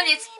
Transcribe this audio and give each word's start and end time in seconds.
No 0.00 0.06
nic. 0.06 0.30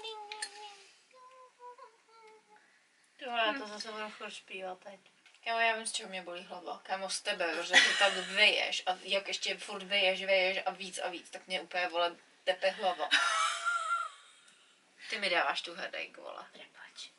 Tohle 3.24 3.46
já 3.46 3.52
to 3.52 3.66
zase 3.66 3.92
budu 3.92 4.08
furt 4.08 4.30
zpívat 4.30 4.78
teď. 4.78 5.00
Kámo, 5.44 5.58
já 5.58 5.76
vím, 5.76 5.86
z 5.86 5.92
čeho 5.92 6.08
mě 6.08 6.22
bolí 6.22 6.44
hlava. 6.44 6.80
Kámo, 6.82 7.10
z 7.10 7.20
tebe, 7.20 7.64
že 7.64 7.72
ty 7.72 7.98
tam 7.98 8.12
vyješ 8.12 8.82
a 8.86 8.98
jak 9.02 9.28
ještě 9.28 9.58
furt 9.58 9.82
vyješ, 9.82 10.24
vyješ 10.24 10.58
a 10.66 10.70
víc 10.70 10.98
a 10.98 11.08
víc, 11.08 11.30
tak 11.30 11.46
mě 11.46 11.60
úplně, 11.60 11.88
vole, 11.88 12.16
tepe 12.44 12.70
hlava. 12.70 13.08
Ty 15.10 15.18
mi 15.18 15.30
dáváš 15.30 15.62
tu 15.62 15.74
headache, 15.74 16.20
vole. 16.20 16.46
Prepač. 16.52 17.10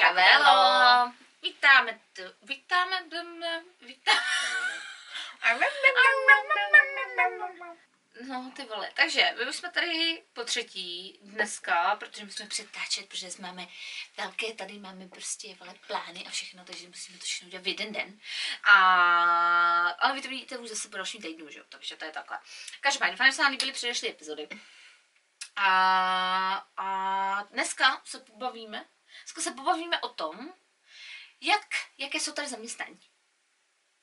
Čavello. 0.00 1.12
Vítáme 1.42 2.00
tu, 2.12 2.22
vítáme, 2.42 3.02
vítáme, 3.02 3.64
vítáme. 3.80 4.20
No, 8.28 8.52
ty 8.56 8.64
vole. 8.64 8.90
Takže, 8.94 9.34
my 9.38 9.48
už 9.48 9.56
jsme 9.56 9.70
tady 9.70 10.22
po 10.32 10.44
třetí 10.44 11.18
dneska, 11.22 11.96
protože 11.96 12.24
musíme 12.24 12.48
přetáčet, 12.48 13.08
protože 13.08 13.30
jsme 13.30 13.48
máme 13.48 13.66
velké, 14.16 14.54
tady 14.54 14.78
máme 14.78 15.08
prostě 15.08 15.54
vole 15.54 15.74
plány 15.86 16.26
a 16.26 16.30
všechno, 16.30 16.64
takže 16.64 16.88
musíme 16.88 17.18
to 17.18 17.24
všechno 17.24 17.48
udělat 17.48 17.64
v 17.64 17.68
jeden 17.68 17.92
den. 17.92 18.20
A, 18.64 19.88
ale 19.88 20.14
vy 20.14 20.22
to 20.22 20.28
vidíte 20.28 20.58
už 20.58 20.68
zase 20.68 20.88
po 20.88 20.96
dalším 20.96 21.22
týdnu, 21.22 21.50
že 21.50 21.58
jo, 21.58 21.64
takže 21.68 21.96
to 21.96 22.04
je 22.04 22.10
takhle. 22.10 22.38
Každopádně, 22.80 23.16
fajn, 23.16 23.32
že 23.32 23.36
se 23.36 23.42
nám 23.42 23.52
líbily 23.52 23.72
předešlé 23.72 24.08
epizody. 24.08 24.48
A, 25.56 26.66
a 26.76 27.42
dneska 27.42 28.02
se 28.04 28.18
pobavíme, 28.18 28.84
dneska 29.22 29.40
se 29.40 29.50
pobavíme 29.50 30.00
o 30.00 30.08
tom, 30.08 30.54
jak, 31.40 31.66
jaké 31.98 32.20
jsou 32.20 32.32
tady 32.32 32.48
zaměstnání 32.48 33.13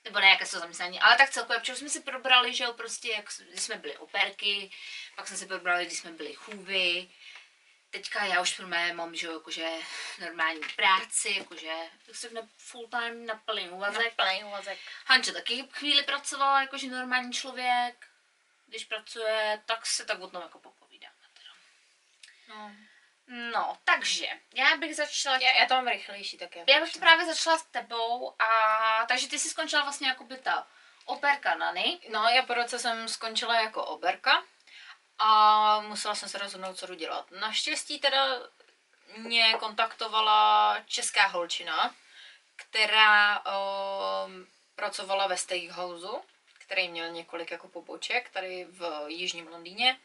nebo 0.03 0.19
ne, 0.19 0.29
jaké 0.29 0.45
jsou 0.45 0.59
zaměstnání, 0.59 0.99
ale 0.99 1.17
tak 1.17 1.29
celkově, 1.29 1.59
protože 1.59 1.75
jsme 1.75 1.89
si 1.89 2.01
probrali, 2.01 2.53
že 2.53 2.63
jo, 2.63 2.73
prostě, 2.73 3.11
jak, 3.11 3.25
když 3.49 3.61
jsme 3.61 3.75
byli 3.75 3.97
operky, 3.97 4.71
pak 5.15 5.27
jsme 5.27 5.37
si 5.37 5.45
probrali, 5.45 5.85
když 5.85 5.99
jsme 5.99 6.11
byli 6.11 6.33
chůvy, 6.33 7.09
teďka 7.91 8.25
já 8.25 8.41
už 8.41 8.53
pro 8.57 8.67
mé 8.67 8.93
mám, 8.93 9.15
že 9.15 9.27
jo, 9.27 9.33
jakože 9.33 9.69
normální 10.19 10.61
práci, 10.75 11.35
jakože, 11.37 11.67
jak 12.07 12.15
se 12.15 12.21
řekne, 12.21 12.47
full 12.57 12.87
time 12.87 13.25
na 13.25 13.35
plný 13.35 13.69
úvazek. 13.69 14.15
Plný 14.15 14.43
úvazek. 14.43 14.79
Hanča 15.05 15.31
taky 15.31 15.67
chvíli 15.71 16.03
pracovala, 16.03 16.61
jakože 16.61 16.87
normální 16.87 17.33
člověk, 17.33 18.07
když 18.67 18.85
pracuje, 18.85 19.61
tak 19.65 19.85
se 19.85 20.05
tak 20.05 20.19
o 20.19 20.27
tom 20.27 20.41
jako 20.41 20.59
popovídáme 20.59 21.15
teda. 21.33 21.53
No. 22.47 22.75
No, 23.33 23.77
takže, 23.83 24.27
já 24.53 24.77
bych 24.77 24.95
začala 24.95 25.37
Já, 25.37 25.51
já 25.59 25.65
to 25.65 25.73
mám 25.73 25.87
rychlejší, 25.87 26.37
tak 26.37 26.55
já. 26.55 26.63
já 26.67 26.79
bych 26.79 26.97
právě 26.97 27.25
začala 27.25 27.57
s 27.57 27.63
tebou 27.63 28.33
a 28.41 29.05
takže 29.07 29.27
ty 29.27 29.39
jsi 29.39 29.49
skončila 29.49 29.81
vlastně 29.81 30.07
jako 30.07 30.23
by 30.23 30.37
ta 30.37 30.67
operka 31.05 31.55
Nany. 31.55 31.99
No, 32.09 32.27
já 32.29 32.41
po 32.41 32.53
roce 32.53 32.79
jsem 32.79 33.07
skončila 33.07 33.61
jako 33.61 33.85
oberka 33.85 34.43
a 35.19 35.79
musela 35.79 36.15
jsem 36.15 36.29
se 36.29 36.37
rozhodnout, 36.37 36.77
co 36.77 36.87
jdu 36.87 36.93
dělat. 36.93 37.31
Naštěstí 37.31 37.99
teda 37.99 38.27
mě 39.17 39.53
kontaktovala 39.53 40.77
česká 40.85 41.27
holčina, 41.27 41.95
která 42.55 43.39
um, 43.39 44.47
pracovala 44.75 45.27
ve 45.27 45.37
Steakhouse, 45.37 46.07
který 46.57 46.89
měl 46.89 47.11
několik 47.11 47.51
jako 47.51 47.67
poboček 47.67 48.29
tady 48.29 48.65
v 48.69 49.05
jižním 49.07 49.47
Londýně. 49.47 49.97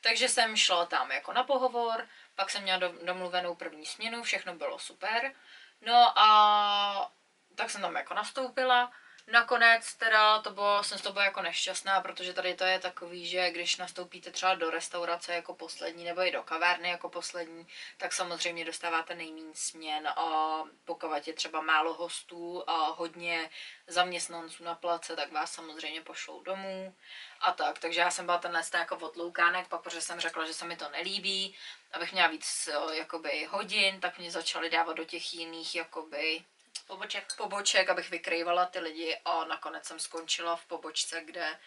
Takže 0.00 0.28
jsem 0.28 0.56
šla 0.56 0.86
tam 0.86 1.10
jako 1.10 1.32
na 1.32 1.44
pohovor, 1.44 2.08
pak 2.34 2.50
jsem 2.50 2.62
měla 2.62 2.78
do- 2.78 3.04
domluvenou 3.04 3.54
první 3.54 3.86
směnu, 3.86 4.22
všechno 4.22 4.54
bylo 4.54 4.78
super. 4.78 5.34
No 5.80 6.18
a 6.18 7.12
tak 7.54 7.70
jsem 7.70 7.80
tam 7.80 7.96
jako 7.96 8.14
nastoupila. 8.14 8.92
Nakonec 9.32 9.94
teda 9.94 10.38
to 10.38 10.50
bylo, 10.50 10.84
jsem 10.84 10.98
z 10.98 11.02
toho 11.02 11.12
byla 11.12 11.24
jako 11.24 11.42
nešťastná, 11.42 12.00
protože 12.00 12.32
tady 12.32 12.54
to 12.54 12.64
je 12.64 12.78
takový, 12.78 13.26
že 13.26 13.50
když 13.50 13.76
nastoupíte 13.76 14.30
třeba 14.30 14.54
do 14.54 14.70
restaurace 14.70 15.34
jako 15.34 15.54
poslední 15.54 16.04
nebo 16.04 16.20
i 16.20 16.30
do 16.30 16.42
kavárny 16.42 16.88
jako 16.88 17.08
poslední, 17.08 17.66
tak 17.96 18.12
samozřejmě 18.12 18.64
dostáváte 18.64 19.14
nejméně 19.14 19.54
směn 19.54 20.08
a 20.08 20.58
pokud 20.84 21.26
je 21.26 21.32
třeba 21.32 21.60
málo 21.60 21.94
hostů 21.94 22.64
a 22.66 22.86
hodně 22.86 23.50
zaměstnanců 23.86 24.64
na 24.64 24.74
place, 24.74 25.16
tak 25.16 25.32
vás 25.32 25.52
samozřejmě 25.52 26.00
pošlou 26.00 26.42
domů 26.42 26.94
a 27.40 27.52
tak. 27.52 27.78
Takže 27.78 28.00
já 28.00 28.10
jsem 28.10 28.26
byla 28.26 28.38
tenhle 28.38 28.62
ten 28.70 28.80
jako 28.80 28.96
odloukánek, 28.96 29.68
pak 29.68 29.82
protože 29.82 30.00
jsem 30.00 30.20
řekla, 30.20 30.46
že 30.46 30.54
se 30.54 30.64
mi 30.64 30.76
to 30.76 30.88
nelíbí, 30.88 31.56
abych 31.92 32.12
měla 32.12 32.28
víc 32.28 32.68
eh, 32.72 32.96
jakoby 32.96 33.48
hodin, 33.50 34.00
tak 34.00 34.18
mě 34.18 34.30
začali 34.30 34.70
dávat 34.70 34.96
do 34.96 35.04
těch 35.04 35.34
jiných 35.34 35.74
jakoby 35.74 36.44
Poboček. 36.86 37.36
poboček, 37.36 37.90
abych 37.90 38.10
vykrývala 38.10 38.66
ty 38.66 38.78
lidi 38.78 39.16
a 39.24 39.44
nakonec 39.44 39.84
jsem 39.84 40.00
skončila 40.00 40.56
v 40.56 40.64
pobočce, 40.64 41.20
kde 41.24 41.58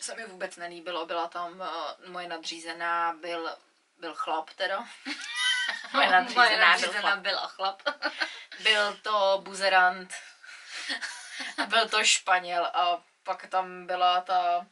se 0.00 0.14
mi 0.14 0.26
vůbec 0.26 0.56
nelíbilo. 0.56 1.06
Byla 1.06 1.28
tam 1.28 1.60
uh, 1.60 2.10
moje 2.10 2.28
nadřízená, 2.28 3.12
byl, 3.12 3.56
byl 3.98 4.14
chlap 4.14 4.50
teda. 4.50 4.88
moje 5.92 6.10
nadřízená, 6.10 6.78
byl 6.78 6.92
chlap. 6.92 7.18
byla 7.18 7.46
chlap. 7.46 7.82
Byl 8.62 8.96
to 8.96 9.40
buzerant, 9.44 10.14
byl 11.66 11.88
to 11.88 12.04
Španěl 12.04 12.66
a 12.66 13.02
pak 13.22 13.46
tam 13.46 13.86
byla 13.86 14.20
ta, 14.20 14.66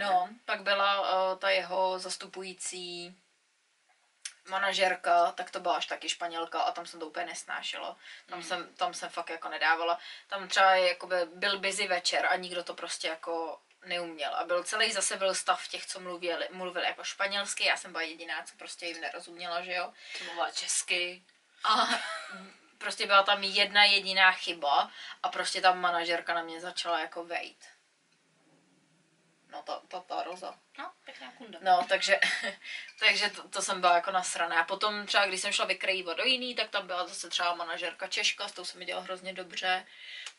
no, 0.00 0.28
pak 0.44 0.62
byla 0.62 1.00
uh, 1.00 1.38
ta 1.38 1.50
jeho 1.50 1.98
zastupující 1.98 3.16
manažerka, 4.48 5.32
tak 5.32 5.50
to 5.50 5.60
byla 5.60 5.76
až 5.76 5.86
taky 5.86 6.08
Španělka 6.08 6.60
a 6.60 6.72
tam 6.72 6.86
jsem 6.86 7.00
to 7.00 7.06
úplně 7.06 7.26
nesnášela. 7.26 7.96
Tam, 8.26 8.38
Mm. 8.38 8.44
jsem, 8.44 8.74
tam 8.74 8.94
jsem 8.94 9.08
fakt 9.08 9.30
jako 9.30 9.48
nedávala. 9.48 9.98
Tam 10.26 10.48
třeba 10.48 10.74
jakoby 10.74 11.16
byl 11.34 11.58
busy 11.58 11.86
večer 11.86 12.26
a 12.26 12.36
nikdo 12.36 12.64
to 12.64 12.74
prostě 12.74 13.08
jako 13.08 13.60
neuměl. 13.84 14.34
A 14.34 14.44
byl 14.44 14.64
celý 14.64 14.92
zase 14.92 15.16
byl 15.16 15.34
stav 15.34 15.68
těch, 15.68 15.86
co 15.86 16.00
mluvili, 16.00 16.48
mluvili 16.52 16.86
jako 16.86 17.04
španělsky. 17.04 17.64
Já 17.64 17.76
jsem 17.76 17.92
byla 17.92 18.02
jediná, 18.02 18.42
co 18.42 18.56
prostě 18.56 18.86
jim 18.86 19.00
nerozuměla, 19.00 19.62
že 19.62 19.72
jo. 19.74 19.92
To 20.18 20.24
mluvila 20.24 20.50
česky. 20.50 21.22
A 21.64 21.88
prostě 22.78 23.06
byla 23.06 23.22
tam 23.22 23.42
jedna 23.42 23.84
jediná 23.84 24.32
chyba 24.32 24.90
a 25.22 25.28
prostě 25.28 25.60
ta 25.60 25.72
manažerka 25.74 26.34
na 26.34 26.42
mě 26.42 26.60
začala 26.60 27.00
jako 27.00 27.24
vejt. 27.24 27.68
No 29.54 29.62
ta, 29.62 29.82
ta, 29.88 30.00
ta 30.00 30.22
Roza. 30.22 30.58
No, 30.78 30.92
pěkná 31.04 31.32
kunda. 31.32 31.58
No, 31.62 31.86
takže, 31.88 32.20
takže 33.00 33.30
to, 33.30 33.48
to 33.48 33.62
jsem 33.62 33.80
byla 33.80 33.94
jako 33.94 34.10
nasraná. 34.10 34.60
A 34.60 34.64
potom 34.64 35.06
třeba, 35.06 35.26
když 35.26 35.40
jsem 35.40 35.52
šla 35.52 35.64
vykrývat 35.64 36.16
do 36.16 36.24
jiný, 36.24 36.54
tak 36.54 36.70
tam 36.70 36.86
byla 36.86 37.06
zase 37.06 37.28
třeba 37.28 37.54
manažerka 37.54 38.06
Češka, 38.06 38.48
s 38.48 38.52
tou 38.52 38.64
se 38.64 38.78
mi 38.78 38.84
dělala 38.84 39.04
hrozně 39.04 39.32
dobře. 39.32 39.86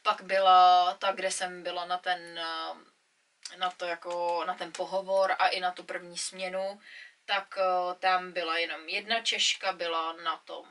Pak 0.01 0.21
byla 0.21 0.93
ta, 0.93 1.11
kde 1.11 1.31
jsem 1.31 1.63
byla 1.63 1.85
na 1.85 1.97
ten, 1.97 2.39
eh, 2.39 3.57
na 3.57 3.69
to 3.71 3.85
jako, 3.85 4.43
na 4.47 4.53
ten 4.53 4.71
pohovor 4.71 5.35
a 5.39 5.47
i 5.47 5.59
na 5.59 5.71
tu 5.71 5.83
první 5.83 6.17
směnu, 6.17 6.81
tak 7.25 7.57
eh, 7.57 7.95
tam 7.95 8.31
byla 8.31 8.57
jenom 8.57 8.89
jedna 8.89 9.21
Češka, 9.21 9.73
byla 9.73 10.13
na 10.13 10.37
tom, 10.37 10.65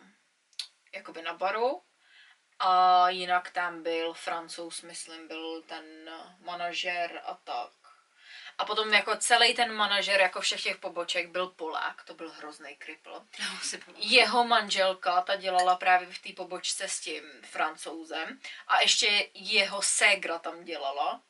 jakoby 0.94 1.22
na 1.22 1.34
baru. 1.34 1.82
A 2.58 3.08
jinak 3.08 3.50
tam 3.50 3.82
byl 3.82 4.14
Francouz, 4.14 4.82
myslím, 4.82 5.28
byl 5.28 5.62
ten 5.62 6.10
manažer 6.40 7.22
a 7.24 7.34
tak. 7.34 7.83
A 8.58 8.64
potom 8.64 8.94
jako 8.94 9.16
celý 9.16 9.54
ten 9.54 9.74
manažer 9.74 10.20
jako 10.20 10.40
všech 10.40 10.62
těch 10.62 10.76
poboček 10.76 11.28
byl 11.28 11.46
Polák, 11.46 12.02
to 12.02 12.14
byl 12.14 12.30
hrozný 12.30 12.76
kripl. 12.76 13.26
Jeho 13.96 14.44
manželka, 14.44 15.20
ta 15.22 15.36
dělala 15.36 15.76
právě 15.76 16.08
v 16.12 16.18
té 16.18 16.32
pobočce 16.32 16.88
s 16.88 17.00
tím 17.00 17.24
francouzem 17.42 18.40
a 18.66 18.80
ještě 18.80 19.30
jeho 19.34 19.82
ségra 19.82 20.38
tam 20.38 20.64
dělala. 20.64 21.22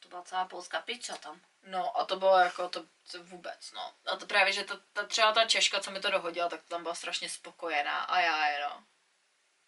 To 0.00 0.08
byla 0.08 0.22
celá 0.22 0.44
polská 0.44 0.80
pizza 0.80 1.16
tam. 1.16 1.40
No 1.62 2.00
a 2.00 2.04
to 2.04 2.16
bylo 2.16 2.38
jako 2.38 2.68
to, 2.68 2.82
to 3.10 3.22
vůbec, 3.22 3.72
no. 3.72 3.92
A 4.06 4.16
to 4.16 4.26
právě, 4.26 4.52
že 4.52 4.64
to, 4.64 4.80
ta, 4.92 5.06
třeba 5.06 5.32
ta 5.32 5.44
Češka, 5.44 5.80
co 5.80 5.90
mi 5.90 6.00
to 6.00 6.10
dohodila, 6.10 6.48
tak 6.48 6.60
tam 6.68 6.82
byla 6.82 6.94
strašně 6.94 7.28
spokojená 7.28 7.98
a 7.98 8.20
já 8.20 8.48
jenom 8.48 8.84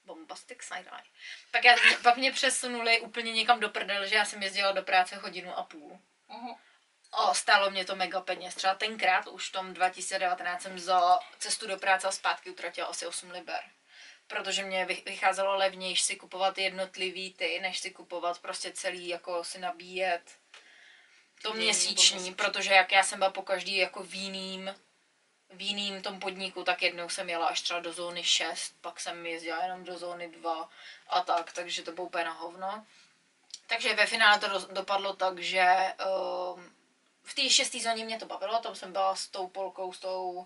bombastic 0.05 0.63
side 0.63 0.91
eye. 0.91 1.11
Pak, 1.51 1.65
já, 1.65 1.77
pak 2.03 2.17
mě 2.17 2.33
přesunuli 2.33 3.01
úplně 3.01 3.33
někam 3.33 3.61
do 3.61 3.69
prdel, 3.69 4.07
že 4.07 4.15
já 4.15 4.25
jsem 4.25 4.43
jezdila 4.43 4.73
do 4.73 4.83
práce 4.83 5.17
hodinu 5.17 5.59
a 5.59 5.63
půl. 5.63 6.01
Uh-huh. 6.31 6.57
A 7.13 7.35
stálo 7.35 7.71
mě 7.71 7.85
to 7.85 7.97
mega 7.97 8.21
peněz. 8.21 8.55
Třeba 8.55 8.75
tenkrát, 8.75 9.27
už 9.27 9.49
v 9.49 9.53
tom 9.53 9.75
2019, 9.75 10.63
jsem 10.63 10.79
za 10.79 11.19
cestu 11.39 11.67
do 11.67 11.77
práce 11.79 12.09
a 12.09 12.13
zpátky 12.13 12.51
utratila 12.51 12.89
asi 12.89 13.07
8 13.07 13.31
liber. 13.31 13.61
Protože 14.27 14.63
mě 14.63 14.87
vych- 14.87 15.05
vycházelo 15.05 15.57
levnější 15.57 16.03
si 16.03 16.17
kupovat 16.17 16.59
jednotlivý 16.59 17.35
ty, 17.35 17.61
než 17.61 17.79
si 17.79 17.91
kupovat 17.91 18.39
prostě 18.39 18.73
celý, 18.73 19.09
jako 19.09 19.45
si 19.45 19.59
nabíjet 19.59 20.23
to 21.43 21.53
měsíční, 21.55 22.35
protože 22.35 22.73
jak 22.75 22.93
já 22.93 23.03
jsem 23.03 23.19
byla 23.19 23.31
po 23.31 23.43
každý 23.43 23.77
jako 23.77 24.03
v 24.03 24.15
jiným, 24.15 24.75
v 25.51 25.61
jiným 25.61 26.03
tom 26.03 26.21
podniku, 26.21 26.65
tak 26.65 26.83
jednou 26.83 27.09
jsem 27.09 27.31
jela 27.31 27.47
až 27.47 27.61
třeba 27.61 27.81
do 27.81 27.93
zóny 27.93 28.25
6, 28.25 28.75
pak 28.81 29.01
jsem 29.01 29.27
jezdila 29.27 29.63
jenom 29.63 29.85
do 29.85 29.99
zóny 29.99 30.29
2 30.29 30.69
a 31.09 31.21
tak, 31.21 31.53
takže 31.53 31.83
to 31.83 31.93
bylo 31.93 32.07
úplně 32.07 32.25
na 32.25 32.33
hovno. 32.33 32.87
Takže 33.67 33.95
ve 33.95 34.07
finále 34.07 34.39
to 34.39 34.49
do, 34.49 34.67
dopadlo 34.67 35.13
tak, 35.17 35.39
že 35.39 35.65
um, 36.55 36.75
v 37.23 37.35
té 37.35 37.51
šesté 37.51 37.79
zóně 37.79 38.05
mě 38.05 38.19
to 38.19 38.27
bavilo, 38.27 38.59
tam 38.59 38.75
jsem 38.75 38.93
byla 38.93 39.17
s 39.17 39.29
tou 39.29 39.47
Polkou, 39.49 39.93
s 39.93 39.99
tou 39.99 40.45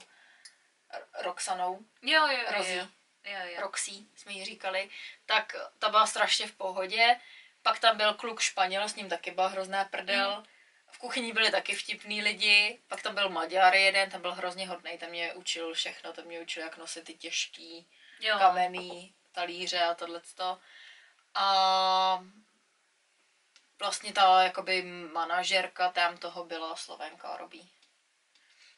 Roxanou, 1.20 1.78
Jo, 2.02 2.26
jo, 2.26 2.38
jo, 2.38 2.48
Rozí. 2.58 2.74
jo. 2.74 2.86
Jo, 3.24 3.38
jo. 3.54 3.60
Roxy 3.60 3.90
jsme 4.16 4.32
jí 4.32 4.44
říkali, 4.44 4.90
tak 5.26 5.56
ta 5.78 5.88
byla 5.88 6.06
strašně 6.06 6.46
v 6.46 6.52
pohodě. 6.52 7.20
Pak 7.62 7.78
tam 7.78 7.96
byl 7.96 8.14
kluk 8.14 8.40
Španěl, 8.40 8.88
s 8.88 8.94
ním 8.94 9.08
taky 9.08 9.30
byla 9.30 9.46
hrozná 9.46 9.84
prdel. 9.84 10.44
V 10.90 10.98
kuchyni 10.98 11.32
byli 11.32 11.50
taky 11.50 11.74
vtipný 11.74 12.22
lidi, 12.22 12.78
pak 12.88 13.02
tam 13.02 13.14
byl 13.14 13.28
Maďar 13.28 13.74
jeden, 13.74 14.10
ten 14.10 14.20
byl 14.20 14.34
hrozně 14.34 14.68
hodný, 14.68 14.98
ten 14.98 15.10
mě 15.10 15.34
učil 15.34 15.74
všechno, 15.74 16.12
ten 16.12 16.24
mě 16.26 16.40
učil, 16.40 16.62
jak 16.62 16.76
nosit 16.76 17.04
ty 17.04 17.14
těžký 17.14 17.86
Jo. 18.20 18.38
kamenný 18.38 19.14
talíře 19.32 19.80
a 19.84 19.94
tohleto. 19.94 20.58
A 21.34 22.24
vlastně 23.78 24.12
ta 24.12 24.42
jakoby 24.42 24.82
manažerka 25.12 25.92
tam 25.92 26.18
toho 26.18 26.44
byla 26.44 26.76
Slovenka 26.76 27.36
Robí. 27.36 27.70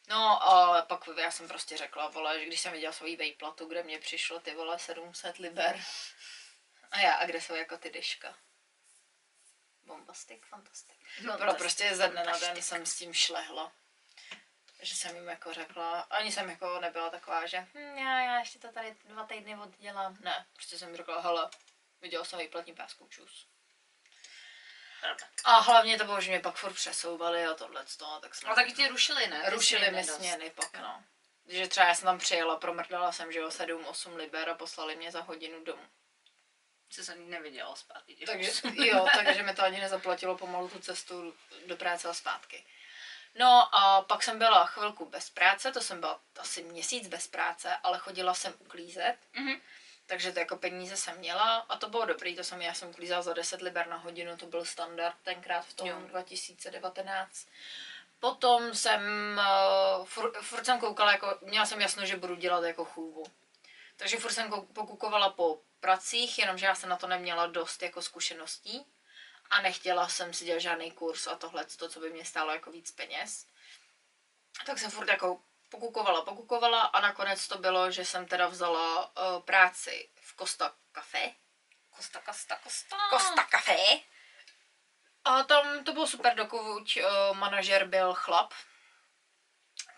No 0.08 0.42
a 0.42 0.82
pak 0.82 1.04
já 1.20 1.30
jsem 1.30 1.48
prostě 1.48 1.76
řekla, 1.76 2.08
vole, 2.08 2.38
že 2.40 2.46
když 2.46 2.60
jsem 2.60 2.72
viděla 2.72 2.92
svoji 2.92 3.16
vejplatu, 3.16 3.66
kde 3.66 3.82
mě 3.82 3.98
přišlo 3.98 4.40
ty 4.40 4.54
vole 4.54 4.78
700 4.78 5.38
liber. 5.38 5.80
A 6.90 6.98
já, 7.00 7.14
a 7.14 7.26
kde 7.26 7.40
jsou 7.40 7.54
jako 7.54 7.78
ty 7.78 7.90
deška? 7.90 8.38
Bombastik, 9.82 10.46
fantastik. 10.46 10.98
No, 11.22 11.38
Pro 11.38 11.52
to- 11.52 11.58
prostě 11.58 11.96
ze 11.96 12.08
dne 12.08 12.24
na 12.24 12.38
den 12.38 12.62
jsem 12.62 12.86
s 12.86 12.96
tím 12.96 13.14
šlehla. 13.14 13.72
Že 14.82 14.94
jsem 14.94 15.16
jim 15.16 15.28
jako 15.28 15.52
řekla, 15.52 16.00
ani 16.00 16.32
jsem 16.32 16.50
jako 16.50 16.80
nebyla 16.80 17.10
taková, 17.10 17.46
že 17.46 17.58
hm, 17.74 17.98
já, 17.98 18.20
já 18.20 18.38
ještě 18.38 18.58
to 18.58 18.72
tady 18.72 18.96
dva 19.04 19.26
týdny 19.26 19.56
oddělám. 19.56 20.16
Ne, 20.20 20.46
prostě 20.54 20.78
jsem 20.78 20.96
řekla, 20.96 21.20
hele, 21.20 21.50
viděla 22.00 22.24
jsem 22.24 22.38
výplatní 22.38 22.74
pásku, 22.74 23.08
čus. 23.08 23.48
A 25.44 25.58
hlavně 25.58 25.98
to 25.98 26.04
bylo, 26.04 26.20
že 26.20 26.30
mě 26.30 26.40
pak 26.40 26.56
furt 26.56 26.72
přesouvali 26.72 27.46
a 27.46 27.54
tohle 27.54 27.84
tak 28.20 28.32
A 28.46 28.54
taky 28.54 28.72
ti 28.72 28.88
rušili, 28.88 29.26
ne? 29.26 29.42
Ty 29.44 29.50
rušili 29.50 29.90
mi 29.90 30.04
směny 30.04 30.50
pak, 30.50 30.80
no. 30.80 31.04
Že 31.48 31.68
třeba 31.68 31.86
já 31.86 31.94
jsem 31.94 32.04
tam 32.04 32.18
přijela, 32.18 32.56
promrdala 32.56 33.12
jsem, 33.12 33.32
že 33.32 33.38
jo, 33.38 33.48
7-8 33.48 34.16
liber 34.16 34.48
a 34.48 34.54
poslali 34.54 34.96
mě 34.96 35.10
za 35.10 35.20
hodinu 35.20 35.64
domů. 35.64 35.88
Co 36.90 37.04
jsem 37.04 37.30
neviděla 37.30 37.76
zpátky. 37.76 38.14
těch 38.16 38.26
Takže, 38.26 38.50
jo, 38.86 39.06
takže 39.14 39.42
mi 39.42 39.54
to 39.54 39.62
ani 39.62 39.80
nezaplatilo 39.80 40.38
pomalu 40.38 40.68
tu 40.68 40.78
cestu 40.78 41.34
do 41.66 41.76
práce 41.76 42.08
a 42.08 42.14
zpátky. 42.14 42.64
No 43.34 43.74
a 43.78 44.02
pak 44.02 44.22
jsem 44.22 44.38
byla 44.38 44.66
chvilku 44.66 45.04
bez 45.04 45.30
práce, 45.30 45.72
to 45.72 45.80
jsem 45.80 46.00
byla 46.00 46.20
asi 46.38 46.62
měsíc 46.62 47.08
bez 47.08 47.26
práce, 47.26 47.76
ale 47.82 47.98
chodila 47.98 48.34
jsem 48.34 48.54
uklízet, 48.58 49.16
Mhm. 49.32 49.60
Takže 50.06 50.32
to 50.32 50.38
jako 50.38 50.56
peníze 50.56 50.96
jsem 50.96 51.18
měla 51.18 51.56
a 51.56 51.76
to 51.76 51.88
bylo 51.88 52.06
dobrý, 52.06 52.36
to 52.36 52.44
jsem, 52.44 52.62
já 52.62 52.74
jsem 52.74 52.88
uklízela 52.88 53.22
za 53.22 53.32
10 53.32 53.62
liber 53.62 53.86
na 53.86 53.96
hodinu, 53.96 54.36
to 54.36 54.46
byl 54.46 54.64
standard 54.64 55.16
tenkrát 55.22 55.66
v 55.66 55.74
tom 55.74 55.88
Jo. 55.88 56.00
2019. 56.00 57.46
Potom 58.20 58.74
jsem, 58.74 59.00
uh, 59.98 60.04
furt, 60.06 60.36
furt 60.36 60.64
jsem 60.64 60.80
koukala, 60.80 61.12
jako, 61.12 61.38
měla 61.42 61.66
jsem 61.66 61.80
jasno, 61.80 62.06
že 62.06 62.16
budu 62.16 62.34
dělat 62.34 62.64
jako 62.64 62.84
chůvu. 62.84 63.24
Takže 63.96 64.16
furt 64.16 64.32
jsem 64.32 64.50
pokukovala 64.72 65.30
po 65.30 65.60
pracích, 65.80 66.38
jenomže 66.38 66.66
já 66.66 66.74
jsem 66.74 66.88
na 66.88 66.96
to 66.96 67.06
neměla 67.06 67.46
dost 67.46 67.82
jako 67.82 68.02
zkušeností 68.02 68.86
a 69.50 69.62
nechtěla 69.62 70.08
jsem 70.08 70.34
si 70.34 70.44
dělat 70.44 70.58
žádný 70.58 70.90
kurz 70.90 71.26
a 71.26 71.34
tohle, 71.34 71.64
to, 71.64 71.88
co 71.88 72.00
by 72.00 72.10
mě 72.10 72.24
stálo 72.24 72.52
jako 72.52 72.70
víc 72.70 72.90
peněz. 72.90 73.46
Tak 74.66 74.78
jsem 74.78 74.90
furt 74.90 75.08
jako 75.08 75.40
pokukovala, 75.68 76.22
pokukovala 76.22 76.80
a 76.82 77.00
nakonec 77.00 77.48
to 77.48 77.58
bylo, 77.58 77.90
že 77.90 78.04
jsem 78.04 78.26
teda 78.26 78.46
vzala 78.48 79.06
uh, 79.06 79.42
práci 79.42 80.08
v 80.14 80.36
Costa 80.36 80.74
Café. 80.92 81.32
Kosta, 81.90 82.20
kosta, 82.20 82.56
kosta. 82.56 82.96
Costa 83.10 83.44
Café. 83.44 84.00
A 85.24 85.42
tam 85.42 85.84
to 85.84 85.92
bylo 85.92 86.06
super, 86.06 86.34
dokud 86.34 86.96
uh, 86.96 87.36
manažer 87.36 87.86
byl 87.86 88.14
chlap. 88.14 88.54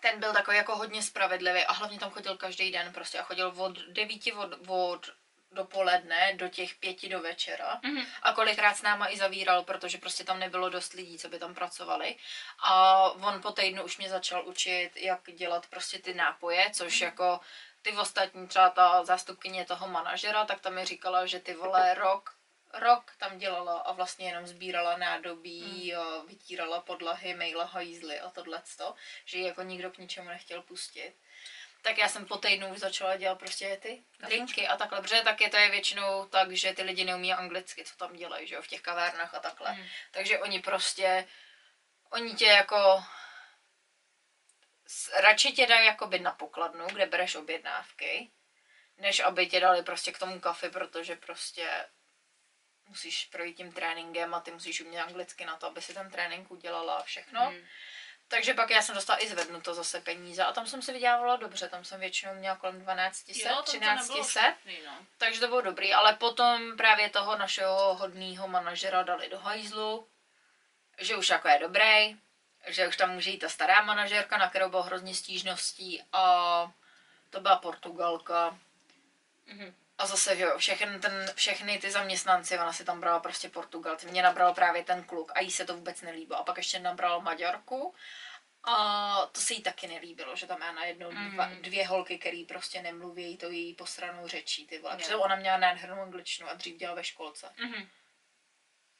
Ten 0.01 0.19
byl 0.19 0.33
takový 0.33 0.57
jako 0.57 0.75
hodně 0.75 1.03
spravedlivý 1.03 1.65
a 1.65 1.73
hlavně 1.73 1.99
tam 1.99 2.11
chodil 2.11 2.37
každý 2.37 2.71
den 2.71 2.93
prostě 2.93 3.19
a 3.19 3.23
chodil 3.23 3.53
od 3.57 3.77
9 3.77 4.21
od, 4.37 4.67
od 4.67 5.09
dopoledne 5.51 6.33
do 6.33 6.47
těch 6.47 6.75
pěti 6.75 7.09
do 7.09 7.19
večera 7.21 7.79
Mhm. 7.83 8.05
a 8.21 8.33
kolikrát 8.33 8.75
s 8.77 8.81
náma 8.81 9.09
i 9.09 9.17
zavíral, 9.17 9.63
protože 9.63 9.97
prostě 9.97 10.23
tam 10.23 10.39
nebylo 10.39 10.69
dost 10.69 10.93
lidí, 10.93 11.17
co 11.17 11.29
by 11.29 11.39
tam 11.39 11.55
pracovali. 11.55 12.15
A 12.59 13.01
on 13.11 13.41
po 13.41 13.51
týdnu 13.51 13.83
už 13.83 13.97
mě 13.97 14.09
začal 14.09 14.47
učit, 14.47 14.91
jak 14.95 15.19
dělat 15.33 15.67
prostě 15.67 15.99
ty 15.99 16.13
nápoje, 16.13 16.69
což 16.73 17.01
jako 17.01 17.39
ty 17.81 17.91
ostatní, 17.91 18.47
třeba 18.47 18.69
ta 18.69 19.05
zástupkyně 19.05 19.65
toho 19.65 19.87
manažera, 19.87 20.45
tak 20.45 20.61
tam 20.61 20.73
mi 20.73 20.85
říkala, 20.85 21.25
že 21.25 21.39
ty 21.39 21.53
vole 21.53 21.93
rok, 21.93 22.35
rok 22.73 23.11
tam 23.17 23.37
dělala 23.37 23.77
a 23.79 23.91
vlastně 23.91 24.27
jenom 24.27 24.47
sbírala 24.47 24.97
nádobí, 24.97 25.95
a 25.95 26.21
vytírala 26.27 26.81
podlahy, 26.81 27.33
mejla 27.33 27.63
hajzly 27.65 28.19
a 28.19 28.29
tohleto, 28.29 28.95
že 29.25 29.37
ji 29.37 29.45
jako 29.45 29.61
nikdo 29.61 29.91
k 29.91 29.97
ničemu 29.97 30.29
nechtěl 30.29 30.61
pustit. 30.61 31.13
Tak 31.81 31.97
já 31.97 32.09
jsem 32.09 32.25
po 32.25 32.37
týdnu 32.37 32.67
už 32.67 32.79
začala 32.79 33.15
dělat 33.15 33.39
prostě 33.39 33.79
ty 33.81 34.03
drinky 34.19 34.67
a 34.67 34.77
takhle, 34.77 35.01
protože 35.01 35.21
tak 35.21 35.41
je 35.41 35.49
to 35.49 35.57
je 35.57 35.71
většinou 35.71 36.25
tak, 36.25 36.51
že 36.51 36.73
ty 36.73 36.81
lidi 36.81 37.03
neumí 37.05 37.33
anglicky, 37.33 37.83
co 37.83 37.95
tam 37.95 38.15
dělají, 38.15 38.47
že 38.47 38.55
jo, 38.55 38.61
v 38.61 38.67
těch 38.67 38.81
kavárnách 38.81 39.35
a 39.35 39.39
takhle. 39.39 39.73
Mm. 39.73 39.85
Takže 40.11 40.39
oni 40.39 40.59
prostě, 40.59 41.27
oni 42.09 42.33
tě 42.33 42.45
jako, 42.45 43.03
radši 45.13 45.51
tě 45.51 45.67
dají 45.67 45.85
jakoby 45.85 46.19
na 46.19 46.31
pokladnu, 46.31 46.87
kde 46.87 47.05
bereš 47.05 47.35
objednávky, 47.35 48.31
než 48.97 49.19
aby 49.19 49.47
tě 49.47 49.59
dali 49.59 49.83
prostě 49.83 50.11
k 50.11 50.19
tomu 50.19 50.39
kafi, 50.39 50.69
protože 50.69 51.15
prostě 51.15 51.85
musíš 52.87 53.25
projít 53.25 53.53
tím 53.53 53.71
tréninkem 53.71 54.33
a 54.33 54.39
ty 54.39 54.51
musíš 54.51 54.81
umět 54.81 55.01
anglicky 55.01 55.45
na 55.45 55.57
to, 55.57 55.67
aby 55.67 55.81
si 55.81 55.93
ten 55.93 56.11
trénink 56.11 56.51
udělala 56.51 56.95
a 56.95 57.03
všechno. 57.03 57.51
Mm. 57.51 57.67
Takže 58.31 58.53
pak 58.53 58.69
já 58.69 58.81
jsem 58.81 58.95
dostala 58.95 59.23
i 59.23 59.27
zvednuto 59.27 59.73
zase 59.73 60.01
peníze 60.01 60.43
a 60.43 60.51
tam 60.53 60.67
jsem 60.67 60.81
si 60.81 60.93
vydělávala 60.93 61.35
dobře, 61.35 61.69
tam 61.69 61.83
jsem 61.85 61.99
většinou 61.99 62.33
měla 62.33 62.55
kolem 62.55 62.81
12 62.81 63.29
Jo, 63.29 63.49
to- 63.49 63.55
to 63.55 63.63
13 63.63 64.07
nebylo 64.07 64.23
set. 64.25 64.39
špatný, 64.39 64.77
no. 64.85 65.05
Takže 65.17 65.39
to 65.39 65.47
bylo 65.47 65.61
dobrý, 65.61 65.93
ale 65.93 66.15
potom 66.15 66.77
právě 66.77 67.09
toho 67.09 67.37
našeho 67.37 67.95
hodného 67.95 68.47
manažera 68.47 69.03
dali 69.03 69.29
do 69.29 69.39
hajzlu, 69.39 70.07
že 70.97 71.15
už 71.15 71.29
jako 71.29 71.47
je 71.47 71.59
dobrý, 71.59 72.17
že 72.67 72.87
už 72.87 72.97
tam 72.97 73.11
může 73.11 73.29
jít 73.29 73.37
ta 73.37 73.49
stará 73.49 73.81
manažerka, 73.81 74.37
na 74.37 74.49
kterou 74.49 74.69
bylo 74.69 74.83
hrozně 74.83 75.15
stížností 75.15 76.03
a 76.13 76.71
to 77.29 77.39
byla 77.39 77.55
Portugalka. 77.55 78.57
Mhm. 79.45 79.75
A 79.99 80.05
zase, 80.05 80.35
že 80.35 80.43
jo, 80.43 80.57
všechny, 80.57 80.99
ten, 80.99 81.31
všechny 81.35 81.79
ty 81.79 81.91
zaměstnanci, 81.91 82.59
ona 82.59 82.73
si 82.73 82.85
tam 82.85 82.99
brala 82.99 83.19
prostě 83.19 83.49
Portugalci. 83.49 84.07
Mě 84.07 84.23
nabral 84.23 84.53
právě 84.53 84.83
ten 84.83 85.03
kluk 85.03 85.31
a 85.35 85.39
jí 85.39 85.51
se 85.51 85.65
to 85.65 85.75
vůbec 85.75 86.01
nelíbilo. 86.01 86.39
A 86.39 86.43
pak 86.43 86.57
ještě 86.57 86.79
nabral 86.79 87.21
Maďarku 87.21 87.95
a 88.63 89.25
to 89.31 89.41
se 89.41 89.53
jí 89.53 89.61
taky 89.61 89.87
nelíbilo, 89.87 90.35
že 90.35 90.47
tam 90.47 90.59
má 90.59 90.71
najednou 90.71 91.11
dva, 91.11 91.47
Mm. 91.47 91.61
dvě 91.61 91.87
holky, 91.87 92.17
který 92.17 92.45
prostě 92.45 92.81
nemluví 92.81 93.37
to 93.37 93.49
její 93.51 93.73
posranou 93.75 94.27
řečí, 94.27 94.67
ty 94.67 94.79
vole. 94.79 94.97
Protože 94.97 95.15
ona 95.15 95.35
měla 95.35 95.57
nádhernou 95.57 96.01
angličtinu 96.01 96.49
a 96.49 96.53
dřív 96.53 96.75
dělala 96.77 96.95
ve 96.95 97.03
školce. 97.03 97.49
Mhm. 97.57 97.89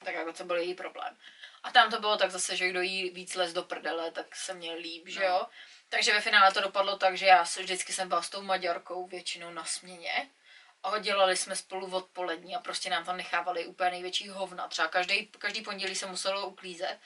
Tak 0.04 0.14
jako 0.16 0.34
to 0.34 0.44
byl 0.44 0.58
její 0.58 0.74
problém. 0.74 1.18
A 1.64 1.72
tam 1.72 1.92
to 1.92 2.00
bylo 2.00 2.18
tak 2.18 2.32
zase, 2.32 2.56
že 2.56 2.70
kdo 2.70 2.82
jí 2.82 3.10
víc 3.10 3.36
les 3.36 3.54
do 3.54 3.64
prdele, 3.64 4.12
tak 4.12 4.36
se 4.36 4.54
měl 4.54 4.76
líp, 4.78 5.08
že 5.08 5.20
No. 5.20 5.26
jo. 5.26 5.48
Takže 5.90 6.14
ve 6.14 6.22
finále 6.22 6.52
to 6.54 6.62
dopadlo 6.62 6.98
tak, 6.98 7.18
že 7.18 7.26
já 7.26 7.42
vždycky 7.44 7.94
jsem 7.94 8.10
byla 8.10 8.22
s 8.22 8.30
tou 8.30 8.42
Maďarkou 8.42 9.08
většinou 9.08 9.50
na 9.52 9.66
směně. 9.66 10.30
A 10.84 11.00
dělali 11.00 11.38
jsme 11.38 11.56
spolu 11.56 11.96
odpolední 11.96 12.56
a 12.56 12.60
prostě 12.60 12.90
nám 12.90 13.06
tam 13.06 13.18
nechávali 13.18 13.66
úplně 13.66 13.90
největší 13.90 14.30
hovna. 14.30 14.68
Třeba 14.68 14.88
každý, 14.88 15.28
každý 15.28 15.62
pondělí 15.62 15.96
se 15.96 16.06
muselo 16.06 16.48
uklízet. 16.48 16.98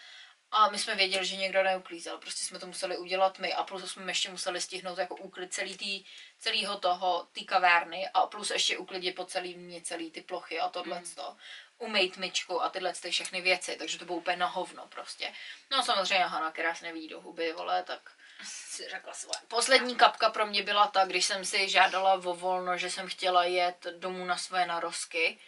A 0.52 0.70
my 0.70 0.80
jsme 0.80 0.96
věděli, 0.96 1.26
že 1.26 1.36
někdo 1.36 1.64
neuklízel. 1.64 2.18
Prostě 2.18 2.46
jsme 2.46 2.60
to 2.60 2.68
museli 2.68 2.98
udělat 2.98 3.40
my 3.40 3.54
a 3.54 3.64
plus 3.64 3.92
jsme 3.92 4.12
ještě 4.12 4.30
museli 4.30 4.62
stihnout 4.62 4.98
jako 4.98 5.16
úklid 5.16 5.54
celý 5.54 5.78
tý, 5.78 6.06
celýho 6.40 6.78
toho, 6.80 7.28
té 7.32 7.44
kavárny 7.44 8.08
a 8.14 8.26
plus 8.26 8.50
ještě 8.50 8.78
uklidit 8.78 9.16
po 9.16 9.26
celý 9.26 9.56
mě 9.56 9.82
celý 9.82 10.12
ty 10.12 10.22
plochy 10.22 10.60
a 10.60 10.70
tohle 10.70 11.00
Mm. 11.00 11.16
to. 11.16 11.38
Umejt 11.78 12.18
myčku 12.18 12.62
a 12.64 12.70
tyhle 12.70 12.94
ty 12.94 13.12
všechny 13.12 13.42
věci, 13.42 13.76
takže 13.76 14.00
to 14.00 14.06
bylo 14.06 14.18
úplně 14.18 14.38
na 14.38 14.48
hovno 14.48 14.88
prostě. 14.88 15.34
No 15.72 15.84
samozřejmě 15.84 16.26
Hana, 16.26 16.52
která 16.52 16.76
se 16.76 16.86
neví 16.86 17.08
do 17.08 17.22
huby, 17.22 17.54
vole, 17.54 17.84
tak 17.84 18.12
Si 18.44 18.90
řekla 18.90 19.14
svoje. 19.14 19.40
Poslední 19.48 19.96
kapka 19.96 20.30
pro 20.30 20.46
mě 20.46 20.64
byla 20.64 20.88
ta, 20.88 21.06
když 21.06 21.26
jsem 21.26 21.46
si 21.46 21.70
žádala 21.70 22.14
o 22.14 22.34
volno, 22.34 22.78
že 22.78 22.90
jsem 22.90 23.08
chtěla 23.08 23.44
jet 23.44 23.88
domů 23.98 24.26
na 24.26 24.38
své 24.38 24.66
narozky. 24.66 25.40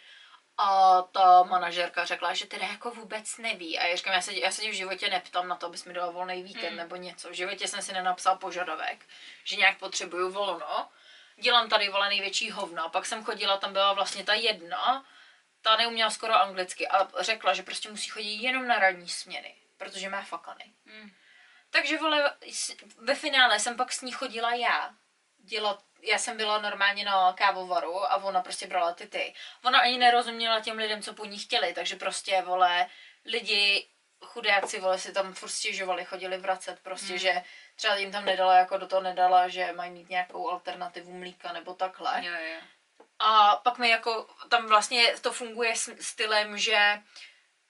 A 0.58 1.02
ta 1.02 1.42
manažerka 1.42 2.04
řekla, 2.04 2.34
že 2.34 2.46
teda 2.46 2.66
jako 2.66 2.90
vůbec 2.90 3.38
neví. 3.38 3.78
A 3.78 3.86
já 3.86 3.96
říkám, 3.96 4.14
já 4.14 4.20
se, 4.20 4.34
já 4.34 4.50
se 4.50 4.62
tě 4.62 4.70
v 4.70 4.74
životě 4.74 5.08
neptám 5.10 5.48
na 5.48 5.56
to, 5.56 5.66
abys 5.66 5.84
mi 5.84 5.94
dala 5.94 6.10
volný 6.10 6.42
víkend 6.42 6.70
Mm. 6.70 6.76
nebo 6.76 6.96
něco. 6.96 7.28
V 7.30 7.32
životě 7.32 7.68
jsem 7.68 7.82
si 7.82 7.92
nenapsal 7.92 8.36
požadavek, 8.38 9.06
že 9.44 9.56
nějak 9.56 9.78
potřebuju 9.78 10.30
volno. 10.30 10.88
Dělám 11.40 11.68
tady 11.68 11.88
vole 11.88 12.08
největší 12.08 12.50
hovna. 12.50 12.88
Pak 12.88 13.06
jsem 13.06 13.24
chodila, 13.24 13.56
tam 13.56 13.72
byla 13.72 13.92
vlastně 13.92 14.24
ta 14.24 14.34
jedna, 14.34 15.04
ta 15.62 15.76
neuměla 15.76 16.10
skoro 16.10 16.34
anglicky 16.34 16.88
a 16.88 17.08
řekla, 17.20 17.54
že 17.54 17.62
prostě 17.62 17.90
musí 17.90 18.08
chodit 18.08 18.36
jenom 18.42 18.66
na 18.66 18.78
ranní 18.78 19.08
směny, 19.08 19.54
protože 19.76 20.08
má 20.08 20.22
fakany. 20.22 20.64
Mm. 20.84 21.10
Takže 21.70 21.98
vole, 21.98 22.36
ve 22.98 23.14
finále 23.14 23.58
jsem 23.58 23.76
pak 23.76 23.92
s 23.92 24.02
ní 24.02 24.12
chodila 24.12 24.54
já. 24.54 24.94
Dělat, 25.38 25.82
já 26.02 26.18
jsem 26.18 26.36
byla 26.36 26.58
normálně 26.58 27.04
na 27.04 27.32
kávovaru 27.32 28.04
a 28.12 28.16
ona 28.16 28.40
prostě 28.40 28.66
brala 28.66 28.92
ty 28.92 29.06
ty. 29.06 29.34
Ona 29.64 29.80
ani 29.80 29.98
nerozuměla 29.98 30.60
těm 30.60 30.76
lidem, 30.78 31.02
co 31.02 31.14
po 31.14 31.24
ní 31.24 31.38
chtěli, 31.38 31.72
takže 31.72 31.96
prostě, 31.96 32.42
vole, 32.42 32.86
lidi 33.24 33.88
chudáci, 34.24 34.80
vole, 34.80 34.98
si 34.98 35.12
tam 35.12 35.34
furt 35.34 35.48
stěžovali, 35.50 36.04
chodili 36.04 36.36
vracet, 36.38 36.80
prostě, 36.82 37.08
Hmm. 37.08 37.18
že 37.18 37.42
třeba 37.76 37.96
jim 37.96 38.12
tam 38.12 38.24
nedala, 38.24 38.56
jako 38.58 38.78
do 38.78 38.86
toho 38.86 39.02
nedala, 39.02 39.48
že 39.48 39.72
mají 39.72 39.90
mít 39.90 40.08
nějakou 40.08 40.50
alternativu 40.50 41.12
mlíka 41.12 41.52
nebo 41.52 41.74
takhle. 41.74 42.22
Jo, 42.24 42.32
jo. 42.32 42.60
A 43.18 43.56
pak 43.56 43.78
mi 43.78 43.88
jako, 43.88 44.28
tam 44.48 44.66
vlastně 44.66 45.14
to 45.20 45.32
funguje 45.32 45.76
s 45.76 45.90
stylem, 46.00 46.58
že 46.58 47.02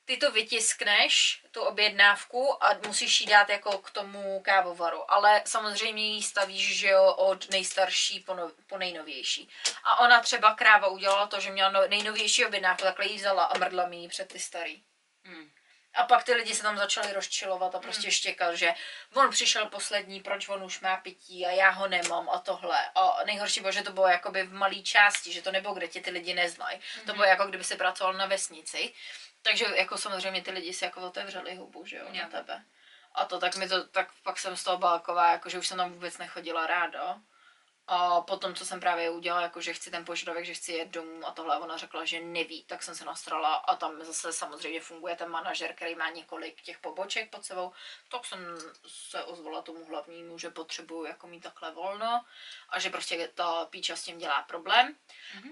ty 0.07 0.17
to 0.17 0.31
vytiskneš, 0.31 1.43
tu 1.51 1.63
objednávku 1.63 2.65
a 2.65 2.79
musíš 2.87 3.21
jí 3.21 3.27
dát 3.27 3.49
jako 3.49 3.79
k 3.79 3.91
tomu 3.91 4.41
kávovaru. 4.41 5.11
Ale 5.11 5.43
samozřejmě 5.45 6.15
ji 6.15 6.23
stavíš, 6.23 6.79
že 6.79 6.89
jo, 6.89 7.15
od 7.15 7.51
nejstarší 7.51 8.21
po, 8.21 8.35
no, 8.35 8.51
po 8.67 8.79
nejnovější. 8.79 9.49
A 9.85 10.01
ona 10.01 10.21
třeba 10.21 10.55
kráva 10.55 10.89
udělala 10.89 11.27
to, 11.27 11.41
že 11.41 11.51
měla 11.51 11.71
no, 11.71 11.89
nejnovější 11.89 12.47
objednávku, 12.47 12.83
takhle 12.83 13.07
ji 13.07 13.17
vzala 13.17 13.45
a 13.45 13.59
mrdla 13.59 13.87
mi 13.87 13.97
ji 13.97 14.09
před 14.09 14.33
ty 14.33 14.39
starý. 14.39 14.83
Hmm. 15.25 15.51
A 15.97 16.05
pak 16.05 16.25
ty 16.25 16.35
lidi 16.35 16.55
se 16.55 16.63
tam 16.63 16.79
začali 16.79 17.13
rozčilovat 17.13 17.75
a 17.75 17.79
prostě 17.79 18.11
štěkat, 18.11 18.55
že 18.55 18.75
on 19.15 19.31
přišel 19.31 19.67
poslední, 19.67 20.21
proč 20.21 20.49
on 20.49 20.63
už 20.63 20.81
má 20.81 20.97
pití 20.97 21.47
a 21.47 21.51
já 21.51 21.71
ho 21.71 21.89
nemám 21.89 22.29
a 22.29 22.39
tohle. 22.39 22.91
A 22.95 23.25
nejhorší 23.27 23.61
bylo, 23.61 23.73
že 23.73 23.83
to 23.83 23.93
bylo 23.93 24.09
jakoby 24.09 24.43
v 24.43 24.53
malé 24.53 24.75
části, 24.75 25.33
že 25.33 25.43
to 25.43 25.53
nebylo, 25.53 25.75
kde 25.75 25.89
tě 25.89 26.01
ty 26.01 26.11
lidi 26.11 26.35
neznají. 26.35 26.81
To 27.07 27.13
bylo 27.13 27.25
jako 27.25 27.47
kdyby 27.47 27.65
se 27.65 27.77
pracoval 27.77 28.15
na 28.15 28.27
vesnici. 28.27 28.93
Takže 29.47 29.67
jako 29.77 29.99
samozřejmě 29.99 30.43
ty 30.43 30.51
lidi 30.51 30.73
si 30.73 30.85
jako 30.85 31.01
otevřeli 31.01 31.55
hubu, 31.55 31.87
že 31.87 31.97
jo, 31.97 32.07
na 32.13 32.29
tebe. 32.29 32.65
A 33.15 33.25
to 33.25 33.39
tak 33.39 33.57
mi 33.57 33.69
to, 33.69 33.89
tak 33.89 34.09
pak 34.23 34.39
jsem 34.39 34.57
z 34.57 34.65
toho 34.65 34.79
byla 34.79 34.99
taková, 34.99 35.33
jako 35.33 35.49
že 35.49 35.59
už 35.59 35.69
jsem 35.69 35.79
tam 35.79 35.93
vůbec 35.93 36.19
nechodila 36.19 36.67
ráda. 36.67 37.21
A 37.89 38.21
potom, 38.21 38.55
co 38.55 38.67
jsem 38.67 38.81
právě 38.81 39.11
udělala, 39.11 39.43
jako 39.43 39.61
že 39.61 39.73
chci 39.73 39.91
ten 39.91 40.05
požadavek, 40.05 40.45
že 40.45 40.55
chci 40.55 40.73
jet 40.73 40.89
domů 40.89 41.27
a 41.27 41.31
tohle, 41.31 41.59
ona 41.59 41.77
řekla, 41.77 42.05
že 42.05 42.21
neví, 42.21 42.65
tak 42.65 42.83
jsem 42.83 42.95
se 42.95 43.05
nastrala 43.05 43.55
a 43.55 43.77
tam 43.77 44.05
zase 44.05 44.33
samozřejmě 44.33 44.81
funguje 44.81 45.17
ten 45.17 45.29
manažer, 45.29 45.75
který 45.75 45.95
má 45.95 46.11
několik 46.11 46.63
těch 46.63 46.79
poboček 46.79 47.31
pod 47.31 47.45
sebou, 47.45 47.73
tak 48.09 48.25
jsem 48.25 48.39
se 48.87 49.25
ozvala 49.25 49.63
tomu 49.63 49.85
hlavnímu, 49.85 50.39
že 50.39 50.51
potřebuju 50.51 51.05
jako 51.05 51.27
mít 51.27 51.43
takhle 51.43 51.71
volno 51.71 52.25
a 52.69 52.79
že 52.79 52.91
prostě 52.91 53.31
ta 53.35 53.65
píča 53.65 53.97
s 53.97 54.03
tím 54.03 54.19
dělá 54.19 54.43
problém. 54.43 54.95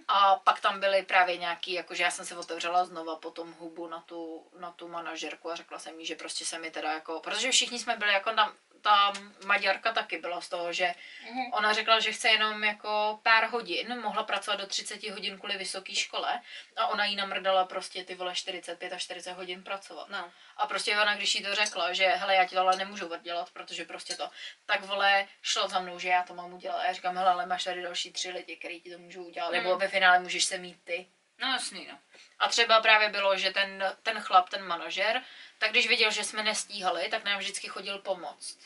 A 0.09 0.37
pak 0.37 0.61
tam 0.61 0.81
byly 0.81 1.03
právě 1.03 1.37
nějaký, 1.37 1.73
jakože 1.73 2.03
já 2.03 2.11
jsem 2.11 2.27
se 2.27 2.37
otevřela 2.37 2.85
znova 2.85 3.17
potom 3.17 3.53
hubu 3.53 3.89
na 3.89 4.01
tu, 4.01 4.47
na 4.59 4.71
tu 4.71 4.89
manažerku 4.89 5.51
a 5.51 5.57
řekla 5.57 5.79
jsem 5.79 6.01
jí, 6.01 6.07
že 6.07 6.17
prostě 6.17 6.45
se 6.47 6.59
mi 6.59 6.71
teda 6.71 6.93
jako, 6.93 7.21
protože 7.21 7.51
všichni 7.51 7.79
jsme 7.79 7.97
byli 7.97 8.13
jako 8.13 8.33
tam, 8.33 8.53
ta 8.85 9.13
Maďarka 9.45 9.93
taky 9.93 10.19
byla 10.19 10.41
z 10.41 10.49
toho, 10.49 10.73
že 10.73 10.95
Mhm. 11.31 11.53
ona 11.53 11.73
řekla, 11.73 12.01
že 12.01 12.13
chce 12.13 12.29
jenom 12.29 12.65
jako 12.65 13.21
pár 13.23 13.45
hodin, 13.51 14.01
mohla 14.01 14.23
pracovat 14.23 14.57
do 14.61 14.67
30 14.67 15.11
hodin 15.11 15.39
kvůli 15.39 15.57
vysoké 15.57 15.95
škole 15.95 16.41
a 16.77 16.87
ona 16.87 17.05
jí 17.05 17.17
namrdala 17.17 17.65
prostě 17.65 18.05
ty 18.05 18.15
vole 18.15 18.35
45 18.35 18.93
a 18.93 18.99
40 18.99 19.33
hodin 19.33 19.63
pracovat. 19.63 20.09
No. 20.09 20.31
A 20.57 20.67
prostě 20.67 20.93
ona, 20.99 21.17
když 21.17 21.35
jí 21.35 21.43
to 21.45 21.55
řekla, 21.55 21.93
že 21.93 22.07
hele, 22.07 22.35
já 22.35 22.45
ti 22.45 22.55
to 22.55 22.61
ale 22.61 22.77
nemůžu 22.77 23.07
oddělat, 23.13 23.51
protože 23.53 23.85
prostě 23.85 24.15
to, 24.17 24.31
tak 24.67 24.81
vole, 24.85 25.29
šlo 25.43 25.69
za 25.69 25.79
mnou, 25.81 25.99
že 25.99 26.09
já 26.09 26.23
to 26.23 26.35
mám 26.35 26.53
udělat. 26.53 26.77
A 26.81 26.87
já 26.87 26.93
říkám, 26.93 27.17
hele, 27.17 27.31
ale 27.31 27.47
máš 27.47 27.65
tady 27.65 27.83
další 27.83 28.13
tři 28.13 28.31
lidi, 28.31 28.57
který 28.57 28.81
ti 28.81 28.91
to 28.91 28.99
můžou 28.99 29.25
udělat, 29.25 29.53
nebo 29.53 29.71
Hmm. 29.71 29.79
ve 29.79 29.89
finále 29.89 30.19
můžeš 30.19 30.45
se 30.45 30.59
mít 30.59 30.77
ty. 30.85 31.07
No 31.39 31.49
jasný, 31.49 31.87
no. 31.91 31.99
A 32.39 32.49
třeba 32.49 32.81
právě 32.81 33.09
bylo, 33.09 33.37
že 33.39 33.51
ten, 33.51 33.97
ten 34.03 34.21
chlap, 34.21 34.49
ten 34.49 34.63
manažer, 34.67 35.23
tak 35.59 35.71
když 35.71 35.89
viděl, 35.89 36.11
že 36.11 36.25
jsme 36.25 36.43
nestíhali, 36.43 37.09
tak 37.09 37.25
nám 37.25 37.39
vždycky 37.39 37.69
chodil 37.69 37.99
pomoct. 37.99 38.59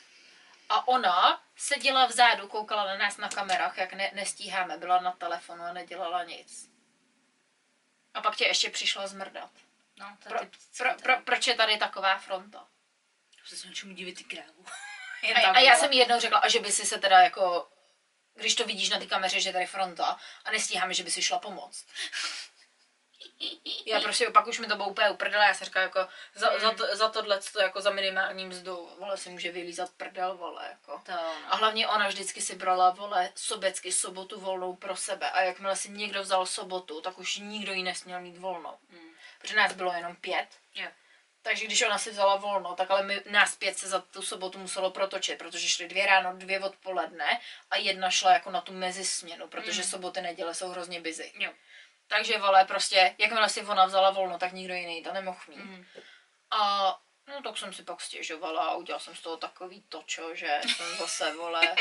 A 0.69 0.89
ona 0.89 1.43
seděla 1.57 2.07
vzadu, 2.07 2.49
koukala 2.49 2.85
na 2.85 2.97
nás 2.97 3.17
na 3.17 3.29
kamerách, 3.29 3.79
jak 3.79 3.93
ne, 3.93 4.11
nestíháme, 4.15 4.79
byla 4.79 5.01
na 5.01 5.13
telefonu 5.13 5.65
a 5.65 5.73
nedělala 5.73 6.25
nic. 6.25 6.71
A 8.15 8.21
pak 8.21 8.37
tě 8.37 8.45
ještě 8.45 8.71
přišla 8.71 9.07
zmrdat. 9.07 9.51
No, 9.99 10.17
to 10.23 10.29
Pro, 10.29 10.39
pro, 10.77 10.95
pro, 11.03 11.21
proč 11.21 11.47
je 11.47 11.55
tady 11.55 11.79
taková 11.79 12.19
fronta? 12.19 12.69
Prostě 13.37 13.57
se 13.57 13.69
něčemu 13.69 13.95
divit 13.95 14.19
ty 14.19 14.25
krávu. 14.25 14.65
A, 15.35 15.51
a 15.51 15.61
já 15.61 15.77
jsem 15.77 15.93
jí 15.93 15.99
jednou 15.99 16.21
řekla, 16.21 16.39
a 16.39 16.49
že 16.49 16.61
by 16.61 16.73
si 16.73 16.87
se 16.87 16.99
teda 16.99 17.21
jako, 17.21 17.69
když 18.35 18.55
to 18.55 18.65
vidíš 18.65 18.89
na 18.89 18.99
ty 18.99 19.07
kameře, 19.07 19.41
že 19.41 19.49
je 19.49 19.53
tady 19.53 19.67
fronta 19.67 20.17
a 20.45 20.51
nestíháme, 20.51 20.95
že 20.95 21.05
by 21.05 21.11
si 21.11 21.23
šla 21.23 21.39
pomoct. 21.39 21.87
Já 23.87 24.01
prostě, 24.01 24.31
pak 24.31 24.47
už 24.47 24.59
mi 24.59 24.67
to 24.67 24.77
bylo 24.77 24.89
úplně 24.89 25.11
uprdele, 25.11 25.45
já 25.45 25.55
jsem 25.55 25.65
říkala 25.65 25.83
jako, 25.83 26.09
za, 26.35 26.59
za, 26.59 26.71
to, 26.71 26.97
za 26.97 27.09
tohle, 27.09 27.41
to 27.53 27.61
jako 27.61 27.81
za 27.81 27.91
minimální 27.91 28.47
mzdu, 28.47 28.91
vole, 28.99 29.17
si 29.17 29.31
může 29.31 29.53
vylízat 29.53 29.91
prdel, 29.97 30.37
vole, 30.37 30.67
jako. 30.71 31.03
To, 31.07 31.13
no. 31.13 31.33
A 31.49 31.57
hlavně 31.57 31.89
ona 31.89 32.09
vždycky 32.09 32.41
si 32.41 32.57
brala, 32.57 32.91
vole, 32.91 33.31
sobecky 33.35 33.93
sobotu 33.93 34.41
volnou 34.41 34.77
pro 34.77 34.97
sebe 34.97 35.31
a 35.31 35.43
jakmile 35.43 35.77
si 35.77 35.91
někdo 35.91 36.23
vzal 36.23 36.47
sobotu, 36.47 37.01
tak 37.01 37.19
už 37.19 37.37
nikdo 37.37 37.73
ji 37.73 37.83
nesměl 37.83 38.21
mít 38.21 38.39
volnou. 38.39 38.79
Hmm. 38.91 39.11
Protože 39.41 39.57
nás 39.57 39.73
bylo 39.73 39.93
jenom 39.93 40.17
pět. 40.17 40.49
Jo. 40.75 40.89
Takže 41.43 41.65
když 41.67 41.83
ona 41.83 41.99
si 41.99 42.11
vzala 42.11 42.37
volno, 42.37 42.75
tak 42.75 42.91
ale 42.91 43.03
my, 43.03 43.23
nás 43.27 43.57
pět 43.57 43.79
se 43.79 43.89
za 43.89 44.01
tu 44.01 44.23
sobotu 44.23 44.59
muselo 44.59 44.91
protočit, 44.91 45.39
protože 45.39 45.69
šly 45.69 45.89
dvě 45.89 46.07
ráno, 46.07 46.33
dvě 46.37 46.61
odpoledne 46.61 47.41
a 47.71 47.77
jedna 47.77 48.11
šla 48.11 48.33
jako 48.33 48.51
na 48.51 48.61
tu 48.61 48.73
mezisměnu, 48.73 49.49
protože 49.49 49.83
Mm. 49.83 49.89
soboty, 49.89 50.21
neděle 50.21 50.55
jsou 50.55 50.69
hrozně 50.69 51.01
busy. 51.01 51.33
Jo. 51.39 51.53
Takže 52.09 52.39
vole, 52.39 52.65
prostě, 52.65 53.15
jakmile 53.19 53.49
si 53.49 53.63
ona 53.63 53.87
vzala 53.87 54.11
volno, 54.11 54.39
tak 54.39 54.53
nikdo 54.53 54.75
jiný 54.75 55.03
to 55.03 55.13
nemohl 55.13 55.39
mít. 55.49 55.57
Mm. 55.57 55.87
A 56.51 57.01
no 57.29 57.43
tak 57.43 57.59
jsem 57.59 57.73
si 57.73 57.83
pak 57.83 58.01
stěžovala 58.01 58.65
a 58.65 58.75
udělala 58.75 59.01
jsem 59.01 59.17
z 59.17 59.21
toho 59.21 59.37
takový 59.37 59.83
točo, 59.83 60.35
že 60.35 60.61
jsem 60.77 60.97
zase, 60.99 61.33
vole, 61.35 61.75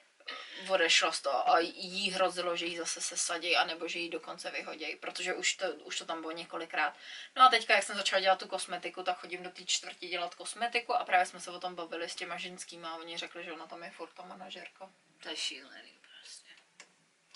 odešla 0.68 1.12
z 1.12 1.20
toho 1.20 1.50
a 1.50 1.58
jí 1.58 2.10
hrozilo, 2.10 2.56
že 2.56 2.66
jí 2.66 2.76
zase 2.76 3.00
sesadí, 3.00 3.56
anebo 3.56 3.88
že 3.88 3.98
jí 3.98 4.10
dokonce 4.10 4.50
vyhodějí, 4.50 4.96
protože 4.96 5.34
už 5.34 5.54
to, 5.54 5.66
už 5.74 5.98
to 5.98 6.04
tam 6.04 6.20
bylo 6.20 6.32
několikrát. 6.32 6.94
No 7.36 7.42
a 7.42 7.48
teďka, 7.48 7.74
jak 7.74 7.82
jsem 7.82 7.96
začala 7.96 8.20
dělat 8.20 8.38
tu 8.38 8.48
kosmetiku, 8.48 9.02
tak 9.02 9.18
chodím 9.18 9.42
do 9.42 9.50
té 9.50 9.64
čtvrti 9.64 10.08
dělat 10.08 10.34
kosmetiku 10.34 10.94
a 10.94 11.04
právě 11.04 11.26
jsme 11.26 11.40
se 11.40 11.50
o 11.50 11.60
tom 11.60 11.74
bavili 11.74 12.08
s 12.08 12.14
těma 12.14 12.36
ženskýma 12.36 12.90
a 12.90 12.96
oni 12.96 13.18
řekli, 13.18 13.44
že 13.44 13.52
ona 13.52 13.66
tam 13.66 13.82
je 13.82 13.90
furt 13.90 14.10
ta 14.14 14.22
manažerka. 14.22 14.90
To 15.22 15.28
je 15.28 15.36
šílený. 15.36 15.97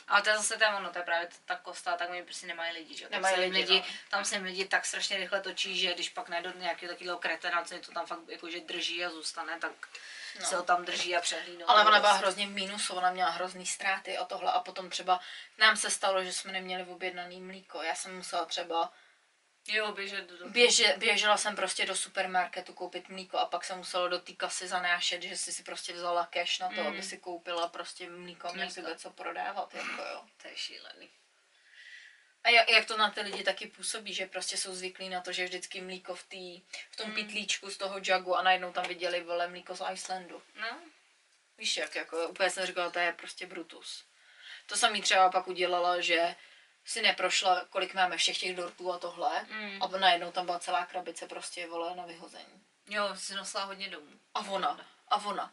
Ale 0.08 0.22
to 0.22 0.28
je 0.30 0.36
zase 0.36 0.56
tam 0.56 0.74
ono, 0.74 0.90
to 0.90 0.98
je 0.98 1.04
právě 1.04 1.28
ta 1.44 1.56
kosta, 1.56 1.96
tak 1.96 2.10
oni 2.10 2.22
prostě 2.22 2.46
nemají 2.46 2.72
lidi, 2.72 2.96
že? 2.96 3.02
Tam 3.04 3.12
Nemají 3.12 3.40
lidi, 3.40 3.56
lidi, 3.56 3.78
no. 3.78 3.94
tam 4.10 4.24
se 4.24 4.34
jim 4.34 4.44
lidi 4.44 4.64
tak 4.64 4.86
strašně 4.86 5.16
rychle 5.16 5.40
točí, 5.40 5.78
že 5.78 5.94
když 5.94 6.08
pak 6.08 6.28
najdou 6.28 6.50
nějakého 6.56 6.92
takového 6.92 7.18
kretena, 7.18 7.64
co 7.64 7.78
to 7.78 7.92
tam 7.92 8.06
fakt 8.06 8.20
jakože 8.28 8.60
drží 8.60 9.04
a 9.04 9.10
zůstane, 9.10 9.58
tak 9.58 9.72
No. 10.40 10.46
se 10.46 10.56
ho 10.56 10.62
tam 10.62 10.84
drží 10.84 11.16
a 11.16 11.20
přehlídnou. 11.20 11.70
Ale 11.70 11.84
ona 11.84 12.00
byla 12.00 12.12
hrozně 12.12 12.46
v 12.46 12.50
mínusu, 12.50 12.94
ona 12.94 13.10
měla 13.10 13.30
hrozný 13.30 13.66
ztráty 13.66 14.18
a 14.18 14.24
tohle 14.24 14.52
a 14.52 14.60
potom 14.60 14.90
třeba 14.90 15.20
nám 15.58 15.76
se 15.76 15.90
stalo, 15.90 16.24
že 16.24 16.32
jsme 16.32 16.52
neměli 16.52 16.82
objednaný 16.84 17.40
mlíko. 17.40 17.82
Já 17.82 17.94
jsem 17.94 18.16
musela 18.16 18.44
třeba 18.44 18.92
Jo, 19.66 19.92
běžet 19.92 20.30
do... 20.30 20.48
Běže, 20.48 20.94
běžela 20.96 21.36
jsem 21.36 21.56
prostě 21.56 21.86
do 21.86 21.96
supermarketu 21.96 22.72
koupit 22.72 23.08
mlíko 23.08 23.38
a 23.38 23.46
pak 23.46 23.64
jsem 23.64 23.78
musela 23.78 24.08
do 24.08 24.18
té 24.18 24.32
kasy 24.32 24.68
zanášet, 24.68 25.22
že 25.22 25.36
si 25.36 25.52
si 25.52 25.62
prostě 25.62 25.92
vzala 25.92 26.26
cash 26.26 26.58
na 26.58 26.68
to, 26.68 26.80
Mm. 26.80 26.86
aby 26.86 27.02
si 27.02 27.18
koupila 27.18 27.68
prostě 27.68 28.10
mlíko 28.10 28.48
a 28.48 28.52
měl 28.52 28.68
bude 28.80 28.96
co 28.96 29.10
prodávat, 29.10 29.74
jako 29.74 30.02
jo. 30.02 30.24
To 30.42 30.48
je 30.48 30.56
šílený. 30.56 31.10
A 32.44 32.48
jak, 32.50 32.68
jak 32.70 32.84
to 32.86 32.96
na 32.96 33.10
ty 33.10 33.20
lidi 33.20 33.42
taky 33.44 33.66
působí, 33.66 34.14
že 34.14 34.26
prostě 34.26 34.56
jsou 34.56 34.74
zvyklí 34.74 35.08
na 35.08 35.20
to, 35.20 35.32
že 35.32 35.44
vždycky 35.44 35.80
mlíko 35.80 36.14
v, 36.14 36.22
tý, 36.22 36.60
v 36.90 36.96
tom 36.96 37.08
Mm. 37.08 37.14
pitlíčku 37.14 37.70
z 37.70 37.76
toho 37.76 37.98
jugu 38.02 38.36
a 38.36 38.42
najednou 38.42 38.72
tam 38.72 38.84
viděli, 38.88 39.20
vole, 39.22 39.48
mlíko 39.48 39.76
z 39.76 39.82
Icelandu. 39.92 40.42
No, 40.60 40.78
Víš 41.58 41.76
jak, 41.76 41.94
jako 41.94 42.28
úplně 42.28 42.50
jsem 42.50 42.66
říkala, 42.66 42.90
to 42.90 42.98
je 42.98 43.12
prostě 43.12 43.46
Brutus. 43.46 44.04
To 44.66 44.76
samý 44.76 45.02
třeba 45.02 45.30
pak 45.30 45.46
udělala, 45.48 46.00
že 46.00 46.34
si 46.84 47.02
neprošla, 47.02 47.64
kolik 47.70 47.94
máme 47.94 48.16
všech 48.16 48.38
těch 48.38 48.56
dortů 48.56 48.92
a 48.92 48.98
tohle. 48.98 49.46
Mm. 49.50 49.82
A 49.82 49.86
najednou 49.98 50.32
tam 50.32 50.46
byla 50.46 50.58
celá 50.58 50.86
krabice 50.86 51.26
prostě, 51.26 51.66
vole, 51.66 51.96
na 51.96 52.06
vyhození. 52.06 52.62
jo, 52.88 53.16
si 53.16 53.34
nosila 53.34 53.64
hodně 53.64 53.88
domů. 53.88 54.10
A 54.34 54.40
ona, 54.40 54.86
a 55.08 55.16
ona. 55.24 55.52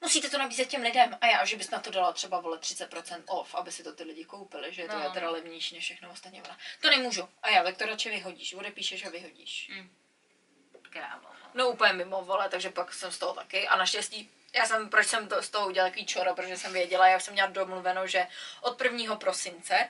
Musíte 0.00 0.30
to 0.30 0.38
nabízet 0.38 0.68
těm 0.68 0.82
lidem. 0.82 1.18
A 1.20 1.26
já, 1.26 1.44
že 1.44 1.56
bys 1.56 1.70
na 1.70 1.78
to 1.78 1.90
dala 1.90 2.12
třeba, 2.12 2.40
vole, 2.40 2.58
30% 2.58 3.22
off, 3.26 3.54
aby 3.54 3.72
si 3.72 3.82
to 3.84 3.92
ty 3.92 4.02
lidi 4.04 4.24
koupili, 4.24 4.74
že 4.74 4.86
to 4.88 4.98
No. 4.98 5.04
je 5.04 5.10
teda 5.10 5.30
levnější 5.30 5.74
než 5.74 5.84
všechno 5.84 6.10
ostatní. 6.10 6.42
Ona, 6.42 6.58
to 6.80 6.90
nemůžu. 6.90 7.28
A 7.42 7.50
já, 7.50 7.62
tak 7.62 7.76
to 7.76 7.86
radši 7.86 8.10
vyhodíš, 8.10 8.54
odepíšeš 8.54 9.04
a 9.04 9.10
vyhodíš. 9.10 9.68
Mm. 9.74 9.90
Krávo. 10.90 11.22
no. 11.28 11.50
No 11.54 11.68
úplně 11.70 11.92
mimo, 11.92 12.24
vole, 12.24 12.48
takže 12.48 12.70
pak 12.70 12.94
jsem 12.94 13.12
z 13.12 13.18
toho 13.18 13.34
taky. 13.34 13.68
A 13.68 13.76
naštěstí, 13.76 14.30
já 14.54 14.66
jsem, 14.66 14.88
proč 14.90 15.06
jsem 15.06 15.28
to, 15.28 15.42
z 15.42 15.50
toho 15.50 15.66
udělala 15.66 15.90
takový 15.90 16.06
čoro, 16.06 16.34
protože 16.34 16.56
jsem 16.56 16.72
věděla, 16.72 17.08
jak 17.08 17.20
jsem 17.20 17.32
měla 17.34 17.48
domluveno, 17.48 18.06
že 18.06 18.26
od 18.60 18.80
1. 18.80 19.16
prosince 19.16 19.88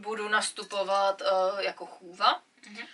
budu 0.00 0.28
nastupovat 0.28 1.20
uh, 1.22 1.60
jako 1.60 1.86
chůva. 1.86 2.42
Mhm. 2.66 2.86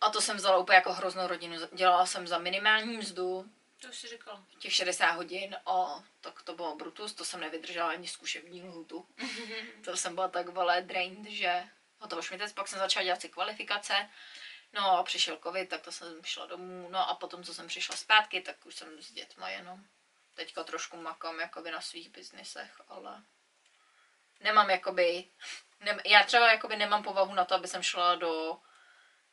A 0.00 0.10
to 0.10 0.20
jsem 0.20 0.36
vzala 0.36 0.56
úplně 0.58 0.76
jako 0.76 0.92
hroznou 0.92 1.26
rodinu. 1.26 1.56
Dělala 1.72 2.06
jsem 2.06 2.28
za 2.28 2.38
minimální 2.38 2.96
mzdu, 2.96 3.50
To 3.82 3.88
už 3.88 3.98
jsi 3.98 4.08
říkala. 4.08 4.44
těch 4.58 4.72
60 4.74 5.10
hodin 5.10 5.56
a 5.66 6.04
tak 6.20 6.42
to 6.42 6.54
bylo 6.54 6.76
brutus, 6.76 7.12
to 7.14 7.24
jsem 7.24 7.40
nevydržela 7.40 7.90
ani 7.90 8.08
zkušební 8.08 8.62
lhutu. 8.62 9.06
to 9.84 9.96
jsem 9.96 10.14
byla 10.14 10.28
tak 10.28 10.48
vole 10.48 10.82
drained, 10.82 11.28
že 11.28 11.64
hotovo 11.98 12.22
šmitec, 12.22 12.52
pak 12.52 12.68
jsem 12.68 12.78
začala 12.78 13.04
dělat 13.04 13.20
si 13.20 13.28
kvalifikace, 13.28 14.08
no 14.72 14.98
a 14.98 15.02
přišel 15.02 15.38
covid, 15.42 15.68
tak 15.68 15.80
to 15.82 15.92
jsem 15.92 16.24
šla 16.24 16.46
domů, 16.46 16.88
no 16.90 17.08
a 17.10 17.14
potom, 17.14 17.44
co 17.44 17.54
jsem 17.54 17.68
přišla 17.68 17.96
zpátky, 17.96 18.40
tak 18.40 18.66
už 18.66 18.74
jsem 18.74 19.02
s 19.02 19.12
dětma 19.12 19.48
jenom. 19.48 19.84
Teďka 20.34 20.64
trošku 20.64 20.96
makám 20.96 21.40
jakoby 21.40 21.70
na 21.70 21.80
svých 21.80 22.08
biznisech, 22.10 22.80
ale 22.88 23.22
nemám 24.40 24.70
jakoby, 24.70 25.24
nem, 25.82 26.00
já 26.06 26.24
třeba 26.24 26.52
jakoby 26.52 26.76
nemám 26.76 27.02
povahu 27.02 27.34
na 27.34 27.44
to, 27.44 27.54
aby 27.54 27.68
jsem 27.68 27.82
šla 27.82 28.14
do 28.14 28.58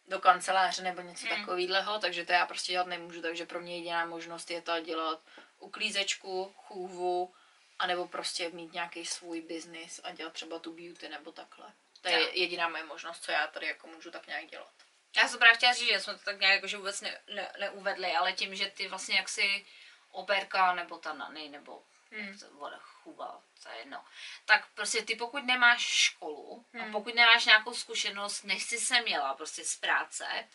do 0.08 0.20
kanceláře 0.20 0.82
nebo 0.84 1.02
něco 1.02 1.26
Mm. 1.26 1.32
mm. 1.34 1.40
takového, 1.40 2.00
takže 2.00 2.26
to 2.26 2.32
já 2.32 2.46
prostě 2.46 2.72
dělat 2.72 2.88
nemůžu, 2.88 3.22
takže 3.22 3.46
pro 3.46 3.60
mě 3.60 3.76
jediná 3.78 4.06
možnost 4.06 4.52
je 4.52 4.62
to 4.62 4.80
dělat 4.80 5.22
uklízečku, 5.60 6.54
chůvu, 6.58 7.34
anebo 7.80 8.08
prostě 8.08 8.50
mít 8.50 8.74
nějaký 8.74 9.06
svůj 9.06 9.42
biznis 9.42 10.02
a 10.04 10.12
dělat 10.12 10.34
třeba 10.34 10.60
tu 10.60 10.74
beauty 10.74 11.10
nebo 11.10 11.32
takhle. 11.32 11.74
To 12.02 12.10
je 12.10 12.22
Jo. 12.22 12.30
jediná 12.34 12.68
moje 12.70 12.84
možnost, 12.84 13.24
co 13.24 13.32
já 13.32 13.48
tady 13.48 13.68
jako 13.68 13.88
můžu 13.88 14.12
tak 14.12 14.28
nějak 14.28 14.46
dělat. 14.48 14.72
Já 15.18 15.28
jsem 15.28 15.40
právě 15.40 15.56
chtěla 15.58 15.74
říct, 15.74 15.88
že 15.90 16.00
jsme 16.00 16.14
to 16.14 16.20
tak 16.26 16.40
nějak 16.40 16.56
jakože 16.56 16.78
vůbec 16.78 17.02
ne, 17.02 17.22
ne, 17.34 17.52
neuvedli, 17.60 18.12
ale 18.16 18.34
tím, 18.34 18.56
že 18.56 18.66
ty 18.70 18.88
vlastně 18.88 19.16
jaksi 19.16 19.66
operka 20.12 20.74
nebo 20.74 20.98
ta 20.98 21.14
nany 21.14 21.50
nebo 21.50 21.84
Hmm. 22.12 22.40
voda 22.52 22.80
chuba, 23.10 23.42
to 23.64 23.70
je 23.70 23.78
jedno. 23.78 24.06
Tak 24.46 24.68
prostě 24.74 25.02
ty 25.02 25.16
pokud 25.16 25.44
nemáš 25.44 25.82
školu 25.82 26.66
a 26.74 26.78
Hmm. 26.78 26.92
pokud 26.92 27.16
nemáš 27.16 27.46
nějakou 27.46 27.74
zkušenost, 27.74 28.44
než 28.44 28.64
jsi 28.64 28.78
se 28.78 29.02
měla 29.02 29.34
prostě 29.34 29.66
z 29.66 29.76
práce, 29.78 30.50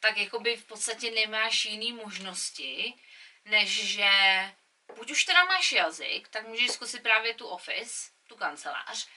tak 0.00 0.16
jakoby 0.16 0.56
v 0.56 0.64
podstatě 0.64 1.10
nemáš 1.10 1.64
jiný 1.64 1.92
možnosti, 1.92 2.94
než 3.44 3.68
že 3.94 4.10
buď 4.96 5.10
už 5.10 5.24
teda 5.24 5.44
máš 5.44 5.72
jazyk, 5.72 6.28
tak 6.28 6.46
můžeš 6.46 6.70
zkusit 6.70 7.02
právě 7.02 7.34
tu 7.34 7.46
office, 7.46 8.10
tu 8.28 8.36
kancelář, 8.36 9.08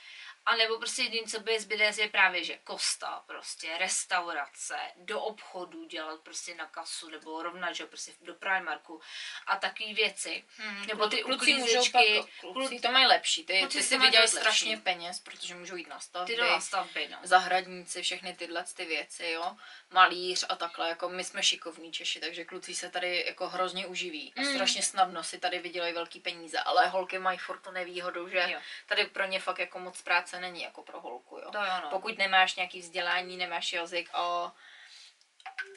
a 0.45 0.55
nebo 0.55 0.77
prostě 0.79 1.01
jediný, 1.03 1.27
co 1.27 1.39
by 1.39 1.59
zbyde, 1.59 1.91
je 1.97 2.09
právě, 2.09 2.43
že 2.43 2.57
kosta, 2.63 3.23
prostě 3.27 3.77
restaurace, 3.77 4.75
do 4.95 5.21
obchodu 5.21 5.85
dělat 5.85 6.19
prostě 6.21 6.55
na 6.55 6.65
kasu, 6.67 7.09
nebo 7.09 7.43
rovnat, 7.43 7.73
že 7.73 7.85
prostě 7.85 8.11
do 8.21 8.33
Primarku 8.33 9.01
a 9.47 9.55
takové 9.55 9.93
věci. 9.93 10.43
Hmm, 10.57 10.85
Nebo 10.87 11.07
ty 11.07 11.23
kluci 11.23 11.53
můžou 11.53 11.91
pak, 11.91 12.03
kluci 12.39 12.79
to 12.79 12.91
mají 12.91 13.05
lepší, 13.05 13.45
ty, 13.45 13.59
Kluci 13.59 13.77
ty 13.77 13.83
si 13.83 13.97
vydělají 13.97 14.27
strašně 14.29 14.77
peněz, 14.77 15.19
protože 15.19 15.55
můžou 15.55 15.75
jít 15.75 15.87
na 15.87 15.99
stavby, 15.99 16.33
Ty 16.33 16.37
do 16.41 16.49
nastavby, 16.49 17.07
no. 17.11 17.17
zahradníci, 17.23 18.01
všechny 18.01 18.33
tyhle 18.33 18.63
ty 18.75 18.85
věci, 18.85 19.25
jo, 19.29 19.55
malíř 19.89 20.45
a 20.49 20.55
takhle, 20.55 20.89
jako 20.89 21.09
my 21.09 21.23
jsme 21.23 21.43
šikovní 21.43 21.91
Češi, 21.91 22.19
takže 22.19 22.45
kluci 22.45 22.75
se 22.75 22.89
tady 22.89 23.23
jako 23.27 23.49
hrozně 23.49 23.87
uživí 23.87 24.33
a 24.37 24.41
Mm. 24.41 24.53
strašně 24.53 24.81
snadno 24.83 25.23
si 25.23 25.39
tady 25.39 25.59
vydělají 25.59 25.93
velký 25.93 26.19
peníze, 26.19 26.59
ale 26.59 26.87
holky 26.87 27.19
mají 27.19 27.37
furt 27.37 27.59
tu 27.59 27.71
nevýhodu, 27.71 28.29
že 28.29 28.45
Jo. 28.49 28.59
tady 28.85 29.05
pro 29.05 29.25
ně 29.25 29.39
fakt 29.39 29.59
jako 29.59 29.79
moc 29.79 30.01
práce 30.01 30.30
není 30.39 30.61
jako 30.63 30.83
pro 30.83 31.01
holku, 31.01 31.37
jo. 31.37 31.51
To 31.51 31.57
jo, 31.57 31.73
no. 31.83 31.89
Pokud 31.89 32.17
nemáš 32.17 32.55
nějaký 32.55 32.81
vzdělání, 32.81 33.37
nemáš 33.37 33.73
jazyk 33.73 34.09
a, 34.13 34.51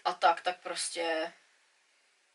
a 0.05 0.13
tak, 0.13 0.41
tak 0.41 0.61
prostě 0.61 1.33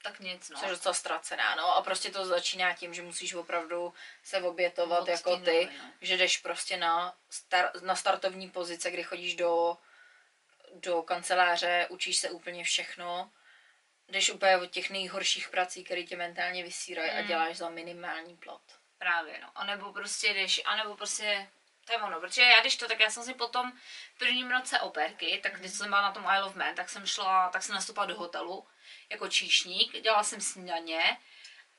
Tak 0.04 0.20
nic, 0.20 0.50
no. 0.50 0.60
Jsi 0.60 0.70
docela 0.70 0.94
ztracená, 0.94 1.56
no. 1.56 1.76
A 1.76 1.82
prostě 1.82 2.12
to 2.12 2.26
začíná 2.26 2.74
tím, 2.74 2.94
že 2.94 3.02
musíš 3.02 3.34
opravdu 3.34 3.94
se 4.24 4.42
obětovat 4.42 5.00
Moc 5.00 5.10
jako 5.10 5.38
ty 5.38 5.46
noviny, 5.46 5.78
no. 5.78 5.92
že 6.02 6.18
jdeš 6.18 6.38
prostě 6.38 6.78
na, 6.78 7.16
star, 7.30 7.72
na 7.82 7.96
startovní 7.96 8.50
pozice, 8.52 8.92
kdy 8.92 9.04
chodíš 9.04 9.36
do, 9.36 9.78
do 10.74 11.02
kanceláře, 11.04 11.88
učíš 11.90 12.18
se 12.18 12.30
úplně 12.30 12.64
všechno, 12.64 13.32
jdeš 14.08 14.30
úplně 14.30 14.58
od 14.58 14.72
těch 14.72 14.90
nejhorších 14.90 15.50
prací, 15.50 15.84
které 15.84 16.04
tě 16.04 16.18
mentálně 16.18 16.64
vysírají 16.64 17.12
a 17.12 17.22
Mm. 17.22 17.28
děláš 17.28 17.58
za 17.58 17.70
minimální 17.70 18.38
plat. 18.38 18.62
Právě, 18.98 19.40
no. 19.42 19.50
A 19.56 19.64
nebo 19.66 19.94
prostě 19.94 20.34
jdeš, 20.34 20.62
a 20.66 20.76
nebo 20.76 20.96
prostě, 20.98 21.48
to 21.90 21.96
je 21.96 22.02
ono, 22.02 22.20
protože 22.20 22.42
já 22.42 22.62
když 22.62 22.78
to, 22.78 22.88
tak 22.88 23.00
já 23.00 23.10
jsem 23.10 23.24
si 23.24 23.34
potom 23.34 23.72
v 24.16 24.18
prvním 24.18 24.52
roce 24.52 24.80
operky, 24.80 25.40
tak 25.44 25.60
když 25.60 25.72
jsem 25.72 25.90
byla 25.90 26.02
na 26.02 26.12
tom 26.12 26.24
Isle 26.24 26.44
of 26.44 26.56
Man, 26.56 26.76
tak 26.76 26.90
jsem 26.90 27.06
šla, 27.06 27.50
tak 27.50 27.64
jsem 27.64 27.76
nastoupila 27.76 28.06
do 28.06 28.16
hotelu 28.16 28.68
jako 29.10 29.28
číšník, 29.28 30.02
dělala 30.02 30.24
jsem 30.24 30.42
snídaně 30.42 31.18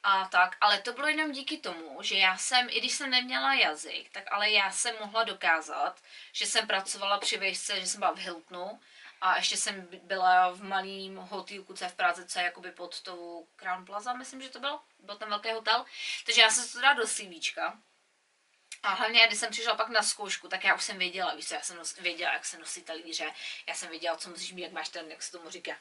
a 0.02 0.28
tak, 0.28 0.56
ale 0.60 0.80
to 0.80 0.92
bylo 0.92 1.08
jenom 1.08 1.32
díky 1.32 1.58
tomu, 1.58 2.02
že 2.02 2.18
já 2.18 2.36
jsem, 2.36 2.68
i 2.70 2.80
když 2.80 2.92
jsem 2.92 3.10
neměla 3.10 3.54
jazyk, 3.54 4.10
tak 4.10 4.24
ale 4.32 4.50
já 4.50 4.70
jsem 4.70 4.94
mohla 5.00 5.24
dokázat, 5.24 6.00
že 6.32 6.46
jsem 6.46 6.66
pracovala 6.66 7.18
při 7.18 7.38
výšce, 7.38 7.80
že 7.80 7.86
jsem 7.86 8.00
byla 8.00 8.12
v 8.12 8.18
Hiltonu 8.18 8.80
a 9.20 9.36
ještě 9.36 9.56
jsem 9.56 9.80
by- 9.80 10.00
byla 10.02 10.50
v 10.50 10.62
malým 10.62 11.16
hotýlku, 11.16 11.74
co 11.74 11.84
je 11.84 11.90
v 11.90 11.94
Praze, 11.94 12.26
co 12.26 12.38
je 12.38 12.44
jakoby 12.44 12.72
pod 12.72 13.00
tou 13.02 13.48
Crown 13.56 13.84
Plaza, 13.84 14.12
myslím, 14.12 14.42
že 14.42 14.48
to 14.48 14.60
bylo, 14.60 14.80
byl 14.98 15.16
ten 15.16 15.28
velký 15.28 15.50
hotel, 15.52 15.84
takže 16.26 16.40
já 16.40 16.50
jsem 16.50 16.64
se 16.64 16.72
to 16.72 16.80
dala 16.80 16.94
do 16.94 17.06
CVčka. 17.06 17.78
A 18.82 18.88
hlavně, 18.88 19.26
když 19.26 19.38
jsem 19.38 19.50
přišla 19.50 19.74
pak 19.74 19.88
na 19.88 20.02
zkoušku, 20.02 20.48
tak 20.48 20.64
já 20.64 20.74
už 20.74 20.84
jsem 20.84 20.98
věděla, 20.98 21.34
víš 21.34 21.48
co, 21.48 21.54
já 21.54 21.60
jsem 21.60 21.76
nos, 21.76 21.96
věděla, 21.96 22.32
jak 22.32 22.44
se 22.44 22.58
nosí 22.58 22.82
talíře, 22.82 23.32
já 23.66 23.74
jsem 23.74 23.88
věděla, 23.88 24.16
co 24.16 24.30
musíš 24.30 24.52
mít, 24.52 24.62
jak 24.62 24.72
máš 24.72 24.88
ten, 24.88 25.10
jak 25.10 25.22
se 25.22 25.32
tomu 25.32 25.50
říká, 25.50 25.76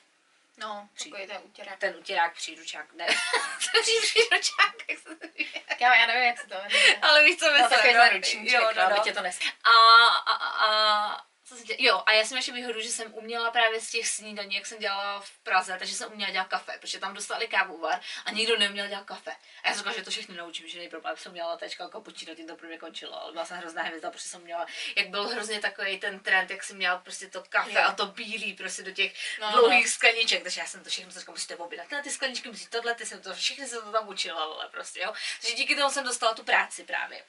No, 0.57 0.89
takový 1.03 1.27
ten 1.27 1.37
utěrák. 1.43 1.79
ten 1.79 1.95
utěrák, 1.95 2.33
příručák, 2.35 2.93
ne, 2.93 3.07
příručák, 3.81 4.75
jak 4.89 4.99
se 4.99 5.15
to 5.15 5.27
říká. 5.37 5.59
Já, 5.79 5.95
já 5.95 6.05
nevím, 6.07 6.23
jak 6.23 6.39
se 6.41 6.47
to 6.47 6.55
jmenuje. 6.55 6.97
Ale 7.01 7.23
víš, 7.23 7.39
co 7.39 7.45
No, 7.45 7.51
myslím, 7.51 7.69
takový 7.69 7.93
no? 7.93 7.99
ten 8.01 8.13
ručníček, 8.17 8.61
jo, 8.61 8.69
no, 8.75 8.81
no, 8.81 8.81
aby 8.85 8.95
no. 8.97 9.03
tě 9.03 9.13
to 9.13 9.21
nes... 9.21 9.39
A, 9.63 10.05
a, 10.07 10.33
a, 10.65 11.25
co 11.49 11.55
jsem 11.55 11.65
dělala? 11.65 11.83
Jo, 11.97 12.03
a 12.05 12.11
já 12.11 12.25
jsem 12.25 12.37
ještě 12.37 12.51
výhodu, 12.51 12.81
že 12.81 12.89
jsem 12.89 13.13
uměla 13.13 13.51
právě 13.51 13.81
z 13.81 13.89
těch 13.91 14.07
snídaní, 14.07 14.55
jak 14.55 14.65
jsem 14.65 14.79
dělala 14.79 15.19
v 15.19 15.31
Praze, 15.37 15.75
takže 15.79 15.95
jsem 15.95 16.11
uměla 16.11 16.31
dělat 16.31 16.47
kafe, 16.47 16.77
protože 16.81 16.99
tam 16.99 17.13
dostali 17.13 17.47
kávovar 17.47 18.01
a 18.25 18.31
nikdo 18.31 18.57
neuměl 18.57 18.87
dělat 18.87 19.05
kafe. 19.05 19.31
A 19.63 19.67
já 19.67 19.73
jsem 19.73 19.77
říkala, 19.79 19.95
že 19.95 20.03
to 20.03 20.11
všechny 20.11 20.35
naučím, 20.35 20.67
že 20.67 20.77
nejprve 20.79 21.17
jsem 21.17 21.31
měla 21.31 21.57
tečka 21.57 21.89
kapučino, 21.89 22.35
tím 22.35 22.47
to 22.47 22.55
pro 22.55 22.67
mě 22.67 22.77
končilo, 22.77 23.21
ale 23.21 23.31
byla 23.31 23.45
jsem 23.45 23.57
hrozná 23.57 23.83
hvězda, 23.83 24.11
protože 24.11 24.29
jsem 24.29 24.41
měla, 24.41 24.65
jak 24.95 25.09
byl 25.09 25.27
hrozně 25.27 25.59
takový 25.59 25.99
ten 25.99 26.19
trend, 26.19 26.51
jak 26.51 26.63
jsem 26.63 26.77
měla 26.77 26.97
prostě 26.97 27.27
to 27.27 27.43
kafe 27.49 27.71
Jo. 27.71 27.81
a 27.87 27.93
to 27.93 28.05
bílý 28.05 28.53
prostě 28.53 28.83
do 28.83 28.91
těch 28.91 29.13
No, 29.41 29.51
dlouhých 29.51 29.85
no. 29.85 29.91
skleniček, 29.91 30.43
takže 30.43 30.61
já 30.61 30.67
jsem 30.67 30.83
to 30.83 30.89
všechno 30.89 31.11
říkala, 31.11 31.33
musíte 31.35 31.55
objednat, 31.55 31.91
ne, 31.91 32.03
ty 32.03 32.09
skleničky 32.09 32.49
musí 32.49 32.67
tohle, 32.67 32.95
ty 32.95 33.05
jsem 33.05 33.21
to, 33.21 33.33
všechny 33.33 33.67
jsem 33.67 33.81
to 33.83 33.91
tam 33.91 34.07
učila, 34.07 34.43
ale 34.43 34.69
prostě, 34.69 34.99
jo. 34.99 35.13
Takže 35.41 35.55
díky 35.55 35.75
tomu 35.75 35.89
jsem 35.91 36.03
dostala 36.03 36.33
tu 36.33 36.43
práci 36.43 36.83
právě. 36.83 37.23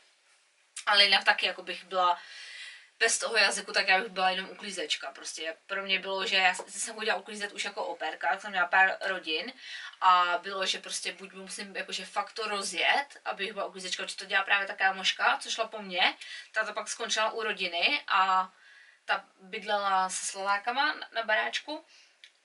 Ale 0.87 1.05
jinak 1.05 1.25
taky, 1.25 1.47
jako 1.47 1.63
bych 1.63 1.85
byla 1.85 2.19
bez 3.01 3.19
toho 3.19 3.37
jazyku, 3.37 3.73
tak 3.73 3.89
já 3.89 4.01
bych 4.01 4.13
byla 4.13 4.31
jenom 4.31 4.51
uklízečka. 4.51 5.11
Prostě 5.13 5.57
pro 5.67 5.83
mě 5.83 5.99
bylo, 5.99 6.27
že 6.27 6.37
já 6.37 6.55
jsem 6.55 6.95
chodila 6.95 7.17
uklízet 7.17 7.53
už 7.53 7.65
jako 7.65 7.85
operka, 7.85 8.29
tak 8.29 8.41
jsem 8.41 8.51
měla 8.51 8.67
pár 8.67 8.97
rodin 9.01 9.53
a 10.01 10.39
bylo, 10.43 10.67
že 10.67 10.79
prostě 10.79 11.13
buď 11.13 11.33
musím 11.33 11.77
jakože 11.77 12.05
fakt 12.05 12.33
to 12.33 12.49
rozjet, 12.49 13.07
abych 13.25 13.53
byla 13.53 13.65
uklízečka, 13.65 14.07
či 14.07 14.17
to 14.17 14.25
dělá 14.25 14.43
právě 14.43 14.67
ta 14.67 14.75
kámoška, 14.75 15.39
co 15.41 15.51
šla 15.51 15.69
po 15.69 15.83
mně, 15.83 16.15
ta 16.53 16.65
to 16.65 16.73
pak 16.73 16.89
skončila 16.89 17.31
u 17.31 17.43
rodiny 17.43 18.03
a 18.09 18.53
ta 19.05 19.25
bydlela 19.41 20.09
se 20.09 20.27
Slovákama 20.27 20.95
na, 20.95 21.09
na 21.13 21.23
baráčku 21.23 21.85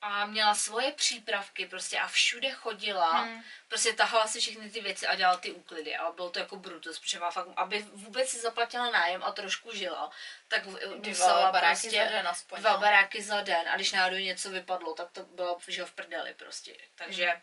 a 0.05 0.25
měla 0.25 0.55
svoje 0.55 0.91
přípravky 0.91 1.65
prostě 1.65 1.99
a 1.99 2.07
všude 2.07 2.51
chodila, 2.51 3.11
Hmm. 3.17 3.43
prostě 3.67 3.93
tahala 3.93 4.27
si 4.27 4.39
všechny 4.39 4.69
ty 4.69 4.81
věci 4.81 5.07
a 5.07 5.15
dělala 5.15 5.37
ty 5.37 5.51
úklidy 5.51 5.95
a 5.95 6.11
bylo 6.11 6.29
to 6.29 6.39
jako 6.39 6.55
brutus, 6.55 6.99
protože 6.99 7.19
má 7.19 7.31
fakt, 7.31 7.47
aby 7.55 7.81
vůbec 7.93 8.29
si 8.29 8.39
zaplatila 8.39 8.91
nájem 8.91 9.23
a 9.23 9.31
trošku 9.31 9.75
žila, 9.75 10.11
tak 10.47 10.65
musela 10.65 11.39
Dva 11.41 11.51
baráky 11.51 11.81
prostě 11.81 12.03
za 12.03 12.09
den 12.09 12.27
aspoň, 12.27 12.59
dva 12.59 12.71
no. 12.73 12.79
baráky 12.79 13.23
za 13.23 13.41
den 13.41 13.69
a 13.69 13.75
když 13.75 13.91
náhodou 13.91 14.15
něco 14.17 14.49
vypadlo, 14.49 14.93
tak 14.93 15.11
to 15.11 15.23
bylo 15.23 15.59
že 15.67 15.85
v 15.85 15.91
prdeli 15.91 16.33
prostě, 16.33 16.75
takže 16.95 17.25
Hmm. 17.25 17.41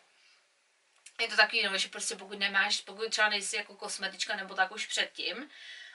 je 1.21 1.29
to 1.29 1.37
takový, 1.37 1.63
no, 1.63 1.79
že 1.79 1.89
prostě 1.89 2.17
pokud 2.17 2.39
nemáš, 2.39 2.81
pokud 2.81 3.11
třeba 3.11 3.29
nejsi 3.29 3.57
jako 3.57 3.77
kosmetička 3.77 4.37
nebo 4.37 4.55
tak 4.55 4.73
už 4.73 4.87
předtím 4.87 5.51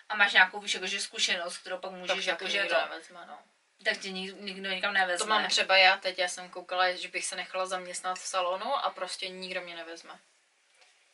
a 0.10 0.16
máš 0.16 0.34
nějakou 0.34 0.60
víš, 0.60 0.74
jakože 0.74 1.00
zkušenost, 1.00 1.58
kterou 1.58 1.78
pak 1.78 1.92
můžeš 1.92 2.26
Tak 2.26 2.26
jakože 2.26 2.66
to, 2.66 2.76
nevezme, 2.76 3.26
no. 3.28 3.40
Tak 3.84 3.98
tě 3.98 4.12
nikdo, 4.12 4.38
nikdo 4.42 4.70
nikam 4.70 4.94
nevezme. 4.94 5.26
To 5.26 5.30
mám 5.30 5.48
třeba 5.50 5.78
já 5.78 5.98
teď, 5.98 6.20
já 6.20 6.28
jsem 6.28 6.50
koukala, 6.50 6.92
že 6.92 7.08
bych 7.08 7.26
se 7.26 7.36
nechala 7.36 7.66
zaměstnat 7.66 8.20
v 8.20 8.28
salonu 8.28 8.76
a 8.76 8.90
prostě 8.90 9.30
nikdo 9.30 9.62
mě 9.62 9.76
nevezme. 9.76 10.20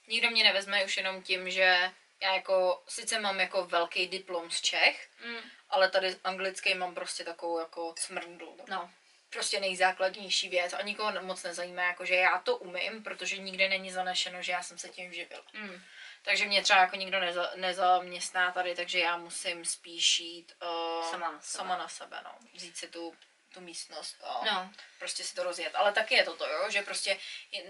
Nikdo 0.07 0.29
mě 0.29 0.43
nevezme 0.43 0.85
už 0.85 0.97
jenom 0.97 1.21
tím, 1.23 1.49
že 1.51 1.91
já 2.21 2.35
jako, 2.35 2.83
sice 2.87 3.19
mám 3.19 3.39
jako 3.39 3.65
velký 3.65 4.07
diplom 4.07 4.51
z 4.51 4.61
Čech, 4.61 5.09
Mm, 5.25 5.37
ale 5.69 5.89
tady 5.89 6.15
anglický 6.23 6.73
mám 6.75 6.95
prostě 6.95 7.23
takovou 7.23 7.59
jako 7.59 7.95
smrdlu. 7.97 8.57
no, 8.69 8.89
Prostě 9.29 9.59
nejzákladnější 9.59 10.49
věc 10.49 10.73
a 10.73 10.81
nikoho 10.81 11.21
moc 11.21 11.43
nezajímá, 11.43 11.83
jako 11.83 12.05
že 12.05 12.15
já 12.15 12.39
to 12.39 12.57
umím, 12.57 13.03
protože 13.03 13.37
nikde 13.37 13.69
není 13.69 13.91
zanešeno, 13.91 14.41
že 14.41 14.51
já 14.51 14.63
jsem 14.63 14.77
se 14.77 14.89
tím 14.89 15.13
živila. 15.13 15.43
mm, 15.53 15.81
Takže 16.25 16.45
mě 16.45 16.63
třeba 16.63 16.79
jako 16.79 16.95
nikdo 16.95 17.19
neza, 17.19 17.51
nezaměstná 17.55 18.51
tady, 18.51 18.75
takže 18.75 18.99
já 18.99 19.17
musím 19.17 19.65
spíš 19.65 20.19
jít 20.19 20.53
uh, 20.61 21.11
Sama 21.11 21.31
na 21.31 21.39
sebe. 21.41 21.57
sama 21.57 21.77
na 21.77 21.87
sebe, 21.87 22.21
no. 22.23 22.31
Vzít 22.53 22.77
si 22.77 22.87
tu, 22.87 23.15
tu 23.53 23.61
místnost 23.61 24.15
a 24.23 24.41
no, 24.45 24.71
prostě 24.99 25.23
si 25.23 25.35
to 25.35 25.43
rozjet. 25.43 25.75
Ale 25.75 25.93
taky 25.93 26.15
je 26.15 26.23
to 26.23 26.35
to, 26.35 26.47
jo, 26.49 26.69
že 26.69 26.81
prostě 26.81 27.17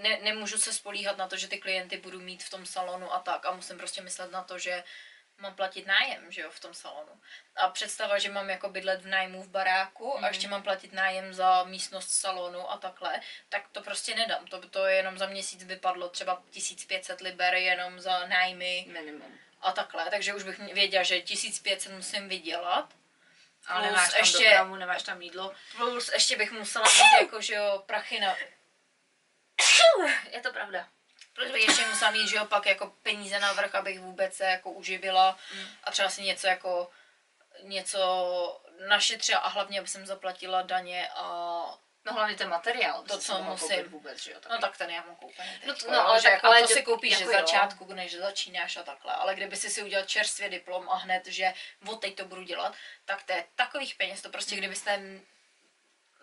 ne, 0.02 0.20
nemůžu 0.22 0.58
se 0.58 0.74
spolíhat 0.74 1.18
na 1.18 1.28
to, 1.28 1.38
že 1.38 1.48
ty 1.48 1.58
klienty 1.58 1.98
budu 1.98 2.20
mít 2.20 2.44
v 2.44 2.50
tom 2.50 2.66
salonu 2.66 3.14
a 3.14 3.20
tak 3.20 3.46
a 3.46 3.52
musím 3.52 3.78
prostě 3.78 4.02
myslet 4.02 4.32
na 4.32 4.44
to, 4.44 4.60
že 4.60 4.84
mám 5.44 5.56
platit 5.56 5.86
nájem, 5.88 6.32
že 6.32 6.42
jo, 6.42 6.50
v 6.52 6.60
tom 6.60 6.74
salonu. 6.74 7.22
A 7.56 7.70
představa, 7.70 8.20
že 8.20 8.32
mám 8.32 8.50
jako 8.50 8.70
bydlet 8.70 9.02
v 9.02 9.08
nájmu 9.08 9.44
v 9.44 9.48
baráku 9.50 10.14
Mhm. 10.16 10.26
a 10.26 10.28
ještě 10.28 10.48
mám 10.48 10.64
platit 10.64 10.94
nájem 10.94 11.34
za 11.34 11.64
místnost 11.64 12.10
salonu 12.12 12.72
a 12.72 12.78
takhle, 12.78 13.20
tak 13.50 13.68
to 13.72 13.82
prostě 13.82 14.16
nedám. 14.16 14.46
To, 14.48 14.70
to 14.70 14.86
je 14.86 14.96
jenom 14.96 15.18
za 15.18 15.26
měsíc 15.26 15.64
vypadlo 15.64 16.10
třeba 16.10 16.44
1500 16.52 17.22
liber 17.22 17.54
jenom 17.54 18.00
za 18.00 18.26
nájmy 18.28 18.86
minimum. 18.92 19.40
a 19.62 19.72
takhle, 19.72 20.10
takže 20.10 20.34
už 20.34 20.44
bych 20.44 20.60
věděla, 20.60 21.04
že 21.04 21.22
1500 21.22 21.92
musím 21.92 22.30
vydělat. 22.30 22.94
Ale 23.68 23.82
Plus 23.82 23.92
nemáš 23.92 24.10
tam 24.12 24.20
ještě- 24.20 24.38
ještě... 24.38 24.50
dopravu, 24.50 24.76
nemáš 24.76 25.04
tam 25.04 25.22
jídlo. 25.22 25.54
Plus 25.78 26.10
ještě 26.14 26.38
bych 26.38 26.52
musela 26.52 26.86
mít 26.86 27.22
jako, 27.22 27.42
že 27.42 27.54
jo, 27.54 27.84
prachy 27.86 28.20
na, 28.20 28.36
Je 30.32 30.42
to 30.42 30.54
pravda. 30.54 30.88
Proč 31.34 31.52
bych 31.52 31.68
ještě 31.68 31.86
musela 31.86 32.12
mít, 32.12 32.28
že 32.28 32.36
jo, 32.36 32.46
pak 32.46 32.66
jako 32.66 32.88
peníze 33.04 33.40
na 33.40 33.54
vrch, 33.54 33.76
abych 33.76 34.00
vůbec 34.00 34.36
se 34.36 34.44
jako 34.46 34.72
uživila 34.72 35.38
Mm. 35.56 35.68
a 35.84 35.92
třeba 35.92 36.10
si 36.10 36.22
něco 36.24 36.48
jako 36.48 36.90
něco 37.62 38.62
našetřila 38.88 39.40
a 39.40 39.48
hlavně, 39.50 39.80
aby 39.80 39.88
jsem 39.88 40.06
zaplatila 40.06 40.62
daně 40.62 41.10
a 41.16 41.24
No 42.06 42.14
hlavně 42.14 42.36
ten 42.36 42.50
materiál. 42.50 43.04
To, 43.04 43.18
co 43.20 43.44
musím. 43.44 43.84
Vůbec, 43.90 44.24
že 44.24 44.32
jo, 44.32 44.40
taky. 44.40 44.54
no 44.56 44.62
tak 44.62 44.78
ten 44.78 44.90
já 44.90 45.04
mám 45.04 45.16
koupený 45.16 45.50
No 45.68 45.76
to- 45.76 45.92
no, 45.92 46.08
ale 46.08 46.20
že 46.20 46.24
tak- 46.24 46.34
jako 46.34 46.48
ale 46.48 46.62
to 46.62 46.68
si 46.68 46.84
koupíš 46.84 47.12
jako 47.12 47.26
ze 47.26 47.32
jo. 47.34 47.40
začátku, 47.40 47.94
než 47.94 48.16
začínáš 48.16 48.78
a 48.78 48.84
takhle, 48.84 49.14
ale 49.14 49.36
kdyby 49.36 49.56
si 49.56 49.70
si 49.70 49.84
udělal 49.84 50.06
čerstvě 50.06 50.50
diplom 50.50 50.90
a 50.90 50.96
hned, 50.96 51.26
že 51.26 51.54
od 51.88 51.96
teď 52.02 52.16
to 52.16 52.26
budu 52.26 52.44
dělat, 52.44 52.76
tak 53.06 53.24
to 53.24 53.34
je 53.34 53.46
takových 53.56 53.96
peněz, 53.96 54.22
to 54.22 54.30
prostě 54.30 54.56
kdybyste 54.56 55.02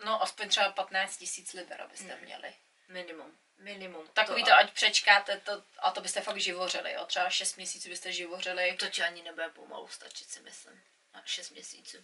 No, 0.05 0.23
aspoň 0.23 0.49
třeba 0.49 0.71
15 0.71 1.17
tisíc 1.17 1.53
liber, 1.53 1.81
abyste 1.81 2.13
Hmm. 2.13 2.23
měli. 2.25 2.53
Minimum. 2.87 3.37
Minimum. 3.61 4.07
Takový 4.13 4.43
to, 4.43 4.53
ať 4.53 4.73
přečkáte 4.73 5.37
to, 5.39 5.63
a 5.79 5.91
to 5.91 6.01
byste 6.01 6.21
fakt 6.21 6.37
živořili, 6.41 6.93
jo. 6.93 7.05
Třeba 7.05 7.29
6 7.29 7.55
měsíců 7.57 7.89
byste 7.89 8.11
živořili, 8.11 8.77
To 8.79 8.87
ti 8.89 9.01
ani 9.03 9.23
nebude 9.23 9.49
pomalu 9.49 9.87
stačit, 9.87 10.29
si 10.29 10.39
myslím. 10.41 10.83
Na 11.13 11.21
6 11.25 11.49
měsíců. 11.49 11.97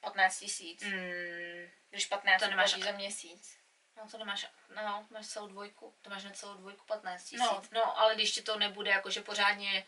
15 0.00 0.38
tisíc. 0.38 0.82
Mm, 0.82 1.68
Když 1.90 2.06
15 2.06 2.40
To 2.40 2.44
to 2.46 2.50
nemáš- 2.50 2.78
za 2.78 2.92
měsíc. 2.92 3.56
no 3.96 4.08
to 4.10 4.18
nemáš, 4.18 4.46
no, 4.76 5.06
máš 5.10 5.26
celou 5.26 5.46
dvojku, 5.48 5.94
to 6.02 6.10
máš 6.10 6.24
na 6.24 6.30
celou 6.30 6.54
dvojku 6.54 6.84
15 6.86 7.22
tisíc. 7.24 7.38
No. 7.40 7.62
No. 7.72 7.98
ale 7.98 8.14
když 8.14 8.32
ti 8.32 8.42
to 8.42 8.58
nebude 8.58 8.90
jakože 8.90 9.20
pořádně, 9.22 9.86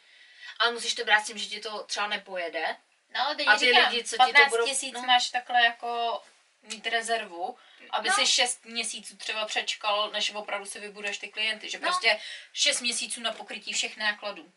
ale 0.59 0.73
musíš 0.73 0.95
to 0.95 1.05
brát 1.05 1.21
s 1.21 1.27
tím, 1.27 1.39
že 1.39 1.47
ti 1.49 1.61
to 1.61 1.85
třeba 1.85 2.07
nepojede. 2.07 2.77
No 3.09 3.21
ale 3.21 3.37
teď 3.37 3.49
A 3.49 3.59
ty 3.59 3.67
říkám, 3.67 3.91
lidi, 3.91 4.05
co 4.05 4.11
ti 4.11 4.19
to 4.19 4.25
15 4.25 4.51
budou- 4.51 4.67
tisíc 4.67 4.95
no. 4.95 5.03
máš 5.03 5.31
takhle 5.31 5.65
jako 5.65 6.23
mít 6.63 6.87
rezervu, 6.87 7.59
aby 7.91 8.09
No. 8.09 8.15
si 8.15 8.27
6 8.27 8.65
měsíců 8.65 9.17
třeba 9.17 9.47
přečkal, 9.47 10.11
než 10.11 10.31
opravdu 10.31 10.67
si 10.67 10.81
vybuduješ 10.81 11.19
ty 11.19 11.29
klienty. 11.29 11.71
Že 11.71 11.79
No. 11.79 11.83
prostě 11.83 12.21
6 12.53 12.81
měsíců 12.81 13.21
na 13.21 13.33
pokrytí 13.33 13.73
všech 13.73 13.97
nákladů. 13.97 14.53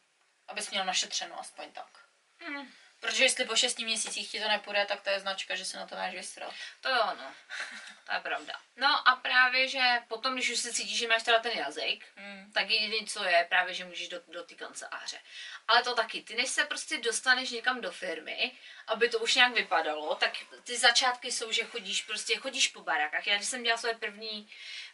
Abys 0.47 0.71
měl 0.71 0.85
našetřeno 0.85 1.39
aspoň 1.39 1.71
tak. 1.71 1.99
Hmm. 2.39 2.71
Protože 3.05 3.23
jestli 3.23 3.45
po 3.45 3.55
6 3.55 3.79
měsících 3.79 4.31
ti 4.31 4.39
to 4.41 4.47
nepůjde, 4.47 4.85
tak 4.85 5.01
to 5.01 5.09
je 5.09 5.19
značka, 5.19 5.55
že 5.55 5.65
se 5.65 5.77
na 5.77 5.87
to 5.87 5.95
máš 5.95 6.13
vysrat. 6.13 6.53
To 6.81 6.89
jo, 6.89 7.05
no. 7.05 7.33
To 8.05 8.13
je 8.13 8.19
pravda. 8.19 8.53
No 8.75 9.09
a 9.09 9.15
právě, 9.15 9.67
že 9.67 9.79
potom, 10.07 10.33
když 10.33 10.49
už 10.49 10.59
se 10.59 10.73
cítíš, 10.73 10.97
že 10.99 11.07
máš 11.07 11.23
teda 11.23 11.39
ten 11.39 11.51
jazyk, 11.51 12.05
Hmm. 12.15 12.51
tak 12.53 12.69
jediné, 12.69 13.07
co 13.07 13.23
je, 13.23 13.45
právě, 13.49 13.73
že 13.73 13.85
můžeš 13.85 14.09
do, 14.09 14.21
do 14.27 14.43
té 14.43 14.55
kanceláře. 14.55 15.19
Ale 15.67 15.83
to 15.83 15.95
taky, 15.95 16.21
ty 16.21 16.35
než 16.35 16.49
se 16.49 16.65
prostě 16.65 16.97
dostaneš 16.97 17.49
někam 17.49 17.81
do 17.81 17.91
firmy, 17.91 18.51
aby 18.87 19.09
to 19.09 19.19
už 19.19 19.35
nějak 19.35 19.53
vypadalo, 19.53 20.15
tak 20.15 20.33
ty 20.63 20.77
začátky 20.77 21.31
jsou, 21.31 21.51
že 21.51 21.63
chodíš 21.63 22.01
prostě, 22.01 22.37
chodíš 22.37 22.67
po 22.67 22.81
barákách. 22.81 23.27
Já 23.27 23.35
když 23.35 23.47
jsem 23.47 23.63
dělala 23.63 23.81
své 23.81 23.93
první, 23.93 24.49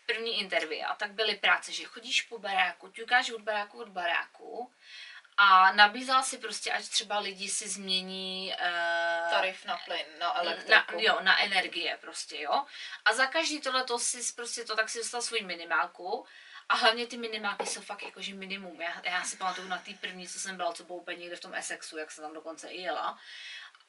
první 0.06 0.39
interview, 0.39 0.88
tak 0.97 1.12
byly 1.12 1.36
práce, 1.36 1.71
že 1.74 1.84
chodíš 1.84 2.21
po 2.21 2.39
baráku, 2.39 2.88
ťukáš 2.91 3.30
od 3.30 3.41
baráku 3.41 3.80
od 3.80 3.89
baráku 3.89 4.71
a 5.44 5.72
nabízela 5.72 6.24
si 6.24 6.38
prostě, 6.38 6.72
ať 6.72 6.88
třeba 6.88 7.20
lidi 7.20 7.50
si 7.50 7.70
změní 7.70 8.54
uh, 8.60 9.32
Tarif 9.32 9.66
na 9.66 9.78
plyn, 9.78 10.06
na 10.20 10.28
na, 10.28 10.40
elektriku. 10.40 10.96
jo, 10.98 11.18
na 11.22 11.44
energie 11.44 11.98
prostě, 12.02 12.42
jo. 12.42 12.66
A 13.06 13.14
za 13.14 13.26
každý 13.26 13.62
tohle 13.62 13.84
to 13.84 14.00
si 14.00 14.34
prostě 14.34 14.64
to, 14.64 14.76
tak 14.76 14.90
si 14.90 14.98
dostal 14.98 15.22
svůj 15.22 15.42
minimálku. 15.42 16.26
A 16.70 16.76
hlavně 16.76 17.08
ty 17.08 17.18
minimáky 17.18 17.66
jsou 17.66 17.82
fakt 17.82 18.04
jakože 18.04 18.34
minimum. 18.34 18.82
Já, 18.82 19.02
já 19.04 19.24
si 19.24 19.38
pamatuju 19.38 19.68
na 19.68 19.78
té 19.78 19.92
první, 20.02 20.28
co 20.28 20.40
jsem 20.40 20.58
byla, 20.58 20.74
co 20.74 20.84
bylo 20.84 20.98
úplně 20.98 21.18
někde 21.18 21.36
v 21.36 21.40
tom 21.40 21.54
Essexu, 21.54 21.98
jak 21.98 22.12
jsem 22.12 22.24
tam 22.24 22.34
dokonce 22.34 22.70
i 22.70 22.82
jela. 22.82 23.20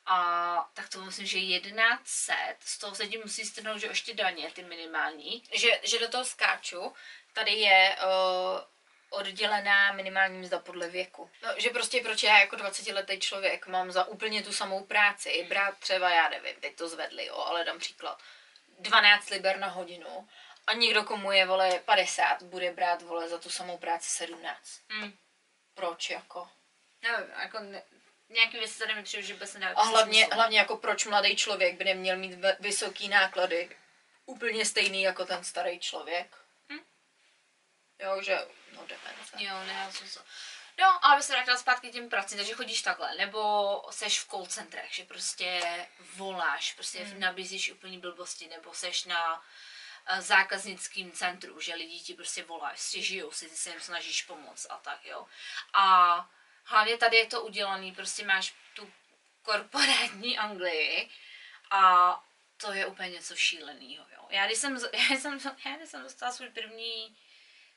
A 0.07 0.71
tak 0.75 0.89
to 0.89 1.05
myslím, 1.05 1.27
že 1.27 1.41
1100, 1.41 2.33
z 2.61 2.79
toho 2.79 2.95
se 2.95 3.07
ti 3.07 3.19
musí 3.19 3.45
strhnout, 3.45 3.79
že 3.79 3.87
ještě 3.87 4.15
daně, 4.15 4.51
ty 4.51 4.65
minimální. 4.65 5.43
že, 5.53 5.81
že 5.83 5.99
do 5.99 6.09
toho 6.09 6.25
skáču, 6.25 6.93
tady 7.33 7.53
je 7.53 7.97
uh, 7.97 8.72
oddělená 9.13 9.93
minimální 9.93 10.39
mzda 10.39 10.59
podle 10.59 10.89
věku. 10.89 11.31
No, 11.43 11.49
že 11.57 11.71
prostě 11.71 12.01
proč 12.01 12.23
já 12.23 12.39
jako 12.39 12.57
20-letý 12.57 13.21
člověk 13.21 13.67
mám 13.67 13.93
za 13.93 14.05
úplně 14.05 14.43
tu 14.43 14.53
samou 14.53 14.85
práci 14.85 15.47
brát 15.49 15.79
třeba, 15.79 16.11
já 16.11 16.29
nevím, 16.29 16.57
teď 16.61 16.77
to 16.77 16.89
zvedli, 16.89 17.27
jo, 17.27 17.37
ale 17.37 17.65
dám 17.65 17.79
příklad, 17.79 18.19
12 18.79 19.31
liber 19.31 19.59
na 19.59 19.69
hodinu 19.69 20.29
a 20.67 20.73
někdo, 20.73 21.05
komu 21.05 21.33
je, 21.33 21.47
vole, 21.47 21.79
50, 21.85 22.43
bude 22.43 22.73
brát, 22.73 23.03
vole, 23.03 23.29
za 23.29 23.39
tu 23.39 23.51
samou 23.51 23.79
práci 23.79 24.11
17. 24.11 24.61
Hmm. 24.91 25.13
Proč, 25.75 26.11
jako? 26.11 26.49
Nevím, 27.03 27.31
jako 27.39 27.59
ne, 27.59 27.83
nějaký 28.29 28.59
věci 28.59 28.79
tady 28.79 28.95
mi 28.95 29.03
přijde, 29.03 29.23
že 29.23 29.35
by 29.35 29.47
se 29.47 29.59
nedá 29.59 29.75
A 29.77 29.83
hlavně, 29.83 30.29
hlavně 30.33 30.59
jako 30.59 30.77
proč 30.77 31.07
mladý 31.07 31.37
člověk 31.37 31.77
by 31.77 31.85
neměl 31.85 32.17
mít 32.17 32.39
vysoký 32.61 33.09
náklady 33.09 33.77
úplně 34.27 34.67
stejný 34.67 35.03
jako 35.03 35.27
ten 35.27 35.45
starý 35.45 35.79
člověk. 35.79 36.37
Hm. 36.73 36.85
Jo, 37.99 38.23
že, 38.23 38.39
no 38.73 38.87
demence. 38.87 39.37
Jo, 39.39 39.65
ne, 39.67 39.89
jsem 39.93 40.09
se... 40.09 40.21
No, 40.79 41.05
ale 41.05 41.15
aby 41.15 41.23
se 41.23 41.33
vrátila 41.33 41.57
zpátky 41.57 41.91
k 41.91 41.93
těm 41.93 42.09
pracím, 42.09 42.39
takže 42.39 42.53
chodíš 42.55 42.83
takhle, 42.83 43.15
nebo 43.15 43.83
seš 43.91 44.21
v 44.21 44.29
call 44.29 44.47
centrech, 44.47 44.95
že 44.95 45.05
prostě 45.05 45.61
voláš, 46.15 46.73
prostě 46.75 47.05
Hmm. 47.05 47.21
nabízíš 47.21 47.71
úplný 47.73 47.99
blbosti, 47.99 48.49
nebo 48.49 48.75
seš 48.75 49.05
na 49.05 49.45
eh, 50.07 50.23
zákaznickým 50.23 51.13
centru, 51.13 51.61
že 51.61 51.75
lidi 51.75 52.01
ti 52.01 52.15
prostě 52.15 52.45
volají, 52.45 52.77
stěžují 52.77 53.23
si, 53.33 53.49
ty 53.49 53.57
se 53.57 53.71
jim 53.71 53.81
snažíš 53.81 54.23
pomoct 54.23 54.67
a 54.71 54.77
tak, 54.77 55.05
jo. 55.05 55.27
A 55.73 56.31
hlavně 56.65 56.97
tady 56.97 57.17
je 57.17 57.27
to 57.27 57.43
udělaný, 57.43 57.93
prostě 57.93 58.25
máš 58.25 58.55
tu 58.75 58.93
korporátní 59.43 60.39
Anglii 60.39 61.11
a 61.71 62.25
to 62.57 62.73
je 62.73 62.87
úplně 62.87 63.11
něco 63.11 63.37
šíleného, 63.37 64.07
jo. 64.17 64.27
Já 64.31 64.47
když 64.47 64.59
jsem, 64.59 64.79
já 65.11 65.17
jsem, 65.17 65.39
já 65.67 65.77
když 65.77 65.89
jsem 65.89 66.03
dostala 66.03 66.33
svůj 66.33 66.49
první, 66.49 67.17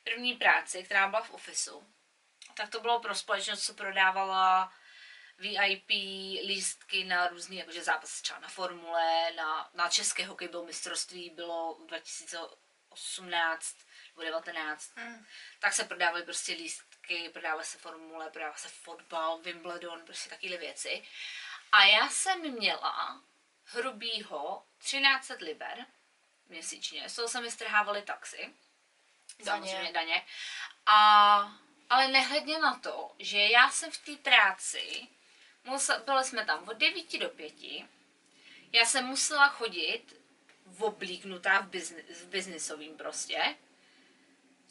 první 0.05 0.33
práci, 0.33 0.83
která 0.83 1.07
byla 1.07 1.23
v 1.23 1.31
ofisu, 1.31 1.87
tak 2.53 2.69
to 2.69 2.79
bylo 2.79 2.99
pro 2.99 3.15
společnost, 3.15 3.65
co 3.65 3.73
prodávala 3.73 4.73
VIP 5.37 5.89
lístky 6.45 7.03
na 7.03 7.27
různý, 7.27 7.57
jakože 7.57 7.83
zápasy 7.83 8.23
třeba 8.23 8.39
na 8.39 8.47
formule, 8.47 9.31
na, 9.35 9.69
na 9.73 9.89
české 9.89 10.25
hokej 10.25 10.47
bylo 10.47 10.65
mistrovství, 10.65 11.29
bylo 11.29 11.77
2018 11.87 13.75
nebo 14.09 14.21
19, 14.21 14.91
Hmm. 14.95 15.25
tak 15.59 15.73
se 15.73 15.83
prodávaly 15.83 16.23
prostě 16.23 16.53
lístky, 16.53 17.29
prodávaly 17.29 17.65
se 17.65 17.77
formule, 17.77 18.29
prodává 18.29 18.55
se 18.55 18.67
fotbal, 18.67 19.37
Wimbledon, 19.37 20.01
prostě 20.05 20.29
takové 20.29 20.57
věci. 20.57 21.07
A 21.71 21.85
já 21.85 22.09
jsem 22.09 22.51
měla 22.51 23.21
hrubýho 23.63 24.65
13 24.77 25.31
liber 25.39 25.85
měsíčně, 26.47 27.09
z 27.09 27.15
toho 27.15 27.27
se 27.27 27.41
mi 27.41 27.51
strhávaly 27.51 28.01
taxi, 28.01 28.53
samozřejmě 29.43 29.91
daně. 29.93 30.25
A, 30.85 31.57
ale 31.89 32.07
nehledně 32.07 32.59
na 32.59 32.79
to, 32.79 33.11
že 33.19 33.39
já 33.39 33.69
jsem 33.69 33.91
v 33.91 33.97
té 33.97 34.15
práci, 34.15 35.07
musel, 35.63 35.99
byli 36.05 36.23
jsme 36.23 36.45
tam 36.45 36.69
od 36.69 36.77
9 36.77 37.19
do 37.19 37.29
5, 37.29 37.53
já 38.71 38.85
jsem 38.85 39.05
musela 39.05 39.47
chodit 39.47 40.25
oblíknutá 40.79 41.59
v, 41.59 41.67
bizni, 41.67 42.03
v 42.03 42.25
biznisovým 42.25 42.97
prostě. 42.97 43.55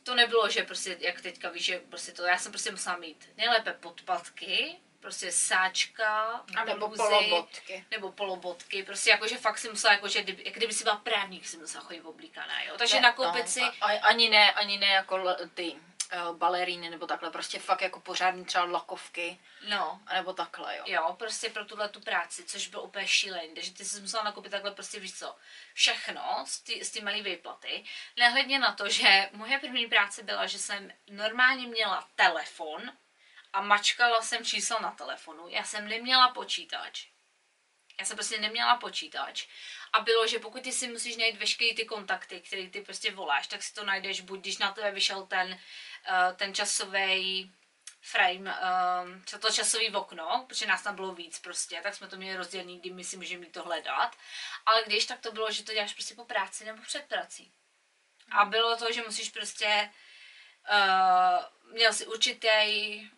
To 0.03 0.15
nebylo, 0.15 0.49
že 0.49 0.63
prostě, 0.63 0.97
jak 1.01 1.21
teďka 1.21 1.51
víš, 1.51 1.65
že 1.65 1.79
prostě 1.79 2.13
to, 2.13 2.23
já 2.23 2.39
jsem 2.39 2.53
prostě 2.53 2.71
musela 2.71 2.97
mít 2.97 3.29
nejlépe 3.37 3.73
podpatky, 3.73 4.77
prostě 5.05 5.33
sáčka, 5.33 6.45
A 6.57 6.65
nebo 6.65 6.89
bluzy, 6.89 7.03
polobotky. 7.03 7.85
nebo 7.91 8.13
polobotky, 8.13 8.83
prostě 8.83 9.11
jakože 9.11 9.37
fakt 9.39 9.59
si 9.59 9.69
musela, 9.69 9.93
jakože 9.93 10.23
kdyby, 10.23 10.43
jak 10.47 10.55
kdyby 10.55 10.73
si 10.73 10.85
byla 10.85 10.97
právník, 10.97 11.47
si 11.47 11.57
musela 11.57 11.85
chodit 11.85 12.01
oblíkaná, 12.01 12.63
jo. 12.63 12.75
Takže 12.79 12.95
Ne, 12.97 13.01
nakoupit 13.01 13.43
no, 13.43 13.49
si, 13.49 13.61
a- 13.61 13.73
a- 13.81 14.07
ani 14.07 14.29
ne, 14.31 14.53
ani 14.53 14.79
ne 14.79 14.87
jako 14.87 15.37
ty 15.55 15.73
uh, 16.31 16.37
baleríny 16.37 16.91
nebo 16.91 17.07
takhle, 17.07 17.31
prostě 17.31 17.59
fakt 17.59 17.81
jako 17.83 18.01
pořádný 18.01 18.45
třeba 18.45 18.65
lakovky, 18.65 19.39
no, 19.69 20.01
anebo 20.07 20.33
takhle, 20.33 20.77
jo. 20.77 20.85
jo, 20.87 21.15
prostě 21.19 21.51
pro 21.51 21.65
tuhle 21.65 21.89
tu 21.89 22.01
práci, 22.01 22.45
což 22.45 22.69
bylo 22.69 22.83
úplně 22.83 23.09
šílený, 23.09 23.55
takže 23.55 23.73
ty 23.73 23.85
jsi 23.85 24.01
musela 24.01 24.23
nakoupit 24.23 24.51
takhle 24.51 24.71
prostě, 24.71 25.01
víš 25.01 25.19
co, 25.19 25.37
všechno 25.75 26.45
z 26.49 26.61
ty, 26.61 26.85
z 26.85 26.91
ty 26.91 27.01
malé 27.01 27.23
výplaty, 27.23 27.85
nehledně 28.17 28.59
na 28.59 28.73
to, 28.73 28.89
že 28.89 29.29
moje 29.33 29.59
první 29.59 29.87
práce 29.87 30.23
byla, 30.23 30.47
že 30.47 30.59
jsem 30.59 30.93
normálně 31.11 31.67
měla 31.67 32.09
telefon 32.17 32.93
a 33.55 33.61
mačkala 33.61 34.23
jsem 34.23 34.45
číslo 34.45 34.81
na 34.81 34.91
telefonu, 34.91 35.49
já 35.49 35.65
jsem 35.65 35.89
neměla 35.89 36.29
počítač, 36.29 37.07
já 37.99 38.05
jsem 38.05 38.17
prostě 38.17 38.41
neměla 38.41 38.77
počítač 38.77 39.47
a 39.93 40.01
bylo, 40.01 40.27
že 40.27 40.39
pokud 40.39 40.63
ty 40.63 40.73
si 40.73 40.89
musíš 40.89 41.17
najít 41.17 41.37
veškeré 41.37 41.75
ty 41.75 41.85
kontakty, 41.85 42.41
které 42.41 42.67
ty 42.67 42.81
prostě 42.81 43.11
voláš, 43.11 43.47
tak 43.47 43.63
si 43.63 43.75
to 43.75 43.85
najdeš 43.85 44.21
buď, 44.21 44.41
když 44.41 44.59
na 44.59 44.73
tebe 44.73 44.91
vyšel 44.91 45.27
ten, 45.27 45.53
uh, 45.53 46.37
ten 46.37 46.55
časový 46.55 47.53
frame, 48.03 48.59
um, 49.05 49.25
to 49.41 49.51
časový 49.51 49.95
okno, 49.95 50.45
protože 50.49 50.67
nás 50.67 50.83
tam 50.83 50.95
bylo 50.95 51.15
víc 51.15 51.39
prostě, 51.39 51.81
tak 51.83 51.95
jsme 51.95 52.09
to 52.09 52.17
měli 52.17 52.37
rozdělený, 52.37 52.81
kdy 52.81 52.91
my 52.91 53.05
si 53.05 53.17
můžeme 53.17 53.47
to 53.47 53.63
hledat. 53.63 54.17
Ale 54.67 54.83
když, 54.87 55.07
tak 55.07 55.21
to 55.21 55.33
bylo, 55.33 55.51
že 55.51 55.65
to 55.65 55.73
děláš 55.73 55.93
prostě 55.93 56.15
po 56.15 56.25
práci 56.25 56.65
nebo 56.65 56.83
před 56.83 57.05
prací. 57.05 57.53
A 58.31 58.45
bylo 58.45 58.77
to, 58.77 58.93
že 58.93 59.03
musíš 59.03 59.31
prostě 59.31 59.91
uh, 60.71 61.45
měl 61.75 61.93
si 61.93 62.07
určitý, 62.07 62.49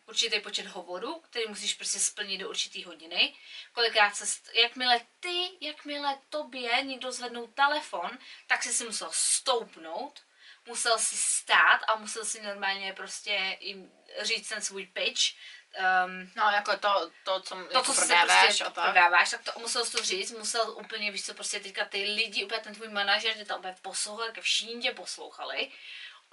určitý 0.07 0.41
počet 0.41 0.67
hovorů, 0.67 1.21
který 1.21 1.45
musíš 1.49 1.75
prostě 1.75 1.99
splnit 1.99 2.39
do 2.39 2.49
určitý 2.49 2.85
hodiny. 2.85 3.35
Kolikrát 3.73 4.17
se, 4.17 4.25
jakmile 4.55 5.01
ty, 5.21 5.51
jakmile 5.61 6.19
tobě 6.31 6.83
někdo 6.83 7.13
zvednou 7.13 7.47
telefon, 7.47 8.19
tak 8.47 8.63
si 8.63 8.73
si 8.73 8.85
musel 8.85 9.09
stoupnout, 9.13 10.21
musel 10.67 10.99
si 10.99 11.17
stát 11.17 11.81
a 11.87 11.97
musel 11.97 12.25
si 12.25 12.43
normálně 12.43 12.93
prostě 12.93 13.59
jim 13.61 13.93
říct 14.23 14.49
ten 14.49 14.63
svůj 14.63 14.87
pitch. 14.87 15.21
Um, 16.07 16.31
No, 16.37 16.51
jako 16.51 16.77
to, 16.77 17.11
to 17.25 17.41
co 17.41 17.55
to, 17.55 17.61
jako 17.61 17.83
co 17.83 17.93
si 17.93 18.01
prodáváš 18.01 18.45
prostě 18.47 18.65
a 18.65 18.71
tak. 18.71 18.85
prodáváš, 18.85 19.31
tak 19.31 19.43
to 19.43 19.61
musel 19.61 19.85
jsi 19.85 19.93
to 19.93 20.03
říct, 20.03 20.33
musel 20.33 20.71
úplně, 20.71 21.13
víš 21.13 21.25
co, 21.25 21.35
prostě 21.35 21.61
teďka 21.61 21.85
ty 21.85 22.05
lidi, 22.05 22.45
úplně 22.45 22.61
ten 22.61 22.75
tvůj 22.75 22.89
manažer, 22.89 23.35
tě 23.35 23.45
tam 23.45 23.59
úplně 23.59 23.77
poslouchal, 23.83 24.29
všichni 24.41 24.83
tě 24.83 24.93
poslouchali. 24.93 25.71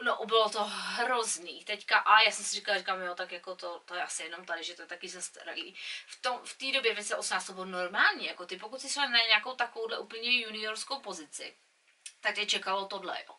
No, 0.02 0.26
bylo 0.26 0.50
to 0.50 0.64
hrozný. 0.64 1.64
Teďka, 1.64 1.98
a 1.98 2.22
já 2.22 2.32
jsem 2.32 2.46
si 2.46 2.56
říkala, 2.56 2.78
říkám, 2.78 3.02
jo, 3.02 3.16
tak 3.16 3.32
jako 3.32 3.56
to, 3.56 3.80
to 3.86 3.96
je 3.96 4.04
asi 4.04 4.24
jenom 4.24 4.46
tady, 4.46 4.64
že 4.64 4.74
to 4.74 4.82
je 4.82 4.88
taky 4.88 5.10
zastaralý. 5.10 5.76
V, 6.08 6.22
tom, 6.22 6.40
v 6.46 6.58
té 6.58 6.72
době 6.72 6.94
2018 6.94 7.46
to 7.46 7.54
bylo 7.54 7.66
normální, 7.66 8.26
jako 8.26 8.46
ty, 8.46 8.58
pokud 8.58 8.82
jsi 8.82 8.90
šla 8.90 9.10
na 9.10 9.20
nějakou 9.28 9.56
takovouhle 9.56 10.00
úplně 10.00 10.42
juniorskou 10.42 11.00
pozici, 11.00 11.56
tak 12.22 12.36
tě 12.36 12.46
čekalo 12.46 12.86
tohle, 12.86 13.24
jo. 13.28 13.36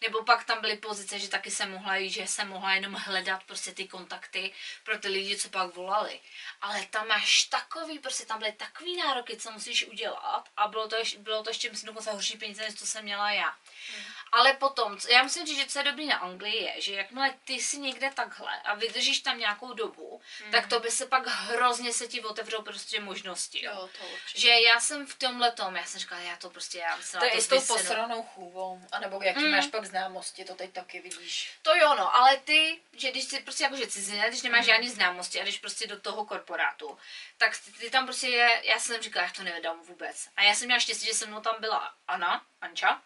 Nebo 0.00 0.24
pak 0.24 0.44
tam 0.44 0.60
byly 0.60 0.76
pozice, 0.76 1.18
že 1.18 1.28
taky 1.28 1.50
se 1.50 1.66
mohla 1.66 1.96
jít, 1.96 2.10
že 2.10 2.26
se 2.26 2.44
mohla 2.44 2.74
jenom 2.74 2.92
hledat 2.92 3.44
prostě 3.44 3.72
ty 3.72 3.88
kontakty 3.88 4.52
pro 4.84 4.98
ty 4.98 5.08
lidi, 5.08 5.36
co 5.36 5.48
pak 5.48 5.74
volali. 5.74 6.20
Ale 6.60 6.86
tam 6.86 7.08
máš 7.08 7.44
takový, 7.44 7.98
prostě 7.98 8.26
tam 8.26 8.38
byly 8.38 8.52
takový 8.52 8.96
nároky, 8.96 9.36
co 9.36 9.50
musíš 9.50 9.86
udělat 9.86 10.48
a 10.56 10.68
bylo 10.68 10.88
to, 10.88 10.96
ještě, 10.96 11.18
bylo 11.18 11.42
to 11.42 11.50
ještě 11.50 11.70
myslím 11.70 11.86
dokonce 11.86 12.12
horší 12.12 12.38
peníze, 12.38 12.62
než 12.62 12.74
to 12.74 12.86
jsem 12.86 13.04
měla 13.04 13.32
já. 13.32 13.48
Hmm. 13.48 14.04
Ale 14.32 14.54
potom, 14.54 14.98
já 15.08 15.28
říct, 15.28 15.56
že 15.56 15.66
co 15.66 15.78
je 15.78 15.84
dobrý 15.84 16.06
na 16.06 16.16
Anglii 16.16 16.62
je, 16.62 16.80
že 16.80 16.94
jakmile 16.94 17.34
ty 17.44 17.60
si 17.60 17.78
někde 17.78 18.10
takhle 18.14 18.60
a 18.64 18.74
vydržíš 18.74 19.20
tam 19.20 19.38
nějakou 19.38 19.72
dobu, 19.72 20.20
hmm. 20.42 20.52
tak 20.52 20.66
to 20.66 20.80
by 20.80 20.90
se 20.90 21.06
pak 21.06 21.26
hrozně 21.26 21.92
se 21.92 22.08
ti 22.08 22.22
otevřou 22.22 22.62
prostě 22.62 23.00
možnosti. 23.00 23.64
Jo, 23.64 23.88
to 23.98 24.06
určitě. 24.06 24.40
Že 24.40 24.48
já 24.48 24.80
jsem 24.80 25.06
v 25.06 25.14
tomhle 25.14 25.52
tom, 25.52 25.76
já 25.76 25.84
jsem 25.84 26.00
říkala, 26.00 26.20
já 26.20 26.36
to 26.36 26.50
prostě, 26.50 26.78
já 26.78 27.02
jsem 27.02 27.20
to 27.20 27.26
je 27.26 27.32
to 27.32 27.40
s 27.40 27.46
tou 27.46 27.60
posranou 27.60 28.22
chůvou, 28.22 28.80
anebo 28.92 29.22
jaký 29.22 29.40
hmm. 29.40 29.50
máš 29.50 29.66
pak 29.66 29.84
známosti, 29.84 30.44
to 30.44 30.54
teď 30.54 30.72
taky 30.72 31.00
vidíš. 31.00 31.50
To 31.62 31.76
jo, 31.76 31.94
no, 31.94 32.16
ale 32.16 32.36
ty, 32.36 32.80
že 32.92 33.10
když 33.10 33.24
jsi 33.24 33.40
prostě 33.40 33.64
jakože 33.64 33.86
cizinec, 33.86 34.28
když 34.28 34.42
nemáš 34.42 34.60
mm. 34.60 34.66
žádný 34.66 34.88
známosti 34.88 35.40
a 35.40 35.42
když 35.42 35.58
prostě 35.58 35.86
do 35.86 36.00
toho 36.00 36.24
korporátu, 36.24 36.98
tak 37.38 37.58
ty, 37.64 37.72
ty 37.72 37.90
tam 37.90 38.04
prostě, 38.04 38.28
je, 38.28 38.62
já 38.64 38.78
jsem 38.78 39.02
říkala, 39.02 39.26
já 39.26 39.32
to 39.32 39.42
nevedám 39.42 39.80
vůbec. 39.80 40.28
A 40.36 40.42
já 40.42 40.54
jsem 40.54 40.66
měla 40.66 40.80
štěstí, 40.80 41.06
že 41.06 41.14
se 41.14 41.26
mnou 41.26 41.40
tam 41.40 41.54
byla 41.60 41.94
Anna, 42.08 42.44
Anča, 42.60 43.02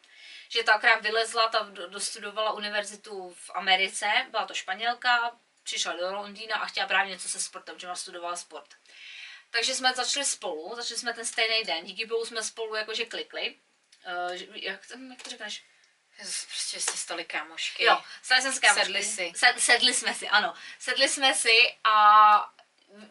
že 0.48 0.62
ta 0.62 0.74
akorát 0.74 1.02
vylezla, 1.02 1.48
ta 1.48 1.68
dostudovala 1.88 2.52
univerzitu 2.52 3.34
v 3.38 3.50
Americe, 3.54 4.06
byla 4.30 4.46
to 4.46 4.54
Španělka, 4.54 5.38
přišla 5.62 5.92
do 5.92 6.14
Londýna 6.14 6.56
a 6.56 6.66
chtěla 6.66 6.86
právě 6.86 7.12
něco 7.12 7.28
se 7.28 7.40
sportem, 7.40 7.78
že 7.78 7.86
ona 7.86 7.96
studovala 7.96 8.36
sport. 8.36 8.74
Takže 9.50 9.74
jsme 9.74 9.92
začali 9.92 10.26
spolu, 10.26 10.76
začali 10.76 11.00
jsme 11.00 11.14
ten 11.14 11.24
stejný 11.24 11.64
den, 11.64 11.84
díky 11.84 12.06
bohu 12.06 12.24
jsme 12.24 12.42
spolu 12.42 12.74
jakože 12.74 13.04
klikli. 13.04 13.58
Uh, 14.06 14.32
jak, 14.54 14.80
jak 15.10 15.22
to 15.22 15.30
řekneš? 15.30 15.64
Prostě 16.46 16.80
jste 16.80 16.92
stali 16.92 17.24
kámošky. 17.24 17.84
Jo, 17.84 18.02
stali 18.22 18.42
jsme 18.42 18.52
se 18.52 18.60
kámošky. 18.60 18.84
Sedli 18.84 19.02
si. 19.02 19.32
Sed, 19.36 19.60
sedli 19.60 19.94
jsme 19.94 20.14
si, 20.14 20.28
ano. 20.28 20.54
Sedli 20.78 21.08
jsme 21.08 21.34
si 21.34 21.76
a 21.84 22.53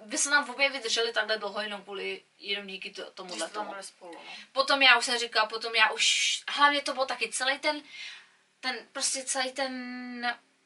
vy 0.06 0.18
se 0.18 0.30
nám 0.30 0.46
v 0.46 0.50
obě 0.50 0.70
vydrželi 0.70 1.14
takhle 1.14 1.38
dlouho 1.38 1.62
jenom 1.62 1.82
kvůli, 1.82 2.24
jenom 2.40 2.68
díky 2.68 2.92
to, 2.92 3.12
tomuhle 3.12 3.50
tomu. 3.50 3.74
Spolu, 3.82 4.14
no. 4.14 4.22
Potom 4.52 4.82
já 4.82 4.98
už 4.98 5.06
jsem 5.06 5.18
říkala, 5.18 5.46
potom 5.46 5.76
já 5.76 5.90
už, 5.90 6.44
hlavně 6.48 6.82
to 6.82 6.94
byl 6.94 7.06
taky 7.06 7.30
celý 7.32 7.60
ten, 7.60 7.84
ten, 8.60 8.78
prostě 8.92 9.24
celý 9.24 9.52
ten 9.52 9.74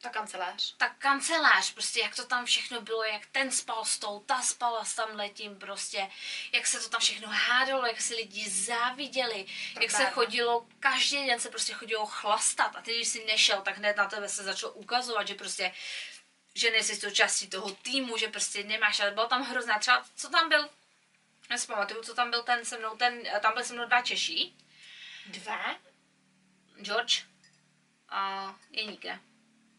ta 0.00 0.10
kancelář. 0.10 0.74
Ta 0.76 0.88
kancelář, 0.88 1.72
prostě 1.72 2.00
jak 2.00 2.16
to 2.16 2.26
tam 2.26 2.44
všechno 2.44 2.80
bylo, 2.80 3.04
jak 3.04 3.26
ten 3.26 3.50
spal 3.50 3.84
s 3.84 3.98
tou, 3.98 4.20
ta 4.20 4.42
spala 4.42 4.84
s 4.84 4.94
tam 4.94 5.16
letím 5.16 5.58
prostě, 5.58 6.10
jak 6.52 6.66
se 6.66 6.80
to 6.80 6.88
tam 6.88 7.00
všechno 7.00 7.28
hádalo, 7.28 7.86
jak 7.86 8.00
si 8.00 8.14
lidi 8.14 8.50
záviděli, 8.50 9.46
Probáno. 9.72 9.82
jak 9.82 9.90
se 9.90 10.10
chodilo, 10.10 10.66
každý 10.80 11.26
den 11.26 11.40
se 11.40 11.50
prostě 11.50 11.72
chodilo 11.72 12.06
chlastat 12.06 12.76
a 12.76 12.82
ty, 12.82 12.94
když 12.94 13.08
jsi 13.08 13.24
nešel, 13.24 13.62
tak 13.62 13.78
hned 13.78 13.96
na 13.96 14.08
tebe 14.08 14.28
se 14.28 14.42
začalo 14.42 14.72
ukazovat, 14.72 15.28
že 15.28 15.34
prostě 15.34 15.74
že 16.58 16.70
nejsi 16.70 16.96
součástí 16.96 17.48
toho 17.48 17.70
týmu, 17.70 18.16
že 18.16 18.28
prostě 18.28 18.64
nemáš, 18.64 19.00
ale 19.00 19.10
bylo 19.10 19.26
tam 19.26 19.42
hrozná, 19.42 19.78
třeba 19.78 20.04
co 20.16 20.28
tam 20.28 20.48
byl, 20.48 20.68
já 21.50 21.58
si 21.58 21.66
pamatuju, 21.66 22.02
co 22.02 22.14
tam 22.14 22.30
byl 22.30 22.42
ten 22.42 22.64
se 22.64 22.78
mnou, 22.78 22.96
ten, 22.96 23.22
tam 23.40 23.54
byl 23.54 23.64
se 23.64 23.74
mnou 23.74 23.84
dva 23.84 24.02
Češí. 24.02 24.56
Dva? 25.26 25.76
George 26.80 27.24
a 28.08 28.54
Jeníke. 28.70 29.20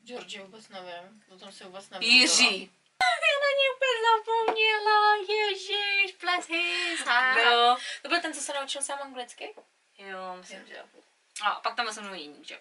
George 0.04 0.39
vůbec 0.39 0.70
nevím, 0.70 1.24
o 1.30 1.39
tom 1.39 1.52
si 1.52 1.63
vůbec 1.63 1.89
nevím. 1.89 2.10
Jiří. 2.10 2.72
Já 3.02 3.08
na 3.39 3.52
ní 3.60 3.65
úplně 3.76 3.98
zapomněla, 4.10 5.15
ježiš, 5.15 6.15
bless 6.22 6.48
his 6.48 7.06
No. 7.46 7.78
To 8.02 8.10
byl 8.10 8.22
ten, 8.22 8.34
co 8.34 8.42
se 8.42 8.54
naučil 8.54 8.82
sám 8.82 9.00
anglicky? 9.02 9.56
Jo, 9.98 10.36
myslím, 10.38 10.68
že 10.68 10.74
jo. 10.74 10.84
A 11.44 11.52
pak 11.52 11.76
tam 11.76 11.94
se 11.94 12.02
mnou 12.02 12.13
jiný, 12.13 12.44
že 12.46 12.54
jo. 12.54 12.60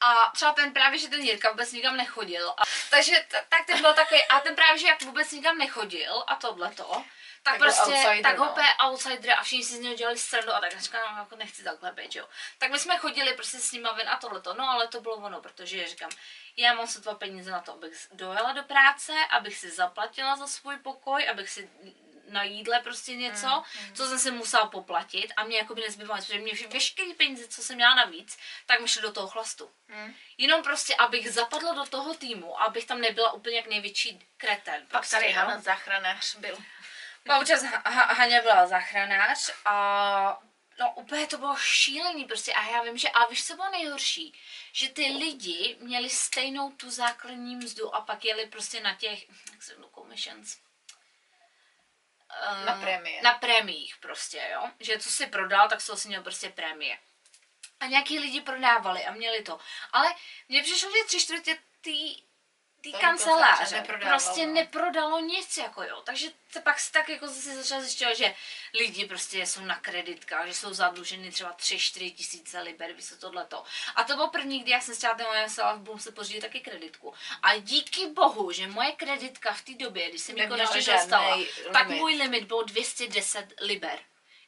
A 0.00 0.30
třeba 0.34 0.52
ten 0.52 0.72
právě, 0.72 0.98
že 0.98 1.08
ten 1.08 1.20
Jirka 1.20 1.50
vůbec 1.50 1.72
nikam 1.72 1.96
nechodil. 1.96 2.50
A, 2.50 2.62
takže 2.90 3.26
tak 3.48 3.66
ten 3.66 3.80
byl 3.80 3.94
takový, 3.94 4.22
a 4.24 4.40
ten 4.40 4.54
právě, 4.54 4.78
že 4.78 4.86
jak 4.86 5.02
vůbec 5.02 5.32
nikam 5.32 5.58
nechodil 5.58 6.24
a 6.26 6.34
tohleto, 6.34 7.04
tak, 7.42 7.54
tak 7.54 7.58
prostě, 7.58 7.92
outsider, 7.92 8.22
tak 8.22 8.38
ho 8.38 8.44
no. 8.44 8.90
outsider 8.90 9.30
a 9.30 9.42
všichni 9.42 9.64
si 9.64 9.76
z 9.76 9.80
něho 9.80 9.94
dělali 9.94 10.18
stranu 10.18 10.52
a 10.52 10.60
tak 10.60 10.72
já 10.72 10.80
říkám, 10.80 11.14
no, 11.14 11.22
jako 11.22 11.36
nechci 11.36 11.64
takhle 11.64 11.92
být, 11.92 12.16
jo. 12.16 12.28
Tak 12.58 12.70
my 12.70 12.78
jsme 12.78 12.98
chodili 12.98 13.32
prostě 13.34 13.58
s 13.58 13.72
nima 13.72 13.92
ven 13.92 14.08
a 14.08 14.16
tohleto, 14.16 14.54
no 14.54 14.70
ale 14.70 14.88
to 14.88 15.00
bylo 15.00 15.16
ono, 15.16 15.40
protože 15.40 15.86
říkám, 15.86 16.10
já 16.56 16.74
mám 16.74 16.86
sotva 16.86 17.14
peníze 17.14 17.50
na 17.50 17.60
to, 17.60 17.72
abych 17.72 18.08
dojela 18.12 18.52
do 18.52 18.62
práce, 18.62 19.12
abych 19.30 19.56
si 19.56 19.70
zaplatila 19.70 20.36
za 20.36 20.46
svůj 20.46 20.76
pokoj, 20.76 21.28
abych 21.28 21.50
si 21.50 21.70
na 22.28 22.42
jídle 22.42 22.80
prostě 22.80 23.16
něco, 23.16 23.46
mm, 23.46 23.86
mm. 23.88 23.94
co 23.94 24.06
jsem 24.06 24.18
si 24.18 24.30
musela 24.30 24.66
poplatit 24.66 25.32
a 25.36 25.44
mě 25.44 25.58
jako 25.58 25.74
by 25.74 25.80
nezbývalo, 25.80 26.20
protože 26.20 26.38
mě 26.38 26.52
veškeré 26.68 27.14
peníze, 27.14 27.48
co 27.48 27.62
jsem 27.62 27.76
měla 27.76 27.94
navíc, 27.94 28.38
tak 28.66 28.80
mi 28.80 28.88
šly 28.88 29.02
do 29.02 29.12
toho 29.12 29.28
chlastu. 29.28 29.70
Mm. 29.88 30.14
Jenom 30.38 30.62
prostě, 30.62 30.96
abych 30.96 31.32
zapadla 31.32 31.74
do 31.74 31.84
toho 31.84 32.14
týmu, 32.14 32.62
abych 32.62 32.86
tam 32.86 33.00
nebyla 33.00 33.32
úplně 33.32 33.56
jak 33.56 33.66
největší 33.66 34.26
kreten. 34.36 34.80
Pak 34.80 35.00
prostě, 35.00 35.16
tady 35.16 35.32
Hana 35.32 35.60
záchranář 35.60 36.36
byl. 36.36 36.58
No, 37.24 37.40
občas 37.40 37.62
Haně 37.84 38.40
byla 38.40 38.66
záchranář 38.66 39.50
a 39.64 40.38
no 40.80 40.92
úplně 40.94 41.26
to 41.26 41.38
bylo 41.38 41.56
šílený 41.56 42.24
prostě 42.24 42.52
a 42.52 42.62
já 42.66 42.82
vím, 42.82 42.98
že 42.98 43.08
a 43.08 43.26
víš, 43.26 43.46
co 43.46 43.54
bylo 43.54 43.70
nejhorší? 43.70 44.34
Že 44.72 44.88
ty 44.88 45.02
lidi 45.02 45.76
měli 45.80 46.10
stejnou 46.10 46.70
tu 46.70 46.90
základní 46.90 47.56
mzdu 47.56 47.94
a 47.94 48.00
pak 48.00 48.24
jeli 48.24 48.46
prostě 48.46 48.80
na 48.80 48.94
těch, 48.94 49.28
jak 49.52 49.62
se 49.62 49.72
jmenuji, 49.72 49.90
commissions. 49.94 50.65
Na 52.64 52.80
prémie. 52.80 53.22
Na 53.22 53.32
prémiích 53.34 53.96
prostě, 54.00 54.48
jo. 54.52 54.70
Že 54.80 54.98
co 54.98 55.10
si 55.10 55.26
prodal, 55.26 55.68
tak 55.68 55.86
to 55.86 55.96
si 55.96 56.08
měl 56.08 56.22
prostě 56.22 56.48
prémie. 56.50 56.98
A 57.80 57.86
nějaký 57.86 58.18
lidi 58.18 58.40
prodávali 58.40 59.04
a 59.04 59.12
měli 59.12 59.42
to. 59.42 59.58
Ale 59.92 60.14
mně 60.48 60.62
přišlo, 60.62 60.90
že 60.90 61.04
tři 61.06 61.20
čtvrtě 61.20 61.58
ty 61.80 61.90
té 62.92 62.98
kanceláře 62.98 63.84
prostě 64.00 64.46
no. 64.46 64.52
neprodalo 64.52 65.20
nic, 65.20 65.56
jako 65.56 65.82
jo. 65.82 66.02
Takže 66.04 66.28
to 66.52 66.60
pak 66.60 66.80
se 66.80 66.92
tak 66.92 67.08
jako 67.08 67.28
zase 67.28 67.62
začal 67.62 67.80
zjišťovat, 67.80 68.16
že 68.16 68.34
lidi 68.74 69.06
prostě 69.06 69.46
jsou 69.46 69.60
na 69.60 69.78
kreditkách, 69.78 70.46
že 70.46 70.54
jsou 70.54 70.74
zadluženy 70.74 71.30
třeba 71.30 71.52
3-4 71.52 72.14
tisíce 72.14 72.60
liber, 72.60 72.92
by 72.92 73.02
se 73.02 73.16
tohleto. 73.16 73.64
A 73.94 74.04
to 74.04 74.14
bylo 74.14 74.28
první, 74.28 74.60
kdy 74.60 74.70
já 74.70 74.80
jsem 74.80 74.94
s 74.94 74.98
tělatem 74.98 75.26
moje 75.26 75.48
v 75.48 75.78
Boom 75.78 76.00
se 76.00 76.12
pořídit 76.12 76.40
taky 76.40 76.60
kreditku. 76.60 77.14
A 77.42 77.56
díky 77.56 78.06
bohu, 78.06 78.52
že 78.52 78.66
moje 78.66 78.92
kreditka 78.92 79.52
v 79.52 79.62
té 79.62 79.74
době, 79.74 80.10
když 80.10 80.22
jsem 80.22 80.34
mi 80.34 80.48
konečně 80.48 80.92
dostala, 80.92 81.38
tak 81.72 81.88
můj 81.88 82.14
limit 82.14 82.44
byl 82.44 82.64
210 82.64 83.52
liber. 83.60 83.98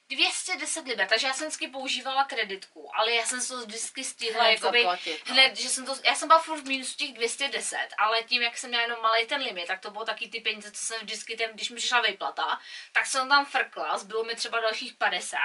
210 0.08 0.86
liber, 0.86 1.08
takže 1.08 1.26
já 1.26 1.34
jsem 1.34 1.46
vždycky 1.46 1.68
používala 1.68 2.24
kreditku, 2.24 2.90
ale 2.96 3.12
já 3.12 3.26
jsem 3.26 3.46
to 3.46 3.66
vždycky 3.66 4.04
stihla 4.04 4.42
hned 4.42 4.52
jakoby, 4.52 4.82
zaplatit, 4.82 5.22
no. 5.28 5.34
hned, 5.34 5.56
že 5.56 5.68
jsem 5.68 5.86
to, 5.86 5.96
já 6.04 6.14
jsem 6.14 6.28
byla 6.28 6.40
furt 6.40 6.60
v 6.60 6.68
mínusu 6.68 6.96
těch 6.96 7.12
210, 7.12 7.88
ale 7.98 8.22
tím, 8.22 8.42
jak 8.42 8.58
jsem 8.58 8.70
měla 8.70 8.82
jenom 8.82 8.98
malý 9.02 9.26
ten 9.26 9.42
limit, 9.42 9.66
tak 9.66 9.80
to 9.80 9.90
bylo 9.90 10.04
taky 10.04 10.28
ty 10.28 10.40
peníze, 10.40 10.72
co 10.72 10.84
jsem 10.84 11.00
vždycky, 11.00 11.36
ten, 11.36 11.50
když 11.54 11.70
mi 11.70 11.76
přišla 11.76 12.00
vyplata, 12.00 12.60
tak 12.92 13.06
jsem 13.06 13.28
tam 13.28 13.46
frkla, 13.46 13.98
zbylo 13.98 14.24
mi 14.24 14.34
třeba 14.34 14.60
dalších 14.60 14.94
50. 14.94 15.38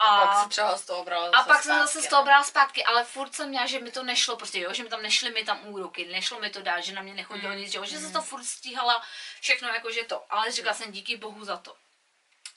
A, 0.00 0.06
a 0.06 0.26
pak 0.26 0.42
si 0.42 0.48
třeba 0.48 0.76
z 0.76 0.84
toho 0.84 1.04
brala 1.04 1.26
A 1.26 1.30
pak 1.30 1.44
zpátky, 1.44 1.62
jsem 1.62 1.78
zase 1.78 2.02
z 2.02 2.08
toho 2.08 2.24
brala 2.24 2.44
zpátky, 2.44 2.84
ale 2.84 3.04
furt 3.04 3.34
jsem 3.34 3.48
měla, 3.48 3.66
že 3.66 3.80
mi 3.80 3.90
to 3.90 4.02
nešlo, 4.02 4.36
prostě 4.36 4.60
jo, 4.60 4.72
že 4.72 4.82
mi 4.82 4.88
tam 4.88 5.02
nešly 5.02 5.30
mi 5.30 5.44
tam 5.44 5.68
úroky, 5.68 6.04
nešlo 6.04 6.40
mi 6.40 6.50
to 6.50 6.62
dát, 6.62 6.80
že 6.80 6.92
na 6.94 7.02
mě 7.02 7.14
nechodilo 7.14 7.52
mm. 7.52 7.58
nic, 7.58 7.74
jo, 7.74 7.84
že 7.84 7.96
mm. 7.96 8.02
jsem 8.02 8.12
to 8.12 8.22
furt 8.22 8.44
stíhala 8.44 9.02
všechno 9.40 9.68
jakože 9.68 10.04
to, 10.04 10.24
ale 10.30 10.52
říkala 10.52 10.72
mm. 10.72 10.78
jsem 10.78 10.92
díky 10.92 11.16
bohu 11.16 11.44
za 11.44 11.56
to. 11.56 11.76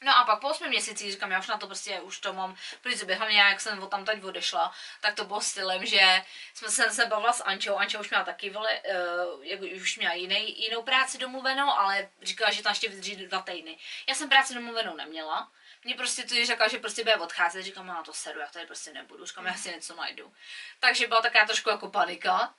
No 0.04 0.18
a 0.18 0.24
pak 0.24 0.40
po 0.40 0.50
8 0.50 0.68
měsících 0.68 1.12
říkám, 1.12 1.32
já 1.32 1.40
už 1.40 1.48
na 1.48 1.58
to 1.58 1.68
prostě 1.68 2.02
už 2.02 2.20
to 2.20 2.34
mám, 2.34 2.58
protože 2.82 3.06
během 3.06 3.30
já, 3.30 3.50
jak 3.50 3.62
jsem 3.62 3.90
tam 3.90 4.06
teď 4.06 4.24
odešla, 4.24 4.74
tak 5.02 5.16
to 5.16 5.26
bylo 5.26 5.42
stylem, 5.42 5.86
že 5.86 6.22
jsme 6.54 6.70
se, 6.70 6.90
se 6.90 7.06
bavila 7.06 7.34
s 7.34 7.44
Ančou, 7.44 7.76
Anča 7.76 8.00
už 8.00 8.10
měla 8.10 8.24
taky, 8.24 8.50
vole, 8.50 8.80
uh, 8.80 9.46
jak 9.46 9.62
už 9.62 9.98
měla 9.98 10.14
jiný, 10.14 10.62
jinou 10.64 10.84
práci 10.84 11.18
domluvenou, 11.18 11.70
ale 11.72 12.10
říkala, 12.22 12.52
že 12.52 12.64
tam 12.64 12.72
ještě 12.72 12.90
vydrží 12.90 13.16
dva 13.16 13.42
týdny. 13.42 13.78
Já 14.08 14.16
jsem 14.16 14.30
práci 14.30 14.54
domluvenou 14.54 14.96
neměla, 14.96 15.52
mě 15.84 15.96
prostě 15.96 16.24
to 16.24 16.46
řekla, 16.46 16.68
že 16.68 16.78
prostě 16.78 17.04
bude 17.04 17.16
odcházet, 17.16 17.64
říkám, 17.64 17.88
na 17.88 18.04
to 18.04 18.14
sedu, 18.14 18.40
já 18.40 18.48
tady 18.48 18.66
prostě 18.66 18.94
nebudu, 18.94 19.26
říkám, 19.26 19.46
já 19.46 19.54
si 19.54 19.70
něco 19.70 19.96
najdu. 19.96 20.34
Takže 20.80 21.08
byla 21.08 21.22
taková 21.22 21.46
trošku 21.46 21.70
jako 21.70 21.90
panika. 21.90 22.54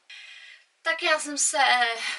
Tak 0.83 1.03
já 1.03 1.19
jsem 1.19 1.39
se 1.39 1.59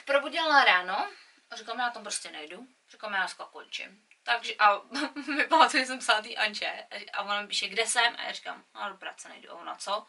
probudila 0.05 0.63
ráno 0.63 1.09
říkám, 1.55 1.79
já 1.79 1.89
tam 1.89 2.03
prostě 2.03 2.31
nejdu. 2.31 2.67
Říkám, 2.91 3.13
já 3.13 3.19
dneska 3.19 3.45
končím. 3.45 4.03
Takže 4.23 4.55
a 4.59 4.81
mi 5.35 5.47
pamatuju, 5.47 5.85
jsem 5.85 5.99
psala 5.99 6.21
tý 6.21 6.37
Anče 6.37 6.87
a 7.13 7.21
ona 7.21 7.41
mi 7.41 7.47
píše, 7.47 7.67
kde 7.67 7.87
jsem? 7.87 8.15
A 8.17 8.21
já 8.21 8.31
říkám, 8.31 8.65
no 8.73 8.89
do 8.89 8.95
práce 8.95 9.29
nejdu. 9.29 9.51
A 9.51 9.53
ona, 9.53 9.75
co? 9.75 10.07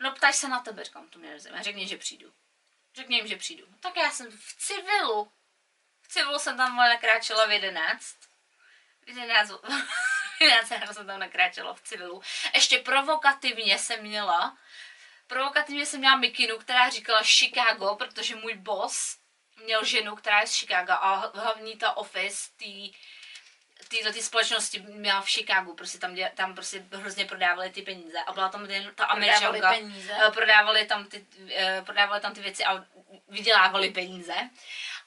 No 0.00 0.12
ptáš 0.12 0.36
se 0.36 0.48
na 0.48 0.60
tebe, 0.60 0.84
říkám, 0.84 1.08
to 1.08 1.18
mě 1.18 1.30
nezajímá. 1.30 1.62
Řekni, 1.62 1.88
že 1.88 1.96
přijdu. 1.96 2.32
Řekni 2.94 3.16
jim, 3.16 3.26
že 3.26 3.36
přijdu. 3.36 3.66
Tak 3.80 3.96
já 3.96 4.10
jsem 4.10 4.30
v 4.30 4.56
civilu. 4.58 5.32
V 6.02 6.08
civilu 6.08 6.38
jsem 6.38 6.56
tam 6.56 6.76
nakráčela 6.76 7.46
v 7.46 7.50
11. 7.50 8.16
V 9.04 9.08
11, 9.08 9.52
11 10.40 10.68
jsem 10.94 11.06
tam 11.06 11.20
nakráčela 11.20 11.74
v 11.74 11.82
civilu. 11.82 12.22
Ještě 12.54 12.78
provokativně 12.78 13.78
jsem 13.78 14.02
měla 14.02 14.58
Provokativně 15.28 15.86
jsem 15.86 16.00
měla 16.00 16.16
mikinu, 16.16 16.58
která 16.58 16.90
říkala 16.90 17.22
Chicago, 17.22 17.94
protože 17.96 18.36
můj 18.36 18.54
boss 18.54 19.18
měl 19.56 19.84
ženu, 19.84 20.16
která 20.16 20.40
je 20.40 20.46
z 20.46 20.54
Chicago 20.54 20.92
a 20.92 21.32
hlavní 21.34 21.76
ta 21.76 21.96
office 21.96 22.50
tý, 22.56 22.92
tyhle 23.88 24.12
ty 24.12 24.22
společnosti 24.22 24.78
měla 24.80 25.20
v 25.20 25.30
Chicagu, 25.30 25.74
prostě 25.74 25.98
tam, 25.98 26.14
děla, 26.14 26.30
tam 26.34 26.54
prostě 26.54 26.84
hrozně 26.92 27.24
prodávali 27.24 27.70
ty 27.70 27.82
peníze 27.82 28.18
a 28.26 28.32
byla 28.32 28.48
tam 28.48 28.70
jen 28.70 28.84
ta 28.84 29.06
Prodávali 29.06 29.26
američanka, 29.60 29.68
peníze? 29.70 30.12
eh, 30.26 30.30
prodávali 30.30 30.86
tam, 30.86 31.04
ty, 31.06 31.26
eh, 31.54 31.82
prodávali 31.86 32.20
tam 32.20 32.34
ty 32.34 32.40
věci 32.40 32.64
a 32.64 32.84
vydělávali 33.28 33.90
peníze. 33.90 34.34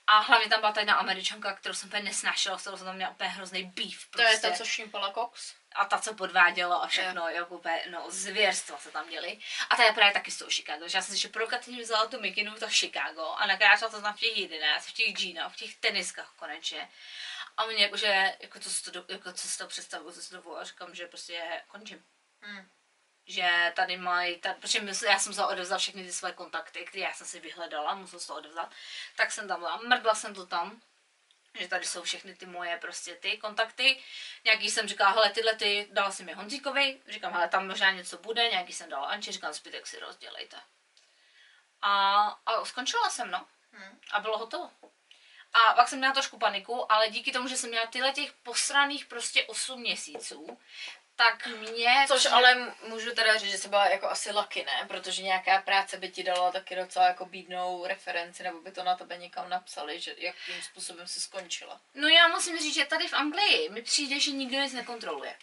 A 0.07 0.19
hlavně 0.19 0.49
tam 0.49 0.59
byla 0.59 0.71
ta 0.71 0.79
jedna 0.79 0.93
američanka, 0.93 1.53
kterou 1.53 1.75
jsem 1.75 1.87
úplně 1.89 2.03
nesnášela, 2.03 2.57
kterou 2.57 2.77
jsem 2.77 2.85
tam 2.85 2.95
měla 2.95 3.11
úplně 3.11 3.29
hrozný 3.29 3.63
beef. 3.63 4.07
To 4.09 4.21
je 4.21 4.27
Prostě. 4.27 4.47
ta, 4.47 4.53
co 4.55 4.65
šímpala 4.65 5.13
Cox? 5.13 5.53
A 5.75 5.85
ta, 5.85 5.97
co 5.97 6.13
podváděla 6.13 6.75
a 6.77 6.87
všechno, 6.87 7.27
jako 7.29 7.55
úplně, 7.55 7.81
no, 7.89 8.05
zvěrstva 8.11 8.77
se 8.77 8.91
tam 8.91 9.09
děli. 9.09 9.39
A 9.69 9.75
ta 9.75 9.83
je 9.83 9.93
právě 9.93 10.13
taky 10.13 10.31
z 10.31 10.37
toho 10.37 10.51
Chicago. 10.51 10.79
Takže 10.79 10.97
já 10.97 11.01
jsem 11.01 11.15
si 11.15 11.21
že 11.21 11.27
provokativně 11.27 11.81
vzala 11.83 12.07
tu 12.07 12.21
mikinu, 12.21 12.55
to 12.55 12.69
Chicago 12.69 13.23
a 13.23 13.47
nakráčela 13.47 13.91
to 13.91 14.01
tam 14.01 14.13
v 14.13 14.19
těch 14.19 14.37
11, 14.37 14.85
v 14.87 14.93
těch 14.93 15.07
džínách, 15.15 15.53
v 15.53 15.55
těch 15.55 15.75
teniskách 15.75 16.33
konečně. 16.35 16.89
A 17.57 17.65
mě 17.65 17.83
jakože, 17.83 18.37
jako 18.39 18.59
co 18.59 18.69
si 18.69 18.91
to, 18.91 19.05
jako 19.07 19.33
co 19.33 19.47
si 19.47 19.57
to 19.57 19.67
představuju, 19.67 20.11
co 20.11 20.21
si 20.21 20.29
to 20.29 20.57
a 20.57 20.63
říkám, 20.63 20.95
že 20.95 21.07
prostě 21.07 21.63
končím. 21.67 22.05
Hmm. 22.41 22.69
Že 23.25 23.73
tady 23.75 23.97
mají, 23.97 24.39
tady, 24.39 24.59
protože 24.59 24.81
mysl, 24.81 25.05
já 25.05 25.19
jsem 25.19 25.33
za 25.33 25.47
odevzal 25.47 25.79
všechny 25.79 26.03
ty 26.03 26.11
své 26.11 26.31
kontakty, 26.31 26.85
které 26.85 27.03
já 27.03 27.13
jsem 27.13 27.27
si 27.27 27.39
vyhledala, 27.39 27.95
musel 27.95 28.19
jsem 28.19 28.27
to 28.27 28.35
odevzat, 28.35 28.71
tak 29.15 29.31
jsem 29.31 29.47
tam 29.47 29.59
byla, 29.59 29.77
mrdla 29.77 30.15
jsem 30.15 30.35
to 30.35 30.45
tam, 30.45 30.81
že 31.59 31.67
tady 31.67 31.85
jsou 31.85 32.03
všechny 32.03 32.35
ty 32.35 32.45
moje 32.45 32.77
prostě 32.77 33.15
ty 33.15 33.37
kontakty. 33.37 34.03
Nějaký 34.43 34.69
jsem 34.69 34.87
říkala, 34.87 35.11
hele, 35.11 35.29
tyhle 35.29 35.55
ty, 35.55 35.87
dala 35.91 36.11
jsem 36.11 36.29
je 36.29 36.35
Honzíkovi, 36.35 37.01
říkám, 37.07 37.33
hele, 37.33 37.47
tam 37.47 37.67
možná 37.67 37.91
něco 37.91 38.17
bude, 38.17 38.49
nějaký 38.49 38.73
jsem 38.73 38.89
dala 38.89 39.07
Anči, 39.07 39.31
říkám, 39.31 39.53
zbytek 39.53 39.87
si 39.87 39.99
rozdělejte. 39.99 40.57
A, 41.81 42.25
a 42.45 42.65
skončila 42.65 43.09
jsem, 43.09 43.31
no. 43.31 43.47
Hmm. 43.71 43.99
A 44.11 44.19
bylo 44.19 44.37
hotovo. 44.37 44.71
A 45.53 45.73
pak 45.73 45.87
jsem 45.87 45.99
měla 45.99 46.13
trošku 46.13 46.37
paniku, 46.37 46.91
ale 46.91 47.09
díky 47.09 47.31
tomu, 47.31 47.47
že 47.47 47.57
jsem 47.57 47.69
měla 47.69 47.85
tyhle 47.85 48.11
těch 48.11 48.33
posraných 48.33 49.05
prostě 49.05 49.43
8 49.43 49.79
měsíců, 49.79 50.57
tak 51.15 51.47
mě... 51.47 52.05
Což 52.07 52.25
ale 52.25 52.73
můžu 52.87 53.15
teda 53.15 53.37
říct, 53.37 53.51
že 53.51 53.57
jsi 53.57 53.69
byla 53.69 53.85
jako 53.87 54.09
asi 54.09 54.31
lucky, 54.31 54.63
ne? 54.63 54.85
Protože 54.87 55.23
nějaká 55.23 55.61
práce 55.61 55.97
by 55.97 56.11
ti 56.11 56.23
dala 56.23 56.51
taky 56.51 56.75
docela 56.75 57.05
jako 57.05 57.25
bídnou 57.25 57.85
referenci, 57.85 58.43
nebo 58.43 58.61
by 58.61 58.71
to 58.71 58.83
na 58.83 58.95
tebe 58.95 59.17
někam 59.17 59.49
napsali, 59.49 59.99
že 59.99 60.15
jakým 60.17 60.61
způsobem 60.61 61.07
jsi 61.07 61.21
skončila. 61.21 61.81
No 61.93 62.07
já 62.07 62.27
musím 62.27 62.57
říct, 62.59 62.75
že 62.75 62.85
tady 62.85 63.07
v 63.07 63.13
Anglii 63.13 63.69
mi 63.69 63.81
přijde, 63.81 64.19
že 64.19 64.31
nikdo 64.31 64.57
nic 64.57 64.73
nekontroluje. 64.73 65.35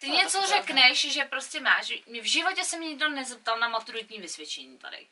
Ty 0.00 0.08
No, 0.08 0.14
něco 0.14 0.46
řekneš, 0.46 1.12
že 1.12 1.24
prostě 1.24 1.60
máš. 1.60 1.92
Mě 2.06 2.20
v 2.20 2.30
životě 2.30 2.64
se 2.64 2.78
mě 2.78 2.88
nikdo 2.88 3.08
nezeptal 3.08 3.58
na 3.58 3.68
maturitní 3.68 4.18
vysvědčení 4.18 4.78
tady. 4.78 5.06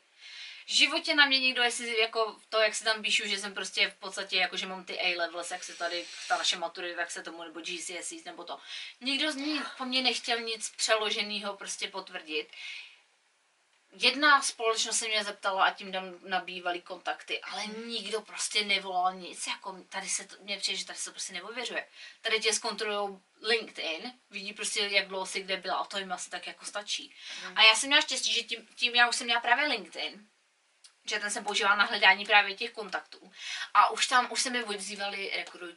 V 0.71 0.73
životě 0.73 1.15
na 1.15 1.25
mě 1.25 1.39
nikdo, 1.39 1.63
jestli 1.63 1.99
jako 1.99 2.35
to, 2.49 2.59
jak 2.59 2.75
si 2.75 2.83
tam 2.83 3.01
píšu, 3.01 3.27
že 3.27 3.37
jsem 3.37 3.53
prostě 3.53 3.89
v 3.89 3.95
podstatě, 3.95 4.37
jako 4.37 4.57
že 4.57 4.67
mám 4.67 4.85
ty 4.85 4.99
A-levels, 4.99 5.51
jak 5.51 5.63
se 5.63 5.75
tady, 5.75 6.05
ta 6.27 6.37
naše 6.37 6.57
maturita, 6.57 6.95
tak 6.95 7.11
se 7.11 7.23
tomu, 7.23 7.43
nebo 7.43 7.59
GCSEs, 7.59 8.23
nebo 8.25 8.43
to. 8.43 8.59
Nikdo 9.01 9.31
z 9.31 9.35
ní 9.35 9.61
po 9.77 9.85
mně 9.85 10.01
nechtěl 10.01 10.39
nic 10.39 10.69
přeloženého 10.77 11.57
prostě 11.57 11.87
potvrdit. 11.87 12.47
Jedna 13.93 14.41
společnost 14.41 14.97
se 14.97 15.07
mě 15.07 15.23
zeptala 15.23 15.63
a 15.63 15.73
tím 15.73 15.91
dám 15.91 16.19
nabývalý 16.23 16.81
kontakty, 16.81 17.41
ale 17.41 17.65
nikdo 17.65 18.21
prostě 18.21 18.65
nevolal 18.65 19.13
nic, 19.13 19.47
jako 19.47 19.75
tady 19.89 20.09
se 20.09 20.27
to, 20.27 20.35
mě 20.39 20.57
přijde, 20.57 20.77
že 20.77 20.85
tady 20.85 20.99
se 20.99 21.05
to 21.05 21.11
prostě 21.11 21.33
neověřuje. 21.33 21.87
Tady 22.21 22.39
tě 22.39 22.53
zkontrolují 22.53 23.19
LinkedIn, 23.41 24.13
vidí 24.29 24.53
prostě, 24.53 24.79
jak 24.79 25.07
dlouho 25.07 25.25
jsi 25.25 25.41
kde 25.41 25.57
byla 25.57 25.75
a 25.75 25.85
to 25.85 25.97
jim 25.97 26.11
asi 26.11 26.29
tak 26.29 26.47
jako 26.47 26.65
stačí. 26.65 27.15
A 27.55 27.63
já 27.63 27.75
jsem 27.75 27.87
měla 27.87 28.01
štěstí, 28.01 28.33
že 28.33 28.43
tím, 28.43 28.67
tím 28.75 28.95
já 28.95 29.09
už 29.09 29.15
jsem 29.15 29.25
měla 29.25 29.41
právě 29.41 29.67
LinkedIn, 29.67 30.27
že 31.05 31.19
ten 31.19 31.31
jsem 31.31 31.43
používala 31.43 31.75
na 31.75 31.85
hledání 31.85 32.25
právě 32.25 32.55
těch 32.55 32.71
kontaktů. 32.71 33.31
A 33.73 33.89
už 33.89 34.07
tam, 34.07 34.31
už 34.31 34.41
se 34.41 34.49
mi 34.49 34.63
ozývali 34.63 35.31
rekru, 35.35 35.67
uh, 35.67 35.73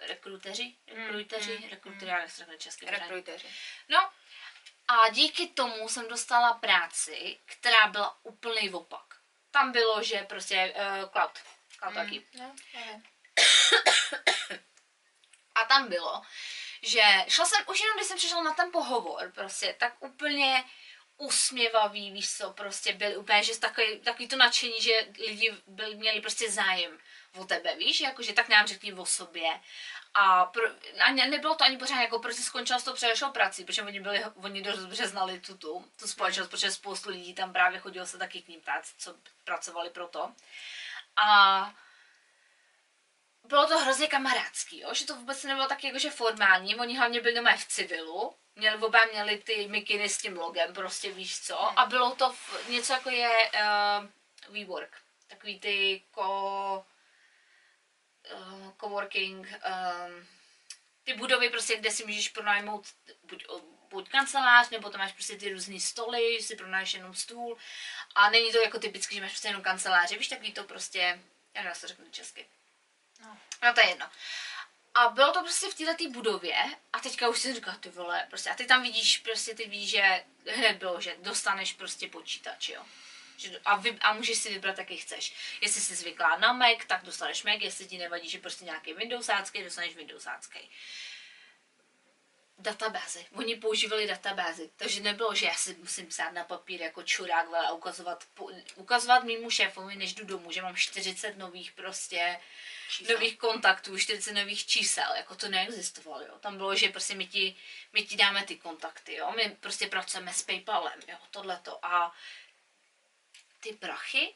rekruteři, 0.00 0.76
rekruteři, 0.86 1.58
mm, 1.58 1.68
rekruteři, 1.70 2.06
já 2.06 2.18
nechci 2.18 2.44
česky. 2.58 2.86
Rekruteři. 2.86 3.46
No 3.88 4.10
a 4.88 5.08
díky 5.08 5.46
tomu 5.46 5.88
jsem 5.88 6.08
dostala 6.08 6.52
práci, 6.52 7.38
která 7.44 7.86
byla 7.86 8.24
úplný 8.24 8.70
opak. 8.70 9.04
Tam 9.50 9.72
bylo, 9.72 10.02
že 10.02 10.22
prostě 10.22 10.74
uh, 10.76 11.10
cloud, 11.10 11.38
cloud 11.78 11.94
taky. 11.94 12.26
No. 12.38 12.54
A 15.54 15.64
tam 15.64 15.88
bylo, 15.88 16.22
že 16.82 17.24
šla 17.28 17.44
jsem, 17.44 17.64
už 17.66 17.80
jenom 17.80 17.96
když 17.96 18.08
jsem 18.08 18.16
přišla 18.16 18.42
na 18.42 18.52
ten 18.52 18.72
pohovor, 18.72 19.32
prostě, 19.32 19.76
tak 19.78 19.94
úplně 20.00 20.64
usměvavý, 21.18 22.10
víš 22.10 22.36
co, 22.36 22.52
prostě 22.52 22.92
byli 22.92 23.16
úplně, 23.16 23.42
že 23.42 23.58
takový, 23.58 24.00
takový 24.00 24.28
to 24.28 24.36
nadšení, 24.36 24.80
že 24.80 24.92
lidi 25.18 25.56
byli, 25.66 25.94
měli 25.94 26.20
prostě 26.20 26.50
zájem 26.50 26.98
o 27.36 27.44
tebe, 27.44 27.76
víš, 27.76 28.00
jakože 28.00 28.32
tak 28.32 28.48
nám 28.48 28.66
řekli 28.66 28.92
o 28.92 29.06
sobě. 29.06 29.60
A, 30.14 30.44
pro, 30.44 30.62
a 31.00 31.12
ne, 31.12 31.26
nebylo 31.26 31.54
to 31.54 31.64
ani 31.64 31.76
pořád 31.78 32.00
jako 32.00 32.18
prostě 32.18 32.42
skončila 32.42 32.78
s 32.78 32.84
tou 32.84 32.92
předešlou 32.92 33.30
prací, 33.30 33.64
protože 33.64 33.82
oni 33.82 34.00
byli, 34.00 34.24
oni 34.24 34.62
dost 34.62 34.78
dobře 34.78 35.08
znali 35.08 35.40
tu, 35.40 35.56
tu, 35.56 35.84
tu 35.98 36.08
společnost, 36.08 36.48
protože 36.48 36.70
spoustu 36.70 37.10
lidí 37.10 37.34
tam 37.34 37.52
právě 37.52 37.78
chodilo 37.78 38.06
se 38.06 38.18
taky 38.18 38.42
k 38.42 38.48
ním 38.48 38.60
práci, 38.60 38.94
co 38.98 39.14
pracovali 39.44 39.90
pro 39.90 40.08
to. 40.08 40.32
A 41.16 41.74
bylo 43.44 43.66
to 43.66 43.78
hrozně 43.78 44.06
kamarádský, 44.06 44.80
jo? 44.80 44.94
že 44.94 45.06
to 45.06 45.16
vůbec 45.16 45.44
nebylo 45.44 45.66
tak 45.66 45.84
jakože 45.84 46.10
formální, 46.10 46.76
oni 46.76 46.98
hlavně 46.98 47.20
byli 47.20 47.34
doma 47.34 47.56
v 47.56 47.64
civilu, 47.64 48.34
měli, 48.58 48.82
oba 48.82 49.04
měli 49.04 49.38
ty 49.38 49.68
mikiny 49.68 50.08
s 50.08 50.18
tím 50.18 50.36
logem, 50.36 50.74
prostě 50.74 51.12
víš 51.12 51.40
co, 51.40 51.78
a 51.78 51.86
bylo 51.86 52.14
to 52.14 52.32
v, 52.32 52.68
něco 52.68 52.92
jako 52.92 53.10
je 53.10 53.50
uh, 53.54 54.54
WeWork, 54.54 54.96
takový 55.26 55.60
ty 55.60 56.02
ko, 56.10 56.86
uh, 58.34 58.72
coworking, 58.80 59.46
um, 59.46 60.26
ty 61.04 61.14
budovy 61.14 61.50
prostě, 61.50 61.76
kde 61.76 61.90
si 61.90 62.06
můžeš 62.06 62.28
pronajmout 62.28 62.86
buď, 63.22 63.46
buď 63.90 64.08
kancelář, 64.08 64.70
nebo 64.70 64.90
tam 64.90 65.00
máš 65.00 65.12
prostě 65.12 65.36
ty 65.36 65.52
různé 65.52 65.80
stoly, 65.80 66.42
si 66.42 66.56
pronáš 66.56 66.94
jenom 66.94 67.14
stůl 67.14 67.58
a 68.14 68.30
není 68.30 68.52
to 68.52 68.58
jako 68.58 68.78
typicky, 68.78 69.14
že 69.14 69.20
máš 69.20 69.30
prostě 69.30 69.48
jenom 69.48 69.62
kanceláře, 69.62 70.18
víš, 70.18 70.28
takový 70.28 70.52
to 70.52 70.64
prostě, 70.64 70.98
já 71.54 71.62
nevím, 71.62 71.68
jak 71.68 71.80
to 71.80 71.86
řekne 71.86 72.04
česky. 72.10 72.46
No. 73.20 73.38
No 73.62 73.74
to 73.74 73.80
je 73.80 73.88
jedno. 73.88 74.06
A 74.98 75.08
bylo 75.08 75.32
to 75.32 75.40
prostě 75.40 75.66
v 75.70 75.74
této 75.74 76.10
budově 76.10 76.56
a 76.92 76.98
teďka 77.00 77.28
už 77.28 77.38
si 77.40 77.54
říká, 77.54 77.76
ty 77.80 77.88
vole, 77.88 78.26
prostě 78.30 78.50
a 78.50 78.54
ty 78.54 78.66
tam 78.66 78.82
vidíš, 78.82 79.18
prostě 79.18 79.54
ty 79.54 79.68
víš, 79.68 79.90
že 79.90 80.24
hned 80.46 80.76
bylo, 80.76 81.00
že 81.00 81.16
dostaneš 81.18 81.72
prostě 81.72 82.08
počítač, 82.08 82.68
jo. 82.68 82.84
A, 83.64 83.76
vy, 83.76 83.98
a 84.00 84.12
můžeš 84.12 84.38
si 84.38 84.52
vybrat, 84.52 84.78
jaký 84.78 84.96
chceš. 84.96 85.34
Jestli 85.60 85.80
jsi 85.80 85.94
zvyklá 85.94 86.36
na 86.36 86.52
Mac, 86.52 86.78
tak 86.86 87.04
dostaneš 87.04 87.42
Mac, 87.42 87.58
jestli 87.60 87.86
ti 87.86 87.98
nevadí, 87.98 88.28
že 88.28 88.38
prostě 88.38 88.64
nějaký 88.64 88.94
Windowsácký, 88.94 89.62
dostaneš 89.62 89.96
Windowsácký. 89.96 90.70
Databázy. 92.58 93.26
Oni 93.32 93.56
používali 93.56 94.06
databázy, 94.06 94.70
takže 94.76 95.00
nebylo, 95.00 95.34
že 95.34 95.46
já 95.46 95.54
si 95.54 95.74
musím 95.74 96.06
psát 96.06 96.30
na 96.30 96.44
papír 96.44 96.80
jako 96.82 97.02
čurák 97.02 97.54
a 97.54 97.72
ukazovat, 97.72 98.24
ukazovat 98.74 99.24
mýmu 99.24 99.50
šéfovi, 99.50 99.96
než 99.96 100.14
jdu 100.14 100.24
domů, 100.24 100.52
že 100.52 100.62
mám 100.62 100.76
40 100.76 101.36
nových 101.36 101.72
prostě 101.72 102.16
Čísel. 102.16 102.77
Nových 103.08 103.38
kontaktů, 103.38 103.98
40 103.98 104.32
nových 104.32 104.66
čísel, 104.66 105.14
jako 105.16 105.34
to 105.34 105.48
neexistovalo, 105.48 106.22
jo. 106.22 106.38
Tam 106.40 106.56
bylo, 106.56 106.76
že 106.76 106.88
prostě 106.88 107.14
my 107.14 107.26
ti, 107.26 107.56
my 107.92 108.02
ti 108.02 108.16
dáme 108.16 108.44
ty 108.44 108.56
kontakty, 108.56 109.14
jo. 109.14 109.32
My 109.36 109.56
prostě 109.60 109.86
pracujeme 109.86 110.32
s 110.32 110.42
Paypalem, 110.42 111.00
jo, 111.08 111.18
tohleto. 111.30 111.84
A 111.84 112.14
ty 113.60 113.72
prachy, 113.72 114.34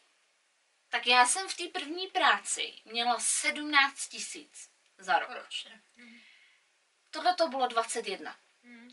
tak 0.89 1.07
já 1.07 1.27
jsem 1.27 1.49
v 1.49 1.57
té 1.57 1.65
první 1.69 2.07
práci 2.07 2.73
měla 2.85 3.19
17 3.21 4.09
tisíc 4.09 4.69
za 4.99 5.19
rok. 5.19 5.31
Ročně. 5.31 5.83
Tohle 7.11 7.35
to 7.35 7.49
bylo 7.49 7.67
21. 7.67 8.37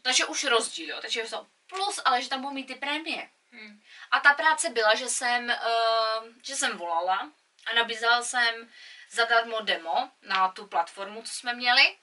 Takže 0.02 0.26
už 0.26 0.44
rozdíl, 0.44 0.90
jo. 0.90 0.98
Takže 1.02 1.24
to 1.24 1.48
plus, 1.68 2.00
ale 2.06 2.22
že 2.22 2.30
tam 2.30 2.42
budou 2.42 2.54
mít 2.54 2.68
ty 2.68 2.76
prémie. 2.76 3.30
Hmm. 3.52 3.82
A 4.12 4.20
ta 4.20 4.34
práce 4.34 4.70
byla, 4.70 4.96
že 4.96 5.10
jsem, 5.10 5.46
uh, 5.46 6.28
že 6.44 6.56
jsem 6.56 6.78
volala 6.78 7.32
a 7.66 7.74
nabízela 7.74 8.22
jsem 8.24 8.70
zadarmo 9.10 9.62
demo 9.62 10.12
na 10.22 10.50
tu 10.50 10.68
platformu, 10.68 11.22
co 11.22 11.34
jsme 11.34 11.54
měli. 11.54 11.98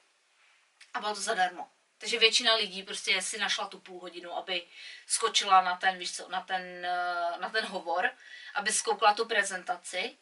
A 0.95 1.01
bylo 1.01 1.15
to 1.15 1.21
zadarmo. 1.21 1.71
Takže 1.99 2.19
většina 2.19 2.55
lidí 2.55 2.83
prostě 2.83 3.23
si 3.23 3.39
našla 3.39 3.67
tu 3.67 3.81
půl 3.81 4.01
hodinu, 4.01 4.33
aby 4.33 4.69
skočila 5.07 5.61
na 5.61 5.77
ten, 5.77 5.99
víš 5.99 6.17
co, 6.17 6.29
na 6.29 6.41
ten, 6.41 6.87
eh, 6.87 7.39
na 7.39 7.51
ten 7.51 7.65
hovor, 7.65 8.11
aby 8.55 8.73
zkoukla 8.73 9.15
tu 9.15 9.27
prezentaci 9.27 10.19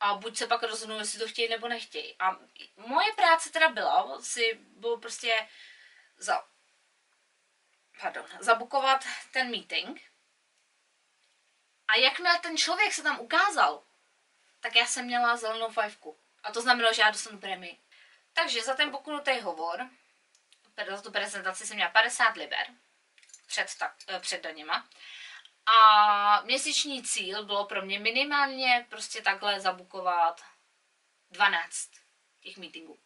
a 0.00 0.14
buď 0.14 0.36
se 0.36 0.46
pak 0.46 0.62
rozhodnou, 0.62 0.98
jestli 0.98 1.18
to 1.18 1.28
chtějí 1.28 1.48
nebo 1.48 1.68
nechtějí. 1.68 2.16
A 2.18 2.36
moje 2.76 3.12
práce 3.12 3.50
teda 3.50 3.68
byla, 3.68 4.22
si 4.22 4.54
byl 4.54 4.96
prostě 4.96 5.48
za, 6.16 6.44
pardon, 8.00 8.26
zabukovat 8.40 9.04
ten 9.32 9.50
meeting, 9.50 10.10
a 11.88 11.96
jakmile 11.96 12.38
ten 12.38 12.56
člověk 12.56 12.92
se 12.92 13.02
tam 13.02 13.20
ukázal, 13.20 13.82
tak 14.60 14.76
já 14.76 14.86
jsem 14.86 15.04
měla 15.04 15.36
zelenou 15.36 15.68
fajfku. 15.68 16.18
A 16.42 16.52
to 16.52 16.62
znamenalo, 16.62 16.94
že 16.94 17.02
já 17.02 17.10
dostanu 17.10 17.38
prémii. 17.38 17.78
Takže 18.32 18.62
za 18.62 18.74
ten 18.74 18.90
poknutý 18.90 19.40
hovor, 19.40 19.90
za 20.90 21.02
tu 21.02 21.10
prezentaci 21.10 21.66
jsem 21.66 21.76
měla 21.76 21.90
50 21.90 22.36
liber 22.36 22.66
před, 23.46 23.78
tak, 23.78 23.94
eh, 24.08 24.20
před 24.20 24.42
daněma. 24.42 24.88
A 25.66 26.40
měsíční 26.40 27.02
cíl 27.02 27.44
bylo 27.44 27.64
pro 27.64 27.82
mě 27.82 27.98
minimálně 27.98 28.86
prostě 28.90 29.22
takhle 29.22 29.60
zabukovat 29.60 30.44
12 31.30 31.90
těch 32.40 32.56
meetingů. 32.56 32.98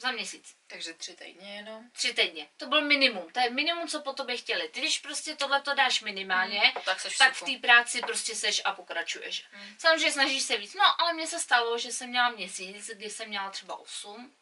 Za 0.00 0.10
měsíc. 0.10 0.54
Takže 0.66 0.94
tři 0.94 1.16
týdně 1.16 1.56
jenom. 1.56 1.90
Tři 1.90 2.14
týdně. 2.14 2.48
To 2.56 2.66
byl 2.66 2.82
minimum. 2.82 3.30
To 3.32 3.40
je 3.40 3.50
minimum, 3.50 3.88
co 3.88 4.00
po 4.00 4.12
tobě 4.12 4.36
chtěli. 4.36 4.68
Ty, 4.68 4.80
když 4.80 4.98
prostě 4.98 5.36
tohle 5.36 5.62
to 5.62 5.74
dáš 5.74 6.00
minimálně, 6.00 6.62
Mm, 6.76 6.82
tak 6.84 7.00
seš 7.00 7.16
tak 7.16 7.34
v 7.34 7.42
té 7.42 7.58
práci 7.58 8.00
prostě 8.00 8.34
seš 8.34 8.62
a 8.64 8.72
pokračuješ. 8.72 9.44
Mm. 9.52 9.74
Samozřejmě 9.78 10.12
snažíš 10.12 10.42
se 10.42 10.56
víc. 10.56 10.74
No, 10.74 11.00
ale 11.00 11.12
mně 11.12 11.26
se 11.26 11.38
stalo, 11.38 11.78
že 11.78 11.92
jsem 11.92 12.08
měla 12.08 12.28
měsíc, 12.28 12.90
kdy 12.94 13.10
jsem 13.10 13.28
měla 13.28 13.50
třeba 13.50 13.76
8. 13.76 14.34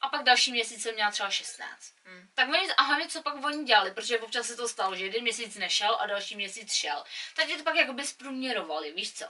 A 0.00 0.08
pak 0.08 0.22
další 0.22 0.52
měsíc 0.52 0.82
jsem 0.82 0.94
měla 0.94 1.10
třeba 1.10 1.30
16. 1.30 1.92
Mm. 2.04 2.28
Tak 2.34 2.48
oni, 2.48 2.68
a 2.72 2.82
hlavně 2.82 3.08
co 3.08 3.22
pak 3.22 3.44
oni 3.44 3.64
dělali, 3.64 3.90
protože 3.90 4.20
občas 4.20 4.46
se 4.46 4.56
to 4.56 4.68
stalo, 4.68 4.96
že 4.96 5.04
jeden 5.04 5.22
měsíc 5.22 5.56
nešel 5.56 5.96
a 6.00 6.06
další 6.06 6.36
měsíc 6.36 6.72
šel. 6.72 7.04
Tak 7.36 7.48
je 7.48 7.56
to 7.56 7.64
pak 7.64 7.76
jakoby 7.76 8.06
zprůměrovali, 8.06 8.92
víš 8.92 9.12
co. 9.12 9.24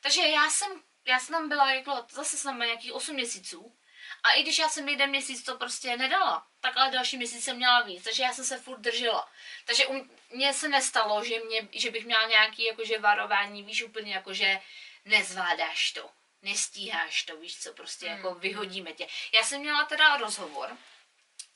Takže 0.00 0.22
já 0.22 0.50
jsem, 0.50 0.82
já 1.04 1.18
jsem 1.18 1.32
tam 1.32 1.48
byla 1.48 1.72
jako 1.72 2.06
zase 2.10 2.38
s 2.38 2.44
námi 2.44 2.66
nějakých 2.66 2.92
8 2.92 3.14
měsíců. 3.14 3.76
A 4.22 4.32
i 4.32 4.42
když 4.42 4.58
já 4.58 4.68
jsem 4.68 4.88
jeden 4.88 5.10
měsíc 5.10 5.42
to 5.42 5.56
prostě 5.56 5.96
nedala, 5.96 6.46
tak 6.60 6.76
ale 6.76 6.90
další 6.90 7.16
měsíc 7.16 7.44
jsem 7.44 7.56
měla 7.56 7.80
víc, 7.82 8.04
takže 8.04 8.22
já 8.22 8.32
jsem 8.32 8.44
se 8.44 8.58
furt 8.58 8.78
držela. 8.80 9.28
Takže 9.64 9.86
u 9.86 10.08
mě 10.30 10.52
se 10.54 10.68
nestalo, 10.68 11.24
že, 11.24 11.40
mě, 11.44 11.68
že 11.72 11.90
bych 11.90 12.04
měla 12.04 12.26
nějaký 12.26 12.64
jakože 12.64 12.98
varování, 12.98 13.62
víš, 13.62 13.82
úplně 13.82 14.14
jakože 14.14 14.60
nezvládáš 15.04 15.92
to, 15.92 16.10
nestíháš 16.42 17.22
to, 17.22 17.36
víš 17.36 17.58
co, 17.60 17.72
prostě 17.72 18.06
Hmm. 18.08 18.16
jako 18.16 18.34
vyhodíme 18.34 18.92
tě. 18.92 19.06
Já 19.32 19.42
jsem 19.42 19.60
měla 19.60 19.84
teda 19.84 20.16
rozhovor 20.16 20.76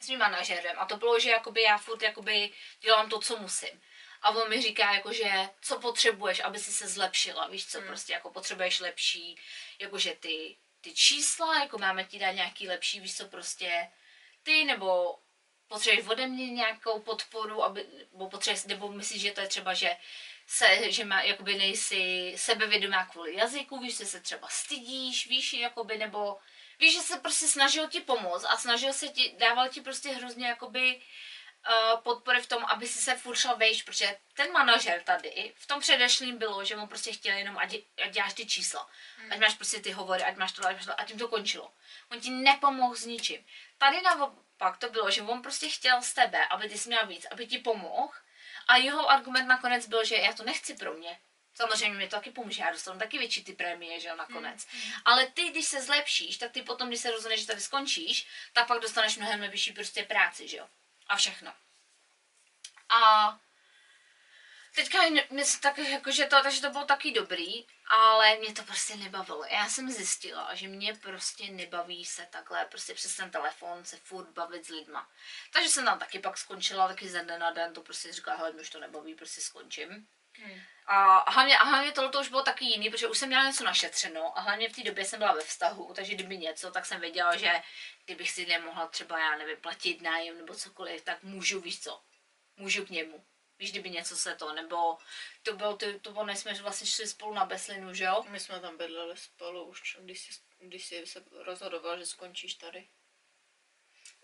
s 0.01 0.09
mým 0.09 0.19
manažerem 0.19 0.77
a 0.79 0.87
to 0.87 0.97
bylo, 0.97 1.21
že 1.21 1.31
jakoby 1.31 1.63
já 1.63 1.79
furt 1.79 2.03
jakoby 2.03 2.51
dělám 2.81 3.09
to, 3.11 3.19
co 3.21 3.37
musím. 3.37 3.83
A 4.23 4.31
on 4.31 4.51
mi 4.51 4.63
říká, 4.63 4.95
jakože, 4.95 5.49
co 5.61 5.79
potřebuješ, 5.81 6.41
aby 6.41 6.59
si 6.59 6.73
se 6.73 6.89
zlepšila, 6.89 7.47
víš 7.47 7.67
co, 7.67 7.79
Hmm. 7.79 7.87
prostě 7.87 8.13
jako 8.13 8.31
potřebuješ 8.31 8.81
lepší, 8.81 9.41
jakože 9.79 10.15
ty, 10.15 10.57
ty 10.87 10.95
čísla, 10.95 11.61
jako 11.61 11.79
máme 11.79 12.05
ti 12.05 12.19
dát 12.19 12.31
nějaký 12.31 12.69
lepší, 12.69 13.01
víš 13.01 13.17
co, 13.17 13.29
prostě 13.29 13.91
ty, 14.43 14.65
nebo 14.65 15.19
potřebuješ 15.69 16.07
ode 16.07 16.27
mě 16.27 16.51
nějakou 16.51 17.01
podporu, 17.01 17.65
aby, 17.65 17.87
nebo, 18.13 18.31
potřebuješ, 18.31 18.65
nebo 18.65 18.93
myslíš, 18.93 19.23
že 19.23 19.33
to 19.33 19.41
je 19.41 19.49
třeba, 19.49 19.75
že 19.75 19.97
se, 20.47 20.93
že 20.93 21.05
má, 21.05 21.23
jakoby 21.23 21.55
nejsi 21.55 22.35
sebevědomá 22.37 23.07
kvůli 23.07 23.35
jazyku, 23.35 23.79
víš, 23.79 23.97
že 23.99 24.07
se 24.07 24.21
třeba 24.21 24.49
stydíš, 24.49 25.27
víš, 25.27 25.53
jakoby, 25.53 25.99
nebo 25.99 26.39
víš, 26.79 26.95
že 26.95 27.01
se 27.01 27.19
prostě 27.19 27.47
snažil 27.47 27.89
ti 27.89 28.01
pomoct 28.01 28.45
a 28.45 28.57
snažil 28.57 28.93
se 28.93 29.09
ti, 29.09 29.35
dával 29.39 29.69
ti 29.69 29.81
prostě 29.81 30.09
hrozně 30.09 30.47
jakoby 30.47 31.03
uh, 31.69 32.01
podpory 32.01 32.43
v 32.43 32.47
tom, 32.47 32.65
aby 32.65 32.89
si 32.89 32.99
se 32.99 33.17
furt 33.17 33.37
šel 33.37 33.57
vejš, 33.57 33.83
protože 33.83 34.17
ten 34.35 34.53
manažer 34.53 35.03
tady, 35.03 35.53
v 35.57 35.67
tom 35.67 35.81
předešlým 35.81 36.39
bylo, 36.39 36.65
že 36.65 36.77
mu 36.77 36.87
prostě 36.87 37.13
chtěl 37.13 37.37
jenom, 37.37 37.59
ať, 37.59 37.77
ať 38.05 38.11
děláš 38.11 38.33
ty 38.33 38.47
čísla, 38.47 38.91
hmm. 39.17 39.33
ať 39.33 39.39
máš 39.39 39.55
prostě 39.55 39.81
ty 39.81 39.91
hovory, 39.91 40.23
ať 40.23 40.37
máš 40.37 40.53
to, 40.53 40.67
ať 40.67 40.77
máš 40.77 40.85
to, 40.85 41.01
a 41.01 41.05
tím 41.05 41.19
to 41.19 41.29
končilo. 41.29 41.73
On 42.11 42.21
ti 42.21 42.31
nepomohl 42.31 42.95
s 42.95 43.05
ničím. 43.05 43.47
Tady 43.79 44.03
naopak 44.03 44.77
to 44.77 44.91
bylo, 44.91 45.11
že 45.11 45.23
on 45.23 45.43
prostě 45.43 45.69
chtěl 45.69 46.03
z 46.03 46.13
tebe, 46.13 46.47
aby 46.47 46.69
ty 46.69 46.79
jsi 46.79 46.89
měl 46.89 47.07
víc, 47.07 47.27
aby 47.31 47.47
ti 47.47 47.59
pomohl 47.59 48.13
a 48.69 48.77
jeho 48.77 49.11
argument 49.11 49.47
nakonec 49.47 49.87
byl, 49.87 50.05
že 50.05 50.17
já 50.17 50.33
to 50.33 50.43
nechci 50.43 50.75
pro 50.75 50.95
mě. 50.95 51.19
Samozřejmě 51.55 51.99
mi 51.99 52.09
to 52.09 52.17
taky 52.17 52.31
pomůže, 52.31 52.63
já 52.63 52.71
dostanu 52.71 52.99
taky 52.99 53.19
větší 53.19 53.45
ty 53.45 53.53
prémie, 53.53 54.01
že 54.01 54.09
jo, 54.09 54.17
nakonec. 54.17 54.67
Mm. 54.67 54.93
Ale 55.05 55.27
ty, 55.27 55.51
když 55.51 55.65
se 55.65 55.83
zlepšíš, 55.83 56.37
tak 56.37 56.53
ty 56.53 56.63
potom, 56.63 56.89
když 56.89 57.01
se 57.01 57.11
rozhodneš, 57.11 57.41
že 57.41 57.47
tady 57.47 57.61
skončíš, 57.61 58.27
tak 58.53 58.67
pak 58.67 58.83
dostaneš 58.83 59.17
mnohem 59.17 59.51
vyšší 59.51 59.73
prostě 59.73 60.03
práci, 60.03 60.49
že 60.49 60.57
jo. 60.57 60.69
A 61.09 61.17
všechno. 61.17 61.55
A 62.89 63.39
teďka 64.75 64.99
se 65.45 65.61
tak, 65.61 65.79
jako, 65.79 66.11
že 66.11 66.25
to, 66.25 66.43
takže 66.43 66.61
to 66.61 66.71
bylo 66.71 66.85
taky 66.85 67.13
dobrý, 67.13 67.67
ale 67.87 68.37
mě 68.37 68.53
to 68.53 68.63
prostě 68.63 68.97
nebavilo. 68.97 69.45
Já 69.45 69.69
jsem 69.69 69.91
zjistila, 69.91 70.55
že 70.55 70.69
mě 70.69 70.95
prostě 70.95 71.51
nebaví 71.51 72.05
se 72.05 72.27
takhle 72.31 72.65
prostě 72.65 72.95
přes 72.95 73.17
ten 73.17 73.31
telefon 73.31 73.85
se 73.85 73.97
furt 73.97 74.29
bavit 74.29 74.67
s 74.67 74.69
lidma. 74.69 75.11
Takže 75.53 75.69
jsem 75.69 75.85
tam 75.85 75.99
taky 75.99 76.19
pak 76.19 76.39
skončila, 76.39 76.89
taky 76.89 77.09
ze 77.09 77.23
dne 77.23 77.39
na 77.39 77.51
den 77.51 77.75
to 77.75 77.83
prostě 77.83 78.13
říkala, 78.13 78.37
hele, 78.37 78.51
už 78.51 78.71
to 78.71 78.81
nebaví, 78.81 79.15
prostě 79.15 79.41
skončím. 79.41 80.09
Hmm. 80.39 80.61
A 80.87 81.31
hlavně, 81.31 81.59
a 81.59 81.65
hlavně 81.65 81.93
tohle 81.93 82.11
to 82.11 82.21
už 82.21 82.29
bylo 82.29 82.43
taky 82.43 82.65
jiný, 82.65 82.91
protože 82.91 83.07
už 83.07 83.19
jsem 83.19 83.29
měla 83.29 83.45
něco 83.45 83.65
našetřeno 83.65 84.39
a 84.39 84.41
hlavně 84.41 84.69
v 84.69 84.73
té 84.73 84.83
době 84.83 85.05
jsem 85.05 85.19
byla 85.19 85.33
ve 85.33 85.41
vztahu, 85.41 85.93
takže 85.95 86.15
kdyby 86.15 86.39
něco, 86.39 86.71
tak 86.71 86.87
jsem 86.87 87.01
věděla, 87.01 87.37
že 87.37 87.53
kdybych 88.05 88.31
si 88.31 88.47
nemohla 88.47 88.87
třeba, 88.87 89.19
já 89.19 89.37
nevím, 89.37 89.57
platit 89.57 90.03
nájem 90.03 90.39
nebo 90.39 90.55
cokoliv, 90.55 91.03
tak 91.03 91.23
můžu, 91.23 91.61
víš 91.61 91.81
co, 91.81 92.03
můžu 92.57 92.87
k 92.87 92.91
němu. 92.91 93.25
Víš, 93.59 93.71
kdyby 93.71 93.91
něco 93.91 94.17
se 94.17 94.35
to, 94.35 94.53
nebo 94.53 94.99
to 95.43 95.53
bylo, 95.53 95.77
to, 95.77 95.99
to 95.99 96.13
bylo, 96.13 96.25
než 96.25 96.39
jsme 96.39 96.55
vlastně 96.55 96.87
šli 96.87 97.07
spolu 97.07 97.35
na 97.35 97.45
Beslinu, 97.45 97.95
že 97.95 98.05
jo? 98.05 98.25
My 98.29 98.41
jsme 98.41 98.61
tam 98.61 98.77
bydleli 98.77 99.17
spolu 99.17 99.65
už, 99.65 99.97
když 100.01 100.21
jsi, 100.21 100.41
když 100.59 100.87
jsi 100.87 101.07
se 101.07 101.25
rozhodoval, 101.45 101.99
že 101.99 102.07
skončíš 102.07 102.55
tady. 102.55 102.89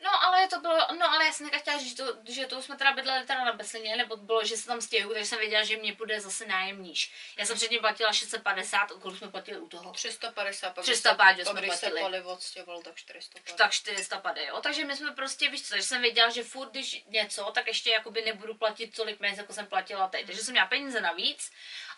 No, 0.03 0.25
ale 0.25 0.49
to 0.49 0.61
bylo, 0.61 0.79
no, 0.99 1.11
ale 1.11 1.27
já 1.27 1.33
jsem 1.33 1.51
chtěla 1.51 1.79
říct, 1.79 1.89
že 1.89 2.05
to, 2.05 2.17
že 2.29 2.47
to 2.47 2.63
jsme 2.63 2.77
teda 2.77 2.93
bydleli 2.93 3.27
teda 3.27 3.45
na 3.45 3.53
Beslině, 3.53 3.97
nebo 3.97 4.17
bylo, 4.17 4.45
že 4.45 4.57
se 4.57 4.67
tam 4.67 4.81
stěhuju, 4.81 5.15
takže 5.15 5.29
jsem 5.29 5.39
věděla, 5.39 5.63
že 5.65 5.77
mě 5.77 5.93
půjde 5.93 6.21
zase 6.21 6.47
nájem 6.47 6.83
níž. 6.83 7.13
Já 7.39 7.47
jsem 7.47 7.57
předtím 7.57 7.81
platila 7.81 8.13
650, 8.13 8.79
a 8.79 8.95
kolik 8.95 9.19
jsme 9.19 9.31
platili 9.31 9.59
u 9.59 9.69
toho? 9.69 9.93
350, 9.93 10.75
pak 10.75 10.85
350 10.85 11.35
když 11.35 11.45
se, 11.45 11.51
jsme 11.51 11.61
když 11.61 11.75
se 11.75 11.81
platili. 11.81 12.01
palivo 12.01 12.33
odstěhoval, 12.33 12.83
tak 12.83 12.95
450. 12.97 13.57
tak 13.57 13.73
400 13.73 14.21
pade, 14.21 14.47
jo. 14.47 14.61
Takže 14.61 14.85
my 14.85 14.97
jsme 14.97 15.11
prostě, 15.11 15.49
víš 15.49 15.63
co, 15.63 15.71
takže 15.71 15.87
jsem 15.87 16.03
věděla, 16.03 16.31
že 16.31 16.43
furt, 16.43 16.71
když 16.71 17.05
něco, 17.07 17.51
tak 17.55 17.67
ještě 17.67 17.91
jakoby 17.91 18.23
nebudu 18.23 18.55
platit 18.55 18.97
tolik 18.97 19.19
peněz, 19.19 19.39
jako 19.39 19.53
jsem 19.53 19.67
platila 19.67 20.09
teď. 20.09 20.27
Takže 20.27 20.43
jsem 20.43 20.53
měla 20.53 20.67
peníze 20.67 21.01
navíc, 21.01 21.53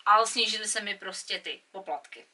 ale 0.05 0.27
snížily 0.27 0.67
se 0.67 0.81
mi 0.81 0.97
prostě 0.97 1.39
ty 1.39 1.61
poplatky. 1.71 2.25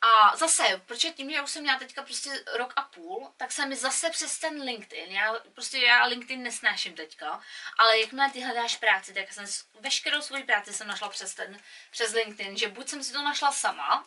A 0.00 0.36
zase, 0.36 0.82
protože 0.86 1.10
tím, 1.10 1.30
že 1.30 1.42
už 1.42 1.50
jsem 1.50 1.62
měla 1.62 1.78
teďka 1.78 2.02
prostě 2.02 2.44
rok 2.56 2.72
a 2.76 2.82
půl, 2.82 3.32
tak 3.36 3.52
se 3.52 3.66
mi 3.66 3.76
zase 3.76 4.10
přes 4.10 4.38
ten 4.38 4.62
LinkedIn, 4.62 5.12
já 5.12 5.34
prostě 5.54 5.78
já 5.78 6.04
LinkedIn 6.04 6.42
nesnáším 6.42 6.94
teďka, 6.94 7.40
ale 7.78 7.98
jakmile 7.98 8.30
ty 8.30 8.40
hledáš 8.40 8.76
práci, 8.76 9.14
tak 9.14 9.32
jsem 9.32 9.44
veškerou 9.80 10.22
svoji 10.22 10.44
práci 10.44 10.72
jsem 10.72 10.88
našla 10.88 11.08
přes 11.08 11.34
ten, 11.34 11.60
přes 11.90 12.12
LinkedIn, 12.12 12.56
že 12.56 12.68
buď 12.68 12.88
jsem 12.88 13.04
si 13.04 13.12
to 13.12 13.22
našla 13.22 13.52
sama, 13.52 14.06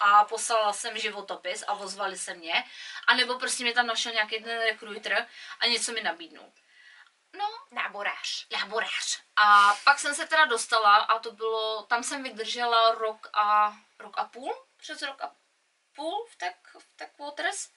a 0.00 0.24
poslala 0.24 0.72
jsem 0.72 0.98
životopis 0.98 1.64
a 1.66 1.72
ozvali 1.72 2.18
se 2.18 2.34
mě, 2.34 2.64
anebo 3.06 3.38
prostě 3.38 3.64
mě 3.64 3.72
tam 3.72 3.86
našel 3.86 4.12
nějaký 4.12 4.42
ten 4.42 4.58
rekruter 4.58 5.26
a 5.60 5.66
něco 5.66 5.92
mi 5.92 6.02
nabídnul. 6.02 6.52
No, 7.36 7.44
Náborář. 7.70 8.46
laborář. 8.60 9.22
A 9.36 9.76
pak 9.84 9.98
jsem 9.98 10.14
se 10.14 10.26
teda 10.26 10.44
dostala 10.44 10.96
a 10.96 11.18
to 11.18 11.32
bylo, 11.32 11.82
tam 11.82 12.02
jsem 12.02 12.22
vydržela 12.22 12.94
rok 12.94 13.28
a, 13.32 13.76
rok 13.98 14.18
a 14.18 14.24
půl, 14.24 14.66
přes 14.84 15.02
rok 15.02 15.20
a 15.22 15.36
půl 15.94 16.26
v 16.26 16.36
Tech, 16.36 16.56
v 16.78 16.96
tech 16.96 17.18
Waters. 17.18 17.70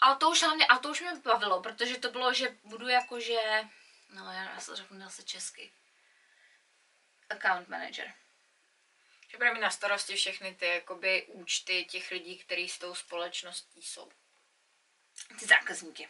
A 0.00 0.14
to 0.14 0.30
už 0.30 0.42
hlavně, 0.42 0.66
a 0.66 0.78
to 0.78 0.88
už 0.88 1.00
mě 1.00 1.14
bavilo, 1.14 1.62
protože 1.62 1.98
to 1.98 2.10
bylo, 2.10 2.34
že 2.34 2.56
budu 2.64 2.88
jakože, 2.88 3.64
no 4.08 4.32
já 4.32 4.60
se 4.60 4.76
řeknu 4.76 5.00
zase 5.00 5.22
česky, 5.22 5.72
account 7.30 7.68
manager. 7.68 8.14
Že 9.28 9.36
bude 9.36 9.54
mít 9.54 9.60
na 9.60 9.70
starosti 9.70 10.14
všechny 10.14 10.54
ty 10.54 10.66
jakoby 10.66 11.26
účty 11.26 11.84
těch 11.84 12.10
lidí, 12.10 12.38
kteří 12.38 12.68
s 12.68 12.78
tou 12.78 12.94
společností 12.94 13.82
jsou. 13.82 14.12
Ty 15.38 15.46
zákazníky. 15.46 16.08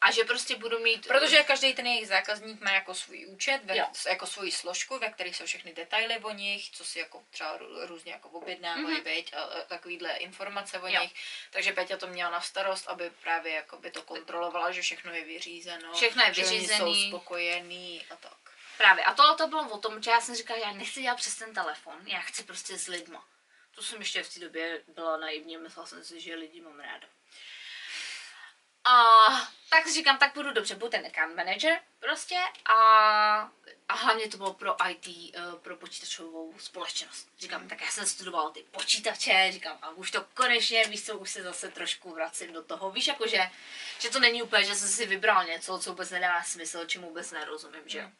A 0.00 0.10
že 0.10 0.24
prostě 0.24 0.56
budu 0.56 0.78
mít... 0.78 1.06
Protože 1.06 1.42
každý 1.42 1.74
ten 1.74 1.86
jejich 1.86 2.08
zákazník 2.08 2.60
má 2.60 2.70
jako 2.72 2.94
svůj 2.94 3.26
účet, 3.26 3.60
ve, 3.64 3.76
Jo. 3.76 3.86
jako 4.08 4.26
svoji 4.26 4.52
složku, 4.52 4.98
ve 4.98 5.08
které 5.10 5.30
jsou 5.30 5.46
všechny 5.46 5.72
detaily 5.74 6.18
o 6.18 6.30
nich, 6.30 6.70
co 6.70 6.84
si 6.84 6.98
jako 6.98 7.24
třeba 7.30 7.58
rů- 7.58 7.86
různě 7.86 8.12
jako 8.12 8.28
objednávají, 8.28 8.84
Mhm. 8.86 9.04
mm-hmm. 9.04 9.36
a, 9.38 9.40
a 9.42 9.60
takovýhle 9.64 10.16
informace 10.16 10.80
o 10.80 10.86
Jo. 10.86 11.02
nich. 11.02 11.12
Takže 11.50 11.72
Peťa 11.72 11.96
to 11.96 12.06
měla 12.06 12.30
na 12.30 12.40
starost, 12.40 12.88
aby 12.88 13.10
právě 13.22 13.52
jako 13.52 13.76
by 13.78 13.90
to 13.90 14.02
kontrolovala, 14.02 14.72
že 14.72 14.82
všechno 14.82 15.12
je 15.12 15.24
vyřízeno, 15.24 15.92
Všechno 15.92 16.22
je 16.24 16.30
vyřízený. 16.32 16.78
jsou 17.04 17.08
spokojení 17.08 18.04
a 18.10 18.16
tak. 18.16 18.36
Právě. 18.78 19.04
A 19.04 19.14
tohle 19.14 19.36
to 19.36 19.46
bylo 19.46 19.68
o 19.70 19.78
tom, 19.78 20.02
že 20.02 20.10
já 20.10 20.20
jsem 20.20 20.34
říkala, 20.34 20.58
já 20.60 20.72
nechci 20.72 21.02
dělat 21.02 21.16
přes 21.16 21.34
ten 21.34 21.54
telefon, 21.54 22.00
já 22.06 22.20
chci 22.20 22.42
prostě 22.44 22.78
s 22.78 22.86
lidma. 22.86 23.24
To 23.74 23.82
jsem 23.82 23.98
ještě 23.98 24.22
v 24.22 24.34
té 24.34 24.40
době 24.40 24.82
byla 24.88 25.16
naivní, 25.16 25.56
myslela 25.56 25.86
jsem 25.86 26.04
si, 26.04 26.20
že 26.20 26.34
lidi 26.34 26.60
mám 26.60 26.80
ráda. 26.80 27.06
A 28.84 29.14
tak 29.68 29.86
si 29.86 29.92
říkám, 29.92 30.18
tak 30.18 30.34
budu 30.34 30.52
dobře, 30.52 30.74
budu 30.74 30.90
ten 30.90 31.06
account 31.06 31.36
manager 31.36 31.80
prostě 32.00 32.38
a, 32.64 32.74
a 33.88 33.94
hlavně 33.94 34.28
to 34.28 34.36
bylo 34.36 34.54
pro 34.54 34.76
IT, 34.88 35.34
eh, 35.34 35.40
pro 35.62 35.76
počítačovou 35.76 36.54
společnost. 36.58 37.28
Říkám, 37.38 37.68
tak 37.68 37.80
já 37.80 37.90
jsem 37.90 38.06
studovala 38.06 38.50
ty 38.50 38.62
počítače, 38.70 39.48
říkám, 39.52 39.78
a 39.82 39.90
už 39.90 40.10
to 40.10 40.24
konečně, 40.34 40.84
víš 40.84 41.06
co, 41.06 41.18
už 41.18 41.30
se 41.30 41.42
zase 41.42 41.68
trošku 41.68 42.14
vracím 42.14 42.52
do 42.52 42.62
toho, 42.62 42.90
víš, 42.90 43.06
jakože, 43.06 43.50
že 43.98 44.10
to 44.10 44.20
není 44.20 44.42
úplně, 44.42 44.64
že 44.64 44.74
jsem 44.74 44.88
si 44.88 45.06
vybral 45.06 45.44
něco, 45.44 45.78
co 45.78 45.90
vůbec 45.90 46.10
nedává 46.10 46.42
smysl, 46.42 46.86
čemu 46.86 47.08
vůbec 47.08 47.30
nerozumím, 47.30 47.82
že 47.86 47.98
jo. 47.98 48.10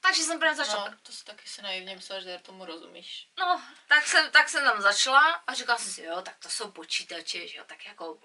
Takže 0.00 0.22
jsem 0.22 0.38
právě 0.38 0.56
začala, 0.56 0.88
No, 0.88 0.96
to 1.02 1.12
si 1.12 1.24
taky 1.24 1.48
si 1.48 1.62
naivně 1.62 1.94
myslela, 1.94 2.22
že 2.22 2.38
tomu 2.42 2.64
rozumíš. 2.64 3.28
No, 3.38 3.62
tak 3.88 4.06
jsem, 4.06 4.30
tak 4.30 4.48
jsem 4.48 4.64
tam 4.64 4.80
začala 4.82 5.32
a 5.46 5.54
říkala 5.54 5.78
jsem 5.78 5.92
si, 5.92 6.02
jo, 6.02 6.22
tak 6.22 6.36
to 6.38 6.48
jsou 6.50 6.70
počítače, 6.70 7.48
že 7.48 7.58
jo, 7.58 7.64
tak 7.66 7.86
jako 7.86 8.18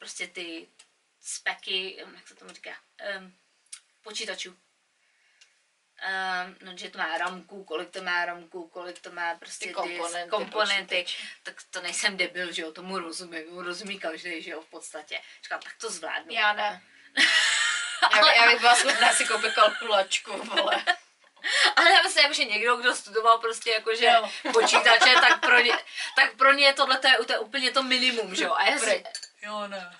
prostě 0.00 0.26
ty 0.26 0.68
speky, 1.20 2.04
jak 2.16 2.28
se 2.28 2.34
tomu 2.34 2.54
říká, 2.54 2.70
um, 3.18 3.34
počítačů. 4.02 4.50
Um, 4.50 6.56
no, 6.62 6.76
že 6.76 6.90
to 6.90 6.98
má 6.98 7.18
ramku, 7.18 7.64
kolik 7.64 7.90
to 7.90 8.02
má 8.02 8.24
ramku, 8.24 8.68
kolik 8.68 9.00
to 9.00 9.10
má 9.12 9.34
prostě 9.34 9.64
Ty 9.64 9.68
ty 9.68 9.74
komponenty, 9.74 10.30
komponenty 10.30 11.02
počítač. 11.02 11.24
tak 11.42 11.54
to 11.70 11.80
nejsem 11.80 12.16
debil, 12.16 12.52
že 12.52 12.62
jo, 12.62 12.72
tomu 12.72 12.98
rozumím, 12.98 13.58
rozumí 13.58 13.98
každý, 14.00 14.42
že 14.42 14.50
jo, 14.50 14.60
v 14.60 14.66
podstatě. 14.66 15.20
Říkám, 15.42 15.60
tak 15.60 15.72
to 15.80 15.90
zvládnu. 15.90 16.32
Já 16.34 16.52
ne. 16.52 16.82
Já, 18.16 18.22
by- 18.22 18.36
já 18.36 18.46
bych 18.46 18.60
byla 18.60 18.74
schopná 18.76 19.14
si 19.14 19.26
koupit 19.26 19.54
kalkulačku, 19.54 20.42
vole. 20.42 20.84
Ale 21.76 21.90
já 21.90 22.02
myslím, 22.02 22.34
že 22.34 22.44
někdo, 22.44 22.76
kdo 22.76 22.94
studoval 22.94 23.38
prostě 23.38 23.70
jakože 23.70 24.12
počítače, 24.52 25.14
tak 25.14 25.40
pro 25.40 25.60
ně, 25.60 25.78
tak 26.16 26.36
pro 26.36 26.52
ně 26.52 26.72
tohle 26.72 26.98
to 26.98 27.08
je, 27.08 27.16
to 27.26 27.32
je 27.32 27.38
úplně 27.38 27.70
to 27.70 27.82
minimum, 27.82 28.34
že 28.34 28.44
jo. 28.44 28.54
A 28.54 28.64
já 28.64 28.78
si. 28.78 29.04
Jo, 29.42 29.66
ne. 29.68 29.96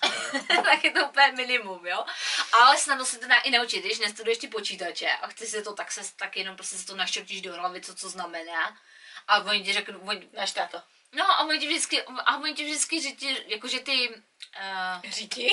tak 0.63 0.83
je 0.83 0.91
to 0.91 1.05
úplně 1.05 1.31
minimum, 1.31 1.87
jo. 1.87 2.05
Ale 2.61 2.77
snadno 2.77 3.05
se 3.05 3.17
to 3.19 3.27
dá 3.27 3.35
i 3.39 3.51
naučit, 3.51 3.79
když 3.85 3.99
nestuduješ 3.99 4.37
ty 4.37 4.47
počítače 4.47 5.09
a 5.21 5.27
chceš 5.27 5.49
si 5.49 5.63
to, 5.63 5.73
tak 5.73 5.91
se 5.91 6.15
tak 6.15 6.37
jenom 6.37 6.55
prostě 6.55 6.77
se 6.77 6.85
to 6.85 6.95
naštěptíš 6.95 7.41
do 7.41 7.53
hlavy, 7.53 7.81
co 7.81 7.95
co 7.95 8.09
znamená. 8.09 8.77
A 9.27 9.37
oni 9.39 9.63
ti 9.63 9.73
řeknou, 9.73 9.99
oni, 9.99 10.29
Náš 10.33 10.51
táto. 10.51 10.81
no 11.11 11.31
a 11.31 11.39
oni 11.39 11.59
ti 11.59 11.67
vždycky, 11.67 12.03
a 12.25 12.37
oni 12.37 12.53
ti 12.53 12.65
vždycky 12.65 13.01
říci, 13.01 13.43
jakože 13.47 13.79
ty, 13.79 14.09
uh, 14.09 15.11
Říti? 15.11 15.51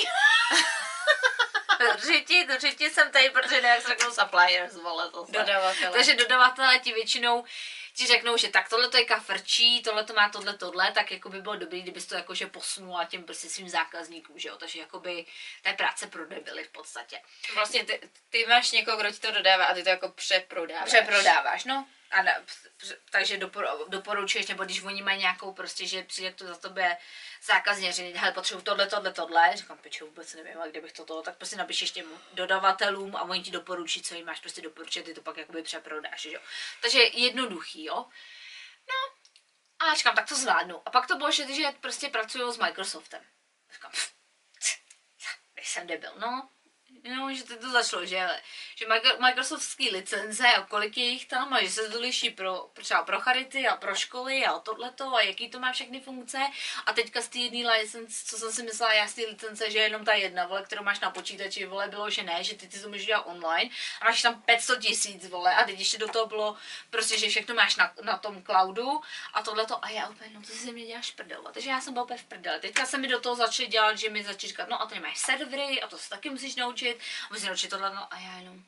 řiti, 1.98 2.46
to 2.46 2.58
řiti 2.58 2.90
jsem 2.90 3.10
tady, 3.12 3.30
protože 3.30 3.54
nevím, 3.54 3.70
jak 3.70 3.82
se 3.82 3.88
řeknou 3.88 4.10
suppliers, 4.10 4.74
vole, 4.76 5.10
to 5.10 5.26
se. 5.26 5.32
Dodavatele. 5.32 5.92
Takže 5.92 6.14
dodavatelé 6.14 6.78
ti 6.78 6.92
většinou 6.92 7.44
ti 7.98 8.06
řeknou, 8.06 8.36
že 8.36 8.48
tak 8.48 8.68
tohle 8.68 8.88
to 8.88 8.96
je 8.96 9.04
kafrčí, 9.04 9.82
tohle 9.82 10.04
to 10.04 10.14
má 10.14 10.28
tohle 10.28 10.54
tohle, 10.54 10.92
tak 10.92 11.12
jako 11.12 11.28
by 11.28 11.42
bylo 11.42 11.56
dobrý, 11.56 11.82
kdybys 11.82 12.06
to 12.06 12.14
jakože 12.14 12.46
posunula 12.46 13.04
těm 13.04 13.24
prostě 13.24 13.48
svým 13.48 13.68
zákazníkům, 13.68 14.38
že 14.38 14.48
jo, 14.48 14.56
takže 14.56 14.80
jakoby 14.80 15.26
to 15.62 15.68
je 15.68 15.74
práce 15.74 16.06
pro 16.06 16.26
debily 16.26 16.64
v 16.64 16.68
podstatě. 16.68 17.20
Vlastně 17.54 17.84
ty, 17.84 18.00
ty 18.30 18.46
máš 18.46 18.70
někoho, 18.70 18.96
kdo 18.96 19.10
ti 19.10 19.20
to 19.20 19.30
dodává 19.30 19.64
a 19.64 19.74
ty 19.74 19.82
to 19.82 19.88
jako 19.88 20.08
přeprodáváš. 20.08 20.88
Přeprodáváš, 20.88 21.64
no. 21.64 21.88
A 22.10 22.22
ne, 22.22 22.44
takže 23.10 23.36
dopor, 23.36 23.86
doporučuješ, 23.88 24.46
nebo 24.46 24.64
když 24.64 24.82
oni 24.82 25.02
mají 25.02 25.18
nějakou 25.18 25.52
prostě, 25.52 25.86
že 25.86 26.02
přijde 26.02 26.32
to 26.32 26.46
za 26.46 26.56
tebe 26.56 26.96
zákazně, 27.42 27.92
že 27.92 28.02
hele, 28.02 28.32
potřebuji 28.32 28.62
tohle, 28.62 28.86
tohle, 28.86 29.12
tohle, 29.12 29.56
říkám, 29.56 29.78
piče, 29.78 30.04
vůbec 30.04 30.34
nevím, 30.34 30.60
a 30.60 30.66
kdybych 30.66 30.92
to 30.92 31.04
toho, 31.04 31.22
tak 31.22 31.36
prostě 31.36 31.56
napišeš 31.56 31.90
těm 31.90 32.06
dodavatelům 32.32 33.16
a 33.16 33.22
oni 33.22 33.42
ti 33.42 33.50
doporučí, 33.50 34.02
co 34.02 34.14
jim 34.14 34.26
máš 34.26 34.40
prostě 34.40 34.60
doporučit, 34.60 35.02
ty 35.02 35.14
to 35.14 35.22
pak 35.22 35.36
jakoby 35.36 35.62
přeprodáš, 35.62 36.20
že 36.20 36.32
jo. 36.32 36.40
Takže 36.80 37.02
jednoduchý, 37.02 37.84
jo. 37.84 38.06
No, 38.88 39.18
a 39.78 39.94
říkám, 39.94 40.14
tak 40.14 40.28
to 40.28 40.34
zvládnu. 40.34 40.82
A 40.86 40.90
pak 40.90 41.06
to 41.06 41.16
bylo, 41.16 41.30
že, 41.30 41.54
že 41.54 41.72
prostě 41.80 42.08
pracuju 42.08 42.52
s 42.52 42.58
Microsoftem. 42.58 43.24
Říkám, 43.72 43.90
pff, 43.90 44.12
nejsem 45.56 45.86
debil, 45.86 46.12
no. 46.18 46.50
No, 47.04 47.34
že 47.34 47.44
to, 47.44 47.56
to 47.56 47.70
začalo, 47.70 48.06
že, 48.06 48.28
že 48.74 48.86
Micro- 48.86 49.20
Microsoftský 49.20 49.90
licence 49.90 50.46
a 50.46 50.62
kolik 50.62 50.96
je 50.96 51.04
jich 51.04 51.26
tam 51.26 51.52
a 51.52 51.62
že 51.62 51.70
se 51.70 51.88
to 51.88 52.00
liší 52.00 52.30
pro, 52.30 52.70
třeba 52.82 53.02
pro 53.02 53.20
charity 53.20 53.68
a 53.68 53.76
pro 53.76 53.94
školy 53.94 54.46
a 54.46 54.58
tohleto 54.58 55.14
a 55.14 55.22
jaký 55.22 55.50
to 55.50 55.58
má 55.58 55.72
všechny 55.72 56.00
funkce. 56.00 56.38
A 56.86 56.92
teďka 56.92 57.22
z 57.22 57.28
té 57.28 57.38
jedné 57.38 57.72
licence, 57.72 58.24
co 58.24 58.36
jsem 58.36 58.52
si 58.52 58.62
myslela 58.62 58.92
já 58.92 59.08
z 59.08 59.14
té 59.14 59.22
licence, 59.22 59.70
že 59.70 59.78
je 59.78 59.84
jenom 59.84 60.04
ta 60.04 60.14
jedna, 60.14 60.46
vole, 60.46 60.62
kterou 60.62 60.82
máš 60.82 61.00
na 61.00 61.10
počítači, 61.10 61.66
vole, 61.66 61.88
bylo, 61.88 62.10
že 62.10 62.22
ne, 62.22 62.44
že 62.44 62.54
ty, 62.54 62.68
ty 62.68 62.80
to 62.80 62.88
můžeš 62.88 63.06
dělat 63.06 63.22
online 63.22 63.70
a 64.00 64.04
máš 64.04 64.22
tam 64.22 64.42
500 64.42 64.80
tisíc, 64.80 65.28
vole, 65.28 65.54
a 65.54 65.64
teď 65.64 65.78
ještě 65.78 65.98
do 65.98 66.08
toho 66.08 66.26
bylo 66.26 66.56
prostě, 66.90 67.18
že 67.18 67.28
všechno 67.28 67.54
máš 67.54 67.76
na, 67.76 67.92
na 68.02 68.18
tom 68.18 68.42
cloudu 68.42 69.00
a 69.34 69.42
tohleto. 69.42 69.84
A 69.84 69.90
já 69.90 70.08
úplně, 70.08 70.30
no 70.34 70.40
to 70.42 70.52
si 70.52 70.72
mě 70.72 70.86
děláš 70.86 71.10
prdel, 71.10 71.44
takže 71.52 71.70
já 71.70 71.80
jsem 71.80 71.92
byla 71.92 72.04
úplně 72.04 72.18
v 72.18 72.24
prdeli. 72.24 72.60
Teďka 72.60 72.86
se 72.86 72.98
mi 72.98 73.08
do 73.08 73.20
toho 73.20 73.34
začali 73.34 73.68
dělat, 73.68 73.98
že 73.98 74.10
mi 74.10 74.22
začali 74.24 74.48
říkat, 74.48 74.68
no 74.68 74.82
a 74.82 74.86
tady 74.86 75.00
máš 75.00 75.18
servery 75.18 75.82
a 75.82 75.86
to 75.86 75.98
se 75.98 76.10
taky 76.10 76.30
musíš 76.30 76.56
naučit, 76.56 76.87
naučit 77.46 77.70
tohle, 77.70 77.94
no 77.94 78.14
a 78.14 78.18
já 78.18 78.36
jenom, 78.38 78.64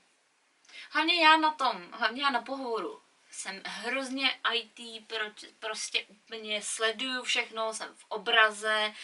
hlavně 0.90 1.24
já 1.24 1.36
na 1.36 1.50
tom, 1.50 1.92
hlavně 1.92 2.22
já 2.22 2.30
na 2.30 2.42
pohovoru, 2.42 3.02
jsem 3.30 3.62
hrozně 3.66 4.40
IT, 4.54 5.06
pro, 5.06 5.24
prostě 5.58 6.04
úplně 6.04 6.62
sleduju 6.62 7.22
všechno, 7.22 7.74
jsem 7.74 7.94
v 7.94 8.04
obraze, 8.08 8.94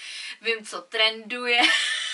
vím, 0.40 0.66
co 0.66 0.82
trenduje, 0.82 1.62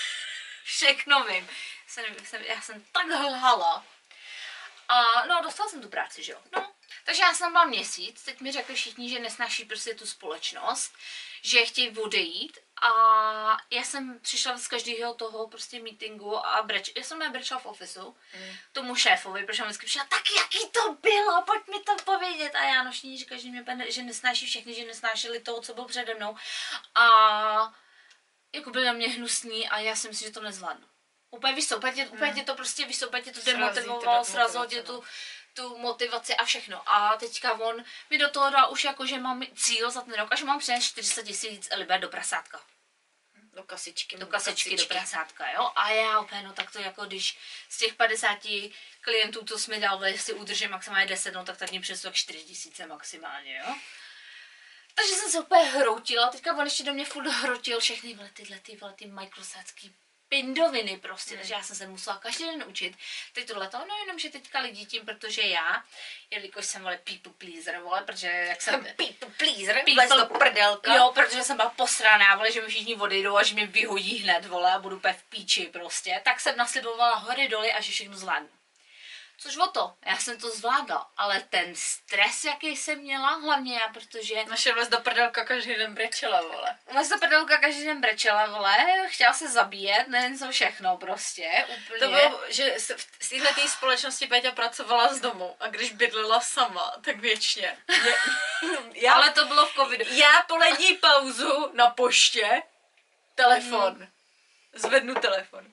všechno 0.63 1.23
vím. 1.23 1.49
Jsem, 1.87 2.05
jsem, 2.25 2.41
já 2.41 2.61
jsem 2.61 2.85
tak 2.91 3.05
lhala. 3.05 3.85
A 4.87 5.25
no, 5.25 5.41
dostala 5.43 5.69
jsem 5.69 5.81
tu 5.81 5.89
práci, 5.89 6.23
že 6.23 6.31
jo. 6.31 6.39
No, 6.55 6.73
takže 7.03 7.21
já 7.21 7.33
jsem 7.33 7.45
tam 7.45 7.51
byla 7.51 7.65
měsíc, 7.65 8.23
teď 8.23 8.41
mi 8.41 8.51
řekli 8.51 8.75
všichni, 8.75 9.09
že 9.09 9.19
nesnáší 9.19 9.65
prostě 9.65 9.93
tu 9.95 10.05
společnost, 10.05 10.93
že 11.41 11.65
chtějí 11.65 11.97
odejít 11.97 12.57
a 12.81 12.89
já 13.71 13.83
jsem 13.83 14.19
přišla 14.19 14.57
z 14.57 14.67
každého 14.67 15.13
toho 15.13 15.47
prostě 15.47 15.79
meetingu 15.83 16.45
a 16.47 16.61
breč, 16.61 16.91
já 16.97 17.03
jsem 17.03 17.19
nebrečela 17.19 17.59
v 17.59 17.65
ofisu 17.65 18.15
Mm. 18.33 18.55
tomu 18.71 18.95
šéfovi, 18.95 19.45
protože 19.45 19.63
on 19.63 19.69
vždycky 19.69 19.85
přišla, 19.85 20.05
tak 20.09 20.23
jaký 20.37 20.69
to 20.71 20.93
bylo, 20.93 21.41
pojď 21.41 21.67
mi 21.67 21.79
to 21.79 21.95
povědět. 22.05 22.55
A 22.55 22.63
já 22.63 22.83
nošní 22.83 23.17
říká, 23.17 23.37
že, 23.37 23.47
mě, 23.49 23.91
že 23.91 24.03
nesnáší 24.03 24.45
všechny, 24.45 24.73
že 24.73 24.85
nesnášeli 24.85 25.39
toho, 25.39 25.61
co 25.61 25.73
byl 25.73 25.85
přede 25.85 26.15
mnou. 26.15 26.37
A 26.95 27.73
jako 28.55 28.69
byli 28.69 28.85
na 28.85 28.93
mě 28.93 29.09
hnusní 29.09 29.69
a 29.69 29.79
já 29.79 29.95
si 29.95 30.07
myslím, 30.07 30.27
že 30.27 30.33
to 30.33 30.41
nezvládnu. 30.41 30.87
Úplně 31.31 31.63
co, 31.63 31.77
úplně, 31.77 32.33
tě 32.33 32.43
to 32.43 32.55
prostě, 32.55 32.85
víš 32.85 32.99
co, 32.99 33.07
úplně 33.07 33.23
tě 33.23 33.31
to 33.31 33.41
demotivovalo, 33.41 34.25
srazilo 34.25 34.65
tě 34.65 34.83
tu, 34.83 35.03
tu 35.53 35.77
motivaci 35.77 36.35
a 36.35 36.45
všechno. 36.45 36.89
A 36.89 37.17
teďka 37.17 37.53
on 37.53 37.83
mi 38.09 38.17
do 38.17 38.29
toho 38.29 38.49
dal 38.49 38.71
už 38.71 38.83
jako, 38.83 39.05
že 39.05 39.19
mám 39.19 39.43
cíl 39.55 39.91
za 39.91 40.01
ten 40.01 40.13
rok 40.13 40.31
a 40.31 40.35
že 40.35 40.45
mám 40.45 40.59
přinést 40.59 40.85
400 40.85 41.21
tisíc 41.21 41.69
liber 41.75 41.99
do 41.99 42.09
prasátka 42.09 42.61
Do 43.53 43.63
kasičky. 43.63 44.17
do 44.17 44.27
kasečky, 44.27 44.75
do 44.75 44.85
prasátka, 44.85 45.51
jo. 45.51 45.71
A 45.75 45.89
já 45.89 46.19
úplně, 46.19 46.41
no 46.43 46.53
tak 46.53 46.71
to 46.71 46.79
jako 46.79 47.05
když 47.05 47.37
z 47.69 47.77
těch 47.77 47.93
50 47.93 48.39
klientů, 49.01 49.45
co 49.45 49.59
jsme 49.59 49.79
dali, 49.79 50.17
si 50.17 50.33
udržím 50.33 50.71
maximálně 50.71 51.05
10, 51.05 51.33
no 51.33 51.45
tak 51.45 51.57
tak 51.57 51.71
mě 51.71 51.81
přesu 51.81 52.03
tak 52.03 52.13
4 52.13 52.43
tisíce 52.43 52.87
maximálně, 52.87 53.57
jo. 53.57 53.75
Takže 54.95 55.15
jsem 55.15 55.31
se 55.31 55.39
úplně 55.39 55.63
hroutila, 55.63 56.27
teďka 56.27 56.53
on 56.53 56.63
ještě 56.65 56.83
do 56.83 56.93
mě 56.93 57.05
furt 57.05 57.27
hrotil 57.27 57.79
všechny 57.79 58.13
vole, 58.13 58.29
tyhle 58.33 58.59
ty, 58.59 58.75
vole, 58.75 58.93
ty 58.93 59.05
microsácký 59.07 59.95
pindoviny 60.33 60.97
prostě, 60.97 61.37
takže 61.37 61.53
já 61.53 61.63
jsem 61.63 61.75
se 61.75 61.87
musela 61.87 62.17
každý 62.17 62.45
den 62.45 62.63
učit. 62.67 62.97
Teď 63.33 63.47
tohle 63.47 63.67
to, 63.67 63.77
no 63.77 63.95
jenom, 63.99 64.19
že 64.19 64.29
teďka 64.29 64.59
lidi 64.59 64.85
tím, 64.85 65.05
protože 65.05 65.41
já, 65.41 65.83
jelikož 66.31 66.65
jsem 66.65 66.81
vole 66.81 66.99
people 67.03 67.31
pleaser, 67.37 67.79
vole, 67.79 68.01
protože 68.01 68.27
jak 68.27 68.61
jsem... 68.61 68.87
People 68.97 69.29
pleaser, 69.37 69.83
People- 69.85 70.17
do 70.17 70.25
prdelka. 70.25 70.95
Jo, 70.95 71.11
protože 71.15 71.43
jsem 71.43 71.57
byla 71.57 71.69
posraná, 71.69 72.35
vole, 72.35 72.51
že 72.51 72.61
mi 72.61 72.67
všichni 72.67 72.95
odejdou 72.95 73.37
a 73.37 73.43
že 73.43 73.53
mě 73.53 73.65
vyhodí 73.65 74.17
hned, 74.17 74.45
vole, 74.45 74.73
a 74.73 74.79
budu 74.79 74.95
úplně 74.95 75.13
v 75.13 75.23
píči 75.23 75.65
prostě. 75.65 76.21
Tak 76.23 76.39
jsem 76.39 76.57
naslibovala 76.57 77.15
hory 77.15 77.47
doly 77.47 77.73
a 77.73 77.81
že 77.81 77.91
všechno 77.91 78.17
zvládnu. 78.17 78.49
Což 79.37 79.57
o 79.57 79.67
to, 79.67 79.93
já 80.05 80.17
jsem 80.17 80.39
to 80.39 80.49
zvládla, 80.49 81.09
ale 81.17 81.41
ten 81.49 81.75
stres, 81.75 82.43
jaký 82.43 82.77
jsem 82.77 82.99
měla, 82.99 83.29
hlavně 83.29 83.73
já, 83.73 83.87
protože 83.87 84.45
Naše 84.45 84.73
vlez 84.73 84.87
do 84.87 84.99
prdelka 84.99 85.45
každý 85.45 85.75
den 85.75 85.93
brečela, 85.93 86.41
vole. 86.41 86.77
Moje 86.91 87.05
se 87.05 87.17
prdelka 87.17 87.57
každý 87.57 87.85
den 87.85 88.01
brečela, 88.01 88.45
vole, 88.45 88.77
chtěla 89.07 89.33
se 89.33 89.49
zabíjet, 89.49 90.07
nevím 90.07 90.39
co 90.39 90.51
všechno 90.51 90.97
prostě, 90.97 91.65
úplně. 91.85 91.99
To 91.99 92.07
bylo, 92.07 92.41
že 92.49 92.75
v 93.19 93.29
této 93.29 93.67
společnosti 93.67 94.27
Péťa 94.27 94.51
pracovala 94.51 95.13
z 95.13 95.19
domu 95.21 95.55
a 95.59 95.67
když 95.67 95.91
bydlela 95.91 96.39
sama, 96.41 96.93
tak 97.05 97.17
věčně. 97.17 97.77
Já, 98.93 99.13
Ale 99.13 99.31
to 99.31 99.45
bylo 99.45 99.65
v 99.65 99.73
covidu. 99.73 100.05
já 100.09 100.41
polední 100.47 100.97
pauzu 100.97 101.71
na 101.73 101.89
poště, 101.89 102.61
telefon. 103.35 104.07
Zvednu 104.73 105.15
telefon. 105.15 105.65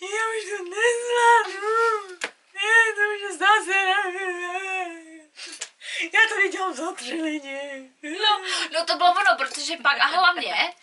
Já 0.00 0.24
už 0.38 0.44
to 0.50 0.64
nezvládnu. 0.64 2.35
Je, 2.62 2.94
to 2.94 3.00
už 3.14 3.22
je 3.22 3.32
zase 3.38 3.78
Já 6.12 6.20
tady 6.28 6.48
dělám 6.48 6.74
za 6.74 6.92
tři 6.92 7.22
lidi. 7.22 7.90
No, 8.02 8.42
no 8.72 8.84
to 8.86 8.96
bylo 8.96 9.10
ono, 9.10 9.36
protože 9.38 9.76
pak 9.82 9.98
a 10.00 10.04
hlavně, 10.06 10.74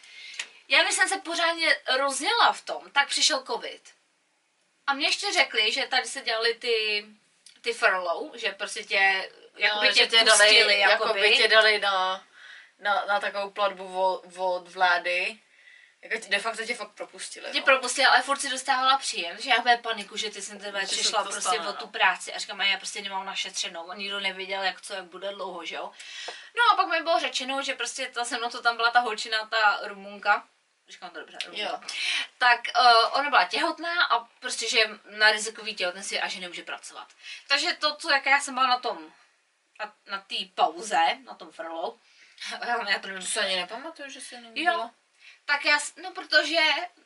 já 0.67 0.84
když 0.84 0.95
jsem 0.95 1.09
se 1.09 1.17
pořádně 1.17 1.78
rozjela 1.97 2.53
v 2.53 2.61
tom, 2.61 2.91
tak 2.91 3.07
přišel 3.07 3.43
covid. 3.43 3.82
A 4.88 4.93
mě 4.93 5.07
ještě 5.07 5.34
řekli, 5.34 5.71
že 5.71 5.88
tady 5.88 6.05
se 6.05 6.21
dělali 6.21 6.53
ty, 6.53 7.05
ty 7.61 7.74
furlough, 7.74 8.36
že 8.36 8.51
prostě 8.51 8.84
tě, 8.84 9.30
jakoby 9.57 9.88
No, 9.88 9.93
tě, 9.93 9.99
že 9.99 10.07
tě 10.07 10.17
pustili, 10.17 10.59
dali, 10.59 10.80
jakoby. 10.80 11.19
jakoby 11.19 11.38
tě 11.38 11.47
dali 11.47 11.80
na, 11.80 12.26
na, 12.80 13.05
na 13.07 13.19
takovou 13.19 13.49
platbu 13.49 14.01
od, 14.03 14.24
od 14.38 14.67
vlády. 14.67 15.38
Jako 16.04 16.28
de 16.30 16.39
facto 16.39 16.66
tě 16.66 16.76
fakt 16.76 16.91
propustili. 16.91 17.51
Tě 17.51 17.60
no. 17.60 17.66
propustila, 17.66 18.10
ale 18.10 18.22
furt 18.22 18.39
si 18.39 18.49
dostávala 18.49 18.97
příjem, 18.97 19.38
že 19.41 19.49
já 19.49 19.62
byla 19.62 19.78
paniku, 19.78 20.18
že 20.18 20.30
ty 20.30 20.41
jsem 20.41 20.60
tebe 20.60 20.86
přišla 20.86 21.24
prostě 21.24 21.41
stane, 21.41 21.60
o 21.60 21.64
no. 21.64 21.74
tu 21.74 21.88
práci 21.88 22.34
a 22.34 22.39
říkám, 22.39 22.62
a 22.62 22.66
já 22.66 22.78
prostě 22.78 23.01
nemám 23.01 23.26
našetřenou 23.26 23.91
a 23.91 23.95
nikdo 23.95 24.20
nevěděl, 24.20 24.64
jak 24.64 24.82
co, 24.82 24.93
jak 24.93 25.06
bude 25.06 25.34
dlouho, 25.34 25.66
že 25.66 25.76
jo. 25.76 25.91
No 26.56 26.74
a 26.74 26.76
pak 26.76 26.88
mi 26.88 27.04
bylo 27.04 27.20
řečeno, 27.20 27.64
že 27.64 27.76
prostě 27.76 28.08
ta 28.08 28.26
se 28.26 28.38
mnou 28.38 28.49
to 28.49 28.62
tam 28.62 28.76
byla 28.76 28.91
ta 28.91 28.99
holčina, 28.99 29.47
ta 29.47 29.80
Rumunka, 29.84 30.47
říkám 30.89 31.10
to 31.10 31.20
dobře, 31.20 31.38
Rumunka. 31.45 31.72
Jo. 31.72 31.80
tak 32.38 32.60
uh, 32.80 33.20
ona 33.20 33.30
byla 33.30 33.45
těhotná 33.45 34.04
a 34.04 34.20
prostě, 34.20 34.70
že 34.70 34.80
na 35.06 35.32
rizikový 35.32 35.76
těhotenství 35.76 36.20
a 36.20 36.28
že 36.28 36.39
nemůže 36.39 36.64
pracovat. 36.64 37.08
Takže 37.47 37.74
to, 37.74 37.95
co, 37.95 38.12
jak 38.12 38.26
já 38.26 38.39
jsem 38.39 38.54
byla 38.54 38.68
na 38.68 38.80
tom, 38.80 39.14
na, 39.80 39.93
na 40.06 40.20
té 40.20 40.36
pauze, 40.56 41.01
na 41.26 41.36
tom 41.36 41.51
furlough, 41.51 41.95
já 42.68 42.99
to 42.99 43.08
nevím, 43.08 43.22
To 43.22 43.28
se 43.28 43.39
ani 43.39 43.56
nepamatuju, 43.56 44.10
že 44.10 44.22
se 44.22 44.36
Jo. 44.54 44.89
Tak 45.46 45.66
já, 45.66 45.80
no 46.04 46.12
protože, 46.12 46.58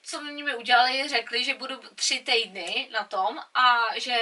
co 0.01 0.17
oni 0.17 0.43
mi 0.43 0.55
udělali, 0.55 1.07
řekli, 1.09 1.43
že 1.43 1.53
budu 1.53 1.81
tři 1.95 2.19
týdny 2.19 2.89
na 2.91 3.03
tom 3.03 3.39
a 3.53 3.85
že 3.95 4.17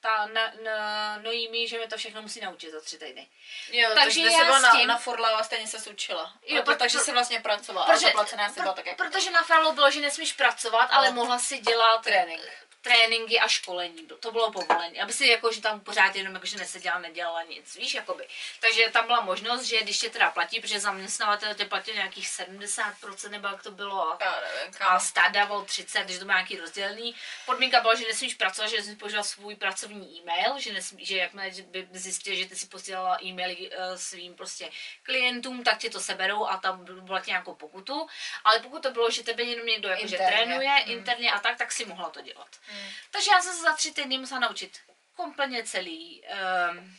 ta 0.00 0.26
na, 0.26 0.52
na, 0.64 1.18
Noými, 1.18 1.68
že 1.68 1.78
mi 1.78 1.86
to 1.88 1.96
všechno 1.96 2.22
musí 2.22 2.40
naučit 2.40 2.70
za 2.70 2.80
tři 2.80 2.98
týdny. 2.98 3.28
Jo, 3.72 3.90
Takže 3.94 4.20
já 4.20 4.30
jsi 4.30 4.44
byla 4.44 4.58
na, 4.58 4.70
tím- 4.76 4.86
na 4.88 4.98
Forla 4.98 5.28
a 5.38 5.42
stejně 5.44 5.66
se 5.66 5.90
učila. 5.90 6.32
Jo, 6.46 6.56
Jo, 6.56 6.62
pro- 6.62 6.76
takže 6.76 6.98
pro- 6.98 7.04
jsi 7.04 7.12
vlastně 7.12 7.40
pracovala, 7.40 7.86
ale 7.86 7.94
Protože, 7.94 8.06
zaplacená 8.06 8.48
jsi 8.48 8.60
byla 8.60 8.72
tak 8.74 8.86
jako 8.86 9.04
protože 9.04 9.30
na 9.30 9.42
Farlo 9.42 9.72
bylo, 9.72 9.90
že 9.90 10.00
nesmíš 10.00 10.32
pracovat, 10.32 10.86
ale 10.90 11.06
No. 11.08 11.14
mohla 11.14 11.38
si 11.38 11.58
dělat 11.58 12.04
trénink. 12.04 12.42
Tréninky 12.86 13.40
a 13.40 13.48
školení. 13.48 14.06
To 14.20 14.32
bylo 14.32 14.52
povolené. 14.52 15.00
Aby 15.02 15.12
si 15.12 15.26
jako, 15.26 15.52
že 15.52 15.60
tam 15.60 15.80
pořád 15.80 16.16
jenom 16.16 16.34
jako, 16.34 16.46
že 16.46 16.56
neseděla, 16.56 16.98
nedělala 16.98 17.42
nic, 17.42 17.76
víš, 17.76 17.94
jakoby. 17.94 18.26
Takže 18.60 18.90
tam 18.92 19.06
byla 19.06 19.20
možnost, 19.20 19.62
že 19.62 19.82
když 19.82 19.98
tě 19.98 20.10
teda 20.10 20.30
platí, 20.30 20.60
protože 20.60 20.80
zaměstnavatel 20.80 21.54
tě 21.54 21.64
platil 21.64 21.94
nějakých 21.94 22.26
70% 22.28 23.30
nebo 23.30 23.48
jak 23.48 23.62
to 23.62 23.70
bylo 23.70 24.02
a 24.12 24.18
Já 24.20 24.40
nevím, 24.40 24.74
a 24.74 24.78
kam. 24.78 25.00
stát 25.00 25.32
dával 25.32 25.64
30, 25.64 26.04
když 26.04 26.18
to 26.18 26.24
má 26.24 26.34
nějaký 26.34 26.56
rozdělený. 26.56 27.14
Podmínka 27.46 27.80
byla, 27.80 27.94
že 27.94 28.04
nesmíš 28.04 28.34
pracovat, 28.34 28.68
že 28.68 28.76
nesmíš 28.76 28.98
používat 28.98 29.22
svůj 29.22 29.56
pracovní 29.56 30.18
e-mail, 30.20 30.58
že, 30.58 30.72
nesmí, 30.72 31.04
že 31.04 31.16
jakmile 31.16 31.50
by 31.66 31.88
zjistil, 31.92 32.34
že 32.34 32.46
ty 32.48 32.56
si 32.56 32.66
posílala 32.66 33.18
e-maily 33.24 33.56
uh, 33.56 33.96
svým 33.96 34.34
prostě 34.34 34.70
klientům, 35.02 35.64
tak 35.64 35.78
tě 35.78 35.90
to 35.90 36.00
seberou 36.00 36.46
a 36.46 36.56
tam 36.56 36.84
byla 36.84 37.20
tě 37.20 37.30
nějakou 37.30 37.54
pokutu. 37.54 38.06
Ale 38.44 38.58
pokud 38.58 38.82
to 38.82 38.90
bylo, 38.90 39.10
že 39.10 39.22
tebe 39.22 39.42
jenom 39.42 39.66
někdo 39.66 39.88
jako, 39.88 40.06
že 40.06 40.16
Interně. 40.16 40.36
trénuje 40.36 40.68
Hmm. 40.70 40.90
interně 40.92 41.32
a 41.32 41.38
tak, 41.38 41.58
tak 41.58 41.72
si 41.72 41.84
mohla 41.84 42.10
to 42.10 42.20
dělat. 42.20 42.48
Hmm. 42.66 42.75
Takže 43.10 43.30
já 43.30 43.42
jsem 43.42 43.52
se 43.52 43.62
za 43.62 43.72
tři 43.72 43.92
týdny 43.92 44.18
musela 44.18 44.40
naučit 44.40 44.80
kompletně 45.14 45.64
celý, 45.64 46.22
um, 46.70 46.96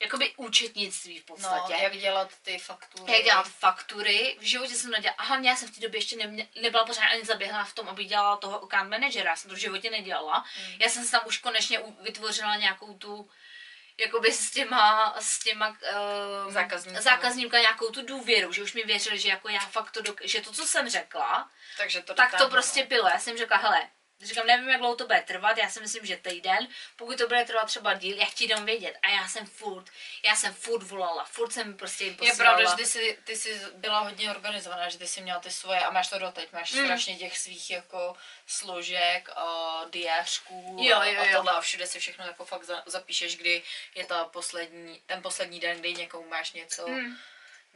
jakoby 0.00 0.34
účetnictví 0.36 1.18
v 1.18 1.24
podstatě. 1.24 1.72
No, 1.72 1.78
jak 1.82 1.96
dělat 1.96 2.30
ty 2.42 2.58
faktury. 2.58 3.12
Jak 3.12 3.24
dělat 3.24 3.48
faktury, 3.48 4.36
v 4.40 4.42
životě 4.42 4.74
jsem 4.74 4.90
nedělala, 4.90 5.16
a 5.18 5.22
hlavně 5.22 5.50
já 5.50 5.56
jsem 5.56 5.68
v 5.68 5.74
té 5.74 5.80
době 5.80 5.98
ještě 5.98 6.16
nemě, 6.16 6.48
nebyla 6.62 6.84
pořád 6.84 7.02
ani 7.04 7.24
zaběhla 7.24 7.64
v 7.64 7.74
tom, 7.74 7.88
aby 7.88 8.04
dělala 8.04 8.36
toho 8.36 8.62
account 8.62 8.90
managera, 8.90 9.30
já 9.30 9.36
jsem 9.36 9.50
to 9.50 9.56
v 9.56 9.60
životě 9.60 9.90
nedělala. 9.90 10.44
Mm. 10.66 10.74
Já 10.80 10.88
jsem 10.88 11.04
si 11.04 11.10
tam 11.10 11.22
už 11.26 11.38
konečně 11.38 11.80
vytvořila 12.00 12.56
nějakou 12.56 12.94
tu, 12.94 13.30
jakoby 13.98 14.32
s 14.32 14.50
těma, 14.50 15.14
s 15.20 15.38
těma 15.38 15.68
uh, 15.68 16.52
Zákazníkama. 16.52 17.02
zákazníka 17.02 17.58
nějakou 17.58 17.90
tu 17.90 18.06
důvěru, 18.06 18.52
že 18.52 18.62
už 18.62 18.72
mi 18.72 18.82
věřili, 18.82 19.18
že 19.18 19.28
jako 19.28 19.48
já 19.48 19.60
fakt 19.60 19.90
to, 19.90 20.00
dok- 20.00 20.20
že 20.26 20.40
to, 20.40 20.52
co 20.52 20.66
jsem 20.66 20.90
řekla, 20.90 21.50
Takže 21.76 22.02
to 22.02 22.14
tak 22.14 22.38
to 22.38 22.48
prostě 22.48 22.80
no. 22.80 22.86
bylo. 22.88 23.08
Já 23.08 23.18
jsem 23.18 23.38
řekla, 23.38 23.56
hele, 23.56 23.88
říkám, 24.22 24.46
nevím, 24.46 24.68
jak 24.68 24.78
dlouho 24.80 24.96
to 24.96 25.06
bude 25.06 25.20
trvat, 25.22 25.58
já 25.58 25.70
si 25.70 25.80
myslím, 25.80 26.06
že 26.06 26.16
týden, 26.16 26.68
pokud 26.96 27.18
to 27.18 27.26
bude 27.26 27.44
trvat 27.44 27.64
třeba 27.66 27.94
díl, 27.94 28.16
já 28.16 28.24
chci 28.24 28.46
dám 28.48 28.64
vědět. 28.64 28.94
A 29.02 29.10
já 29.10 29.28
jsem 29.28 29.46
furt, 29.46 29.84
já 30.24 30.36
jsem 30.36 30.54
furt 30.54 30.82
volala, 30.82 31.24
furt 31.24 31.52
jsem 31.52 31.76
prostě 31.76 32.04
jim 32.04 32.12
Je 32.12 32.16
posílala. 32.18 32.56
pravda, 32.56 32.70
že 32.70 32.76
ty 32.76 32.86
jsi, 32.86 33.18
ty 33.24 33.36
jsi 33.36 33.60
byla 33.74 33.98
hodně 34.00 34.30
organizovaná, 34.30 34.88
že 34.88 34.98
ty 34.98 35.08
jsi 35.08 35.20
měla 35.20 35.40
ty 35.40 35.50
svoje 35.50 35.80
a 35.80 35.90
máš 35.90 36.08
to 36.08 36.18
doteď, 36.18 36.52
máš 36.52 36.72
Mm. 36.72 36.84
strašně 36.84 37.16
těch 37.16 37.38
svých 37.38 37.70
jako 37.70 38.16
složek 38.46 39.28
a 39.36 39.80
diářků 39.92 40.76
Jo, 40.80 40.96
a, 40.96 41.04
jo, 41.04 41.20
a 41.20 41.24
jo. 41.24 41.36
tohle 41.36 41.52
a 41.52 41.60
všude 41.60 41.86
si 41.86 41.98
všechno 42.00 42.26
jako 42.26 42.44
fakt 42.44 42.64
za, 42.64 42.82
zapíšeš, 42.86 43.36
kdy 43.36 43.62
je 43.94 44.04
ta 44.06 44.24
poslední, 44.24 45.00
ten 45.06 45.22
poslední 45.22 45.60
den, 45.60 45.78
kdy 45.80 45.94
někomu 45.94 46.28
máš 46.28 46.52
něco, 46.52 46.88
Mm. 46.88 47.16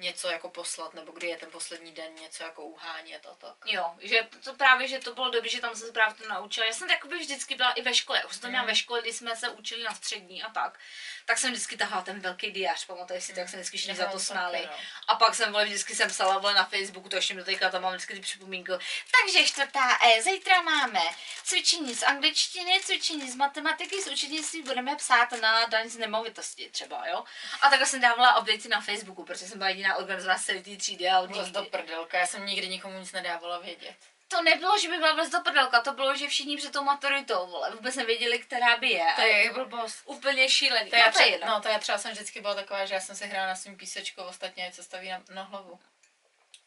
Něco 0.03 0.29
jako 0.29 0.49
poslat, 0.51 0.95
nebo 0.95 1.13
kdy 1.13 1.27
je 1.27 1.37
ten 1.37 1.51
poslední 1.51 1.93
den 1.93 2.15
něco 2.15 2.43
jako 2.43 2.63
uhánět 2.65 3.27
a 3.27 3.35
tak. 3.35 3.55
Jo, 3.67 3.95
že 4.01 4.29
to 4.45 4.55
právě, 4.55 4.89
že 4.89 4.99
to 4.99 5.15
bylo 5.15 5.31
dobré, 5.31 5.49
že 5.51 5.61
tam 5.61 5.77
jsem 5.77 5.87
se 5.87 5.93
právě 5.93 6.15
to 6.15 6.29
naučila. 6.29 6.67
Já 6.67 6.73
jsem 6.73 6.89
takový 6.89 7.19
vždycky 7.19 7.55
byla 7.55 7.73
i 7.73 7.83
ve 7.83 7.95
škole. 7.95 8.25
Už 8.25 8.33
jsem 8.33 8.41
to 8.41 8.49
měla 8.49 8.63
Mm. 8.63 8.69
ve 8.69 8.77
škole, 8.77 9.03
když 9.03 9.17
jsme 9.17 9.37
se 9.37 9.49
učili 9.49 9.83
na 9.83 9.95
střední 9.95 10.43
a 10.43 10.51
tak. 10.51 10.79
Tak 11.25 11.39
jsem 11.39 11.51
vždycky 11.53 11.77
tahala 11.77 12.03
ten 12.03 12.21
velký 12.21 12.51
diář, 12.51 12.85
pamatuješ 12.87 13.25
si, 13.25 13.35
tak 13.35 13.49
jsem 13.49 13.61
vždycky 13.61 13.77
všichni 13.77 13.95
za 13.95 14.07
to 14.07 14.19
smáli. 14.19 14.59
no. 14.67 14.77
A 15.09 15.15
pak 15.15 15.35
jsem 15.35 15.53
vole, 15.53 15.65
vždycky 15.65 15.95
jsem 15.97 16.09
psala 16.09 16.39
vole 16.39 16.55
na 16.55 16.65
Facebooku, 16.65 17.09
to 17.09 17.17
ještě 17.17 17.35
mi 17.35 17.45
teďka 17.45 17.71
tam 17.71 17.83
mám 17.83 17.93
vždycky 17.93 18.15
ty 18.15 18.21
připomínky. 18.21 18.73
Takže 19.21 19.45
čtvrtá 19.47 19.99
E, 20.03 20.23
zítra 20.23 20.63
máme 20.63 21.01
cvičení 21.45 21.95
z 21.95 22.03
angličtiny, 22.03 22.81
cvičení 22.85 23.31
z 23.31 23.35
matematiky, 23.37 24.03
z 24.03 24.07
učitnictví 24.07 24.63
budeme 24.63 24.97
psát 24.97 25.33
na 25.33 25.65
daň 25.67 25.89
z 25.89 25.97
nemovitosti 25.97 26.71
třeba, 26.71 27.07
jo. 27.09 27.25
A 27.61 27.69
takhle 27.71 27.87
jsem 27.87 28.01
dávala 28.01 28.39
updaty 28.39 28.69
na 28.69 28.81
Facebooku, 28.81 29.25
protože 29.25 29.47
jsem 29.47 29.59
byla 29.59 29.69
jediná 29.71 29.92
organizovaná 29.97 30.39
z 30.39 30.45
celé 30.45 30.61
té 30.63 30.77
třídy 30.77 31.09
a 31.09 31.21
od 31.21 31.27
Vůbec 31.31 31.47
nich- 31.47 31.53
do 31.55 31.65
prdelka, 31.65 32.19
já 32.19 32.27
jsem 32.27 32.47
nikdy 32.47 32.69
nikomu 32.69 32.99
nic 32.99 33.13
nedávala 33.13 33.59
vědět. 33.59 33.95
to 34.29 34.43
nebylo, 34.43 34.79
že 34.79 34.89
by 34.89 34.97
byla 34.99 35.11
vůbec 35.11 35.31
do 35.31 35.41
prdelka, 35.41 35.81
to 35.81 35.93
bylo, 35.93 36.17
že 36.17 36.29
všichni 36.29 36.57
před 36.57 36.73
tou 36.73 36.83
maturitou, 36.85 37.47
vole, 37.47 37.71
vůbec 37.71 37.97
nevěděli, 37.97 38.39
která 38.39 38.77
by 38.77 38.89
je. 38.91 39.07
To 39.17 39.21
je 39.23 39.53
blbost. 39.53 40.03
úplně 40.05 40.49
šílený. 40.49 40.91
To 40.91 40.97
já, 40.97 41.07
no, 41.07 41.13
to 41.13 41.23
je 41.23 41.39
třeba, 41.39 41.55
no, 41.55 41.61
to 41.61 41.69
já 41.69 41.79
třeba 41.79 41.99
jsem 41.99 42.13
vždycky 42.13 42.41
byla 42.41 42.55
taková, 42.55 42.85
že 42.85 42.95
já 42.95 43.01
jsem 43.01 43.17
si 43.17 43.27
hrála 43.27 43.47
na 43.49 43.55
svým 43.57 43.77
písečku, 43.77 44.23
ostatně 44.23 44.67
ať 44.67 44.75
se 44.75 44.83
staví 44.83 45.09
na, 45.11 45.23
na 45.31 45.43
hlavu. 45.43 45.81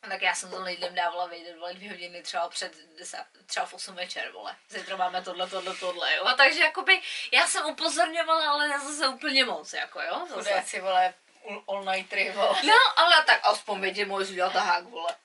Tak 0.09 0.21
já 0.21 0.35
jsem 0.35 0.49
to 0.49 0.61
lidem 0.63 0.95
dávala 0.95 1.25
vědět, 1.27 1.55
vole, 1.55 1.73
dvě 1.73 1.89
hodiny 1.89 2.21
třeba 2.21 2.49
před 2.49 2.73
deset, 2.97 3.25
třeba 3.45 3.65
v 3.65 3.73
8 3.73 3.95
večer, 3.95 4.31
vole. 4.31 4.55
Zítra 4.69 4.97
máme 4.97 5.21
tohle, 5.21 5.49
tohle, 5.49 5.75
tohle, 5.75 6.15
jo. 6.15 6.25
A 6.25 6.33
takže 6.33 6.59
jakoby, 6.63 7.01
já 7.31 7.47
jsem 7.47 7.65
upozorňovala, 7.65 8.49
ale 8.51 8.79
zase 8.79 9.07
úplně 9.07 9.45
moc, 9.45 9.73
jako 9.73 10.01
jo. 10.01 10.25
Zase. 10.29 10.49
Chudáci, 10.49 10.81
vole, 10.81 11.13
all- 11.49 11.63
all 11.67 11.83
nightry, 11.85 12.31
vole. 12.31 12.59
No, 12.63 12.73
ale 12.95 13.23
tak 13.25 13.39
aspoň 13.43 13.81
vědě 13.81 14.05
můj 14.05 14.23
udělat 14.23 14.53
tahák, 14.53 14.83
vole. 14.83 15.15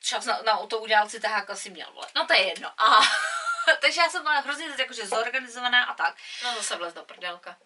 Čas 0.00 0.24
na, 0.24 0.42
na 0.42 0.66
to 0.66 0.78
udělat 0.78 1.10
si 1.10 1.20
tahák 1.20 1.50
asi 1.50 1.70
měl, 1.70 1.92
vole. 1.92 2.06
No 2.14 2.26
to 2.26 2.32
je 2.32 2.42
jedno. 2.48 2.68
A, 2.82 3.00
takže 3.80 4.00
já 4.00 4.10
jsem 4.10 4.22
byla 4.22 4.40
hrozně 4.40 4.66
jakože 4.78 5.06
zorganizovaná 5.06 5.84
a 5.84 5.94
tak. 5.94 6.16
No 6.42 6.54
zase 6.54 6.76
vlez 6.76 6.94
do 6.94 7.02
prdelka. 7.02 7.56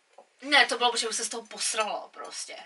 Ne, 0.43 0.67
to 0.67 0.79
bylo, 0.79 0.91
protože 0.93 1.09
už 1.09 1.17
se 1.17 1.25
z 1.25 1.29
toho 1.29 1.47
posrala 1.47 2.09
prostě. 2.09 2.57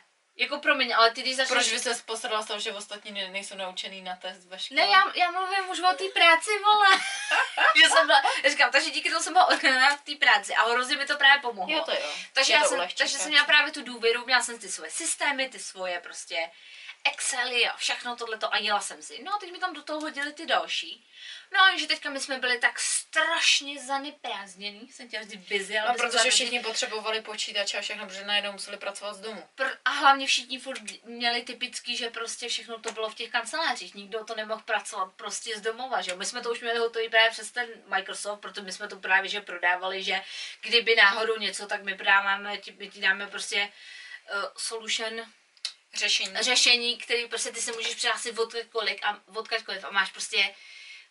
Jako 0.41 0.59
promiň, 0.59 0.95
ale 0.97 1.11
ty 1.11 1.20
když 1.20 1.36
začneš... 1.36 1.59
Proč 1.59 1.72
bys 1.72 1.82
se 1.82 2.03
postarala 2.05 2.43
z 2.43 2.47
toho, 2.47 2.61
že 2.61 2.72
ostatní 2.72 3.12
ne- 3.12 3.28
nejsou 3.28 3.57
naučený 3.57 4.03
na 4.03 4.16
test 4.16 4.45
ve 4.47 4.59
škole? 4.59 4.80
Ne, 4.80 4.86
já, 4.86 5.12
já 5.14 5.30
mluvím 5.30 5.70
už 5.70 5.80
o 5.80 5.97
té 5.97 6.05
práci, 6.14 6.51
vole. 6.64 6.86
že 7.82 7.88
jsem 7.88 8.07
byla, 8.07 8.22
já 8.45 8.51
říkám, 8.51 8.70
takže 8.70 8.91
díky 8.91 9.11
tomu 9.11 9.22
jsem 9.22 9.32
byla 9.32 9.47
organizovaná 9.47 9.97
v 9.97 10.01
té 10.01 10.16
práci 10.16 10.55
a 10.55 10.62
hrozně 10.62 10.97
mi 10.97 11.07
to 11.07 11.16
právě 11.16 11.41
pomohlo. 11.41 11.76
Jo, 11.76 11.82
to 11.84 11.93
jo. 11.93 12.11
Takže, 12.32 12.53
Je 12.53 12.57
já 12.57 12.62
to 12.62 12.68
jsem, 12.68 12.78
ulehčí 12.78 12.97
takže 12.97 13.18
jsem 13.18 13.28
měla 13.28 13.45
právě 13.45 13.72
tu 13.72 13.82
důvěru, 13.82 14.24
měla 14.24 14.43
jsem 14.43 14.59
ty 14.59 14.68
svoje 14.68 14.91
systémy, 14.91 15.49
ty 15.49 15.59
svoje 15.59 16.01
prostě 16.01 16.51
Excely 17.05 17.66
a 17.68 17.76
všechno 17.76 18.16
tohleto 18.16 18.55
a 18.55 18.59
jela 18.59 18.80
jsem 18.80 19.03
si. 19.03 19.22
No 19.22 19.34
a 19.34 19.38
teď 19.38 19.53
mi 19.53 19.59
tam 19.59 19.74
do 19.74 19.82
toho 19.82 20.01
hodili 20.01 20.32
ty 20.32 20.46
další. 20.46 21.07
No 21.53 21.61
a 21.61 21.68
jenže 21.68 21.86
teďka 21.86 22.11
my 22.11 22.20
jsme 22.20 22.38
byli 22.38 22.59
tak 22.59 22.80
strašně 22.80 23.80
zaneprázdnění, 23.82 24.92
jsem 24.92 25.09
chtěla 25.09 25.22
vždy 25.22 25.36
busy, 25.36 25.78
ale 25.78 25.88
No, 25.88 25.94
protože 25.94 26.18
byli- 26.18 26.30
všichni 26.30 26.61
potřebovali 26.61 27.20
počítače 27.22 27.78
a 27.78 27.80
všechno, 27.80 28.07
protože 28.07 28.24
najednou 28.24 28.53
museli 28.53 28.76
pracovat 28.76 29.14
z 29.14 29.20
domu. 29.20 29.48
Pr- 29.57 29.76
a 29.84 29.90
hlavně 29.90 30.26
všichni 30.26 30.59
furt 30.59 30.80
měli 31.05 31.42
typický, 31.42 31.96
že 31.96 32.11
prostě 32.11 32.48
všechno 32.48 32.78
to 32.78 32.92
bylo 32.92 33.11
v 33.11 33.14
těch 33.14 33.30
kancelářích. 33.30 33.94
Nikdo 33.94 34.24
to 34.24 34.34
nemohl 34.34 34.62
pracovat 34.62 35.12
prostě 35.16 35.59
z 35.59 35.61
domova, 35.61 36.01
že 36.03 36.11
jo. 36.11 36.16
My 36.16 36.26
jsme 36.26 36.40
to 36.42 36.51
už 36.51 36.61
měli 36.61 36.78
hotový 36.78 37.09
právě 37.09 37.30
přes 37.30 37.51
ten 37.51 37.68
Microsoft, 37.86 38.40
proto 38.40 38.62
my 38.62 38.72
jsme 38.72 38.88
to 38.88 38.96
právě 38.96 39.30
že 39.30 39.40
prodávali, 39.40 40.03
že 40.03 40.22
kdyby 40.62 40.94
náhodou 40.96 41.38
něco, 41.38 41.66
tak 41.66 41.82
my 41.82 41.94
prodáváme, 41.94 42.59
my 42.78 42.90
ti 42.90 43.01
dáme 43.01 43.26
prostě 43.26 43.72
uh, 44.34 44.44
solution 44.57 45.32
Řešení. 45.95 46.34
řešení, 46.41 46.99
který 46.99 47.26
prostě 47.26 47.51
ty 47.53 47.61
se 47.61 47.72
můžeš 47.72 47.95
přihlásit 47.95 48.38
odkudkoliv 48.38 48.99
a, 49.03 49.20
odkudkoliv 49.26 49.84
a 49.84 49.91
máš 49.91 50.11
prostě 50.11 50.55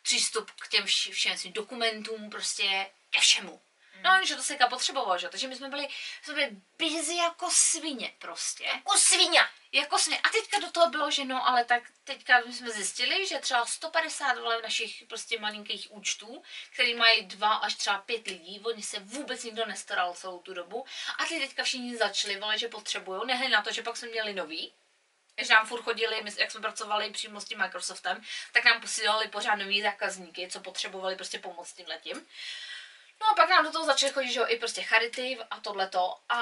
přístup 0.02 0.52
k 0.52 0.68
těm 0.68 0.86
vš- 0.86 1.12
všem 1.12 1.38
svým 1.38 1.54
dokumentům, 1.54 2.30
prostě 2.30 2.90
ke 3.10 3.22
všemu. 3.22 3.62
No, 4.04 4.26
že 4.26 4.36
to 4.36 4.44
se 4.44 4.58
potřeboval, 4.70 5.18
že? 5.18 5.30
Takže 5.30 5.48
my 5.48 5.56
jsme 5.56 5.70
byli, 5.70 5.88
jsme 6.22 6.34
byli 6.34 6.50
busy 6.80 7.16
jako 7.16 7.52
svině 7.52 8.14
prostě. 8.20 8.64
Jako 8.64 8.98
svině. 8.98 9.42
Jako 9.72 10.00
svině. 10.00 10.20
A 10.20 10.30
teďka 10.30 10.60
do 10.60 10.72
toho 10.72 10.90
bylo, 10.90 11.12
že 11.12 11.26
no, 11.26 11.48
ale 11.48 11.66
tak 11.66 11.84
teďka 12.04 12.42
my 12.48 12.54
jsme 12.54 12.70
zjistili, 12.70 13.28
že 13.28 13.40
třeba 13.40 13.66
150 13.66 14.38
vole 14.38 14.62
našich 14.62 15.04
prostě 15.08 15.40
malinkých 15.40 15.88
účtů, 15.92 16.44
který 16.74 16.96
mají 16.96 17.26
dva 17.26 17.56
až 17.56 17.76
třeba 17.76 17.98
pět 17.98 18.28
lidí, 18.28 18.60
oni 18.60 18.84
se 18.84 19.00
vůbec 19.00 19.44
nikdo 19.44 19.66
nestaral 19.66 20.14
celou 20.14 20.40
tu 20.40 20.54
dobu. 20.54 20.86
A 21.18 21.26
ty 21.26 21.40
teďka 21.40 21.64
všichni 21.64 21.98
začali, 21.98 22.40
vole, 22.40 22.58
že 22.58 22.68
potřebují, 22.68 23.22
nehledě 23.26 23.56
na 23.56 23.62
to, 23.62 23.72
že 23.72 23.84
pak 23.84 23.98
jsme 23.98 24.08
měli 24.08 24.34
nový, 24.34 24.74
že 25.42 25.54
nám 25.54 25.66
furt 25.66 25.82
chodili, 25.82 26.22
my, 26.24 26.32
jak 26.38 26.52
jsme 26.52 26.62
pracovali 26.62 27.12
přímo 27.12 27.42
s 27.42 27.46
tím 27.46 27.60
Microsoftem, 27.60 28.24
tak 28.52 28.66
nám 28.66 28.82
posílali 28.82 29.28
pořád 29.28 29.56
nový 29.56 29.82
zákazníky, 29.82 30.48
co 30.48 30.60
potřebovali 30.60 31.16
prostě 31.16 31.40
pomoct 31.40 31.74
tím 31.74 31.88
letím. 31.88 32.28
No 33.22 33.28
a 33.32 33.36
pak 33.36 33.50
nám 33.50 33.66
do 33.66 33.72
toho 33.72 33.86
začaly 33.86 34.14
chodit, 34.14 34.32
že 34.32 34.40
jo, 34.40 34.46
i 34.48 34.60
prostě 34.60 34.82
charity 34.82 35.38
a 35.52 35.60
tohleto. 35.60 36.20
A 36.30 36.42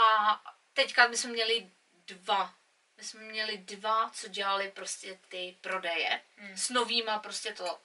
teďka 0.73 1.07
my 1.07 1.17
jsme 1.17 1.29
měli 1.31 1.69
dva, 2.07 2.53
my 2.97 3.03
jsme 3.03 3.19
měli 3.21 3.57
dva, 3.57 4.09
co 4.13 4.27
dělali 4.27 4.71
prostě 4.71 5.19
ty 5.27 5.57
prodeje 5.61 6.21
Hmm. 6.37 6.57
s 6.57 6.69
novýma 6.69 7.19
prostě 7.19 7.53
to, 7.53 7.79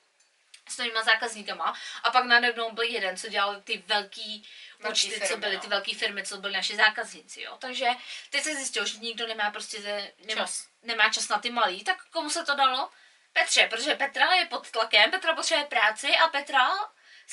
s 0.69 0.79
novýma 0.79 1.03
zákazníkama. 1.03 1.75
A 2.03 2.11
pak 2.11 2.25
najednou 2.25 2.71
byl 2.73 2.85
jeden, 2.85 3.17
co 3.17 3.29
dělal 3.29 3.61
ty 3.61 3.83
velký 3.87 4.49
Velký 4.81 5.07
účty, 5.09 5.21
co 5.21 5.27
firmy, 5.27 5.41
byly, 5.41 5.55
no. 5.55 5.61
ty 5.61 5.67
velké 5.67 5.95
firmy, 5.95 6.23
co 6.27 6.37
byly 6.37 6.53
naši 6.53 6.77
zákazníci, 6.77 7.43
jo. 7.43 7.57
Takže 7.61 7.89
teď 8.31 8.43
se 8.43 8.55
zjistilo, 8.55 8.87
že 8.87 8.99
nikdo 8.99 9.27
nemá 9.27 9.51
prostě 9.51 9.81
ze, 9.81 10.13
nemá, 10.27 10.41
Čas. 10.43 10.69
nemá 10.83 11.11
čas 11.11 11.29
na 11.29 11.39
ty 11.39 11.51
malý, 11.51 11.85
tak 11.85 12.05
komu 12.11 12.31
se 12.31 12.45
to 12.45 12.55
dalo? 12.55 12.91
Petře, 13.33 13.67
protože 13.71 13.95
Petra 13.95 14.35
je 14.35 14.47
pod 14.47 14.71
tlakem, 14.71 15.11
Petra 15.11 15.35
potřebuje 15.35 15.67
práci 15.67 16.17
a 16.17 16.29
Petra 16.29 16.71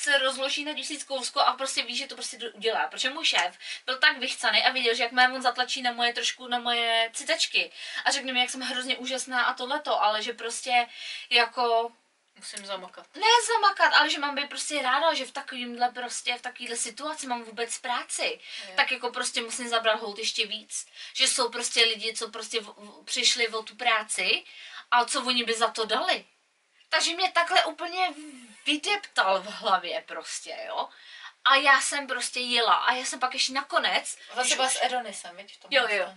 se 0.00 0.18
rozloží 0.18 0.64
na 0.64 0.74
tisíckovskou 0.74 1.40
a 1.40 1.52
prostě 1.52 1.82
ví, 1.82 1.96
že 1.96 2.06
to 2.06 2.14
prostě 2.14 2.50
udělá. 2.50 2.88
Protože 2.88 3.10
můj 3.10 3.24
šéf 3.24 3.58
byl 3.86 3.98
tak 3.98 4.18
vychcaný 4.18 4.62
a 4.62 4.70
viděl, 4.70 4.94
že 4.94 5.02
jak 5.02 5.12
mě 5.12 5.28
on 5.28 5.42
zatlačí 5.42 5.82
na 5.82 5.92
moje 5.92 6.12
trošku, 6.12 6.48
na 6.48 6.58
moje 6.58 7.10
citačky 7.14 7.72
a 8.04 8.10
řekne 8.10 8.32
mi, 8.32 8.40
jak 8.40 8.50
jsem 8.50 8.60
hrozně 8.60 8.96
úžasná 8.96 9.44
a 9.44 9.54
tohleto, 9.54 10.02
ale 10.02 10.22
že 10.22 10.32
prostě 10.32 10.86
jako 11.30 11.92
Musím 12.36 12.66
zamakat. 12.66 13.06
ne 13.14 13.26
zamakat, 13.54 13.92
ale 13.94 14.10
že 14.10 14.18
mám 14.18 14.34
být 14.34 14.48
prostě 14.48 14.82
ráda, 14.82 15.14
že 15.14 15.26
v 15.26 15.32
takovýmhle 15.32 15.88
prostě, 15.92 16.34
v 16.38 16.42
takovýhle 16.42 16.76
situaci 16.76 17.26
mám 17.26 17.42
vůbec 17.42 17.78
práci. 17.78 18.40
Jo. 18.68 18.72
Tak 18.76 18.92
jako 18.92 19.10
prostě 19.10 19.42
musím 19.42 19.68
zabrat 19.68 20.00
hold 20.00 20.18
ještě 20.18 20.46
víc. 20.46 20.86
Že 21.14 21.28
jsou 21.28 21.48
prostě 21.48 21.84
lidi, 21.84 22.14
co 22.14 22.30
prostě 22.30 22.60
v, 22.60 22.66
v, 22.66 23.04
přišli 23.04 23.48
o 23.48 23.62
tu 23.62 23.76
práci 23.76 24.44
a 24.90 25.04
co 25.04 25.22
oni 25.22 25.44
by 25.44 25.54
za 25.54 25.68
to 25.68 25.84
dali. 25.84 26.24
Takže 26.90 27.14
mě 27.14 27.32
takhle 27.32 27.64
úplně 27.64 28.08
vydeptal 28.66 29.42
v 29.42 29.46
hlavě 29.46 30.04
prostě, 30.06 30.56
jo. 30.66 30.88
A 31.44 31.56
já 31.56 31.80
jsem 31.80 32.06
prostě 32.06 32.40
jela 32.40 32.74
a 32.74 32.92
já 32.92 33.04
jsem 33.04 33.20
pak 33.20 33.34
ještě 33.34 33.52
nakonec... 33.52 34.18
Zase 34.34 34.54
byla 34.56 34.68
s 34.68 34.82
Edonisem, 34.82 35.36
viď? 35.36 35.56
v 35.56 35.60
tom 35.60 35.68
Jo, 35.72 35.86
jo. 35.88 36.14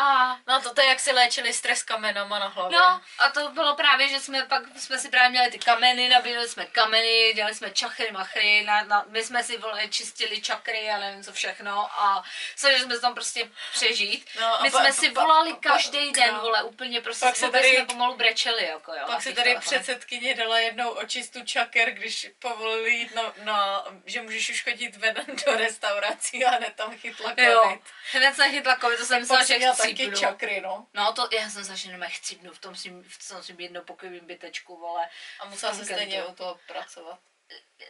A 0.00 0.36
No 0.46 0.60
to 0.74 0.80
je, 0.80 0.86
jak 0.88 1.00
si 1.00 1.12
léčili 1.12 1.52
stres 1.52 1.82
kamenama 1.82 2.38
na 2.38 2.46
hlavě. 2.48 2.78
No, 2.78 3.00
a 3.18 3.28
to 3.30 3.48
bylo 3.50 3.74
právě, 3.76 4.08
že 4.08 4.20
jsme 4.20 4.42
pak 4.44 4.62
jsme 4.76 4.98
si 4.98 5.08
právě 5.08 5.30
měli 5.30 5.50
ty 5.50 5.58
kameny, 5.58 6.08
nabíjeli 6.08 6.48
jsme 6.48 6.66
kameny, 6.66 7.32
dělali 7.34 7.54
jsme 7.54 7.70
čachry, 7.70 8.08
machry, 8.12 8.62
na, 8.66 8.82
na, 8.82 9.04
my 9.08 9.24
jsme 9.24 9.44
si 9.44 9.58
vole, 9.58 9.88
čistili 9.88 10.40
čakry 10.42 10.90
a 10.90 10.98
nevím 10.98 11.22
co 11.24 11.32
všechno 11.32 11.90
a 12.02 12.24
snažili 12.56 12.82
jsme 12.82 12.94
se 12.94 13.00
tam 13.00 13.14
prostě 13.14 13.50
přežít. 13.72 14.28
No, 14.40 14.58
my 14.62 14.70
pa- 14.70 14.78
jsme 14.80 14.92
si 14.92 15.10
volali 15.10 15.54
každý 15.54 16.12
den, 16.12 16.34
no. 16.34 16.40
vole, 16.40 16.62
úplně 16.62 17.00
prostě 17.00 17.26
Pak 17.26 17.36
se 17.36 17.50
tady- 17.50 17.68
jsme 17.76 17.84
pomalu 17.84 18.14
brečeli, 18.16 18.64
jako 18.66 18.92
jo. 18.94 19.02
Pak 19.06 19.16
těch 19.24 19.34
tady 19.34 19.50
telefonech. 19.50 19.64
předsedkyně 19.64 20.34
dala 20.34 20.58
jednou 20.58 20.88
očistu 20.90 21.44
čaker, 21.44 21.90
když 21.90 22.30
povolili 22.38 22.90
jít 22.90 23.14
na, 23.14 23.32
na, 23.44 23.84
že 24.06 24.22
můžeš 24.22 24.50
už 24.50 24.64
chodit 24.64 24.96
ven 24.96 25.14
do 25.46 25.52
restaurací 25.56 26.44
a 26.44 26.50
hned 26.50 26.72
tam 26.76 26.98
chytla 26.98 27.32
Jo, 27.36 27.62
covid. 27.64 27.80
hned 28.12 28.34
jsem 28.34 28.50
chytla 28.50 28.76
covid, 28.80 28.98
to 28.98 29.04
jsem 29.06 29.20
myslela, 29.20 29.44
že 29.44 29.58
měla 29.58 29.74
taky 29.94 30.16
čakry, 30.16 30.60
no. 30.60 30.86
No 30.94 31.12
to, 31.12 31.28
já 31.32 31.50
jsem 31.50 31.64
začala 31.64 31.92
jenom 31.94 32.08
chcípnu 32.10 32.52
v 32.52 32.58
tom 32.58 32.76
svým, 32.76 33.04
v 33.08 33.28
tom 33.28 33.42
svým 33.42 33.60
jednopokojovým 33.60 34.26
bytečku, 34.26 34.76
vole. 34.76 35.08
A 35.40 35.44
musela 35.44 35.74
se 35.74 35.84
stejně 35.84 36.24
u 36.24 36.34
toho 36.34 36.60
pracovat. 36.66 37.18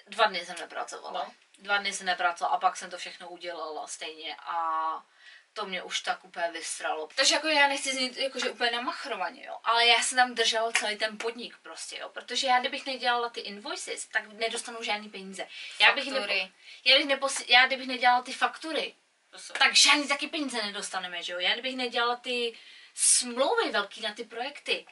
Dva 0.07 0.25
dny 0.27 0.47
jsem 0.47 0.57
nepracovala. 0.61 1.25
No. 1.25 1.33
Dva 1.59 1.79
dny 1.79 1.93
jsem 1.93 2.07
nepracovala 2.07 2.57
a 2.57 2.61
pak 2.61 2.77
jsem 2.77 2.91
to 2.91 2.99
všechno 2.99 3.29
udělala 3.29 3.87
stejně 3.87 4.37
a 4.37 5.03
to 5.53 5.67
mě 5.67 5.83
už 5.83 6.01
tak 6.01 6.25
úplně 6.25 6.51
vystralo. 6.53 7.09
Takže 7.15 7.35
jako 7.35 7.47
já 7.47 7.69
nechci 7.69 7.95
znít 7.95 8.17
jakože 8.17 8.51
úplně 8.51 8.71
namachrovaně, 8.71 9.47
jo, 9.47 9.57
ale 9.65 9.87
já 9.87 10.03
jsem 10.03 10.17
tam 10.17 10.35
držela 10.35 10.73
celý 10.73 10.97
ten 10.97 11.19
podnik 11.19 11.57
prostě, 11.63 11.99
jo, 11.99 12.09
protože 12.09 12.47
já 12.47 12.61
kdybych 12.61 12.87
nedělala 12.87 13.29
ty 13.29 13.41
invoices, 13.41 14.07
tak 14.07 14.33
nedostanu 14.33 14.83
žádný 14.83 15.09
peníze. 15.09 15.47
Já 15.81 15.95
bych, 15.95 16.05
Faktury. 16.05 16.41
nepo, 16.43 16.55
já, 16.85 16.97
bych 16.99 17.07
neposi, 17.07 17.45
já 17.49 17.67
kdybych 17.67 17.89
nedělala 17.89 18.23
ty 18.23 18.33
faktury, 18.33 18.95
Tak 19.59 19.75
žádný 19.75 20.09
taky 20.09 20.27
peníze 20.29 20.63
nedostaneme, 20.63 21.23
že 21.23 21.33
jo. 21.33 21.39
Já 21.39 21.53
kdybych 21.53 21.77
nedělala 21.77 22.17
ty 22.17 22.59
smlouvy 22.95 23.71
velký 23.71 24.01
na 24.01 24.15
ty 24.15 24.25
projekty, 24.25 24.87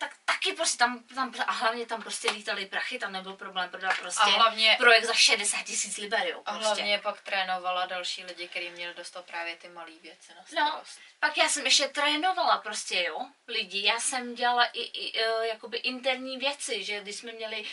tak 0.00 0.16
taky 0.24 0.52
prostě 0.52 0.78
tam, 0.78 1.04
tam 1.14 1.34
a 1.46 1.52
hlavně 1.52 1.86
tam 1.86 2.02
prostě 2.02 2.30
lítaly 2.30 2.66
prachy, 2.66 2.98
tam 2.98 3.12
nebyl 3.12 3.32
problém 3.36 3.70
prodat 3.70 3.98
prostě 3.98 4.22
A 4.22 4.26
hlavně- 4.26 4.76
projekt 4.78 5.04
za 5.04 5.14
60 5.14 5.62
tisíc 5.62 5.96
liber, 5.96 6.26
jo, 6.26 6.42
A 6.46 6.52
prostě. 6.52 6.66
hlavně 6.66 6.98
pak 6.98 7.20
trénovala 7.20 7.86
další 7.86 8.24
lidi, 8.24 8.48
kteří 8.48 8.70
měli 8.70 8.94
dostat 8.94 9.24
právě 9.26 9.56
ty 9.56 9.68
malé 9.68 9.90
věci 10.02 10.32
na 10.34 10.40
No, 10.40 10.46
starost. 10.70 11.00
pak 11.20 11.36
já 11.36 11.48
jsem 11.48 11.64
ještě 11.64 11.88
trénovala 11.88 12.58
prostě, 12.58 13.02
jo, 13.08 13.18
lidi. 13.48 13.82
Já 13.86 14.00
jsem 14.00 14.34
dělala 14.34 14.64
i, 14.64 14.80
i 14.82 15.24
uh, 15.26 15.42
jakoby 15.42 15.76
interní 15.78 16.38
věci, 16.38 16.84
že 16.84 17.00
když 17.00 17.16
jsme 17.16 17.32
měli 17.32 17.64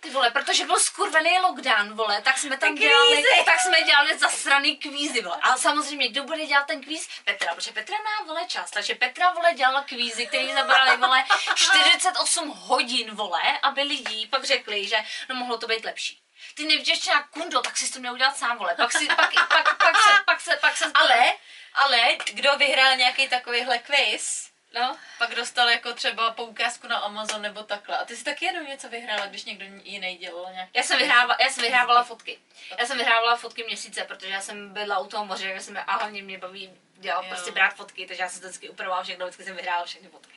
ty 0.00 0.10
vole, 0.10 0.30
protože 0.30 0.66
byl 0.66 0.80
skurvený 0.80 1.38
lockdown, 1.38 1.94
vole, 1.96 2.22
tak 2.22 2.38
jsme 2.38 2.56
tam 2.58 2.74
Ty 2.74 2.80
dělali, 2.80 3.12
kvízy. 3.12 3.44
tak 3.44 3.60
jsme 3.60 3.82
dělali 3.82 4.18
zasraný 4.18 4.76
kvízy, 4.76 5.22
vole. 5.22 5.38
A 5.42 5.56
samozřejmě, 5.56 6.08
kdo 6.08 6.24
bude 6.24 6.46
dělat 6.46 6.66
ten 6.66 6.82
kvíz? 6.82 7.08
Petra, 7.24 7.54
protože 7.54 7.72
Petra 7.72 7.96
má, 7.96 8.26
vole, 8.26 8.44
čas, 8.46 8.70
takže 8.70 8.94
Petra, 8.94 9.30
vole, 9.30 9.54
dělala 9.54 9.82
kvízy, 9.82 10.26
který 10.26 10.52
zabrali, 10.52 10.96
vole, 10.96 11.24
48 11.54 12.48
hodin, 12.48 13.10
vole, 13.14 13.58
aby 13.62 13.82
lidi 13.82 14.26
pak 14.26 14.44
řekli, 14.44 14.88
že 14.88 14.96
no 15.28 15.34
mohlo 15.34 15.58
to 15.58 15.66
být 15.66 15.84
lepší. 15.84 16.20
Ty 16.54 16.64
nevděčná 16.64 17.22
kundo, 17.22 17.60
tak 17.60 17.76
si 17.76 17.92
to 17.92 17.98
měl 18.00 18.12
udělat 18.12 18.36
sám, 18.36 18.58
vole. 18.58 18.74
Pak 18.76 18.92
si, 18.92 19.06
pak, 19.06 19.32
pak, 19.48 19.76
pak, 19.78 19.96
se, 19.96 20.10
pak 20.26 20.40
se, 20.40 20.56
pak 20.60 20.76
se, 20.76 20.84
Ale, 20.94 21.32
ale, 21.74 22.16
kdo 22.32 22.56
vyhrál 22.56 22.96
nějaký 22.96 23.28
takovýhle 23.28 23.78
quiz, 23.78 24.47
no, 24.74 24.96
pak 25.18 25.34
dostal 25.34 25.68
jako 25.68 25.92
třeba 25.94 26.32
poukázku 26.32 26.86
na 26.86 26.96
Amazon 26.98 27.42
nebo 27.42 27.62
takhle. 27.62 27.98
A 27.98 28.04
ty 28.04 28.16
jsi 28.16 28.24
taky 28.24 28.44
jednou 28.44 28.62
něco 28.62 28.88
vyhrála, 28.88 29.26
když 29.26 29.44
někdo 29.44 29.64
jiný 29.82 30.16
dělal 30.16 30.52
nějaký 30.52 30.70
Já 30.74 30.82
jsem, 30.82 30.98
vyhrávala, 30.98 31.36
já 31.40 31.50
jsem 31.50 31.62
vyhrávala 31.62 32.04
fotky. 32.04 32.38
Já 32.78 32.86
jsem 32.86 32.98
vyhrávala 32.98 33.36
fotky 33.36 33.64
měsíce, 33.64 34.04
protože 34.04 34.32
já 34.32 34.40
jsem 34.40 34.72
byla 34.72 34.98
u 34.98 35.06
toho 35.06 35.24
moře, 35.24 35.48
já 35.48 35.60
jsem 35.60 35.78
a 35.86 35.96
hlavně 35.96 36.22
mě 36.22 36.38
baví 36.38 36.72
dělat, 36.96 37.22
Jo. 37.22 37.28
prostě 37.28 37.50
brát 37.52 37.74
fotky, 37.74 38.06
takže 38.06 38.22
já 38.22 38.28
jsem 38.28 38.40
to 38.40 38.46
vždycky 38.46 38.68
upravovala 38.68 39.02
všechno, 39.02 39.26
vždycky 39.26 39.44
jsem 39.44 39.56
vyhrála 39.56 39.84
všechny 39.84 40.08
fotky. 40.08 40.34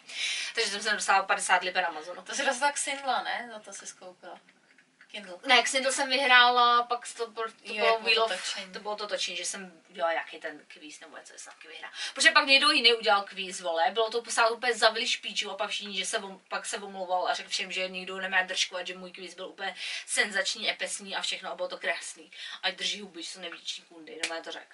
Takže 0.56 0.72
jsem 0.72 0.82
se 0.82 0.92
dostala 0.92 1.24
50 1.24 1.64
liber 1.64 1.86
Amazonu. 1.86 2.22
To 2.22 2.36
si 2.36 2.46
dostala 2.46 2.70
tak 2.70 2.78
Sindla, 2.78 3.24
ne? 3.24 3.50
Za 3.54 3.60
to 3.60 3.74
si 3.74 3.88
skoupila. 3.88 4.40
Kindle. 5.12 5.38
Ne, 5.46 5.64
Kindle 5.64 5.92
jsem 5.92 6.10
vyhrála, 6.10 6.84
pak 6.84 7.14
to, 7.18 7.28
bylo- 7.28 7.48
to 7.48 7.74
Jo, 7.74 7.86
bylo 7.86 8.00
Wheel 8.00 8.28
to 8.28 8.34
of, 8.34 8.58
to 8.74 8.80
bylo 8.80 8.96
to 8.96 9.08
točení, 9.08 9.38
že 9.38 9.46
jsem 9.46 9.82
udělala 9.90 10.14
jaký 10.14 10.40
ten 10.40 10.66
kvíz 10.68 11.00
nebo 11.00 11.18
něco, 11.18 11.34
jsem 11.38 11.54
taky 11.54 11.68
vyhrál. 11.68 11.92
Protože 12.14 12.32
pak 12.32 12.48
někdo 12.48 12.72
jiný 12.72 12.94
udělal 12.94 13.24
kvíz, 13.24 13.62
vole, 13.62 13.92
bylo 13.92 14.10
to 14.10 14.22
posávat 14.22 14.52
úplně 14.52 14.74
zavili 14.74 15.08
špíču 15.08 15.52
a 15.52 15.56
pak 15.58 15.70
všichni, 15.70 15.98
že 15.98 16.06
se 16.06 16.20
vom, 16.20 16.42
pak 16.50 16.66
se 16.66 16.78
omlouval 16.78 17.28
a 17.28 17.34
řekl 17.34 17.50
všem, 17.50 17.72
že 17.72 17.90
nikdo 17.90 18.18
nemá 18.18 18.42
držku 18.42 18.78
a 18.78 18.86
že 18.86 18.98
můj 18.98 19.12
kvíz 19.12 19.34
byl 19.34 19.48
úplně 19.48 19.76
senzační, 20.06 20.70
epesní 20.70 21.16
a 21.16 21.22
všechno 21.22 21.52
a 21.52 21.56
bylo 21.56 21.68
to 21.68 21.78
krásný. 21.78 22.32
A 22.64 22.72
drží 22.72 23.02
huby, 23.02 23.24
že 23.24 23.30
jsou 23.30 23.40
nevděční 23.40 23.84
kundy, 23.84 24.22
no 24.30 24.42
to 24.44 24.52
řekl. 24.52 24.74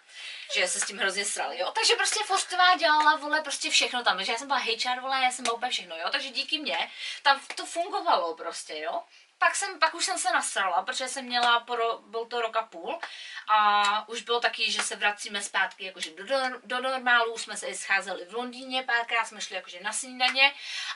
Že 0.55 0.67
se 0.67 0.79
s 0.79 0.85
tím 0.85 0.97
hrozně 0.97 1.25
srali, 1.25 1.59
jo. 1.59 1.71
Takže 1.71 1.95
prostě 1.95 2.23
Forstová 2.23 2.77
dělala, 2.77 3.15
vole, 3.15 3.41
prostě 3.41 3.69
všechno 3.69 4.03
tam, 4.03 4.23
že 4.23 4.31
já 4.31 4.38
jsem 4.38 4.47
byla 4.47 4.59
HR, 4.59 4.99
vole, 5.01 5.23
já 5.23 5.31
jsem 5.31 5.43
byla 5.43 5.55
úplně 5.55 5.71
všechno, 5.71 5.95
jo. 5.97 6.07
Takže 6.11 6.29
díky 6.29 6.59
mně 6.59 6.91
tam 7.23 7.41
to 7.55 7.65
fungovalo 7.65 8.35
prostě, 8.35 8.79
jo 8.79 9.03
pak, 9.38 9.55
jsem, 9.55 9.79
pak 9.79 9.93
už 9.93 10.05
jsem 10.05 10.17
se 10.17 10.31
nasrala, 10.31 10.83
protože 10.83 11.07
jsem 11.07 11.25
měla, 11.25 11.59
po, 11.59 11.73
ro- 11.73 12.01
byl 12.01 12.25
to 12.25 12.41
rok 12.41 12.55
a 12.55 12.61
půl 12.61 12.99
a 13.47 14.09
už 14.09 14.21
bylo 14.21 14.39
taky, 14.39 14.71
že 14.71 14.81
se 14.81 14.95
vracíme 14.95 15.41
zpátky 15.41 15.85
jakože 15.85 16.11
do, 16.11 16.25
do, 16.25 16.38
do 16.63 16.81
normálu, 16.81 17.33
už 17.33 17.41
jsme 17.41 17.57
se 17.57 17.67
i 17.67 17.75
scházeli 17.75 18.25
v 18.25 18.33
Londýně, 18.33 18.83
párkrát 18.83 19.25
jsme 19.25 19.41
šli 19.41 19.55
jakože 19.55 19.79
na 19.79 19.93
snídaně 19.93 20.53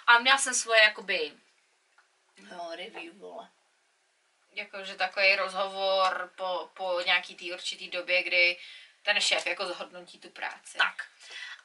a 0.07 0.19
měla 0.19 0.37
jsem 0.37 0.53
svoje 0.53 0.83
jakoby 0.83 1.33
jo, 2.51 2.71
review, 2.75 3.17
vole. 3.17 3.49
Jakože 4.51 4.95
takový 4.95 5.35
rozhovor 5.35 6.31
po, 6.35 6.69
po 6.73 7.01
nějaký 7.05 7.35
té 7.35 7.53
určitý 7.53 7.89
době, 7.89 8.23
kdy 8.23 8.59
ten 9.03 9.21
šéf 9.21 9.47
jako 9.47 9.65
zhodnotí 9.65 10.19
tu 10.19 10.29
práci. 10.29 10.77
Tak. 10.77 11.05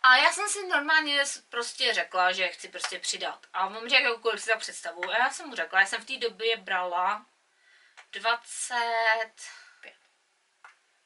A 0.02 0.16
já 0.16 0.32
jsem 0.32 0.48
si 0.48 0.66
normálně 0.66 1.24
prostě 1.48 1.94
řekla, 1.94 2.32
že 2.32 2.48
chci 2.48 2.68
prostě 2.68 2.98
přidat. 2.98 3.46
A 3.52 3.66
on 3.66 3.82
mi 3.82 3.90
řekl, 3.90 4.04
jako, 4.04 4.18
kolik 4.18 4.40
si 4.40 4.48
tak 4.48 4.58
představu. 4.58 5.10
A 5.10 5.18
já 5.18 5.30
jsem 5.30 5.48
mu 5.48 5.54
řekla, 5.54 5.80
já 5.80 5.86
jsem 5.86 6.02
v 6.02 6.06
té 6.06 6.18
době 6.18 6.56
brala 6.56 7.26
25. 8.12 9.32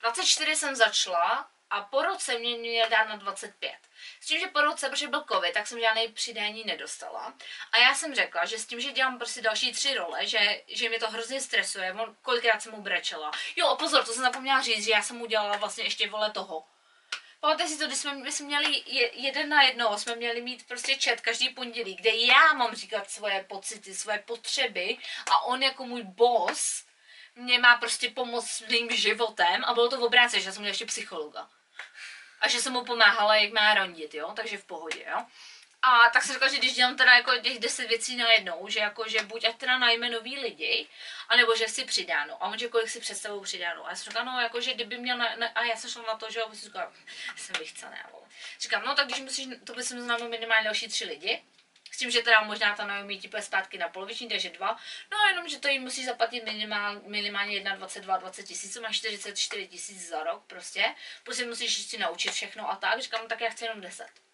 24 0.01 0.57
jsem 0.57 0.77
začala 0.77 1.51
a 1.71 1.81
po 1.81 2.03
roce 2.03 2.39
mě 2.39 2.57
měl 2.57 2.89
dát 2.89 3.05
na 3.05 3.17
25. 3.17 3.73
S 4.21 4.27
tím, 4.27 4.41
že 4.41 4.47
po 4.47 4.61
roce, 4.61 4.89
protože 4.89 5.09
byl 5.09 5.25
covid, 5.33 5.55
tak 5.55 5.67
jsem 5.67 5.81
žádný 5.81 6.09
přidání 6.09 6.65
nedostala. 6.65 7.35
A 7.73 7.79
já 7.79 7.95
jsem 7.95 8.15
řekla, 8.15 8.45
že 8.45 8.59
s 8.59 8.67
tím, 8.67 8.81
že 8.81 8.93
dělám 8.93 9.19
prostě 9.19 9.43
další 9.43 9.73
tři 9.73 9.95
role, 9.95 10.27
že, 10.27 10.63
že 10.67 10.89
mě 10.89 10.99
to 10.99 11.11
hrozně 11.11 11.41
stresuje, 11.41 11.97
kolikrát 12.23 12.63
jsem 12.63 12.73
mu 12.73 12.83
brečela. 12.83 13.31
Jo, 13.57 13.77
pozor, 13.77 14.05
to 14.05 14.13
jsem 14.13 14.23
zapomněla 14.23 14.63
říct, 14.63 14.85
že 14.85 14.91
já 14.91 15.03
jsem 15.03 15.17
mu 15.17 15.27
dělala 15.27 15.57
vlastně 15.57 15.85
ještě 15.85 16.11
vole 16.11 16.31
toho. 16.31 16.65
Pamatujte 17.41 17.73
si 17.73 17.79
to, 17.79 17.87
když 17.87 17.99
jsme, 17.99 18.15
my 18.15 18.33
jsme 18.33 18.47
měli 18.47 18.83
je, 18.87 19.11
jeden 19.15 19.49
na 19.49 19.63
jednoho, 19.63 19.99
jsme 19.99 20.17
měli 20.17 20.41
mít 20.41 20.69
prostě 20.69 20.99
chat 21.05 21.21
každý 21.21 21.49
pondělí, 21.49 21.95
kde 21.95 22.11
já 22.11 22.53
mám 22.53 22.75
říkat 22.75 23.11
svoje 23.11 23.45
pocity, 23.49 23.95
svoje 23.95 24.19
potřeby 24.19 24.99
a 25.31 25.43
on 25.45 25.63
jako 25.63 25.87
můj 25.87 26.03
boss 26.03 26.91
mě 27.35 27.59
má 27.59 27.77
prostě 27.77 28.11
pomoct 28.11 28.51
s 28.51 28.61
mým 28.61 28.91
životem 28.91 29.65
a 29.65 29.75
bylo 29.75 29.89
to 29.89 29.97
v 29.97 30.03
obráce, 30.03 30.41
že 30.41 30.49
já 30.49 30.53
jsem 30.53 30.61
měla 30.61 30.71
ještě 30.71 30.87
psychologa. 30.87 31.49
A 32.41 32.49
že 32.49 32.61
jsem 32.61 32.73
mu 32.73 32.85
pomáhala, 32.85 33.37
jak 33.37 33.53
má 33.53 33.75
rondit, 33.75 34.15
jo, 34.15 34.33
takže 34.37 34.59
v 34.59 34.65
pohodě, 34.65 35.05
jo. 35.11 35.27
A 35.83 36.11
tak 36.13 36.23
jsem 36.23 36.33
řekla, 36.33 36.49
že 36.49 36.59
když 36.59 36.75
dělám 36.75 36.97
teda 36.97 37.15
jako 37.15 37.37
těch 37.37 37.59
deset 37.59 37.87
věcí 37.87 38.17
najednou, 38.17 38.69
že 38.69 38.81
jako, 38.81 39.09
že 39.09 39.23
buď 39.23 39.45
ať 39.45 39.57
teda 39.57 39.79
najme 39.79 40.11
nový 40.11 40.39
lidi, 40.39 40.89
anebo 41.29 41.57
že 41.57 41.69
si 41.69 41.85
přidáno. 41.85 42.43
A 42.43 42.49
on, 42.49 42.59
že 42.59 42.69
kolik 42.69 42.89
si 42.89 43.01
představují 43.01 43.43
přidáno. 43.43 43.87
A 43.87 43.91
já 43.91 43.97
jsem 43.97 44.11
říkala, 44.11 44.33
no 44.33 44.41
jako, 44.41 44.61
že 44.61 44.75
kdyby 44.75 44.99
měl, 44.99 45.19
na, 45.19 45.37
na, 45.37 45.47
a 45.47 45.65
já 45.65 45.77
jsem 45.77 45.91
šla 45.91 46.03
na 46.03 46.17
to, 46.17 46.31
že 46.31 46.41
jo, 46.41 46.49
říkala, 46.53 46.93
jsem 47.37 47.57
vychcená, 47.59 48.09
vole. 48.13 48.27
Říkám, 48.61 48.85
no 48.85 48.95
tak 48.95 49.07
když 49.07 49.21
musíš, 49.21 49.49
to 49.65 49.75
by 49.75 49.83
jsem 49.83 50.01
znamenalo 50.01 50.31
minimálně 50.31 50.65
další 50.65 50.89
tři 50.89 51.05
lidi. 51.05 51.43
S 51.93 51.99
tím, 51.99 52.11
že 52.11 52.23
teda 52.23 52.41
možná 52.41 52.77
ta 52.77 52.87
Naomi 52.87 53.19
ti 53.19 53.29
půjde 53.29 53.43
zpátky 53.43 53.79
na 53.79 53.89
poloviční, 53.89 54.29
takže 54.29 54.51
dva. 54.51 54.77
No 55.13 55.19
a 55.19 55.29
jenom, 55.29 55.49
že 55.49 55.59
to 55.59 55.69
jim 55.69 55.83
musí 55.83 56.05
zaplatit 56.05 56.45
minimál, 56.45 57.01
minimálně 57.07 57.61
21, 57.61 58.17
20 58.17 58.43
tisíc, 58.43 58.77
máš 58.77 58.97
44 58.97 59.69
tisíc 59.69 60.09
za 60.09 60.23
rok 60.23 60.45
prostě. 60.47 60.95
Si 61.33 61.47
musíš 61.47 61.79
ještě 61.79 61.99
naučit 61.99 62.33
všechno 62.33 62.71
a 62.71 62.77
tak. 62.77 63.01
Říkám, 63.01 63.23
no, 63.23 63.29
tak 63.29 63.41
já 63.41 63.51
chci 63.51 63.65
jenom 63.65 63.81
10. 63.81 64.30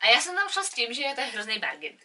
A 0.00 0.06
já 0.06 0.20
jsem 0.20 0.34
tam 0.34 0.48
šla 0.48 0.62
s 0.62 0.70
tím, 0.70 0.94
že 0.94 1.02
je 1.02 1.14
to 1.14 1.20
je 1.20 1.26
hrozný 1.26 1.58
bargain. 1.58 1.98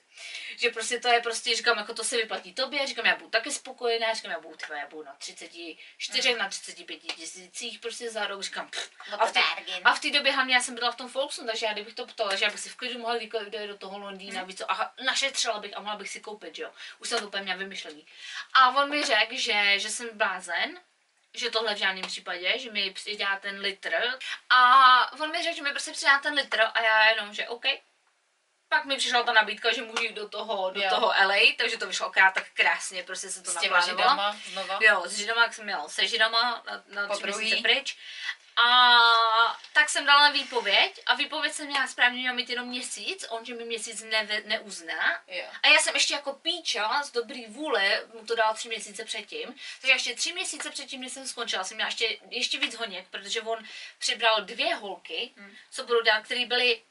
Že 0.57 0.69
prostě 0.69 0.99
to 0.99 1.07
je 1.07 1.21
prostě, 1.21 1.55
říkám, 1.55 1.77
jako 1.77 1.93
to 1.93 2.03
se 2.03 2.17
vyplatí 2.17 2.53
tobě, 2.53 2.87
říkám, 2.87 3.05
já 3.05 3.15
budu 3.15 3.29
taky 3.29 3.51
spokojená, 3.51 4.13
říkám, 4.13 4.31
já 4.31 4.39
budu, 4.39 4.55
tyhle, 4.55 4.79
já 4.79 4.87
budu 4.87 5.03
na 5.03 5.13
34, 5.13 6.33
mm. 6.33 6.37
na 6.37 6.49
35 6.49 6.97
tisících 6.97 7.79
prostě 7.79 8.11
za 8.11 8.27
rok, 8.27 8.41
říkám, 8.41 8.67
pff, 8.67 8.91
a, 9.19 9.25
v 9.25 9.31
té, 9.31 9.39
a 9.83 9.95
v 9.95 9.99
té 9.99 10.11
době 10.11 10.31
hlavně 10.31 10.55
já 10.55 10.61
jsem 10.61 10.75
byla 10.75 10.91
v 10.91 10.95
tom 10.95 11.07
Volkswagen, 11.07 11.47
takže 11.47 11.65
já 11.65 11.73
kdybych 11.73 11.93
to 11.93 12.05
ptala, 12.05 12.35
že 12.35 12.45
já 12.45 12.51
bych 12.51 12.59
si 12.59 12.69
v 12.69 12.75
klidu 12.75 12.99
mohla 12.99 13.17
vykolit 13.17 13.53
do 13.53 13.77
toho 13.77 13.99
Londýna, 13.99 14.41
mm. 14.41 14.47
víc 14.47 14.57
co, 14.57 14.71
a 14.71 14.93
našetřila 15.05 15.59
bych 15.59 15.77
a 15.77 15.79
mohla 15.79 15.95
bych 15.95 16.09
si 16.09 16.19
koupit, 16.19 16.55
že 16.55 16.63
jo. 16.63 16.71
Už 16.99 17.09
jsem 17.09 17.19
to 17.19 17.27
úplně 17.27 17.43
měla 17.43 17.57
vymyšlený. 17.57 18.05
A 18.53 18.69
on 18.69 18.89
mi 18.89 19.03
řekl, 19.03 19.35
že, 19.35 19.79
že 19.79 19.89
jsem 19.89 20.09
blázen, 20.13 20.79
že 21.33 21.49
tohle 21.49 21.75
v 21.75 21.77
žádném 21.77 22.07
případě, 22.07 22.59
že 22.59 22.71
mi 22.71 22.91
přidá 22.91 23.39
ten 23.39 23.59
litr. 23.59 23.95
A 24.49 25.11
on 25.21 25.31
mi 25.31 25.43
řekl, 25.43 25.55
že 25.55 25.61
mi 25.61 25.69
prostě 25.71 25.91
přidá 25.91 26.19
ten 26.19 26.33
litr 26.33 26.61
a 26.73 26.81
já 26.81 27.09
jenom, 27.09 27.33
že 27.33 27.47
OK. 27.47 27.63
Pak 28.69 28.85
mi 28.85 28.97
přišla 28.97 29.23
ta 29.23 29.33
nabídka, 29.33 29.73
že 29.73 29.81
můžu 29.81 30.03
jít 30.03 30.13
do 30.15 30.29
toho, 30.29 30.71
do 30.71 30.81
Jo. 30.81 30.89
toho 30.89 31.07
LA, 31.07 31.35
takže 31.57 31.77
to 31.77 31.87
vyšlo 31.87 32.11
krát 32.11 32.33
tak 32.33 32.43
krásně, 32.53 33.03
prostě 33.03 33.29
se 33.29 33.43
to 33.43 33.51
S 33.51 33.55
těma 33.57 33.77
naplánovalo. 33.77 34.09
židama 34.09 34.37
znova. 34.51 34.79
Jo, 34.81 35.03
s 35.05 35.17
židama 35.17 35.43
jak 35.43 35.53
jsem 35.53 35.65
měla 35.65 35.89
se 35.89 36.07
židama 36.07 36.63
na, 36.67 36.83
na 36.87 37.07
tři 37.15 37.23
měsíce 37.23 37.55
pryč. 37.61 37.97
A 38.55 39.57
tak 39.73 39.89
jsem 39.89 40.05
dala 40.05 40.29
výpověď 40.29 41.01
a 41.05 41.15
výpověď 41.15 41.53
jsem 41.53 41.67
měla 41.67 41.87
správně 41.87 42.19
měla 42.19 42.35
mít 42.35 42.49
jenom 42.49 42.67
měsíc, 42.67 43.25
on 43.29 43.45
že 43.45 43.53
mi 43.53 43.65
měsíc 43.65 44.03
ne, 44.03 44.27
neuzná. 44.45 45.23
Jo. 45.27 45.45
A 45.63 45.67
já 45.67 45.79
jsem 45.79 45.93
ještě 45.95 46.13
jako 46.13 46.33
píča 46.33 47.03
z 47.03 47.11
dobrý 47.11 47.45
vůle 47.45 48.07
mu 48.13 48.25
to 48.25 48.35
dala 48.35 48.53
tři 48.53 48.67
měsíce 48.67 49.05
předtím. 49.05 49.55
Takže 49.81 49.93
ještě 49.93 50.15
tři 50.15 50.33
měsíce 50.33 50.69
předtím, 50.69 51.01
než 51.01 51.11
jsem 51.11 51.27
skončila, 51.27 51.63
jsem 51.63 51.77
měla 51.77 51.87
ještě, 51.87 52.17
ještě 52.29 52.57
víc 52.59 52.75
honěk, 52.75 53.07
protože 53.07 53.41
on 53.41 53.63
přibral 53.99 54.41
dvě 54.41 54.75
holky, 54.75 55.31
Hmm. 55.37 55.55
co 55.71 55.83
budou 55.83 56.01
dát, 56.01 56.21
který 56.21 56.45
byly 56.45 56.81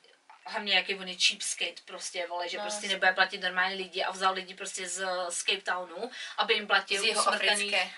hlavně 0.46 0.74
jaký 0.74 0.94
on 0.94 1.08
je 1.08 1.14
cheapskate 1.18 1.82
prostě, 1.84 2.26
vole, 2.26 2.48
že 2.48 2.56
No, 2.56 2.62
prostě 2.62 2.88
nebude 2.88 3.12
platit 3.12 3.38
normální 3.38 3.74
lidi 3.76 4.02
a 4.02 4.10
vzal 4.10 4.34
lidi 4.34 4.54
prostě 4.54 4.88
z, 4.88 5.06
z 5.28 5.42
Cape 5.42 5.60
Townu, 5.72 6.10
aby 6.36 6.54
jim 6.54 6.66
platil 6.66 7.02
Z 7.02 7.04
jeho 7.04 7.22
usmrkaných-. 7.22 7.90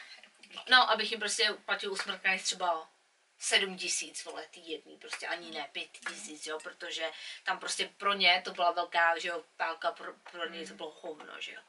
No, 0.68 0.90
abych 0.90 1.10
jim 1.10 1.20
prostě 1.20 1.54
platil 1.64 1.92
usmrkaných 1.92 2.42
třeba 2.42 2.88
7 3.44 3.78
tisíc, 3.78 4.24
vole, 4.24 4.46
jedný, 4.56 4.96
prostě 4.98 5.26
ani 5.26 5.50
ne 5.50 5.68
5 5.72 5.88
tisíc, 6.08 6.46
jo, 6.46 6.58
protože 6.62 7.10
tam 7.44 7.58
prostě 7.58 7.90
pro 7.96 8.12
ně 8.12 8.42
to 8.44 8.50
byla 8.50 8.70
velká, 8.70 9.18
že 9.18 9.28
jo, 9.28 9.44
pálka, 9.56 9.92
pro, 9.92 10.12
pro 10.32 10.48
ně 10.48 10.66
to 10.66 10.74
bylo 10.74 10.90
hovno, 10.90 11.40
že 11.40 11.52
jo. 11.52 11.60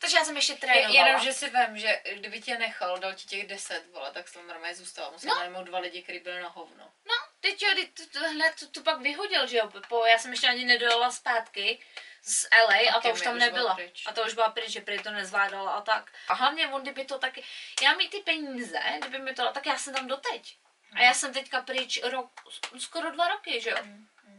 Takže 0.00 0.16
já 0.16 0.24
jsem 0.24 0.36
ještě 0.36 0.52
Je, 0.52 0.56
trénovala. 0.58 1.06
jenom, 1.06 1.22
že 1.22 1.32
si 1.32 1.50
vím, 1.50 1.78
že 1.78 2.02
kdyby 2.12 2.40
tě 2.40 2.58
nechal, 2.58 2.98
dal 2.98 3.14
ti 3.14 3.26
těch 3.26 3.46
10, 3.46 3.86
vole, 3.92 4.12
tak 4.12 4.28
jsem 4.28 4.46
normálně 4.46 4.74
zůstala. 4.74 5.10
Musel 5.10 5.28
No. 5.30 5.38
najmout 5.40 5.66
dva 5.66 5.78
lidi, 5.78 6.02
kteří 6.02 6.18
byli 6.18 6.40
na 6.40 6.48
hovno. 6.48 6.92
No, 7.08 7.14
teď 7.40 7.62
jo, 7.62 7.70
teď 7.74 7.90
to, 7.94 8.18
to, 8.18 8.28
hned 8.28 8.54
to, 8.60 8.66
to, 8.68 8.80
pak 8.82 9.00
vyhodil, 9.00 9.46
že 9.46 9.56
jo, 9.56 9.70
po, 9.88 10.04
já 10.06 10.18
jsem 10.18 10.30
ještě 10.30 10.48
ani 10.48 10.64
nedojela 10.64 11.10
zpátky 11.10 11.78
z 12.22 12.46
LA 12.68 12.74
a 12.90 12.92
to 12.94 13.00
Taky 13.00 13.12
už 13.12 13.20
mi 13.20 13.24
tam 13.24 13.38
nebyla. 13.38 13.74
pryč. 13.74 14.02
A 14.06 14.12
to 14.12 14.22
už 14.24 14.34
byla 14.34 14.48
pryč, 14.50 14.68
že 14.70 14.80
prý 14.80 15.02
to 15.02 15.10
nezvládala 15.10 15.70
a 15.72 15.80
tak. 15.80 16.12
A 16.28 16.34
hlavně 16.34 16.68
on, 16.68 16.82
kdyby 16.82 17.04
to 17.04 17.18
taky, 17.18 17.44
já 17.82 17.94
mít 17.94 18.10
ty 18.10 18.18
peníze, 18.20 18.80
kdyby 18.98 19.18
mi 19.18 19.34
to 19.34 19.52
tak 19.52 19.66
já 19.66 19.78
jsem 19.78 19.94
tam 19.94 20.06
doteď. 20.06 20.56
A 20.94 21.00
já 21.02 21.14
jsem 21.14 21.32
teďka 21.32 21.62
pryč 21.62 22.00
rok, 22.02 22.30
skoro 22.78 23.10
dva 23.10 23.28
roky, 23.28 23.60
že 23.60 23.70
jo. 23.70 23.76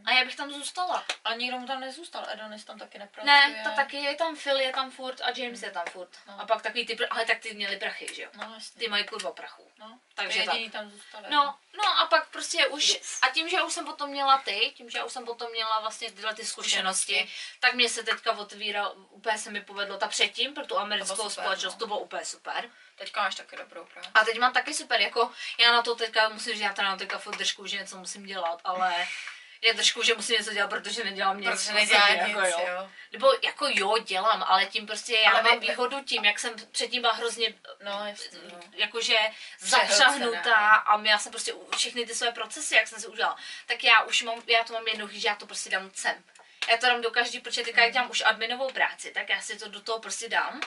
A 0.04 0.12
já 0.12 0.24
bych 0.24 0.36
tam 0.36 0.52
zůstala. 0.52 1.04
A 1.24 1.34
nikdo 1.34 1.58
mu 1.58 1.66
tam 1.66 1.80
nezůstal, 1.80 2.26
Adonis 2.32 2.64
tam 2.64 2.78
taky 2.78 2.98
nepracuje. 2.98 3.26
Ne, 3.34 3.60
to 3.64 3.70
taky 3.76 3.96
je 3.96 4.14
tam 4.14 4.36
Phil, 4.36 4.60
je 4.60 4.72
tam 4.72 4.90
furt 4.90 5.20
a 5.20 5.30
James 5.36 5.62
je 5.62 5.70
tam 5.70 5.84
furt. 5.90 6.08
No. 6.26 6.40
A 6.40 6.46
pak 6.46 6.62
takový 6.62 6.86
ty, 6.86 6.98
ale 7.06 7.24
tak 7.24 7.38
ty 7.38 7.54
měli 7.54 7.76
prachy, 7.76 8.06
že 8.14 8.22
jo. 8.22 8.28
No, 8.34 8.54
jasně. 8.54 8.78
Ty 8.80 8.88
mají 8.88 9.04
kurva 9.04 9.32
prachu. 9.32 9.70
No, 9.78 9.98
Takže 10.14 10.42
tak. 10.44 10.54
tam 10.72 10.90
zůstal. 10.90 11.22
No, 11.30 11.54
no 11.76 11.98
a 12.00 12.06
pak 12.06 12.28
prostě 12.30 12.66
už, 12.66 12.88
Yes. 12.88 13.18
a 13.22 13.28
tím, 13.28 13.48
že 13.48 13.62
už 13.62 13.72
jsem 13.72 13.84
potom 13.84 14.10
měla 14.10 14.38
ty, 14.38 14.72
tím, 14.76 14.90
že 14.90 14.98
já 14.98 15.04
už 15.04 15.12
jsem 15.12 15.24
potom 15.24 15.50
měla 15.50 15.80
vlastně 15.80 16.12
tyhle 16.12 16.34
ty 16.34 16.44
zkušenosti, 16.46 17.12
Zkušenosti. 17.14 17.34
tak 17.60 17.74
mě 17.74 17.88
se 17.88 18.02
teďka 18.02 18.32
otvíral, 18.32 18.94
úplně 19.10 19.38
se 19.38 19.50
mi 19.50 19.60
povedlo, 19.60 19.96
ta 19.96 20.08
předtím 20.08 20.54
pro 20.54 20.66
tu 20.66 20.78
americkou 20.78 21.16
To 21.16 21.30
super, 21.30 21.44
společnost, 21.44 21.74
no. 21.74 21.78
to 21.78 21.86
bylo 21.86 21.98
úplně 21.98 22.24
super. 22.24 22.70
Teďka 23.00 23.22
máš 23.22 23.34
taky 23.34 23.56
dobrou 23.56 23.84
práci. 23.84 24.08
A 24.14 24.24
teď 24.24 24.38
mám 24.38 24.52
taky 24.52 24.74
super, 24.74 25.00
jako 25.00 25.30
já 25.58 25.72
na 25.72 25.82
to 25.82 25.94
teďka 25.94 26.28
musím 26.28 26.52
říct, 26.52 26.62
já 26.62 26.72
teda 26.72 26.88
na 26.88 26.96
teďka 26.96 27.18
furt 27.18 27.36
držku, 27.36 27.66
že 27.66 27.76
něco 27.78 27.96
musím 27.96 28.26
dělat, 28.26 28.60
ale 28.64 29.06
je 29.62 29.74
držku, 29.74 30.02
že 30.02 30.14
musím 30.14 30.36
něco 30.36 30.52
dělat, 30.52 30.70
protože 30.70 31.04
nedělám 31.04 31.40
nic. 31.40 31.50
Protože 31.50 31.70
v 31.70 31.74
nedělá 31.74 32.00
podstatě, 32.00 32.24
nic, 32.28 32.36
jako, 32.36 32.70
jo. 32.70 32.90
Nebo 33.12 33.32
jako 33.42 33.66
jo, 33.70 33.98
dělám, 33.98 34.44
ale 34.48 34.66
tím 34.66 34.86
prostě 34.86 35.14
já 35.16 35.30
Ale 35.30 35.42
mám 35.42 35.60
vy- 35.60 35.66
výhodu 35.66 36.04
tím, 36.04 36.24
jak 36.24 36.38
jsem 36.38 36.54
předtím 36.72 37.00
byla 37.02 37.12
hrozně 37.12 37.54
No, 37.80 38.04
no. 38.52 38.60
jakože 38.72 39.18
zapřahnutá 39.58 40.56
a 40.74 41.02
já 41.02 41.18
jsem 41.18 41.32
prostě 41.32 41.54
všechny 41.76 42.06
ty 42.06 42.14
své 42.14 42.32
procesy, 42.32 42.74
jak 42.74 42.88
jsem 42.88 43.00
si 43.00 43.06
udělala, 43.06 43.36
tak 43.66 43.84
já 43.84 44.02
už 44.02 44.22
mám, 44.22 44.42
já 44.46 44.64
to 44.64 44.72
mám 44.72 44.88
jednoduchý, 44.88 45.20
že 45.20 45.28
já 45.28 45.34
to 45.34 45.46
prostě 45.46 45.70
dám 45.70 45.90
sem. 45.94 46.24
Já 46.70 46.76
to 46.76 46.86
dám 46.86 47.00
do 47.00 47.10
každý, 47.10 47.40
protože 47.40 47.62
teďka 47.62 47.82
jak 47.84 47.92
dělám 47.92 48.10
už 48.10 48.22
adminovou 48.26 48.70
práci, 48.70 49.10
tak 49.10 49.28
já 49.28 49.40
si 49.40 49.58
to 49.58 49.68
do 49.68 49.80
toho 49.80 49.98
prostě 49.98 50.28
dám, 50.28 50.60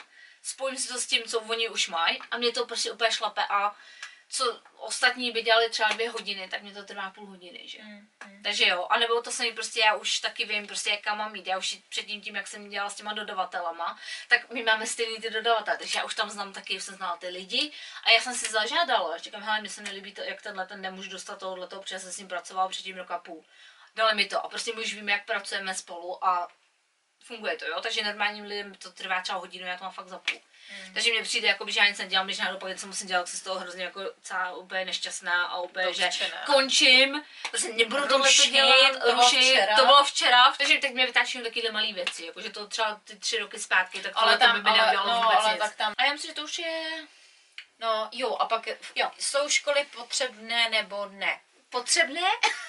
spojím 0.44 0.78
si 0.78 0.88
to 0.88 0.98
s 0.98 1.06
tím, 1.06 1.22
co 1.22 1.40
oni 1.40 1.68
už 1.68 1.88
mají 1.88 2.18
a 2.30 2.38
mě 2.38 2.52
to 2.52 2.66
prostě 2.66 2.92
úplně 2.92 3.10
šlape 3.10 3.42
a 3.50 3.76
co 4.28 4.60
ostatní 4.76 5.30
by 5.30 5.42
dělali 5.42 5.70
třeba 5.70 5.88
dvě 5.88 6.10
hodiny, 6.10 6.48
tak 6.48 6.62
mě 6.62 6.72
to 6.72 6.84
trvá 6.84 7.10
půl 7.10 7.26
hodiny, 7.26 7.68
že? 7.68 7.82
Mm, 7.82 8.08
mm. 8.26 8.42
Takže 8.42 8.68
jo, 8.68 8.86
a 8.90 8.98
nebo 8.98 9.22
to 9.22 9.30
samé 9.30 9.52
prostě 9.52 9.80
já 9.80 9.94
už 9.94 10.18
taky 10.18 10.44
vím 10.44 10.66
prostě, 10.66 10.90
jaká 10.90 11.14
mám 11.14 11.32
mít. 11.32 11.46
Já 11.46 11.58
už 11.58 11.78
předtím 11.88 12.20
tím, 12.20 12.36
jak 12.36 12.46
jsem 12.46 12.70
dělala 12.70 12.90
s 12.90 12.94
těma 12.94 13.12
dodavatelama, 13.12 13.98
tak 14.28 14.50
my 14.50 14.62
máme 14.62 14.86
stejný 14.86 15.16
ty 15.16 15.30
dodavatele, 15.30 15.78
takže 15.78 15.98
já 15.98 16.04
už 16.04 16.14
tam 16.14 16.30
znám 16.30 16.52
taky, 16.52 16.76
už 16.76 16.82
jsem 16.82 16.94
znala 16.94 17.16
ty 17.16 17.28
lidi 17.28 17.72
a 18.04 18.10
já 18.10 18.20
jsem 18.20 18.34
si 18.34 18.52
zažádala, 18.52 19.18
říkám, 19.18 19.42
hele, 19.42 19.60
mně 19.60 19.70
se 19.70 19.82
nelíbí 19.82 20.12
to, 20.12 20.22
jak 20.22 20.42
tenhle 20.42 20.66
ten 20.66 20.80
nemůžu 20.80 21.10
dostat 21.10 21.38
tohohle 21.38 21.66
toho, 21.66 21.82
protože 21.82 21.98
jsem 21.98 22.12
s 22.12 22.18
ním 22.18 22.28
pracovala 22.28 22.68
předtím 22.68 22.96
rok 22.96 23.10
a 23.10 23.18
půl. 23.18 23.44
Dali 23.96 24.14
mi 24.14 24.26
to 24.26 24.44
a 24.44 24.48
prostě 24.48 24.74
my 24.74 24.82
už 24.82 24.94
víme, 24.94 25.12
jak 25.12 25.26
pracujeme 25.26 25.74
spolu 25.74 26.24
a 26.24 26.48
funguje 27.24 27.56
to, 27.56 27.64
jo, 27.66 27.80
takže 27.80 28.02
normálním 28.04 28.44
lidem 28.44 28.74
to 28.74 28.90
trvá 28.92 29.20
třeba 29.20 29.38
hodinu, 29.38 29.66
já 29.66 29.76
to 29.76 29.84
mám 29.84 29.92
fakt 29.92 30.08
za 30.08 30.18
půl. 30.18 30.40
Mm. 30.86 30.94
Takže 30.94 31.10
mně 31.10 31.22
přijde, 31.22 31.48
jako, 31.48 31.70
že 31.70 31.80
já 31.80 31.88
nic 31.88 31.98
nedělám, 31.98 32.26
když 32.26 32.38
náhodou 32.38 32.58
pak 32.58 32.68
něco 32.68 32.86
musím 32.86 33.06
dělat, 33.08 33.20
tak 33.22 33.28
jsem 33.28 33.40
z 33.40 33.42
toho 33.42 33.60
hrozně 33.60 33.84
jako 33.84 34.00
celá 34.22 34.52
úplně 34.52 34.84
nešťastná 34.84 35.44
a 35.46 35.60
úplně, 35.60 35.94
že 35.94 36.10
končím, 36.46 37.24
prostě 37.50 37.72
nebudu 37.72 38.08
tohle 38.08 38.28
to 38.36 38.50
dělat, 38.50 38.92
to 38.92 38.98
bylo 39.12 39.22
rušit, 39.22 39.50
včera. 39.52 39.76
to 39.76 39.86
bylo 39.86 40.04
včera, 40.04 40.52
takže 40.52 40.78
teď 40.78 40.92
mě 40.92 41.06
vytáčí 41.06 41.38
takovéhle 41.42 41.70
malé 41.72 41.92
věci, 41.92 42.26
jakože 42.26 42.50
to 42.50 42.66
třeba 42.66 43.00
ty 43.04 43.16
tři 43.16 43.38
roky 43.38 43.58
zpátky, 43.58 44.00
tak 44.02 44.12
Ale 44.14 44.26
ale 44.30 44.38
tam 44.38 44.48
tam- 44.52 44.62
by 44.62 44.70
mi 44.70 44.76
neudělalo 44.76 45.10
no, 45.10 45.20
vůbec 45.22 45.38
ale 45.44 45.52
nic. 45.52 45.62
tak 45.62 45.74
tam- 45.76 45.94
A 45.98 46.04
já 46.04 46.12
myslím, 46.12 46.30
že 46.30 46.34
to 46.34 46.42
už 46.44 46.58
je 46.58 47.06
No, 47.78 48.08
jo, 48.12 48.36
a 48.36 48.46
pak 48.46 48.66
jo, 48.94 49.10
jsou 49.18 49.48
školy 49.48 49.84
potřebné 49.96 50.68
nebo 50.70 51.06
ne? 51.06 51.40
potřebné. 51.70 52.20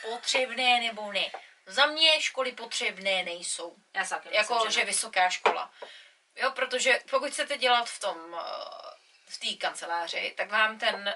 Potřebné 0.01 0.80
nebo 0.82 1.12
ne? 1.12 1.26
Za 1.66 1.86
mě 1.86 2.22
školy 2.22 2.51
potřebné 2.51 3.24
nejsou. 3.24 3.76
Já 3.95 4.05
se 4.05 4.09
taky 4.16 4.30
myslím, 4.30 4.55
Jako, 4.55 4.66
že, 4.66 4.72
že 4.74 4.80
ne. 4.80 4.86
vysoká 4.86 5.30
škola. 5.30 5.72
Jo, 6.36 6.51
protože 6.51 6.99
pokud 7.09 7.32
chcete 7.32 7.57
dělat 7.57 7.89
v 7.89 7.99
tom, 7.99 8.36
eh, 8.39 8.95
v 9.28 9.38
té 9.39 9.53
kanceláři, 9.68 10.34
tak 10.38 10.51
vám 10.51 10.80
ten 10.80 11.07
eh, 11.07 11.16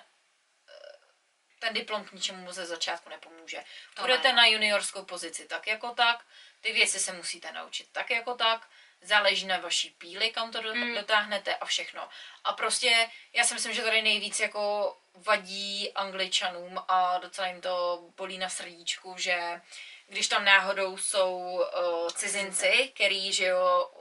ten 1.59 1.73
diplom 1.73 2.03
k 2.05 2.11
ničemu 2.11 2.51
ze 2.51 2.65
začátku 2.65 3.09
nepomůže. 3.09 3.63
Budete 4.01 4.27
ne. 4.27 4.33
na 4.33 4.45
juniorskou 4.45 5.05
pozici 5.05 5.47
tak 5.47 5.67
jako 5.67 5.89
tak, 5.93 6.25
ty 6.61 6.73
věci 6.73 6.99
se 6.99 7.13
musíte 7.13 7.51
naučit 7.51 7.87
tak 7.91 8.09
jako 8.09 8.33
tak, 8.35 8.67
záleží 9.01 9.45
na 9.45 9.57
vaší 9.57 9.89
píli, 9.89 10.31
kam 10.31 10.51
to 10.51 10.61
Mm. 10.61 10.95
dotáhnete 10.95 11.55
a 11.55 11.65
všechno. 11.65 12.09
A 12.43 12.53
prostě 12.53 13.09
já 13.33 13.43
si 13.43 13.53
myslím, 13.53 13.73
že 13.73 13.81
tady 13.83 14.01
nejvíc 14.01 14.39
jako 14.39 14.97
vadí 15.15 15.91
angličanům 15.93 16.83
a 16.87 17.17
docela 17.17 17.47
jim 17.47 17.61
to 17.61 18.03
bolí 18.17 18.37
na 18.37 18.49
srdíčku, 18.49 19.15
že 19.17 19.61
když 20.10 20.28
tam 20.28 20.45
náhodou 20.45 20.97
jsou 20.97 21.38
uh, 21.38 22.10
cizinci, 22.10 22.91
který, 22.95 23.34
že 23.34 23.45
jo, 23.45 23.91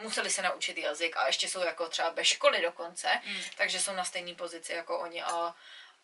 museli 0.00 0.30
se 0.30 0.42
naučit 0.42 0.78
jazyk 0.78 1.16
a 1.16 1.26
ještě 1.26 1.48
jsou 1.48 1.60
jako 1.60 1.88
třeba 1.88 2.10
bez 2.10 2.26
školy 2.26 2.62
dokonce, 2.62 3.20
Mm. 3.26 3.42
takže 3.56 3.80
jsou 3.80 3.92
na 3.92 4.04
stejné 4.04 4.34
pozici 4.34 4.72
jako 4.72 4.98
oni 5.00 5.22
a, 5.22 5.54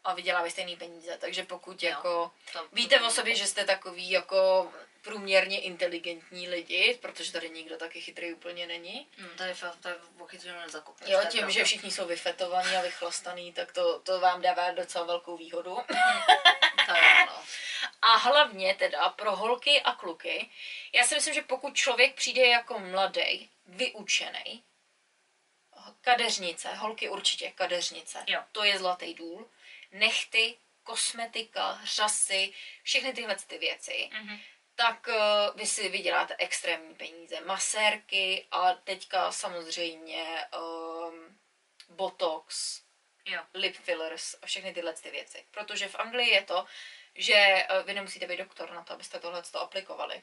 a 0.08 0.14
vydělávají 0.14 0.52
stejné 0.52 0.76
peníze. 0.76 1.18
Takže 1.20 1.42
pokud 1.44 1.82
Jo. 1.82 1.88
jako 1.90 2.30
To- 2.52 2.68
víte 2.72 3.00
o 3.00 3.10
sobě, 3.10 3.34
že 3.34 3.46
jste 3.46 3.64
takový 3.64 4.10
jako 4.10 4.72
průměrně 5.02 5.60
inteligentní 5.60 6.48
lidi, 6.48 6.98
protože 7.02 7.32
tady 7.32 7.50
nikdo 7.50 7.76
taky 7.76 8.00
chytrý 8.00 8.32
úplně 8.34 8.66
není. 8.66 9.08
Hm, 9.18 9.28
to 9.36 9.42
je 9.42 9.54
fakt, 9.54 9.76
to 9.82 9.88
je 9.88 9.94
pochytřeno 10.18 10.60
nezakopneš. 10.60 11.10
Jo, 11.10 11.18
to 11.22 11.26
tím, 11.26 11.38
pravda. 11.40 11.52
že 11.54 11.64
všichni 11.64 11.90
jsou 11.90 12.06
vyfetovaní 12.06 12.76
a 12.76 12.82
vychlastaný, 12.82 13.52
tak 13.52 13.72
to, 13.72 13.98
to 14.00 14.20
vám 14.20 14.42
dává 14.42 14.70
docela 14.70 15.04
velkou 15.04 15.36
výhodu. 15.36 15.78
To 16.88 16.94
je 16.96 17.02
ono. 17.22 17.42
A 18.02 18.16
hlavně 18.16 18.74
teda 18.74 19.08
pro 19.08 19.36
holky 19.36 19.80
a 19.80 19.92
kluky, 19.92 20.50
já 20.92 21.04
si 21.04 21.14
myslím, 21.14 21.34
že 21.34 21.42
pokud 21.42 21.74
člověk 21.74 22.14
přijde 22.14 22.46
jako 22.46 22.78
mladý, 22.78 23.50
vyučený, 23.66 24.62
kadeřnice, 26.00 26.74
holky 26.74 27.08
určitě 27.08 27.50
kadeřnice, 27.50 28.24
Jo. 28.26 28.40
to 28.52 28.64
je 28.64 28.78
zlatý 28.78 29.14
důl, 29.14 29.48
nechty, 29.90 30.58
kosmetika, 30.82 31.80
řasy, 31.84 32.52
všechny 32.82 33.12
tyhle 33.12 33.36
ty 33.36 33.58
věci, 33.58 34.10
Mhm. 34.12 34.38
tak 34.74 35.06
uh, 35.08 35.14
vy 35.60 35.66
si 35.66 35.88
vyděláte 35.88 36.36
extrémní 36.38 36.94
peníze. 36.94 37.40
Masérky 37.40 38.46
a 38.50 38.72
teďka 38.74 39.32
samozřejmě 39.32 40.44
um, 40.58 41.38
botox, 41.88 42.82
Jo. 43.24 43.42
lip 43.54 43.76
fillers 43.76 44.34
a 44.42 44.46
všechny 44.46 44.74
tyhle 44.74 44.92
ty 44.92 45.10
věci. 45.10 45.46
Protože 45.50 45.88
v 45.88 45.94
Anglii 45.94 46.30
je 46.30 46.42
to, 46.44 46.66
že 47.14 47.34
eh, 47.34 47.66
vy 47.82 47.94
nemusíte 47.94 48.26
být 48.26 48.36
doktor 48.36 48.70
na 48.70 48.84
to, 48.84 48.92
abyste 48.92 49.20
tohle 49.20 49.42
to 49.42 49.60
aplikovali. 49.60 50.22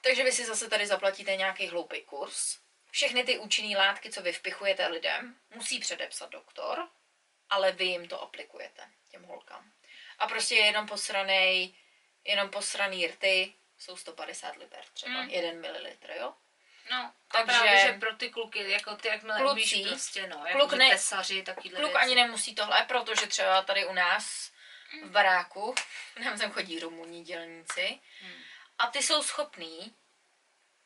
Takže 0.00 0.24
vy 0.24 0.32
si 0.32 0.44
zase 0.44 0.68
tady 0.70 0.86
zaplatíte 0.86 1.36
nějaký 1.36 1.66
hloupý 1.66 2.02
kurz. 2.02 2.58
Všechny 2.90 3.24
ty 3.24 3.38
účinné 3.38 3.78
látky, 3.78 4.10
co 4.10 4.22
vy 4.22 4.32
vpichujete 4.32 4.86
lidem, 4.86 5.36
musí 5.54 5.78
předepsat 5.80 6.30
doktor, 6.30 6.88
ale 7.54 7.72
vy 7.72 7.84
jim 7.84 8.08
to 8.08 8.22
aplikujete, 8.22 8.82
těm 9.10 9.24
holkám. 9.24 9.72
A 10.18 10.26
prostě 10.26 10.54
je 10.54 10.66
jenom 10.66 10.86
posranej, 10.86 11.74
jenom 12.24 12.50
posraný 12.50 13.06
rty, 13.06 13.54
jsou 13.78 13.96
150 13.96 14.56
liber 14.56 14.84
třeba, 14.92 15.12
Mm. 15.12 15.22
mm. 15.24 15.30
1 15.30 15.60
mililitr, 15.60 16.10
jo? 16.10 16.34
No, 16.90 17.12
Takže- 17.32 17.44
právě, 17.44 17.80
že 17.86 17.92
pro 17.92 18.16
ty 18.16 18.30
kluky, 18.30 18.70
jako 18.70 18.96
ty, 18.96 19.08
jakmile 19.08 19.38
Kluci, 19.38 19.52
umíš 19.52 19.88
prostě, 19.88 20.26
no, 20.26 20.44
kluk 20.52 20.72
ne- 20.72 20.90
tesaři, 20.90 21.42
takovýhle 21.42 21.80
Kluk 21.80 21.92
věci. 21.92 22.04
ani 22.04 22.14
nemusí 22.14 22.54
tohle, 22.54 22.84
protože 22.88 23.26
třeba 23.26 23.62
tady 23.62 23.86
u 23.86 23.92
nás 23.92 24.50
v 25.04 25.10
baráku, 25.10 25.74
nám 26.24 26.38
tam 26.38 26.52
chodí 26.52 26.78
rumuni 26.80 27.22
dělníci 27.22 28.00
Hmm. 28.20 28.42
a 28.78 28.86
ty 28.86 29.02
jsou 29.02 29.22
schopní 29.22 29.94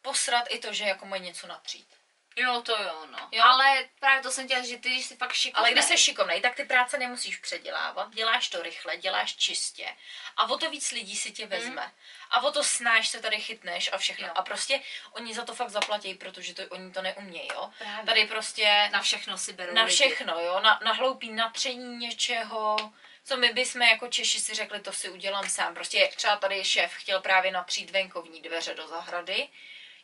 posrat 0.03 0.45
i 0.51 0.59
to, 0.59 0.73
že 0.73 0.85
jako 0.85 1.07
mají 1.07 1.23
něco 1.23 1.47
natřít. 1.47 1.98
Jo, 2.37 2.63
to 2.63 2.83
jo, 2.83 3.07
no. 3.11 3.19
Jo? 3.33 3.43
Ale 3.45 3.85
právě 4.01 4.23
to 4.23 4.31
jsem 4.31 4.45
chtěla, 4.47 4.63
že 4.67 4.77
ty, 4.79 4.89
když 4.91 5.07
jsi 5.07 5.17
fakt 5.17 5.33
šikovnej. 5.33 5.61
Ale 5.61 5.73
když 5.73 5.85
jsi 5.85 5.99
šikovnej, 6.05 6.41
tak 6.41 6.55
ty 6.55 6.65
práce 6.65 6.99
nemusíš 6.99 7.37
předělávat, 7.37 8.15
děláš 8.15 8.49
to 8.49 8.63
rychle, 8.63 8.97
děláš 8.97 9.37
čistě 9.37 9.97
a 10.37 10.49
o 10.51 10.59
to 10.59 10.71
víc 10.71 10.93
lidí 10.93 11.17
si 11.17 11.33
tě 11.33 11.47
vezme. 11.47 11.93
A 12.31 12.41
o 12.43 12.53
to 12.53 12.65
snáš 12.65 13.09
se 13.09 13.21
tady 13.21 13.41
chytneš 13.41 13.91
a 13.93 13.99
všechno. 13.99 14.27
Jo. 14.27 14.33
A 14.37 14.43
prostě 14.43 14.81
oni 15.13 15.35
za 15.35 15.45
to 15.45 15.55
fakt 15.55 15.71
zaplatí, 15.71 16.15
protože 16.15 16.55
to, 16.55 16.63
oni 16.69 16.93
to 16.93 17.03
neumějí, 17.03 17.49
jo. 17.55 17.71
Právě. 17.79 18.07
Tady 18.07 18.25
prostě 18.27 18.89
Na 18.93 19.03
všechno 19.03 19.39
si 19.39 19.53
berou 19.53 19.75
na 19.75 19.83
lidi. 19.83 19.95
všechno, 19.97 20.41
jo, 20.41 20.61
na, 20.61 20.81
na 20.85 20.93
hloupý 20.93 21.31
natření 21.33 21.97
něčeho, 21.97 22.77
co 23.25 23.37
my 23.37 23.53
bychom 23.53 23.83
jako 23.83 24.09
Češi 24.09 24.41
si 24.41 24.55
řekli, 24.55 24.81
to 24.81 24.93
si 24.93 25.09
udělám 25.09 25.49
sám. 25.49 25.75
Prostě 25.75 26.11
třeba 26.17 26.37
tady 26.37 26.65
šéf 26.65 26.93
chtěl 26.95 27.21
právě 27.21 27.53
natřít 27.53 27.91
venkovní 27.91 28.43
dveře 28.43 28.75
do 28.75 28.89
zahrady, 28.89 29.49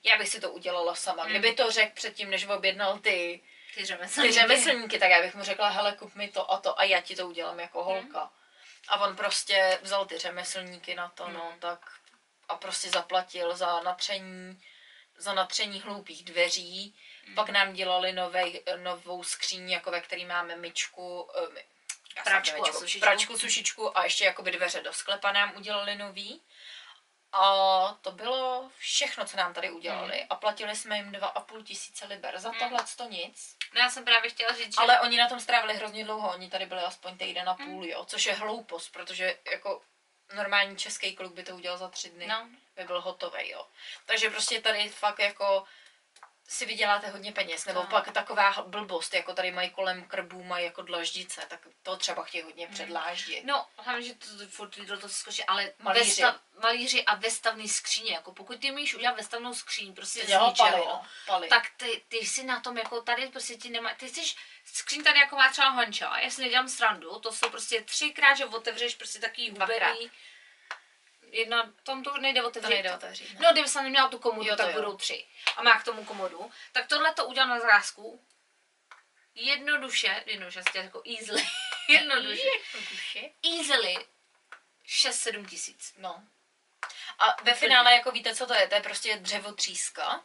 já 0.05 0.19
bych 0.19 0.29
si 0.29 0.41
to 0.41 0.51
udělala 0.51 0.95
sama. 0.95 1.25
Mm. 1.25 1.31
Kdyby 1.31 1.53
to 1.55 1.71
řekl 1.71 1.93
předtím, 1.95 2.31
než 2.31 2.47
objednal 2.47 2.99
ty, 2.99 3.41
Ty 3.75 3.81
ty 3.81 3.85
řemeslníky. 3.87 4.33
řemeslníky, 4.33 4.99
tak 4.99 5.11
já 5.11 5.23
bych 5.23 5.35
mu 5.35 5.43
řekla, 5.45 5.69
hele, 5.69 5.93
kup 5.93 6.15
mi 6.15 6.29
to 6.29 6.51
a 6.53 6.59
to 6.61 6.79
a 6.81 6.85
já 6.85 7.01
ti 7.01 7.17
to 7.17 7.27
udělám 7.29 7.61
jako 7.61 7.85
holka. 7.85 8.31
A 8.89 9.01
on 9.01 9.17
prostě 9.17 9.79
vzal 9.83 10.07
ty 10.07 10.19
řemeslníky 10.19 10.95
na 10.95 11.09
to, 11.09 11.29
no, 11.29 11.51
Mm. 11.53 11.61
tak 11.61 11.81
a 12.49 12.55
prostě 12.57 12.89
zaplatil 12.91 13.57
za 13.57 13.81
natření, 13.81 14.63
za 15.17 15.33
natření 15.35 15.81
hloupých 15.81 16.25
dveří. 16.25 16.95
Mm. 17.27 17.35
Pak 17.35 17.49
nám 17.49 17.73
dělali 17.73 18.13
novej, 18.13 18.63
novou 18.77 19.23
skříň, 19.25 19.71
jako 19.71 19.91
ve 19.91 20.01
který 20.01 20.25
máme 20.25 20.57
myčku, 20.57 21.31
eh, 21.59 21.65
Pračku 22.25 22.63
a 22.69 22.73
sušičku. 22.73 23.01
pračku, 23.01 23.39
sušičku 23.39 23.99
a 23.99 24.05
ještě 24.05 24.25
jakoby 24.25 24.51
dveře 24.51 24.81
do 24.81 24.93
sklepa 24.93 25.33
nám 25.33 25.53
udělali 25.57 25.97
nový. 25.97 26.41
A 27.37 27.99
to 28.01 28.13
bylo 28.13 28.71
všechno, 28.79 29.25
co 29.25 29.37
nám 29.37 29.55
tady 29.55 29.71
udělali. 29.71 30.21
Mm. 30.21 30.27
A 30.31 30.35
platili 30.35 30.77
jsme 30.77 30.97
jim 30.97 31.13
dva 31.13 31.27
a 31.27 31.41
půl 31.41 31.63
tisíce 31.63 32.07
liber. 32.07 32.39
Za 32.39 32.53
tohle 32.59 32.85
to 32.97 33.05
nic. 33.05 33.57
No 33.75 33.81
já 33.81 33.91
jsem 33.91 34.05
právě 34.05 34.31
chtěla 34.31 34.55
říct, 34.55 34.75
že... 34.75 34.81
Ale 34.83 35.01
oni 35.01 35.19
na 35.19 35.29
tom 35.29 35.41
strávili 35.41 35.75
hrozně 35.75 36.05
dlouho, 36.05 36.31
oni 36.31 36.51
tady 36.51 36.67
byli 36.67 36.81
aspoň 36.81 37.19
týden 37.19 37.49
a 37.49 37.55
půl, 37.55 37.87
jo, 37.87 38.05
což 38.05 38.27
je 38.27 38.35
hloupost, 38.35 38.89
protože 38.93 39.39
jako 39.51 39.83
normální 40.35 40.77
český 40.77 41.17
kluk 41.17 41.35
by 41.35 41.43
to 41.43 41.55
udělal 41.55 41.79
za 41.79 41.89
tři 41.89 42.11
dny, 42.11 42.27
No. 42.27 42.49
by 42.77 42.85
byl 42.85 43.01
hotový, 43.01 43.51
jo. 43.51 43.67
Takže 44.07 44.31
prostě 44.31 44.61
tady 44.61 44.89
fakt 44.89 45.19
jako 45.19 45.65
si 46.49 46.67
vyděláte 46.67 47.09
hodně 47.09 47.33
peněz, 47.33 47.65
nebo 47.65 47.81
No. 47.81 47.87
pak 47.87 48.13
taková 48.13 48.65
blbost, 48.67 49.15
jako 49.15 49.35
tady 49.35 49.51
mají 49.53 49.71
kolem 49.71 50.05
krbů, 50.05 50.45
mají 50.45 50.65
jako 50.65 50.83
dlaždice, 50.83 51.41
tak 51.49 51.61
to 51.83 51.97
třeba 51.97 52.25
chtějí 52.25 52.45
hodně 52.45 52.69
předláždit. 52.69 53.45
No, 53.45 53.67
hlavně, 53.79 54.07
že 54.07 54.15
to, 54.15 54.39
to 54.39 54.47
furt 54.47 54.77
do 54.79 54.97
toho 54.99 55.09
skočí, 55.09 55.45
ale 55.45 55.73
Malíři. 55.79 56.05
Vestav, 56.23 56.41
malíři 56.63 57.05
a 57.05 57.15
vestavný 57.15 57.69
skříně, 57.69 58.13
jako 58.13 58.33
pokud 58.33 58.61
ty 58.61 58.71
umíš 58.73 58.95
udělat 58.95 59.17
vestavnou 59.17 59.55
skříň, 59.55 59.95
prostě 59.95 60.21
z 60.27 60.29
ničeho, 60.29 61.03
no, 61.29 61.41
tak 61.49 61.63
ty, 61.77 62.03
ty 62.09 62.17
jsi 62.17 62.45
na 62.45 62.61
tom 62.61 62.79
jako 62.79 63.01
tady 63.03 63.29
prostě 63.29 63.55
ti 63.57 63.71
nemá, 63.71 63.95
ty 63.95 64.09
jsi 64.09 64.35
skříň 64.65 65.05
tady 65.05 65.19
jako 65.19 65.37
má 65.37 65.51
třeba 65.51 65.69
honča, 65.69 66.19
já 66.19 66.31
si 66.31 66.41
nedělám 66.43 66.69
srandu, 66.69 67.19
to 67.19 67.33
jsou 67.33 67.51
prostě 67.51 67.81
třikrát, 67.83 68.35
že 68.35 68.45
otevřeš 68.45 68.95
prostě 68.95 69.19
takový 69.19 69.51
hubený, 69.51 70.11
jedna, 71.35 71.73
tam 71.83 72.03
to 72.03 72.19
nejde 72.19 72.43
otevřít. 72.43 72.69
to 72.69 72.75
nejde 72.75 72.95
otevřít. 72.95 73.33
ne? 73.35 73.41
No, 73.43 73.53
kdyby 73.53 73.69
jsem 73.69 73.85
neměla 73.85 74.09
tu 74.09 74.19
komodu, 74.19 74.49
Jo, 74.49 74.57
tak 74.57 74.67
jo. 74.67 74.73
budou 74.73 74.97
tři. 74.97 75.27
A 75.57 75.63
má 75.63 75.81
k 75.81 75.85
tomu 75.85 76.05
komodu. 76.05 76.51
Tak 76.73 76.87
tohle 76.87 77.15
to 77.15 77.27
udělal 77.27 77.49
na 77.49 77.61
zrázku. 77.61 78.25
Jednoduše, 79.35 80.23
jednoduše, 80.27 80.61
jako 80.75 81.03
easily, 81.19 81.43
jednoduše, 81.89 82.43
Jednoduše. 82.75 83.31
easily 83.57 84.07
6-7 84.87 85.47
tisíc. 85.47 85.95
No. 85.99 86.23
A 87.19 87.43
ve 87.43 87.55
finále, 87.55 87.93
jako 87.95 88.11
víte, 88.11 88.35
co 88.35 88.47
to 88.47 88.55
je? 88.55 88.69
To 88.69 88.75
je 88.75 88.81
prostě 88.81 89.17
dřevotříska. 89.17 90.25